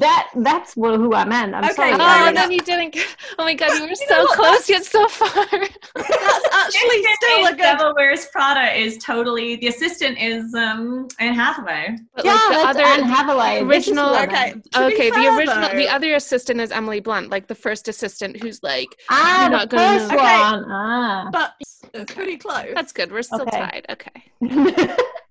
That 0.00 0.30
that's 0.36 0.74
who 0.74 1.14
I 1.14 1.24
meant. 1.24 1.54
I'm 1.54 1.64
okay, 1.64 1.74
sorry. 1.74 1.92
Oh, 1.92 2.32
then 2.32 2.50
you 2.50 2.60
didn't. 2.60 2.96
Oh 3.38 3.44
my 3.44 3.52
god, 3.52 3.74
you 3.74 3.82
were 3.82 3.88
you 3.88 3.96
so 3.96 4.26
close 4.28 4.68
yet 4.68 4.84
so 4.84 5.06
far. 5.08 5.44
that's 5.44 5.74
actually 5.94 7.04
still 7.14 7.46
a 7.46 7.50
good. 7.50 7.58
Devil 7.58 7.92
Wears 7.94 8.26
Prada 8.26 8.74
is 8.74 8.96
totally 8.98 9.56
the 9.56 9.68
assistant 9.68 10.18
is 10.18 10.54
um 10.54 11.06
Anne 11.18 11.34
Hathaway. 11.34 11.96
But 12.14 12.24
yeah, 12.24 12.32
like 12.32 12.50
the 12.50 12.68
other 12.68 12.82
Anne 12.82 13.04
Hathaway. 13.04 13.60
Original. 13.60 14.16
Okay. 14.16 14.54
Okay. 14.74 15.10
the 15.10 15.36
original. 15.36 15.68
Though. 15.68 15.76
The 15.76 15.88
other 15.88 16.14
assistant 16.14 16.60
is 16.60 16.70
Emily 16.70 17.00
Blunt, 17.00 17.28
like 17.28 17.46
the 17.46 17.54
first 17.54 17.88
assistant 17.88 18.42
who's 18.42 18.62
like. 18.62 18.88
Ah, 19.10 19.48
the 19.50 19.66
gonna 19.66 19.98
first 19.98 20.08
one. 20.08 20.18
Okay. 20.18 20.70
Ah. 20.70 21.28
But 21.30 21.54
it's 21.60 22.14
pretty 22.14 22.38
close. 22.38 22.68
That's 22.74 22.92
good. 22.92 23.12
We're 23.12 23.22
still 23.22 23.42
okay. 23.42 23.58
tied. 23.58 23.86
Okay. 23.90 24.96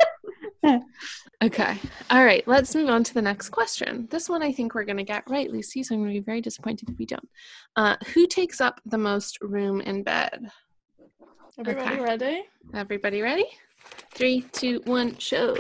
Okay. 1.44 1.78
All 2.12 2.24
right. 2.24 2.48
Let's 2.48 2.76
move 2.76 2.90
on 2.90 3.04
to 3.04 3.14
the 3.16 3.22
next 3.22 3.50
question. 3.50 4.08
This 4.12 4.30
one 4.30 4.44
I 4.44 4.52
think 4.52 4.76
we're 4.76 4.84
going 4.84 4.98
to 4.98 5.04
get 5.04 5.24
right, 5.28 5.50
Lucy. 5.50 5.82
So 5.82 5.96
I'm 5.96 6.02
going 6.02 6.14
to 6.14 6.20
be 6.20 6.24
very 6.24 6.40
disappointed 6.40 6.90
if 6.90 7.00
we 7.00 7.06
don't. 7.08 7.28
Uh, 7.76 7.96
who 8.14 8.28
takes 8.28 8.62
up 8.62 8.80
the 8.86 8.98
most 8.98 9.40
room 9.42 9.82
in 9.82 10.04
bed? 10.04 10.52
Everybody 11.58 11.96
okay. 11.96 12.04
ready? 12.04 12.44
Everybody 12.76 13.22
ready? 13.22 13.46
Three, 14.14 14.42
two, 14.52 14.82
one, 14.86 15.18
show. 15.18 15.56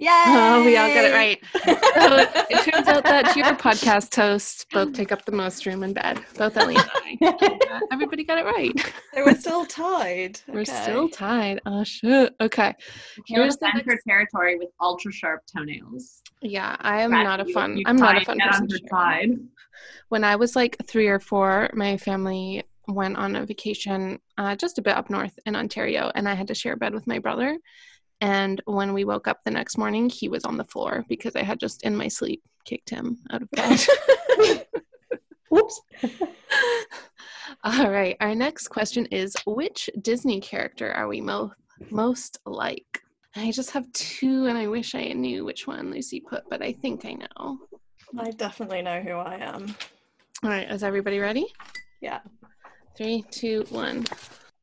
Yay! 0.00 0.10
Oh, 0.10 0.62
we 0.64 0.76
all 0.76 0.86
got 0.94 1.04
it 1.06 1.12
right. 1.12 1.40
so 1.64 2.44
it 2.48 2.72
turns 2.72 2.86
out 2.86 3.02
that 3.02 3.34
your 3.34 3.46
podcast 3.56 4.14
hosts 4.14 4.64
both 4.72 4.92
take 4.92 5.10
up 5.10 5.24
the 5.24 5.32
most 5.32 5.66
room 5.66 5.82
in 5.82 5.92
bed, 5.92 6.20
both 6.36 6.56
Ellie 6.56 6.76
and 6.76 6.90
I. 7.20 7.78
everybody 7.92 8.22
got 8.22 8.38
it 8.38 8.44
right. 8.44 8.72
So 9.12 9.24
we're 9.24 9.34
still 9.34 9.66
tied. 9.66 10.40
We're 10.48 10.60
okay. 10.60 10.82
still 10.82 11.08
tied. 11.08 11.60
Oh 11.66 11.82
shit. 11.82 12.32
Okay. 12.40 12.76
Here's 13.26 13.56
the 13.56 13.72
next... 13.74 14.04
territory 14.04 14.56
with 14.56 14.68
ultra 14.80 15.10
sharp 15.10 15.42
toenails. 15.52 16.22
Yeah, 16.42 16.76
I 16.78 17.02
am 17.02 17.10
not 17.10 17.40
a 17.40 17.44
fun. 17.46 17.82
I'm 17.84 17.96
not 17.96 18.22
a 18.22 18.24
fun 18.24 18.38
person. 18.38 18.68
Tied. 18.88 19.30
When 20.10 20.22
I 20.22 20.36
was 20.36 20.54
like 20.54 20.76
three 20.86 21.08
or 21.08 21.18
four, 21.18 21.70
my 21.74 21.96
family 21.96 22.62
went 22.86 23.16
on 23.16 23.34
a 23.34 23.44
vacation 23.44 24.20
uh, 24.38 24.54
just 24.54 24.78
a 24.78 24.82
bit 24.82 24.96
up 24.96 25.10
north 25.10 25.36
in 25.44 25.56
Ontario, 25.56 26.12
and 26.14 26.28
I 26.28 26.34
had 26.34 26.46
to 26.48 26.54
share 26.54 26.74
a 26.74 26.76
bed 26.76 26.94
with 26.94 27.08
my 27.08 27.18
brother 27.18 27.58
And 28.20 28.60
when 28.64 28.92
we 28.92 29.04
woke 29.04 29.28
up 29.28 29.40
the 29.44 29.50
next 29.50 29.78
morning, 29.78 30.08
he 30.08 30.28
was 30.28 30.44
on 30.44 30.56
the 30.56 30.64
floor 30.64 31.04
because 31.08 31.36
I 31.36 31.42
had 31.42 31.60
just 31.60 31.84
in 31.84 31.96
my 31.96 32.08
sleep 32.08 32.42
kicked 32.64 32.90
him 32.90 33.18
out 33.30 33.42
of 33.42 33.50
bed. 33.52 33.80
Whoops. 35.50 35.80
All 37.64 37.90
right. 37.90 38.16
Our 38.20 38.34
next 38.34 38.68
question 38.68 39.06
is 39.06 39.36
Which 39.46 39.88
Disney 40.02 40.40
character 40.40 40.92
are 40.92 41.08
we 41.08 41.20
mo- 41.20 41.52
most 41.90 42.38
like? 42.44 43.02
I 43.36 43.52
just 43.52 43.70
have 43.70 43.90
two, 43.92 44.46
and 44.46 44.58
I 44.58 44.66
wish 44.66 44.94
I 44.94 45.12
knew 45.12 45.44
which 45.44 45.66
one 45.66 45.90
Lucy 45.90 46.20
put, 46.20 46.42
but 46.50 46.62
I 46.62 46.72
think 46.72 47.04
I 47.04 47.12
know. 47.14 47.58
I 48.18 48.30
definitely 48.30 48.82
know 48.82 49.00
who 49.00 49.12
I 49.12 49.36
am. 49.36 49.74
All 50.42 50.50
right. 50.50 50.70
Is 50.70 50.82
everybody 50.82 51.18
ready? 51.18 51.46
Yeah. 52.00 52.20
Three, 52.96 53.24
two, 53.30 53.64
one. 53.70 54.04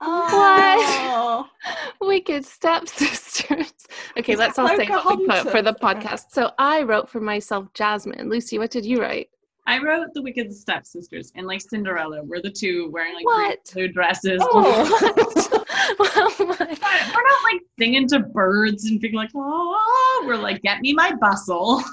Oh. 0.01 1.47
Wicked 2.01 2.45
stepsisters. 2.45 3.71
Okay, 4.17 4.35
let's 4.35 4.57
all 4.57 4.67
say 4.69 4.87
what 4.87 5.17
we 5.19 5.27
put 5.27 5.51
for 5.51 5.61
the 5.61 5.73
podcast. 5.73 6.31
So 6.31 6.51
I 6.57 6.83
wrote 6.83 7.09
for 7.09 7.19
myself 7.19 7.67
Jasmine. 7.73 8.29
Lucy, 8.29 8.57
what 8.57 8.71
did 8.71 8.85
you 8.85 9.01
write? 9.01 9.29
I 9.67 9.79
wrote 9.81 10.13
the 10.13 10.21
Wicked 10.21 10.53
Stepsisters 10.53 11.31
and 11.35 11.47
like 11.47 11.59
Cinderella. 11.59 12.23
We're 12.23 12.41
the 12.41 12.51
two 12.51 12.89
wearing 12.91 13.15
like 13.15 13.25
What? 13.25 13.71
blue 13.73 13.87
dresses. 13.89 14.39
Oh. 14.41 15.63
well, 15.99 16.33
we're 16.39 16.57
not 16.57 17.43
like 17.43 17.61
singing 17.77 18.07
to 18.09 18.19
birds 18.19 18.85
and 18.85 19.01
being 19.01 19.15
like, 19.15 19.31
oh, 19.35 20.23
we're 20.27 20.37
like, 20.37 20.61
get 20.61 20.81
me 20.81 20.93
my 20.93 21.13
bustle. 21.19 21.83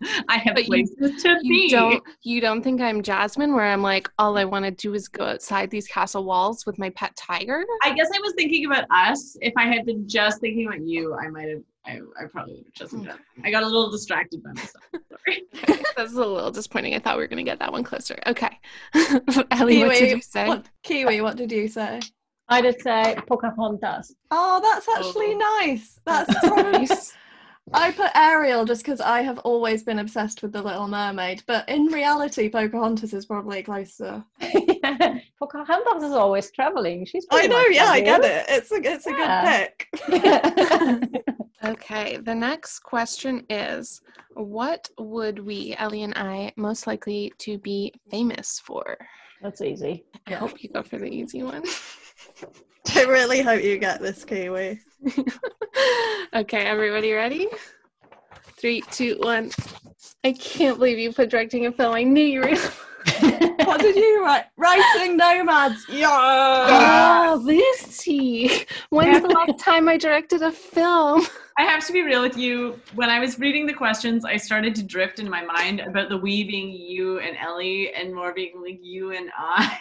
I 0.28 0.38
have 0.38 0.54
But 0.54 0.68
you- 0.68 0.86
to 0.86 1.38
you 1.42 1.50
be. 1.50 1.68
don't 1.70 2.02
you 2.22 2.40
don't 2.40 2.62
think 2.62 2.80
I'm 2.80 3.02
Jasmine 3.02 3.54
where 3.54 3.66
I'm 3.66 3.82
like 3.82 4.08
all 4.18 4.38
I 4.38 4.44
want 4.44 4.64
to 4.64 4.70
do 4.70 4.94
is 4.94 5.08
go 5.08 5.24
outside 5.26 5.70
these 5.70 5.86
castle 5.86 6.24
walls 6.24 6.64
with 6.66 6.78
my 6.78 6.90
pet 6.90 7.14
tiger? 7.16 7.64
I 7.82 7.92
guess 7.94 8.08
I 8.14 8.18
was 8.20 8.32
thinking 8.36 8.66
about 8.66 8.84
us. 8.90 9.36
If 9.40 9.52
I 9.56 9.66
had 9.66 9.84
been 9.86 10.08
just 10.08 10.40
thinking 10.40 10.66
about 10.66 10.80
you, 10.80 11.14
I 11.14 11.28
might 11.28 11.48
have. 11.48 11.62
I, 11.86 11.98
I 12.20 12.26
probably 12.30 12.56
would 12.56 12.64
have 12.66 12.74
just 12.74 12.92
Jasmine. 12.92 13.18
I 13.42 13.50
got 13.50 13.62
a 13.62 13.66
little 13.66 13.90
distracted 13.90 14.42
by 14.42 14.50
myself. 14.52 14.84
Sorry. 14.92 15.42
That's 15.96 16.12
a 16.12 16.16
little 16.16 16.50
disappointing. 16.50 16.94
I 16.94 16.98
thought 16.98 17.16
we 17.16 17.22
were 17.22 17.26
gonna 17.28 17.42
get 17.42 17.58
that 17.58 17.72
one 17.72 17.84
closer. 17.84 18.18
Okay. 18.26 18.50
Ellie, 19.50 19.82
what 19.84 19.96
did 19.98 20.10
you 20.16 20.20
say? 20.22 20.46
What, 20.46 20.66
Kiwi, 20.82 21.20
what 21.22 21.36
did 21.36 21.50
you 21.52 21.68
say? 21.68 22.00
I 22.48 22.60
did 22.60 22.80
say 22.82 23.16
Pocahontas. 23.28 24.14
Oh, 24.30 24.60
that's 24.62 24.88
actually 24.88 25.34
Oh. 25.34 25.58
nice. 25.60 26.00
That's 26.04 26.42
Nice. 26.44 27.12
I 27.72 27.92
put 27.92 28.10
Ariel 28.16 28.64
just 28.64 28.82
because 28.82 29.00
I 29.00 29.22
have 29.22 29.38
always 29.40 29.82
been 29.82 30.00
obsessed 30.00 30.42
with 30.42 30.52
the 30.52 30.62
Little 30.62 30.88
Mermaid, 30.88 31.42
but 31.46 31.68
in 31.68 31.86
reality, 31.86 32.48
Pocahontas 32.48 33.14
is 33.14 33.26
probably 33.26 33.62
closer. 33.62 34.24
yeah. 34.40 35.18
Pocahontas 35.38 36.02
is 36.02 36.12
always 36.12 36.50
traveling. 36.50 37.04
She's 37.06 37.26
I 37.30 37.46
know, 37.46 37.56
much 37.56 37.74
yeah, 37.74 37.84
I 37.84 37.88
like 37.88 38.04
get 38.04 38.24
it. 38.24 38.46
It's 38.48 38.72
a 38.72 38.80
it's 38.82 39.06
a 39.06 39.12
good 39.12 41.08
pick. 41.08 41.24
Okay, 41.62 42.16
the 42.16 42.34
next 42.34 42.78
question 42.80 43.44
is 43.50 44.00
What 44.32 44.88
would 44.98 45.40
we, 45.40 45.74
Ellie 45.78 46.04
and 46.04 46.14
I, 46.16 46.52
most 46.56 46.86
likely 46.86 47.34
to 47.38 47.58
be 47.58 47.92
famous 48.10 48.58
for? 48.64 48.96
That's 49.42 49.60
easy. 49.60 50.04
I 50.26 50.34
hope 50.34 50.62
you 50.62 50.70
go 50.70 50.82
for 50.82 50.98
the 50.98 51.06
easy 51.06 51.42
one. 51.42 51.64
I 52.96 53.02
really 53.04 53.42
hope 53.42 53.62
you 53.62 53.78
get 53.78 54.00
this, 54.00 54.24
Kiwi. 54.24 54.80
okay, 56.34 56.64
everybody 56.64 57.12
ready? 57.12 57.48
Three, 58.58 58.82
two, 58.90 59.18
one. 59.20 59.50
I 60.24 60.32
can't 60.32 60.78
believe 60.78 60.98
you 60.98 61.12
put 61.12 61.30
directing 61.30 61.66
a 61.66 61.72
film. 61.72 61.94
I 61.94 62.02
knew 62.02 62.24
you 62.24 62.40
were. 62.40 62.56
What 63.64 63.80
did 63.80 63.94
you 63.94 64.24
write? 64.24 64.46
Writing 64.56 65.16
Nomads. 65.16 65.86
Yeah. 65.88 66.08
Ah. 66.10 67.30
Oh, 67.30 67.36
Lucy. 67.36 68.66
When's 68.90 69.22
the 69.22 69.28
last 69.28 69.58
time 69.58 69.88
I 69.88 69.96
directed 69.96 70.42
a 70.42 70.50
film? 70.50 71.24
I 71.56 71.62
have 71.62 71.86
to 71.86 71.92
be 71.92 72.02
real 72.02 72.20
with 72.20 72.36
you. 72.36 72.80
When 72.94 73.10
I 73.10 73.20
was 73.20 73.38
reading 73.38 73.66
the 73.66 73.72
questions, 73.72 74.24
I 74.24 74.36
started 74.36 74.74
to 74.74 74.82
drift 74.82 75.18
in 75.18 75.30
my 75.30 75.44
mind 75.44 75.80
about 75.80 76.08
the 76.08 76.16
we 76.16 76.42
being 76.44 76.72
you 76.72 77.20
and 77.20 77.36
Ellie, 77.36 77.92
and 77.94 78.14
more 78.14 78.34
being 78.34 78.60
like 78.60 78.80
you 78.82 79.12
and 79.12 79.30
I. 79.36 79.78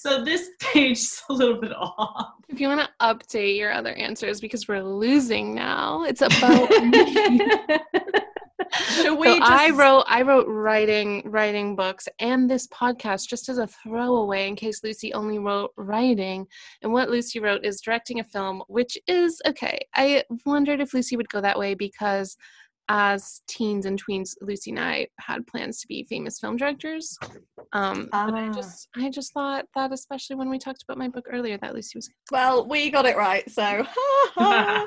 so 0.00 0.24
this 0.24 0.48
page 0.60 0.96
is 0.96 1.22
a 1.28 1.32
little 1.34 1.60
bit 1.60 1.72
off. 1.76 2.32
If 2.48 2.58
you 2.58 2.68
want 2.68 2.80
to 2.80 2.88
update 3.02 3.58
your 3.58 3.70
other 3.70 3.92
answers 3.92 4.40
because 4.40 4.66
we're 4.66 4.82
losing 4.82 5.54
now, 5.54 6.04
it's 6.04 6.22
about 6.22 6.70
me. 6.84 7.40
Should 8.72 9.18
we 9.18 9.26
so 9.26 9.38
I 9.42 9.70
wrote 9.70 10.04
I 10.06 10.22
wrote 10.22 10.46
writing 10.48 11.22
writing 11.26 11.76
books 11.76 12.08
and 12.18 12.48
this 12.48 12.66
podcast 12.68 13.28
just 13.28 13.48
as 13.48 13.58
a 13.58 13.66
throwaway 13.66 14.48
in 14.48 14.56
case 14.56 14.82
Lucy 14.82 15.12
only 15.12 15.38
wrote 15.38 15.72
writing. 15.76 16.46
And 16.82 16.92
what 16.92 17.10
Lucy 17.10 17.38
wrote 17.38 17.64
is 17.64 17.80
directing 17.80 18.20
a 18.20 18.24
film, 18.24 18.62
which 18.68 18.96
is 19.06 19.42
okay. 19.46 19.80
I 19.94 20.24
wondered 20.46 20.80
if 20.80 20.94
Lucy 20.94 21.16
would 21.16 21.28
go 21.28 21.40
that 21.40 21.58
way 21.58 21.74
because 21.74 22.36
as 22.92 23.42
teens 23.46 23.86
and 23.86 24.02
tweens, 24.04 24.34
Lucy 24.42 24.70
and 24.72 24.80
I 24.80 25.06
had 25.20 25.46
plans 25.46 25.80
to 25.80 25.86
be 25.86 26.04
famous 26.10 26.40
film 26.40 26.56
directors. 26.56 27.16
Um, 27.72 28.08
but 28.10 28.34
I 28.34 28.48
Ah. 28.48 28.52
just 28.52 28.88
I 28.96 29.08
just 29.10 29.32
thought 29.32 29.64
that 29.76 29.92
especially 29.92 30.34
when 30.34 30.50
we 30.50 30.58
talked 30.58 30.82
about 30.82 30.98
my 30.98 31.06
book 31.06 31.26
earlier 31.30 31.56
that 31.58 31.72
Lucy 31.72 31.96
was 31.98 32.10
Well, 32.32 32.66
we 32.66 32.90
got 32.90 33.06
it 33.06 33.16
right, 33.16 33.48
so. 33.48 33.86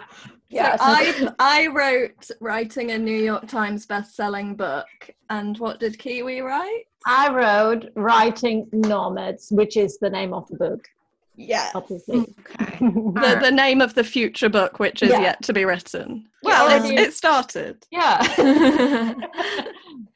Yes. 0.50 0.80
So 0.80 0.86
I 0.86 1.34
I 1.40 1.68
wrote 1.68 2.30
writing 2.40 2.92
a 2.92 2.98
New 3.00 3.18
York 3.18 3.48
Times 3.48 3.88
best-selling 3.88 4.56
book, 4.56 4.86
and 5.32 5.58
what 5.58 5.80
did 5.80 5.98
Kiwi 5.98 6.42
write? 6.42 6.84
I 7.08 7.34
wrote 7.34 7.90
Writing 7.96 8.70
Nomads, 8.72 9.48
which 9.52 9.78
is 9.78 9.98
the 9.98 10.12
name 10.12 10.32
of 10.32 10.48
the 10.50 10.58
book, 10.58 10.88
Yeah, 11.36 11.72
obviously. 11.74 12.20
okay. 12.20 12.78
the, 12.80 13.40
the 13.42 13.52
name 13.52 13.82
of 13.82 13.96
the 13.96 14.04
future 14.04 14.50
book, 14.50 14.80
which 14.80 15.02
is 15.02 15.10
Yeah. 15.10 15.22
yet 15.22 15.42
to 15.44 15.54
be 15.54 15.66
written. 15.66 16.26
Yeah, 16.44 16.64
Well, 16.66 16.86
it's, 16.92 17.02
it 17.02 17.14
started. 17.14 17.86
yeah. 17.92 18.20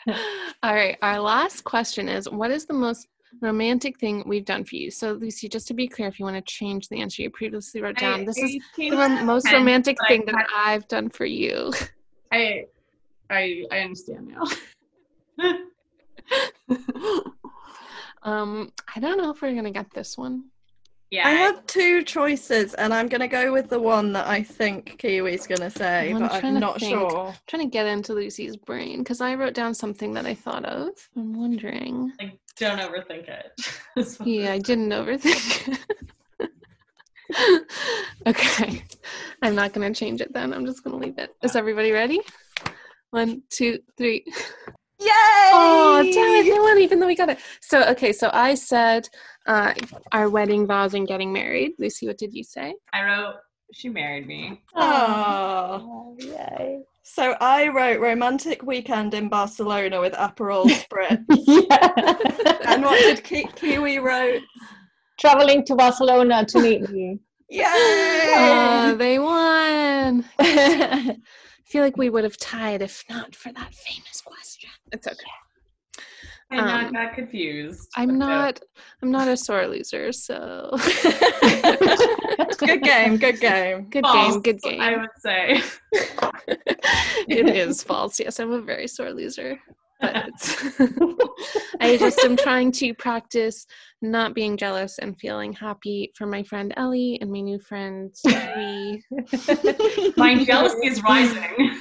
All 0.63 0.73
right, 0.73 0.97
our 1.01 1.19
last 1.19 1.63
question 1.63 2.07
is 2.07 2.29
what 2.29 2.51
is 2.51 2.65
the 2.65 2.73
most 2.73 3.07
romantic 3.41 3.99
thing 3.99 4.23
we've 4.25 4.45
done 4.45 4.63
for 4.63 4.75
you? 4.75 4.89
So, 4.91 5.13
Lucy, 5.13 5.49
just 5.49 5.67
to 5.69 5.73
be 5.73 5.87
clear, 5.87 6.07
if 6.07 6.19
you 6.19 6.25
want 6.25 6.37
to 6.37 6.41
change 6.53 6.87
the 6.89 7.01
answer 7.01 7.21
you 7.23 7.29
previously 7.29 7.81
wrote 7.81 7.97
down, 7.97 8.23
this 8.25 8.37
is 8.37 8.57
the 8.77 8.91
rom- 8.91 9.25
most 9.25 9.51
romantic 9.51 9.97
thing 10.07 10.23
that 10.25 10.35
had- 10.35 10.45
I've 10.55 10.87
done 10.87 11.09
for 11.09 11.25
you. 11.25 11.71
I, 12.31 12.65
I, 13.29 13.63
I 13.71 13.79
understand 13.79 14.27
now. 14.27 14.43
um, 18.23 18.71
I 18.95 18.99
don't 18.99 19.17
know 19.17 19.31
if 19.31 19.41
we're 19.41 19.55
gonna 19.55 19.71
get 19.71 19.91
this 19.93 20.17
one. 20.17 20.45
Yeah, 21.11 21.27
I 21.27 21.31
have 21.31 21.65
two 21.67 22.03
choices, 22.03 22.73
and 22.73 22.93
I'm 22.93 23.07
going 23.07 23.21
to 23.21 23.27
go 23.27 23.51
with 23.53 23.69
the 23.69 23.79
one 23.79 24.11
that 24.13 24.27
I 24.27 24.43
think 24.43 24.99
Kiwi's 25.01 25.47
going 25.47 25.61
to 25.61 25.69
say, 25.69 26.11
I'm 26.11 26.19
but 26.19 26.29
trying 26.39 26.45
I'm 26.45 26.53
to 26.55 26.59
not 26.59 26.79
think. 26.79 26.91
sure. 26.91 27.27
I'm 27.29 27.35
trying 27.47 27.63
to 27.63 27.69
get 27.69 27.85
into 27.87 28.13
Lucy's 28.13 28.55
brain 28.57 28.99
because 28.99 29.21
I 29.21 29.35
wrote 29.35 29.53
down 29.53 29.73
something 29.73 30.13
that 30.13 30.25
I 30.25 30.33
thought 30.33 30.65
of. 30.65 30.89
I'm 31.15 31.33
wondering. 31.39 32.11
like, 32.19 32.39
don't 32.57 32.79
overthink 32.79 33.27
it. 33.29 33.51
Yeah, 34.23 34.51
I 34.53 34.59
didn't 34.59 34.89
overthink. 34.89 35.77
it. 36.39 37.61
okay, 38.27 38.83
I'm 39.41 39.55
not 39.55 39.73
gonna 39.73 39.93
change 39.93 40.21
it 40.21 40.31
then. 40.33 40.53
I'm 40.53 40.65
just 40.65 40.83
gonna 40.83 40.97
leave 40.97 41.17
it. 41.17 41.31
Is 41.43 41.55
everybody 41.55 41.91
ready? 41.91 42.21
One, 43.11 43.41
two, 43.49 43.79
three. 43.97 44.25
Yay! 44.99 45.09
Oh, 45.09 46.01
damn 46.13 46.33
it! 46.35 46.43
They 46.51 46.59
won, 46.59 46.77
even 46.79 46.99
though 46.99 47.07
we 47.07 47.15
got 47.15 47.29
it. 47.29 47.39
So, 47.61 47.83
okay, 47.89 48.11
so 48.11 48.29
I 48.33 48.55
said 48.55 49.07
uh, 49.45 49.73
our 50.11 50.29
wedding 50.29 50.65
vows 50.65 50.93
and 50.93 51.07
getting 51.07 51.31
married. 51.31 51.73
Lucy, 51.79 52.07
what 52.07 52.17
did 52.17 52.33
you 52.33 52.43
say? 52.43 52.73
I 52.93 53.03
wrote, 53.03 53.35
she 53.73 53.89
married 53.89 54.27
me. 54.27 54.61
Oh. 54.75 55.81
Oh, 55.83 56.15
yay. 56.19 56.79
So 57.03 57.35
I 57.39 57.67
wrote 57.69 57.99
romantic 58.01 58.63
weekend 58.63 59.13
in 59.13 59.29
Barcelona 59.29 60.01
with 60.01 60.13
Aperol 60.13 60.65
Spritz. 60.67 61.23
Yeah. 61.29 62.57
and 62.65 62.83
what 62.83 62.99
did 62.99 63.23
Ki- 63.23 63.47
Kiwi 63.55 63.99
wrote? 63.99 64.41
Traveling 65.19 65.63
to 65.65 65.75
Barcelona 65.75 66.45
to 66.45 66.59
meet 66.59 66.89
me. 66.89 67.19
Yay! 67.49 67.63
Oh, 67.65 68.95
they 68.97 69.19
won. 69.19 70.25
I 70.39 71.17
feel 71.65 71.81
like 71.83 71.97
we 71.97 72.09
would 72.09 72.23
have 72.25 72.37
tied 72.37 72.81
if 72.81 73.03
not 73.09 73.35
for 73.35 73.51
that 73.53 73.73
famous 73.73 74.21
question. 74.21 74.69
It's 74.91 75.07
okay. 75.07 75.31
I 76.49 76.55
not 76.57 76.85
Um, 76.85 76.93
got 76.93 77.13
confused. 77.13 77.89
I'm 77.97 78.07
but 78.07 78.13
no. 78.15 78.27
not. 78.27 78.59
I'm 79.01 79.11
not 79.11 79.27
a 79.27 79.35
sore 79.35 79.67
loser. 79.67 80.13
So 80.13 80.69
good 82.57 82.81
game, 82.83 83.17
good 83.17 83.39
game. 83.41 83.89
good 83.89 84.05
False, 84.05 84.33
game. 84.35 84.41
Good 84.41 84.61
game. 84.61 84.81
I 84.81 84.95
would 84.97 85.09
say. 85.17 85.61
it 87.27 87.49
is 87.55 87.83
false. 87.83 88.17
Yes, 88.19 88.39
I'm 88.39 88.51
a 88.53 88.61
very 88.61 88.87
sore 88.87 89.11
loser. 89.11 89.59
But 89.99 90.13
I 91.81 91.97
just 91.97 92.19
am 92.19 92.37
trying 92.37 92.71
to 92.73 92.93
practice 92.93 93.65
not 94.01 94.35
being 94.35 94.57
jealous 94.57 94.99
and 94.99 95.19
feeling 95.19 95.53
happy 95.53 96.11
for 96.15 96.27
my 96.27 96.43
friend 96.43 96.73
Ellie 96.77 97.17
and 97.21 97.31
my 97.31 97.41
new 97.41 97.59
friend. 97.59 98.13
My 100.17 100.43
jealousy 100.43 100.87
is 100.87 101.01
rising. 101.03 101.77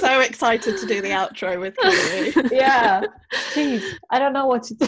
So 0.00 0.20
excited 0.20 0.78
to 0.78 0.86
do 0.86 1.00
the 1.00 1.10
outro 1.10 1.60
with 1.60 1.76
Kiwi. 1.76 2.48
yeah. 2.56 3.02
Jeez, 3.52 3.82
I 4.10 4.18
don't 4.18 4.32
know 4.32 4.46
what 4.46 4.62
to 4.64 4.74
do. 4.74 4.86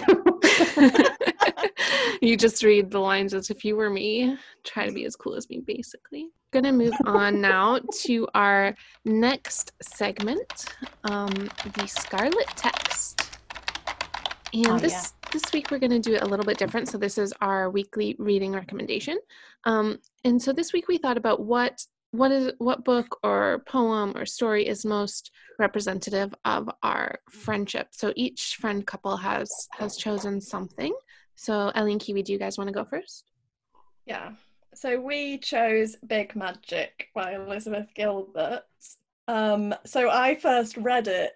you 2.23 2.37
just 2.37 2.63
read 2.63 2.91
the 2.91 2.99
lines 2.99 3.35
as 3.35 3.51
if 3.51 3.65
you 3.65 3.77
were 3.77 3.91
me. 3.91 4.37
Try 4.65 4.87
to 4.87 4.93
be 4.93 5.05
as 5.05 5.17
cool 5.17 5.35
as 5.35 5.49
me, 5.49 5.61
basically. 5.65 6.29
Gonna 6.53 6.73
move 6.73 6.95
on 7.07 7.41
now 7.41 7.79
to 8.03 8.27
our 8.35 8.75
next 9.05 9.73
segment, 9.81 10.67
um, 11.05 11.49
the 11.75 11.87
Scarlet 11.87 12.49
Text. 12.57 13.31
And 14.53 14.67
oh, 14.67 14.79
this 14.79 14.93
yeah. 14.93 15.31
this 15.31 15.53
week 15.53 15.71
we're 15.71 15.79
going 15.79 15.91
to 15.91 16.01
do 16.01 16.15
it 16.15 16.23
a 16.23 16.27
little 16.27 16.45
bit 16.45 16.59
different. 16.59 16.89
So 16.89 16.99
this 16.99 17.19
is 17.19 17.33
our 17.41 17.71
weekly 17.71 18.17
reading 18.19 18.53
recommendation. 18.53 19.19
Um, 19.65 19.99
and 20.25 20.43
so 20.43 20.53
this 20.53 20.73
week 20.73 20.89
we 20.89 20.99
thought 20.99 21.17
about 21.17 21.41
what 21.41 21.85
what 22.11 22.33
is 22.33 22.53
what 22.59 22.85
book 22.85 23.19
or 23.23 23.63
poem 23.67 24.17
or 24.17 24.27
story 24.27 24.67
is 24.67 24.85
most 24.85 25.31
representative 25.59 26.35
of 26.45 26.69
our 26.83 27.21
friendship. 27.31 27.89
So 27.93 28.13
each 28.17 28.57
friend 28.61 28.85
couple 28.85 29.17
has 29.17 29.69
has 29.79 29.97
chosen 29.97 30.41
something. 30.41 30.93
So 31.37 31.71
Ellie 31.75 31.93
and 31.93 32.01
Kiwi, 32.01 32.23
do 32.23 32.33
you 32.33 32.39
guys 32.39 32.59
want 32.59 32.69
to 32.69 32.75
go 32.75 32.85
first? 32.85 33.31
Yeah. 34.05 34.33
So 34.81 34.99
we 34.99 35.37
chose 35.37 35.97
Big 36.07 36.35
Magic 36.35 37.09
by 37.15 37.35
Elizabeth 37.35 37.89
Gilbert. 37.95 38.63
Um, 39.29 39.75
so 39.85 40.09
I 40.09 40.37
first 40.37 40.79
read 40.79 41.07
it 41.07 41.33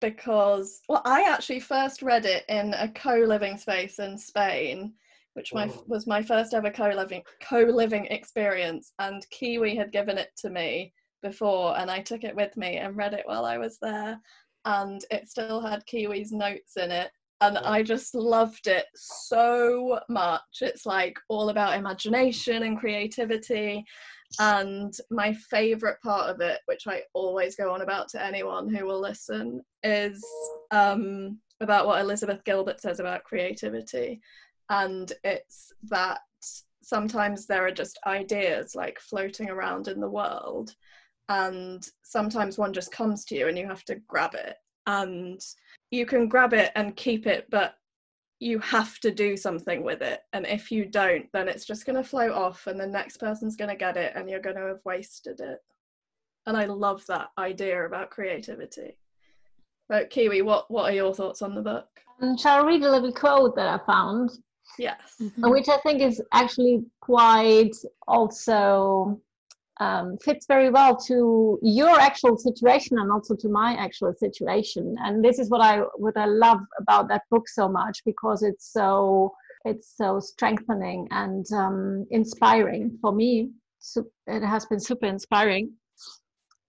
because 0.00 0.80
well 0.88 1.02
i 1.04 1.22
actually 1.22 1.58
first 1.58 2.02
read 2.02 2.24
it 2.24 2.44
in 2.48 2.72
a 2.74 2.88
co-living 2.88 3.56
space 3.58 3.98
in 3.98 4.16
spain 4.16 4.92
which 5.34 5.52
my, 5.52 5.68
was 5.86 6.06
my 6.06 6.22
first 6.22 6.54
ever 6.54 6.70
co-living 6.70 7.20
co-living 7.42 8.06
experience 8.06 8.92
and 9.00 9.26
kiwi 9.30 9.74
had 9.74 9.90
given 9.90 10.16
it 10.16 10.30
to 10.36 10.50
me 10.50 10.92
before 11.20 11.76
and 11.78 11.90
i 11.90 12.00
took 12.00 12.22
it 12.22 12.36
with 12.36 12.56
me 12.56 12.76
and 12.76 12.96
read 12.96 13.12
it 13.12 13.24
while 13.26 13.44
i 13.44 13.58
was 13.58 13.78
there 13.82 14.20
and 14.66 15.04
it 15.10 15.28
still 15.28 15.60
had 15.60 15.84
kiwi's 15.86 16.30
notes 16.30 16.76
in 16.76 16.92
it 16.92 17.10
and 17.40 17.58
I 17.58 17.82
just 17.82 18.14
loved 18.14 18.66
it 18.66 18.86
so 18.94 20.00
much. 20.08 20.42
It's 20.60 20.86
like 20.86 21.18
all 21.28 21.50
about 21.50 21.78
imagination 21.78 22.64
and 22.64 22.78
creativity. 22.78 23.84
And 24.40 24.92
my 25.10 25.32
favorite 25.32 26.00
part 26.02 26.30
of 26.30 26.40
it, 26.40 26.60
which 26.66 26.86
I 26.86 27.02
always 27.14 27.54
go 27.54 27.72
on 27.72 27.82
about 27.82 28.08
to 28.10 28.24
anyone 28.24 28.72
who 28.72 28.86
will 28.86 29.00
listen, 29.00 29.62
is 29.84 30.24
um, 30.70 31.38
about 31.60 31.86
what 31.86 32.00
Elizabeth 32.00 32.42
Gilbert 32.44 32.80
says 32.80 32.98
about 33.00 33.24
creativity. 33.24 34.20
And 34.68 35.12
it's 35.22 35.72
that 35.84 36.18
sometimes 36.82 37.46
there 37.46 37.64
are 37.66 37.72
just 37.72 37.98
ideas 38.06 38.74
like 38.74 38.98
floating 38.98 39.48
around 39.48 39.88
in 39.88 40.00
the 40.00 40.10
world. 40.10 40.74
And 41.28 41.86
sometimes 42.02 42.58
one 42.58 42.72
just 42.72 42.90
comes 42.90 43.24
to 43.26 43.36
you 43.36 43.48
and 43.48 43.56
you 43.56 43.66
have 43.66 43.84
to 43.84 43.96
grab 44.08 44.34
it. 44.34 44.56
And 44.88 45.40
you 45.92 46.04
can 46.04 46.28
grab 46.28 46.52
it 46.52 46.72
and 46.74 46.96
keep 46.96 47.26
it, 47.26 47.46
but 47.50 47.74
you 48.40 48.58
have 48.60 48.98
to 49.00 49.10
do 49.10 49.36
something 49.36 49.82
with 49.82 50.00
it. 50.00 50.20
And 50.32 50.46
if 50.46 50.70
you 50.70 50.84
don't 50.84 51.26
then 51.32 51.48
it's 51.48 51.64
just 51.64 51.86
going 51.86 51.96
to 51.96 52.08
float 52.08 52.32
off 52.32 52.66
and 52.66 52.78
the 52.78 52.86
next 52.86 53.18
person's 53.18 53.56
going 53.56 53.70
to 53.70 53.76
get 53.76 53.96
it 53.96 54.12
and 54.14 54.28
you're 54.28 54.40
going 54.40 54.56
to 54.56 54.66
have 54.66 54.80
wasted 54.84 55.40
it. 55.40 55.58
And 56.46 56.56
i 56.56 56.64
love 56.64 57.04
that 57.06 57.28
idea 57.36 57.84
about 57.84 58.10
creativity. 58.10 58.96
But 59.88 60.10
kiwi 60.10 60.42
what 60.42 60.70
what 60.70 60.90
are 60.90 60.94
your 60.94 61.14
thoughts 61.14 61.42
on 61.42 61.54
the 61.54 61.62
book? 61.62 61.88
Um, 62.20 62.36
shall 62.36 62.62
i 62.62 62.66
read 62.66 62.82
a 62.82 62.90
little 62.90 63.12
quote 63.12 63.56
that 63.56 63.68
i 63.68 63.84
found? 63.84 64.30
Yes. 64.78 65.16
Mm-hmm. 65.20 65.50
which 65.50 65.68
i 65.68 65.78
think 65.78 66.00
is 66.00 66.22
actually 66.32 66.84
quite 67.00 67.74
also 68.06 69.20
um, 69.80 70.16
fits 70.18 70.46
very 70.46 70.70
well 70.70 70.96
to 70.96 71.58
your 71.62 71.98
actual 72.00 72.36
situation 72.36 72.98
and 72.98 73.10
also 73.12 73.34
to 73.36 73.48
my 73.48 73.74
actual 73.74 74.12
situation. 74.14 74.96
And 75.04 75.24
this 75.24 75.38
is 75.38 75.50
what 75.50 75.60
i 75.60 75.78
what 75.96 76.16
i 76.16 76.26
love 76.26 76.60
about 76.78 77.08
that 77.08 77.22
book 77.30 77.48
so 77.48 77.68
much 77.68 78.02
because 78.04 78.42
it's 78.42 78.72
so 78.72 79.32
it's 79.64 79.96
so 79.96 80.20
strengthening 80.20 81.08
and 81.10 81.44
um, 81.52 82.06
inspiring 82.10 82.98
for 83.00 83.12
me. 83.12 83.50
So 83.78 84.04
it 84.26 84.42
has 84.42 84.66
been 84.66 84.80
super 84.80 85.06
inspiring. 85.06 85.72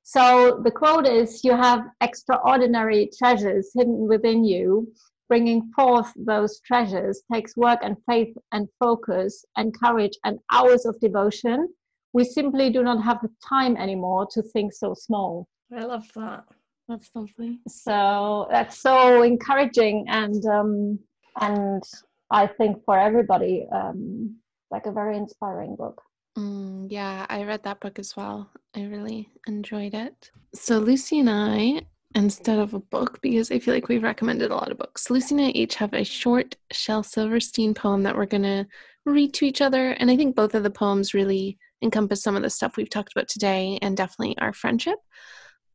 So 0.04 0.62
the 0.64 0.72
quote 0.72 1.08
is 1.08 1.44
you 1.44 1.52
have 1.56 1.82
extraordinary 2.02 3.10
treasures 3.18 3.72
hidden 3.76 4.08
within 4.08 4.44
you. 4.44 4.92
Bringing 5.28 5.72
forth 5.76 6.12
those 6.16 6.60
treasures 6.62 7.22
takes 7.32 7.56
work 7.56 7.80
and 7.84 7.96
faith 8.10 8.36
and 8.52 8.68
focus 8.80 9.46
and 9.56 9.80
courage 9.80 10.18
and 10.24 10.40
hours 10.52 10.88
of 10.88 11.00
devotion 11.00 11.68
we 12.14 12.24
simply 12.24 12.70
do 12.70 12.84
not 12.84 13.04
have 13.04 13.20
the 13.22 13.30
time 13.48 13.78
anymore 13.78 14.28
to 14.32 14.42
think 14.42 14.74
so 14.74 14.94
small. 14.94 15.48
I 15.76 15.84
love 15.84 16.08
that. 16.16 16.46
That's 16.88 17.12
lovely. 17.14 17.60
So 17.68 18.48
that's 18.50 18.80
so 18.80 19.22
encouraging 19.22 20.06
and 20.10 20.44
um, 20.46 21.00
and 21.40 21.84
I 22.32 22.48
think 22.48 22.84
for 22.84 22.98
everybody 23.00 23.68
um, 23.72 24.38
like 24.72 24.88
a 24.88 24.92
very 24.92 25.18
inspiring 25.18 25.76
book. 25.76 26.02
Mm, 26.38 26.88
yeah, 26.90 27.26
I 27.30 27.44
read 27.44 27.64
that 27.64 27.80
book 27.80 28.00
as 28.00 28.16
well. 28.16 28.50
I 28.76 28.86
really 28.86 29.30
enjoyed 29.48 29.94
it. 29.94 30.32
So 30.56 30.80
Lucy 30.80 31.20
and 31.20 31.30
I, 31.30 31.82
instead 32.16 32.60
of 32.60 32.74
a 32.74 32.80
book, 32.80 33.20
because 33.22 33.52
I 33.52 33.60
feel 33.60 33.74
like 33.74 33.88
we've 33.88 34.04
recommended 34.04 34.52
a 34.52 34.56
lot 34.56 34.72
of 34.72 34.78
books, 34.78 35.10
Lucy 35.10 35.36
and 35.36 35.46
I 35.46 35.50
each 35.50 35.76
have 35.76 35.94
a 35.94 36.04
short 36.04 36.56
Shel 36.72 37.04
Silverstein 37.04 37.74
poem 37.74 38.04
that 38.04 38.16
we're 38.16 38.26
gonna 38.26 38.68
read 39.06 39.34
to 39.36 39.46
each 39.46 39.62
other, 39.62 39.92
and 39.92 40.10
I 40.10 40.16
think 40.16 40.36
both 40.36 40.56
of 40.56 40.64
the 40.64 40.70
poems 40.70 41.14
really 41.14 41.58
encompass 41.82 42.24
some 42.24 42.36
of 42.36 42.42
the 42.42 42.50
stuff 42.50 42.78
we've 42.78 42.90
talked 42.90 43.12
about 43.12 43.28
today 43.28 43.80
and 43.82 43.96
definitely 43.96 44.38
our 44.40 44.54
friendship. 44.54 44.98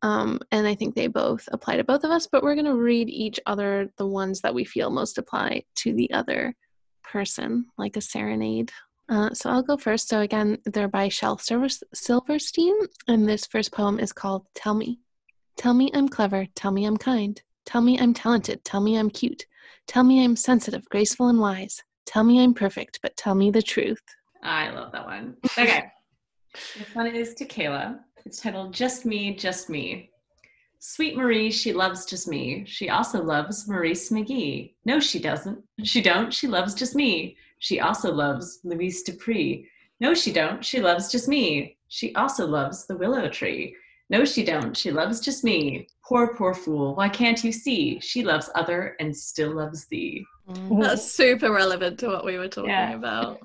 Um, 0.01 0.39
and 0.51 0.67
I 0.67 0.75
think 0.75 0.93
they 0.93 1.07
both 1.07 1.47
apply 1.51 1.77
to 1.77 1.83
both 1.83 2.03
of 2.03 2.11
us, 2.11 2.27
but 2.27 2.43
we're 2.43 2.55
going 2.55 2.65
to 2.65 2.75
read 2.75 3.09
each 3.09 3.39
other 3.45 3.89
the 3.97 4.05
ones 4.05 4.41
that 4.41 4.53
we 4.53 4.63
feel 4.63 4.89
most 4.91 5.17
apply 5.17 5.63
to 5.77 5.93
the 5.93 6.11
other 6.11 6.53
person, 7.03 7.65
like 7.77 7.97
a 7.97 8.01
serenade. 8.01 8.71
Uh, 9.07 9.33
so 9.33 9.49
I'll 9.49 9.63
go 9.63 9.77
first. 9.77 10.09
So 10.09 10.21
again, 10.21 10.57
they're 10.65 10.87
by 10.87 11.09
Shel 11.09 11.37
Silverstein, 11.37 12.75
and 13.07 13.27
this 13.27 13.45
first 13.45 13.71
poem 13.71 13.99
is 13.99 14.13
called 14.13 14.45
Tell 14.55 14.73
Me. 14.73 14.99
Tell 15.57 15.73
me 15.73 15.89
I'm 15.93 16.09
clever, 16.09 16.47
tell 16.55 16.71
me 16.71 16.85
I'm 16.85 16.97
kind, 16.97 17.41
tell 17.65 17.81
me 17.81 17.97
I'm 17.97 18.13
talented, 18.13 18.65
tell 18.65 18.81
me 18.81 18.97
I'm 18.97 19.09
cute, 19.09 19.45
tell 19.87 20.03
me 20.03 20.23
I'm 20.23 20.35
sensitive, 20.35 20.83
graceful, 20.89 21.29
and 21.29 21.39
wise, 21.39 21.81
tell 22.05 22.23
me 22.23 22.43
I'm 22.43 22.53
perfect, 22.53 22.99
but 23.01 23.15
tell 23.15 23.35
me 23.35 23.51
the 23.51 23.61
truth. 23.61 24.01
I 24.45 24.69
love 24.69 24.91
that 24.91 25.05
one. 25.05 25.35
Okay. 25.57 25.91
This 26.77 26.93
one 26.93 27.07
is 27.07 27.33
to 27.35 27.45
Kayla. 27.45 27.99
It's 28.25 28.39
titled 28.39 28.73
Just 28.73 29.05
Me, 29.05 29.35
Just 29.35 29.69
Me. 29.69 30.09
Sweet 30.79 31.17
Marie, 31.17 31.49
she 31.49 31.73
loves 31.73 32.05
just 32.05 32.27
me. 32.27 32.63
She 32.65 32.89
also 32.89 33.21
loves 33.23 33.67
Maurice 33.67 34.11
McGee. 34.11 34.75
No, 34.85 34.99
she 34.99 35.19
doesn't. 35.19 35.63
She 35.83 36.01
don't. 36.01 36.31
She 36.31 36.47
loves 36.47 36.75
just 36.75 36.95
me. 36.95 37.35
She 37.59 37.79
also 37.79 38.13
loves 38.13 38.59
Louise 38.63 39.01
Dupree. 39.01 39.67
No, 39.99 40.13
she 40.13 40.31
don't. 40.31 40.63
She 40.63 40.79
loves 40.79 41.11
just 41.11 41.27
me. 41.27 41.77
She 41.87 42.13
also 42.13 42.45
loves 42.45 42.85
the 42.85 42.95
willow 42.95 43.27
tree. 43.29 43.75
No, 44.09 44.25
she 44.25 44.43
don't. 44.43 44.77
She 44.77 44.91
loves 44.91 45.19
just 45.19 45.43
me. 45.43 45.87
Poor, 46.07 46.35
poor 46.35 46.53
fool. 46.53 46.93
Why 46.93 47.09
can't 47.09 47.43
you 47.43 47.51
see? 47.51 47.99
She 47.99 48.23
loves 48.23 48.51
other 48.53 48.95
and 48.99 49.15
still 49.15 49.55
loves 49.55 49.87
thee. 49.87 50.23
That's 50.69 51.11
super 51.11 51.51
relevant 51.51 51.99
to 52.01 52.09
what 52.09 52.25
we 52.25 52.37
were 52.37 52.47
talking 52.47 52.69
yeah. 52.69 52.93
about. 52.93 53.41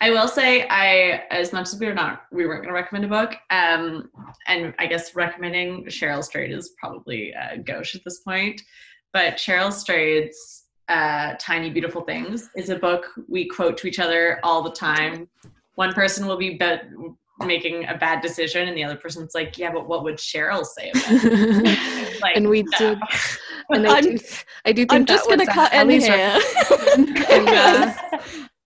I 0.00 0.10
will 0.10 0.28
say, 0.28 0.66
I 0.68 1.24
as 1.30 1.52
much 1.52 1.68
as 1.68 1.78
we 1.78 1.86
were 1.86 1.94
not, 1.94 2.22
we 2.30 2.46
weren't 2.46 2.62
going 2.62 2.74
to 2.74 2.80
recommend 2.80 3.04
a 3.04 3.08
book, 3.08 3.34
um, 3.50 4.10
and 4.46 4.74
I 4.78 4.86
guess 4.86 5.14
recommending 5.14 5.84
Cheryl 5.86 6.22
Strayed 6.22 6.52
is 6.52 6.70
probably 6.78 7.34
gauche 7.64 7.94
at 7.94 8.02
this 8.04 8.20
point. 8.20 8.62
But 9.12 9.34
Cheryl 9.34 9.72
Strayed's 9.72 10.64
uh, 10.88 11.34
"Tiny 11.40 11.70
Beautiful 11.70 12.02
Things" 12.02 12.50
is 12.56 12.70
a 12.70 12.76
book 12.76 13.06
we 13.28 13.48
quote 13.48 13.76
to 13.78 13.86
each 13.86 13.98
other 13.98 14.38
all 14.42 14.62
the 14.62 14.72
time. 14.72 15.28
One 15.74 15.92
person 15.92 16.26
will 16.26 16.38
be, 16.38 16.54
be- 16.54 16.80
making 17.40 17.86
a 17.86 17.96
bad 17.96 18.20
decision, 18.20 18.68
and 18.68 18.76
the 18.76 18.84
other 18.84 18.96
person's 18.96 19.34
like, 19.34 19.58
"Yeah, 19.58 19.72
but 19.72 19.88
what 19.88 20.04
would 20.04 20.16
Cheryl 20.16 20.64
say 20.64 20.90
about 20.90 21.04
it?" 21.08 22.20
like, 22.22 22.36
and 22.36 22.48
we 22.48 22.62
no. 22.62 22.78
did. 22.78 22.98
And 23.70 23.86
I 23.86 24.00
do, 24.00 24.18
I 24.64 24.72
do 24.72 24.80
think 24.82 24.92
I'm 24.92 25.04
just 25.04 25.26
going 25.26 25.40
to 25.40 25.46
cut 25.46 25.74
in 25.74 25.90
here. 25.90 26.10
and, 26.96 27.48
uh, 27.48 27.92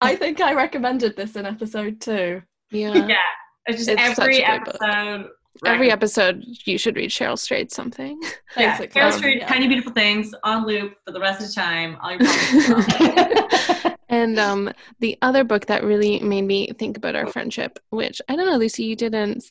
I 0.02 0.16
think 0.16 0.40
I 0.40 0.54
recommended 0.54 1.16
this 1.16 1.36
in 1.36 1.46
episode 1.46 2.00
two. 2.00 2.42
Yeah. 2.70 3.06
Yeah. 3.06 3.16
It's 3.66 3.86
just 3.86 3.90
it's 3.90 4.18
every 4.18 4.42
episode. 4.42 5.28
Every 5.66 5.90
episode, 5.90 6.42
you 6.64 6.78
should 6.78 6.96
read 6.96 7.10
Cheryl 7.10 7.38
Strayed 7.38 7.70
something. 7.70 8.20
Yeah, 8.56 8.78
Cheryl 8.78 9.12
Strayed, 9.12 9.40
yeah. 9.40 9.46
Tiny 9.46 9.68
Beautiful 9.68 9.92
Things 9.92 10.34
on 10.42 10.66
loop 10.66 10.94
for 11.04 11.12
the 11.12 11.20
rest 11.20 11.42
of 11.42 11.48
the 11.48 11.52
time. 11.52 11.98
All 12.00 12.12
your 12.12 13.96
and 14.08 14.38
um, 14.38 14.72
the 15.00 15.18
other 15.22 15.44
book 15.44 15.66
that 15.66 15.84
really 15.84 16.18
made 16.20 16.42
me 16.42 16.72
think 16.78 16.96
about 16.96 17.14
our 17.14 17.26
friendship, 17.26 17.78
which 17.90 18.20
I 18.28 18.36
don't 18.36 18.46
know, 18.46 18.56
Lucy, 18.56 18.84
you 18.84 18.96
didn't 18.96 19.44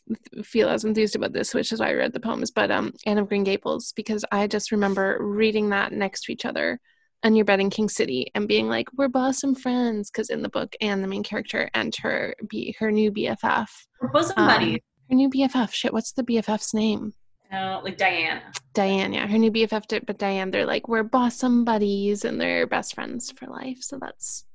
feel 0.43 0.69
as 0.69 0.83
enthused 0.83 1.15
about 1.15 1.33
this, 1.33 1.53
which 1.53 1.71
is 1.71 1.79
why 1.79 1.89
I 1.89 1.93
read 1.93 2.13
the 2.13 2.19
poems, 2.19 2.49
but 2.51 2.71
um, 2.71 2.93
Anne 3.05 3.19
of 3.19 3.29
Green 3.29 3.43
Gables, 3.43 3.93
because 3.95 4.25
I 4.31 4.47
just 4.47 4.71
remember 4.71 5.17
reading 5.21 5.69
that 5.69 5.93
next 5.93 6.23
to 6.25 6.31
each 6.31 6.45
other 6.45 6.79
on 7.23 7.35
your 7.35 7.45
bed 7.45 7.59
in 7.59 7.69
King 7.69 7.89
City 7.89 8.31
and 8.35 8.47
being 8.47 8.67
like, 8.67 8.87
we're 8.93 9.07
bosom 9.07 9.55
friends. 9.55 10.09
Because 10.09 10.29
in 10.29 10.41
the 10.41 10.49
book, 10.49 10.75
and 10.81 11.03
the 11.03 11.07
main 11.07 11.23
character, 11.23 11.69
and 11.73 11.95
her, 11.97 12.35
be 12.47 12.75
her 12.79 12.91
new 12.91 13.11
BFF. 13.11 13.67
We're 14.01 14.09
bosom 14.09 14.35
um, 14.37 14.47
buddies. 14.47 14.79
Her 15.09 15.15
new 15.15 15.29
BFF. 15.29 15.71
Shit, 15.73 15.93
what's 15.93 16.11
the 16.13 16.23
BFF's 16.23 16.73
name? 16.73 17.13
Uh, 17.51 17.81
like 17.83 17.97
Diane. 17.97 18.41
Diane, 18.73 19.13
yeah. 19.13 19.27
Her 19.27 19.37
new 19.37 19.51
BFF, 19.51 19.87
did, 19.87 20.05
but 20.05 20.17
Diane, 20.17 20.51
they're 20.51 20.65
like, 20.65 20.87
we're 20.87 21.03
bosom 21.03 21.65
buddies 21.65 22.23
and 22.23 22.39
they're 22.39 22.65
best 22.65 22.95
friends 22.95 23.31
for 23.31 23.47
life. 23.47 23.79
So 23.81 23.97
that's, 23.99 24.45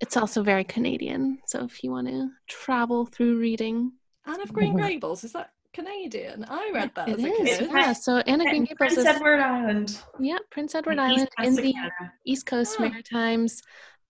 it's 0.00 0.16
also 0.16 0.42
very 0.42 0.64
Canadian. 0.64 1.38
So 1.46 1.64
if 1.64 1.84
you 1.84 1.90
want 1.90 2.08
to 2.08 2.30
travel 2.48 3.04
through 3.04 3.38
reading, 3.38 3.92
Anne 4.26 4.40
of 4.40 4.52
Green 4.52 4.76
Gables 4.78 5.24
is 5.24 5.32
that 5.32 5.50
Canadian? 5.72 6.44
I 6.48 6.70
read 6.74 6.90
that 6.94 7.08
it 7.08 7.18
as 7.18 7.24
a 7.24 7.28
is. 7.28 7.58
kid. 7.58 7.70
Yeah. 7.72 7.92
So 7.92 8.18
Anne 8.18 8.40
of 8.40 8.46
Green 8.48 8.64
Gables 8.64 8.76
Prince 8.78 8.96
is 8.98 9.06
Edward 9.06 9.40
Island. 9.40 9.98
yeah 10.20 10.38
Prince 10.50 10.74
Edward 10.74 10.98
East 10.98 11.00
Island 11.00 11.28
Coast 11.36 11.48
in 11.48 11.54
the 11.64 11.72
Canada. 11.72 12.12
East 12.24 12.46
Coast 12.46 12.76
Oh. 12.78 12.82
Maritimes. 12.88 13.62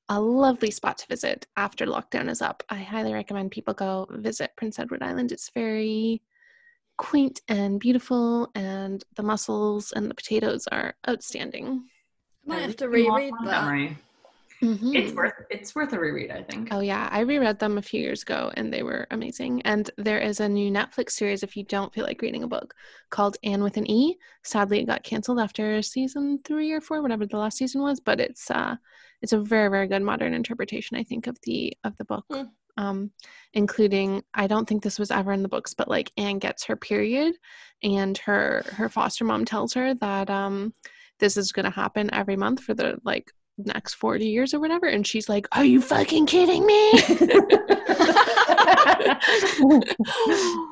A 0.08 0.20
lovely 0.20 0.70
spot 0.70 0.98
to 0.98 1.06
visit 1.06 1.46
after 1.56 1.86
lockdown 1.86 2.28
is 2.28 2.42
up. 2.42 2.62
I 2.68 2.76
highly 2.78 3.14
recommend 3.14 3.50
people 3.52 3.72
go 3.72 4.06
visit 4.10 4.50
Prince 4.56 4.78
Edward 4.78 5.02
Island. 5.02 5.32
It's 5.32 5.50
very 5.54 6.20
quaint 6.98 7.40
and 7.48 7.80
beautiful, 7.80 8.50
and 8.54 9.02
the 9.16 9.22
mussels 9.22 9.92
and 9.92 10.10
the 10.10 10.14
potatoes 10.14 10.66
are 10.70 10.94
outstanding. 11.08 11.84
I 12.44 12.48
might 12.48 12.62
have 12.62 12.76
to 12.76 12.88
reread 12.88 13.30
one 13.30 13.44
that. 13.46 13.64
memory. 13.64 13.96
Mhm. 14.62 14.94
It's 14.94 15.12
worth 15.14 15.32
it's 15.50 15.74
worth 15.74 15.92
a 15.92 15.98
reread, 15.98 16.30
I 16.30 16.42
think. 16.44 16.68
Oh 16.70 16.80
yeah, 16.80 17.08
I 17.10 17.20
reread 17.20 17.58
them 17.58 17.78
a 17.78 17.82
few 17.82 18.00
years 18.00 18.22
ago 18.22 18.52
and 18.54 18.72
they 18.72 18.84
were 18.84 19.08
amazing. 19.10 19.60
And 19.62 19.90
there 19.96 20.18
is 20.18 20.38
a 20.38 20.48
new 20.48 20.70
Netflix 20.70 21.12
series 21.12 21.42
if 21.42 21.56
you 21.56 21.64
don't 21.64 21.92
feel 21.92 22.04
like 22.04 22.22
reading 22.22 22.44
a 22.44 22.48
book 22.48 22.72
called 23.10 23.36
Anne 23.42 23.62
with 23.64 23.76
an 23.76 23.90
E. 23.90 24.16
Sadly, 24.44 24.80
it 24.80 24.86
got 24.86 25.02
canceled 25.02 25.40
after 25.40 25.82
season 25.82 26.38
3 26.44 26.70
or 26.72 26.80
4, 26.80 27.02
whatever 27.02 27.26
the 27.26 27.38
last 27.38 27.58
season 27.58 27.82
was, 27.82 27.98
but 27.98 28.20
it's 28.20 28.50
uh 28.50 28.76
it's 29.20 29.32
a 29.32 29.40
very 29.40 29.68
very 29.68 29.88
good 29.88 30.02
modern 30.02 30.32
interpretation 30.32 30.96
I 30.96 31.02
think 31.02 31.26
of 31.26 31.36
the 31.42 31.76
of 31.82 31.96
the 31.96 32.04
book. 32.04 32.24
Hmm. 32.30 32.42
Um 32.76 33.10
including 33.54 34.22
I 34.32 34.46
don't 34.46 34.68
think 34.68 34.84
this 34.84 34.98
was 34.98 35.10
ever 35.10 35.32
in 35.32 35.42
the 35.42 35.48
books, 35.48 35.74
but 35.74 35.88
like 35.88 36.12
Anne 36.16 36.38
gets 36.38 36.64
her 36.64 36.76
period 36.76 37.34
and 37.82 38.16
her 38.18 38.62
her 38.72 38.88
foster 38.88 39.24
mom 39.24 39.44
tells 39.44 39.74
her 39.74 39.94
that 39.94 40.30
um 40.30 40.72
this 41.18 41.36
is 41.36 41.52
going 41.52 41.64
to 41.64 41.70
happen 41.70 42.12
every 42.12 42.36
month 42.36 42.60
for 42.60 42.74
the 42.74 42.98
like 43.04 43.30
next 43.58 43.94
40 43.94 44.26
years 44.26 44.54
or 44.54 44.60
whatever 44.60 44.86
and 44.86 45.06
she's 45.06 45.28
like 45.28 45.46
are 45.52 45.64
you 45.64 45.80
fucking 45.80 46.26
kidding 46.26 46.66
me 46.66 46.92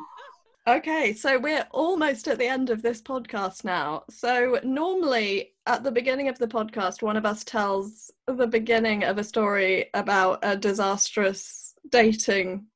Okay, 0.66 1.14
so 1.14 1.38
we're 1.38 1.66
almost 1.72 2.28
at 2.28 2.38
the 2.38 2.46
end 2.46 2.68
of 2.68 2.82
this 2.82 3.00
podcast 3.00 3.64
now. 3.64 4.04
So, 4.10 4.60
normally 4.62 5.54
at 5.66 5.82
the 5.82 5.90
beginning 5.90 6.28
of 6.28 6.38
the 6.38 6.46
podcast, 6.46 7.02
one 7.02 7.16
of 7.16 7.24
us 7.24 7.44
tells 7.44 8.10
the 8.26 8.46
beginning 8.46 9.02
of 9.02 9.16
a 9.16 9.24
story 9.24 9.86
about 9.94 10.40
a 10.42 10.56
disastrous 10.56 11.74
dating 11.90 12.66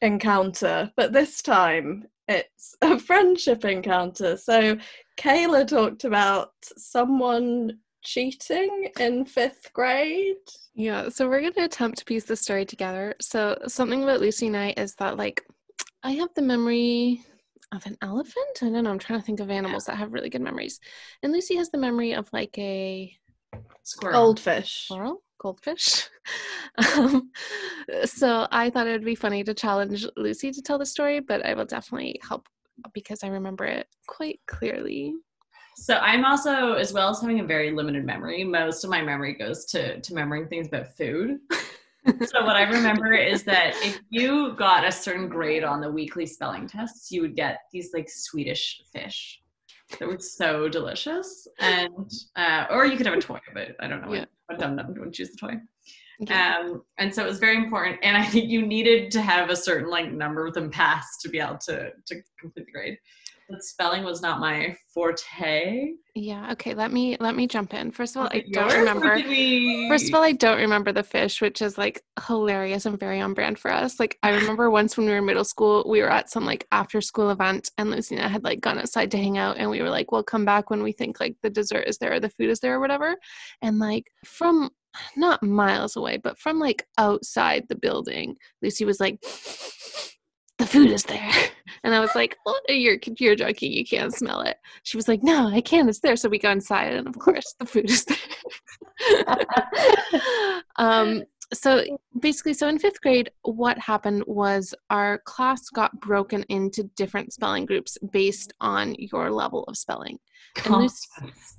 encounter, 0.00 0.92
but 0.96 1.12
this 1.12 1.42
time 1.42 2.06
it's 2.28 2.76
a 2.82 2.98
friendship 2.98 3.64
encounter. 3.64 4.36
So, 4.36 4.78
Kayla 5.18 5.66
talked 5.66 6.04
about 6.04 6.52
someone 6.76 7.78
cheating 8.02 8.90
in 9.00 9.24
fifth 9.24 9.72
grade. 9.72 10.36
yeah 10.74 11.08
so 11.08 11.28
we're 11.28 11.40
going 11.40 11.52
to 11.52 11.64
attempt 11.64 11.98
to 11.98 12.04
piece 12.04 12.24
the 12.24 12.36
story 12.36 12.64
together 12.64 13.14
so 13.20 13.58
something 13.66 14.02
about 14.02 14.20
lucy 14.20 14.46
and 14.46 14.56
i 14.56 14.72
is 14.76 14.94
that 14.94 15.16
like 15.16 15.44
i 16.02 16.12
have 16.12 16.28
the 16.34 16.42
memory 16.42 17.20
of 17.72 17.84
an 17.86 17.96
elephant 18.00 18.62
i 18.62 18.66
don't 18.66 18.84
know 18.84 18.90
i'm 18.90 18.98
trying 18.98 19.18
to 19.18 19.24
think 19.26 19.40
of 19.40 19.50
animals 19.50 19.84
that 19.84 19.96
have 19.96 20.12
really 20.12 20.30
good 20.30 20.40
memories 20.40 20.80
and 21.22 21.32
lucy 21.32 21.56
has 21.56 21.70
the 21.70 21.78
memory 21.78 22.12
of 22.12 22.28
like 22.32 22.56
a 22.58 23.12
Squirrel. 23.88 24.12
Goldfish. 24.12 24.88
Coral? 24.88 25.22
Goldfish? 25.40 26.08
um, 26.96 27.30
so 28.04 28.46
I 28.50 28.68
thought 28.68 28.86
it 28.86 28.92
would 28.92 29.04
be 29.04 29.14
funny 29.14 29.42
to 29.44 29.54
challenge 29.54 30.06
Lucy 30.16 30.50
to 30.52 30.60
tell 30.60 30.78
the 30.78 30.84
story, 30.84 31.20
but 31.20 31.44
I 31.44 31.54
will 31.54 31.64
definitely 31.64 32.20
help 32.26 32.48
because 32.92 33.24
I 33.24 33.28
remember 33.28 33.64
it 33.64 33.86
quite 34.06 34.40
clearly. 34.46 35.14
So 35.80 35.94
I'm 35.98 36.24
also, 36.24 36.72
as 36.74 36.92
well 36.92 37.08
as 37.10 37.20
having 37.20 37.38
a 37.38 37.44
very 37.44 37.70
limited 37.70 38.04
memory, 38.04 38.42
most 38.42 38.82
of 38.82 38.90
my 38.90 39.00
memory 39.00 39.34
goes 39.34 39.64
to 39.66 40.00
to 40.00 40.12
remembering 40.12 40.48
things 40.48 40.66
about 40.66 40.96
food. 40.96 41.38
so 42.26 42.44
what 42.44 42.56
I 42.56 42.62
remember 42.62 43.12
is 43.14 43.44
that 43.44 43.76
if 43.76 44.00
you 44.10 44.54
got 44.56 44.84
a 44.84 44.90
certain 44.90 45.28
grade 45.28 45.62
on 45.62 45.80
the 45.80 45.90
weekly 45.90 46.26
spelling 46.26 46.66
tests, 46.66 47.12
you 47.12 47.22
would 47.22 47.36
get 47.36 47.60
these 47.72 47.90
like 47.94 48.08
Swedish 48.10 48.82
fish 48.92 49.40
that 50.00 50.08
were 50.08 50.18
so 50.18 50.68
delicious, 50.68 51.46
and 51.60 52.10
uh, 52.34 52.66
or 52.70 52.84
you 52.84 52.96
could 52.96 53.06
have 53.06 53.16
a 53.16 53.20
toy, 53.20 53.38
but 53.54 53.76
I 53.78 53.86
don't 53.86 54.02
know 54.02 54.12
Yeah. 54.12 54.24
what, 54.46 54.58
dum 54.58 54.74
dum 54.76 54.94
would 54.98 55.12
choose 55.12 55.30
the 55.30 55.36
toy. 55.36 55.54
Yeah. 56.20 56.56
Um, 56.58 56.82
and 56.98 57.14
so 57.14 57.22
it 57.24 57.28
was 57.28 57.38
very 57.38 57.56
important, 57.56 58.00
and 58.02 58.16
I 58.16 58.24
think 58.24 58.50
you 58.50 58.66
needed 58.66 59.12
to 59.12 59.22
have 59.22 59.48
a 59.48 59.56
certain 59.56 59.88
like 59.88 60.10
number 60.10 60.44
of 60.44 60.54
them 60.54 60.70
passed 60.70 61.20
to 61.20 61.28
be 61.28 61.38
able 61.38 61.58
to 61.58 61.92
to 62.06 62.14
complete 62.40 62.66
the 62.66 62.72
grade. 62.72 62.98
But 63.48 63.62
spelling 63.62 64.04
was 64.04 64.20
not 64.20 64.40
my 64.40 64.76
forte. 64.92 65.92
yeah. 66.14 66.52
Okay. 66.52 66.74
Let 66.74 66.92
me 66.92 67.16
let 67.18 67.34
me 67.34 67.46
jump 67.46 67.72
in. 67.72 67.90
First 67.90 68.14
of 68.14 68.22
all, 68.22 68.28
I 68.30 68.44
don't 68.52 68.72
remember. 68.74 69.14
we- 69.14 69.88
First 69.88 70.08
of 70.08 70.14
all, 70.14 70.22
I 70.22 70.32
don't 70.32 70.58
remember 70.58 70.92
the 70.92 71.02
fish, 71.02 71.40
which 71.40 71.62
is 71.62 71.78
like 71.78 72.02
hilarious 72.26 72.84
and 72.84 73.00
very 73.00 73.20
on 73.22 73.32
brand 73.32 73.58
for 73.58 73.72
us. 73.72 73.98
Like 73.98 74.18
I 74.22 74.30
remember 74.34 74.68
once 74.80 74.96
when 74.96 75.06
we 75.06 75.12
were 75.12 75.18
in 75.18 75.24
middle 75.24 75.44
school, 75.44 75.84
we 75.88 76.02
were 76.02 76.10
at 76.10 76.28
some 76.30 76.44
like 76.44 76.66
after 76.72 77.00
school 77.00 77.30
event 77.30 77.70
and 77.78 77.94
I 77.94 78.28
had 78.28 78.44
like 78.44 78.60
gone 78.60 78.78
outside 78.78 79.10
to 79.12 79.16
hang 79.18 79.38
out 79.38 79.56
and 79.56 79.70
we 79.70 79.80
were 79.80 79.90
like, 79.90 80.12
we'll 80.12 80.22
come 80.22 80.44
back 80.44 80.68
when 80.68 80.82
we 80.82 80.92
think 80.92 81.18
like 81.18 81.36
the 81.42 81.48
dessert 81.50 81.84
is 81.86 81.96
there 81.98 82.12
or 82.12 82.20
the 82.20 82.28
food 82.28 82.50
is 82.50 82.60
there 82.60 82.76
or 82.76 82.80
whatever. 82.80 83.16
And 83.62 83.78
like 83.78 84.04
from 84.26 84.68
not 85.16 85.42
miles 85.42 85.96
away, 85.96 86.18
but 86.18 86.38
from 86.38 86.58
like 86.58 86.86
outside 86.98 87.64
the 87.68 87.76
building, 87.76 88.36
Lucy 88.62 88.84
was 88.84 89.00
like, 89.00 89.22
the 90.58 90.66
food 90.66 90.90
is 90.90 91.04
there. 91.04 91.32
And 91.84 91.94
I 91.94 92.00
was 92.00 92.12
like, 92.16 92.36
you're, 92.68 92.98
you're 93.18 93.36
joking. 93.36 93.72
You 93.72 93.86
can't 93.86 94.12
smell 94.12 94.40
it. 94.40 94.58
She 94.82 94.96
was 94.96 95.06
like, 95.06 95.22
no, 95.22 95.46
I 95.46 95.60
can. 95.60 95.88
It's 95.88 96.00
there. 96.00 96.16
So 96.16 96.28
we 96.28 96.40
go 96.40 96.50
inside 96.50 96.92
and 96.92 97.06
of 97.06 97.16
course 97.16 97.54
the 97.60 97.66
food 97.66 97.88
is 97.88 98.04
there. 98.04 99.36
um, 100.76 101.22
so 101.52 101.82
basically, 102.20 102.52
so 102.52 102.68
in 102.68 102.78
fifth 102.78 103.00
grade, 103.00 103.30
what 103.42 103.78
happened 103.78 104.22
was 104.26 104.74
our 104.90 105.18
class 105.18 105.70
got 105.70 105.98
broken 106.00 106.42
into 106.50 106.84
different 106.96 107.32
spelling 107.32 107.64
groups 107.64 107.96
based 108.12 108.52
on 108.60 108.94
your 108.98 109.30
level 109.30 109.64
of 109.64 109.76
spelling, 109.78 110.18
and 110.64 110.74
Lucy, 110.74 111.08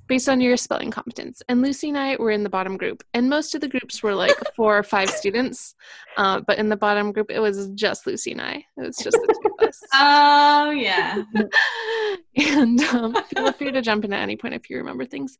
based 0.06 0.28
on 0.28 0.40
your 0.40 0.56
spelling 0.56 0.92
competence. 0.92 1.42
And 1.48 1.60
Lucy 1.60 1.88
and 1.88 1.98
I 1.98 2.16
were 2.16 2.30
in 2.30 2.44
the 2.44 2.48
bottom 2.48 2.76
group, 2.76 3.02
and 3.14 3.28
most 3.28 3.54
of 3.54 3.60
the 3.60 3.68
groups 3.68 4.00
were 4.02 4.14
like 4.14 4.36
four 4.56 4.78
or 4.78 4.84
five 4.84 5.10
students, 5.10 5.74
uh, 6.16 6.40
but 6.46 6.58
in 6.58 6.68
the 6.68 6.76
bottom 6.76 7.10
group, 7.10 7.30
it 7.30 7.40
was 7.40 7.68
just 7.70 8.06
Lucy 8.06 8.30
and 8.30 8.42
I. 8.42 8.64
It 8.76 8.86
was 8.86 8.96
just 8.96 9.16
the 9.16 9.40
two 9.42 9.54
of 9.58 9.68
us. 9.68 9.80
Oh 9.92 10.70
yeah. 10.70 11.22
and 12.36 12.80
um, 12.80 13.14
feel 13.24 13.52
free 13.52 13.72
to 13.72 13.82
jump 13.82 14.04
in 14.04 14.12
at 14.12 14.22
any 14.22 14.36
point 14.36 14.54
if 14.54 14.70
you 14.70 14.76
remember 14.76 15.04
things. 15.04 15.36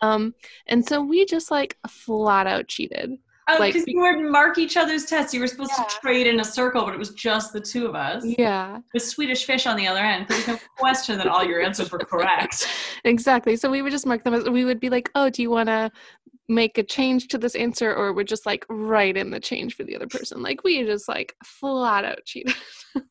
Um, 0.00 0.34
and 0.66 0.84
so 0.84 1.00
we 1.02 1.24
just 1.24 1.50
like 1.50 1.78
flat 1.88 2.46
out 2.46 2.68
cheated. 2.68 3.12
Oh, 3.54 3.58
Like, 3.58 3.72
because 3.74 3.86
you 3.88 4.00
would 4.00 4.20
mark 4.30 4.58
each 4.58 4.76
other's 4.76 5.04
tests. 5.04 5.32
You 5.34 5.40
were 5.40 5.46
supposed 5.46 5.72
Yeah. 5.78 5.84
to 5.84 5.96
trade 6.00 6.26
in 6.26 6.40
a 6.40 6.44
circle, 6.44 6.84
but 6.84 6.94
it 6.94 6.98
was 6.98 7.10
just 7.10 7.52
the 7.52 7.60
two 7.60 7.86
of 7.86 7.94
us. 7.94 8.24
Yeah, 8.24 8.78
With 8.94 9.02
Swedish 9.02 9.44
fish 9.44 9.66
on 9.66 9.76
the 9.76 9.86
other 9.86 10.00
end. 10.00 10.26
There's 10.28 10.46
no 10.48 10.58
question 10.78 11.18
that 11.18 11.26
all 11.26 11.44
your 11.44 11.60
answers 11.62 11.90
were 11.90 11.98
correct. 11.98 12.66
exactly. 13.04 13.56
So 13.56 13.70
we 13.70 13.82
would 13.82 13.92
just 13.92 14.06
mark 14.06 14.24
them 14.24 14.34
as 14.34 14.48
we 14.48 14.64
would 14.64 14.80
be 14.80 14.90
like, 14.90 15.10
oh, 15.14 15.30
do 15.30 15.42
you 15.42 15.50
want 15.50 15.68
to 15.68 15.90
make 16.48 16.76
a 16.76 16.82
change 16.82 17.28
to 17.28 17.38
this 17.38 17.54
answer, 17.54 17.94
or 17.94 18.12
we're 18.12 18.24
just 18.24 18.44
like 18.44 18.66
write 18.68 19.16
in 19.16 19.30
the 19.30 19.40
change 19.40 19.74
for 19.74 19.84
the 19.84 19.96
other 19.96 20.08
person. 20.08 20.42
Like 20.42 20.64
we 20.64 20.84
just 20.84 21.08
like 21.08 21.34
flat 21.44 22.04
out 22.04 22.18
cheated. 22.26 22.54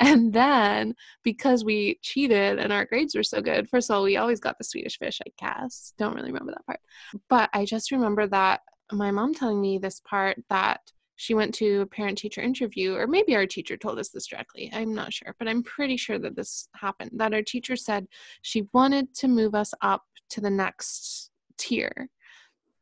and 0.00 0.32
then 0.32 0.94
because 1.22 1.64
we 1.64 1.98
cheated 2.02 2.58
and 2.58 2.72
our 2.72 2.84
grades 2.84 3.14
were 3.14 3.22
so 3.22 3.40
good, 3.40 3.68
first 3.68 3.88
of 3.88 3.96
all, 3.96 4.02
we 4.02 4.16
always 4.16 4.40
got 4.40 4.58
the 4.58 4.64
Swedish 4.64 4.98
fish. 4.98 5.20
I 5.26 5.30
guess 5.38 5.92
don't 5.96 6.14
really 6.14 6.32
remember 6.32 6.52
that 6.52 6.66
part, 6.66 6.80
but 7.28 7.48
I 7.54 7.64
just 7.64 7.92
remember 7.92 8.26
that 8.26 8.60
my 8.92 9.10
mom 9.10 9.34
telling 9.34 9.60
me 9.60 9.78
this 9.78 10.00
part 10.00 10.38
that 10.48 10.80
she 11.16 11.34
went 11.34 11.54
to 11.54 11.80
a 11.80 11.86
parent 11.86 12.18
teacher 12.18 12.40
interview 12.40 12.94
or 12.94 13.06
maybe 13.06 13.34
our 13.34 13.46
teacher 13.46 13.76
told 13.76 13.98
us 13.98 14.10
this 14.10 14.26
directly 14.26 14.70
i'm 14.74 14.94
not 14.94 15.12
sure 15.12 15.34
but 15.38 15.48
i'm 15.48 15.62
pretty 15.62 15.96
sure 15.96 16.18
that 16.18 16.36
this 16.36 16.68
happened 16.74 17.10
that 17.14 17.34
our 17.34 17.42
teacher 17.42 17.74
said 17.76 18.06
she 18.42 18.68
wanted 18.72 19.12
to 19.14 19.28
move 19.28 19.54
us 19.54 19.72
up 19.82 20.02
to 20.28 20.40
the 20.40 20.50
next 20.50 21.30
tier 21.56 22.08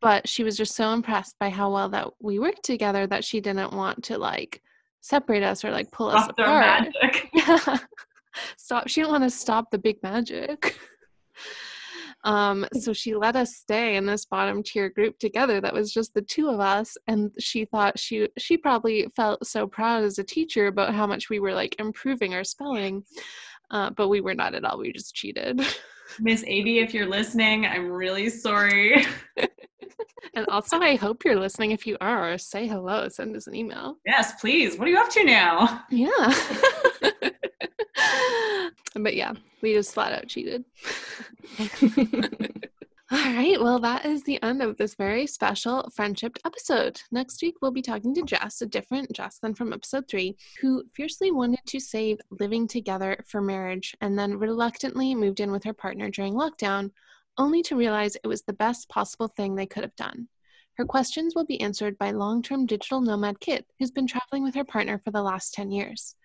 but 0.01 0.28
she 0.28 0.44
was 0.44 0.56
just 0.56 0.74
so 0.74 0.93
impressed 0.93 1.35
by 1.39 1.48
how 1.48 1.72
well 1.72 1.89
that 1.89 2.09
we 2.20 2.39
worked 2.39 2.62
together 2.62 3.06
that 3.06 3.24
she 3.24 3.40
didn't 3.40 3.72
want 3.72 4.05
to 4.05 4.18
like 4.18 4.60
separate 5.01 5.43
us 5.43 5.64
or 5.64 5.70
like 5.70 5.90
pull 5.93 6.09
us 6.09 6.24
Stop 6.24 6.36
their 6.36 6.47
apart 6.47 6.93
magic. 7.02 7.31
yeah. 7.35 7.78
Stop. 8.56 8.89
She 8.89 9.01
didn't 9.01 9.12
want 9.12 9.24
to 9.24 9.31
stop 9.31 9.70
the 9.70 9.78
big 9.78 10.02
magic. 10.02 10.78
Um, 12.25 12.67
so 12.73 12.93
she 12.93 13.15
let 13.15 13.37
us 13.37 13.55
stay 13.55 13.97
in 13.97 14.07
this 14.07 14.25
bottom 14.25 14.63
tier 14.63 14.89
group 14.89 15.19
together 15.19 15.61
that 15.61 15.75
was 15.75 15.93
just 15.93 16.15
the 16.15 16.23
two 16.23 16.49
of 16.49 16.59
us. 16.59 16.97
And 17.07 17.31
she 17.39 17.67
thought 17.67 17.99
she 17.99 18.29
she 18.39 18.57
probably 18.57 19.07
felt 19.15 19.47
so 19.47 19.67
proud 19.67 20.05
as 20.05 20.19
a 20.19 20.25
teacher 20.25 20.67
about 20.67 20.95
how 20.95 21.07
much 21.07 21.29
we 21.29 21.39
were 21.39 21.55
like 21.55 21.77
improving 21.79 22.35
our 22.35 22.45
spelling. 22.45 23.05
Uh, 23.71 23.91
but 23.91 24.09
we 24.09 24.21
were 24.21 24.35
not 24.35 24.55
at 24.55 24.65
all. 24.65 24.79
We 24.79 24.93
just 24.93 25.15
cheated. 25.15 25.61
Miss 26.21 26.45
Avy, 26.47 26.79
if 26.79 26.95
you're 26.95 27.09
listening, 27.09 27.67
I'm 27.67 27.91
really 27.91 28.29
sorry. 28.29 29.05
and 30.35 30.47
also 30.49 30.79
I 30.79 30.97
hope 30.97 31.25
you're 31.25 31.39
listening. 31.39 31.73
If 31.73 31.87
you 31.87 31.97
are, 32.01 32.37
say 32.39 32.67
hello, 32.67 33.09
send 33.09 33.35
us 33.37 33.47
an 33.47 33.55
email. 33.55 33.97
Yes, 34.07 34.41
please. 34.41 34.79
What 34.79 34.87
are 34.87 34.91
you 34.91 34.99
up 34.99 35.11
to 35.11 35.25
now? 35.25 35.85
Yeah. 35.91 36.35
but 39.03 39.16
yeah, 39.16 39.33
we 39.62 39.75
just 39.75 39.95
flat 39.95 40.12
out 40.12 40.29
cheated. 40.29 40.65
All 43.11 43.19
right, 43.19 43.61
well, 43.61 43.79
that 43.81 44.07
is 44.07 44.23
the 44.23 44.43
end 44.43 44.62
of 44.62 44.77
this 44.77 44.95
very 44.95 45.27
special 45.27 45.89
friendship 45.95 46.37
episode. 46.45 47.01
Next 47.12 47.43
week, 47.43 47.55
we'll 47.61 47.71
be 47.71 47.83
talking 47.83 48.15
to 48.15 48.23
Jess, 48.23 48.62
a 48.62 48.66
different 48.66 49.12
Jess 49.12 49.39
than 49.39 49.55
from 49.55 49.73
episode 49.73 50.09
three, 50.09 50.37
who 50.61 50.83
fiercely 50.95 51.31
wanted 51.31 51.61
to 51.66 51.79
save 51.79 52.19
living 52.31 52.66
together 52.66 53.23
for 53.27 53.43
marriage 53.43 53.95
and 54.01 54.19
then 54.19 54.39
reluctantly 54.39 55.15
moved 55.15 55.41
in 55.41 55.53
with 55.53 55.65
her 55.65 55.75
partner 55.75 56.09
during 56.09 56.35
lockdown, 56.35 56.91
only 57.37 57.62
to 57.62 57.77
realize 57.77 58.16
it 58.16 58.27
was 58.27 58.43
the 58.43 58.53
best 58.55 58.89
possible 58.89 59.29
thing 59.29 59.55
they 59.55 59.66
could 59.66 59.85
have 59.85 59.97
done. 59.97 60.29
Her 60.77 60.85
questions 60.85 61.35
will 61.35 61.47
be 61.47 61.61
answered 61.61 61.99
by 61.99 62.11
long 62.11 62.43
term 62.43 62.66
digital 62.66 63.01
nomad 63.01 63.39
Kit, 63.39 63.66
who's 63.79 63.91
been 63.91 64.07
traveling 64.07 64.43
with 64.43 64.55
her 64.55 64.65
partner 64.65 64.99
for 64.99 65.11
the 65.11 65.23
last 65.23 65.55
10 65.55 65.71
years. 65.71 66.16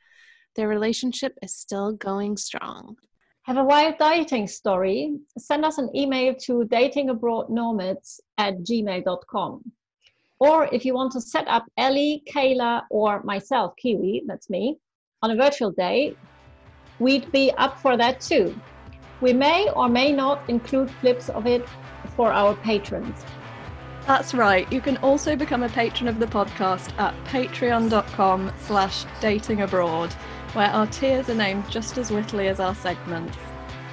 Their 0.55 0.67
relationship 0.67 1.37
is 1.41 1.55
still 1.55 1.93
going 1.93 2.37
strong. 2.37 2.97
Have 3.43 3.57
a 3.57 3.63
wild 3.63 3.95
dating 3.97 4.47
story? 4.47 5.17
Send 5.37 5.65
us 5.65 5.77
an 5.77 5.89
email 5.95 6.35
to 6.45 6.65
datingabroadnomads 6.65 8.19
at 8.37 8.59
gmail.com. 8.59 9.71
Or 10.39 10.69
if 10.73 10.85
you 10.85 10.93
want 10.93 11.11
to 11.13 11.21
set 11.21 11.47
up 11.47 11.65
Ellie, 11.77 12.23
Kayla, 12.29 12.83
or 12.89 13.23
myself, 13.23 13.73
Kiwi, 13.77 14.23
that's 14.27 14.49
me, 14.49 14.77
on 15.21 15.31
a 15.31 15.35
virtual 15.35 15.71
date, 15.71 16.17
we'd 16.99 17.31
be 17.31 17.51
up 17.57 17.79
for 17.79 17.97
that 17.97 18.21
too. 18.21 18.59
We 19.21 19.33
may 19.33 19.69
or 19.75 19.89
may 19.89 20.11
not 20.11 20.49
include 20.49 20.89
clips 21.01 21.29
of 21.29 21.45
it 21.45 21.67
for 22.15 22.31
our 22.31 22.55
patrons. 22.55 23.25
That's 24.07 24.33
right. 24.33 24.71
You 24.71 24.81
can 24.81 24.97
also 24.97 25.35
become 25.35 25.63
a 25.63 25.69
patron 25.69 26.07
of 26.07 26.19
the 26.19 26.25
podcast 26.25 26.97
at 26.97 27.13
patreon.com 27.25 28.51
slash 28.59 29.05
datingabroad 29.21 30.15
where 30.53 30.69
our 30.69 30.87
tiers 30.87 31.29
are 31.29 31.35
named 31.35 31.69
just 31.69 31.97
as 31.97 32.11
wittily 32.11 32.47
as 32.47 32.59
our 32.59 32.75
segments. 32.75 33.37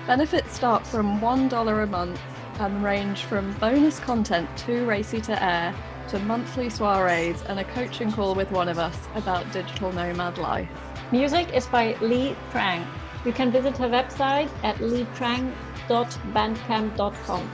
Benefits 0.06 0.54
start 0.54 0.86
from 0.86 1.20
$1 1.20 1.82
a 1.82 1.86
month 1.86 2.20
and 2.60 2.82
range 2.82 3.24
from 3.24 3.52
bonus 3.54 3.98
content 4.00 4.48
too 4.56 4.86
racy 4.86 5.20
to 5.20 5.42
air 5.42 5.74
to 6.08 6.18
monthly 6.20 6.70
soirees 6.70 7.42
and 7.48 7.58
a 7.58 7.64
coaching 7.64 8.12
call 8.12 8.34
with 8.34 8.50
one 8.50 8.68
of 8.68 8.78
us 8.78 8.96
about 9.14 9.50
digital 9.52 9.92
nomad 9.92 10.38
life. 10.38 10.68
Music 11.12 11.52
is 11.52 11.66
by 11.66 11.94
Lee 12.00 12.34
Trang. 12.52 12.86
You 13.24 13.32
can 13.32 13.50
visit 13.50 13.76
her 13.78 13.88
website 13.88 14.48
at 14.62 14.76
leetrang.bandcamp.com. 14.76 17.50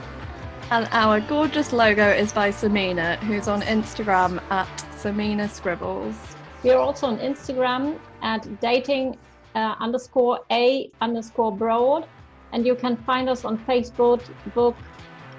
And 0.71 0.87
our 0.91 1.19
gorgeous 1.19 1.73
logo 1.73 2.09
is 2.09 2.31
by 2.31 2.49
Samina, 2.49 3.17
who's 3.17 3.47
on 3.47 3.61
Instagram 3.63 4.41
at 4.49 4.67
Samina 4.95 5.49
Scribbles. 5.49 6.15
We 6.63 6.71
are 6.71 6.79
also 6.79 7.07
on 7.07 7.17
Instagram 7.17 7.99
at 8.23 8.59
dating 8.59 9.17
uh, 9.53 9.75
underscore 9.79 10.39
a 10.51 10.89
underscore 11.01 11.51
broad. 11.51 12.07
And 12.51 12.65
you 12.65 12.75
can 12.75 12.97
find 12.97 13.29
us 13.29 13.45
on 13.45 13.57
Facebook 13.65 14.21
book 14.53 14.75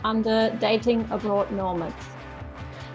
under 0.05 0.57
Dating 0.61 1.07
Abroad 1.11 1.51
Nomads. 1.51 1.95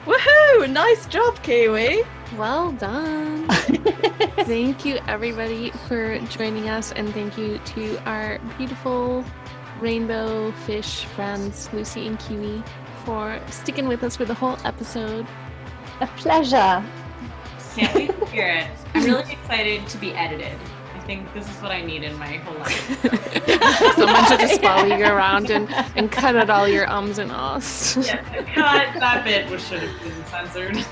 Woohoo! 0.05 0.69
Nice 0.69 1.05
job, 1.07 1.41
Kiwi. 1.43 2.03
Well 2.37 2.71
done. 2.73 3.47
thank 4.45 4.85
you, 4.85 4.99
everybody, 5.07 5.71
for 5.87 6.19
joining 6.29 6.69
us. 6.69 6.91
And 6.91 7.13
thank 7.13 7.37
you 7.37 7.59
to 7.59 7.97
our 8.05 8.39
beautiful 8.57 9.25
rainbow 9.79 10.51
fish 10.65 11.05
friends, 11.05 11.69
Lucy 11.73 12.07
and 12.07 12.19
Kiwi, 12.19 12.63
for 13.05 13.39
sticking 13.49 13.87
with 13.87 14.03
us 14.03 14.15
for 14.15 14.25
the 14.25 14.33
whole 14.33 14.57
episode. 14.65 15.25
A 16.01 16.07
pleasure. 16.07 16.83
Can't 17.75 17.93
wait 17.95 18.19
to 18.19 18.25
hear 18.27 18.47
it. 18.47 18.67
I'm 18.93 19.03
really 19.03 19.31
excited 19.31 19.87
to 19.87 19.97
be 19.97 20.11
edited. 20.13 20.57
I 20.95 20.99
think 21.01 21.33
this 21.33 21.49
is 21.49 21.55
what 21.61 21.71
I 21.71 21.81
need 21.81 22.03
in 22.03 22.15
my 22.19 22.33
whole 22.37 22.57
life. 22.59 23.01
Someone 23.95 24.25
to 24.29 24.37
just 24.37 24.61
follow 24.61 24.95
you 24.95 25.05
around 25.05 25.49
and, 25.49 25.67
and 25.95 26.11
cut 26.11 26.35
out 26.35 26.49
all 26.49 26.67
your 26.67 26.87
ums 26.89 27.17
and 27.17 27.31
ahs. 27.31 27.95
yeah, 27.97 28.21
I 28.31 28.43
cut 28.53 28.99
that 28.99 29.23
bit 29.23 29.49
which 29.49 29.61
should 29.61 29.81
have 29.81 30.01
been 30.03 30.25
censored. 30.25 30.85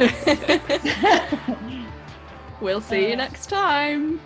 we'll 2.60 2.80
see 2.80 3.10
you 3.10 3.16
next 3.16 3.46
time. 3.48 4.20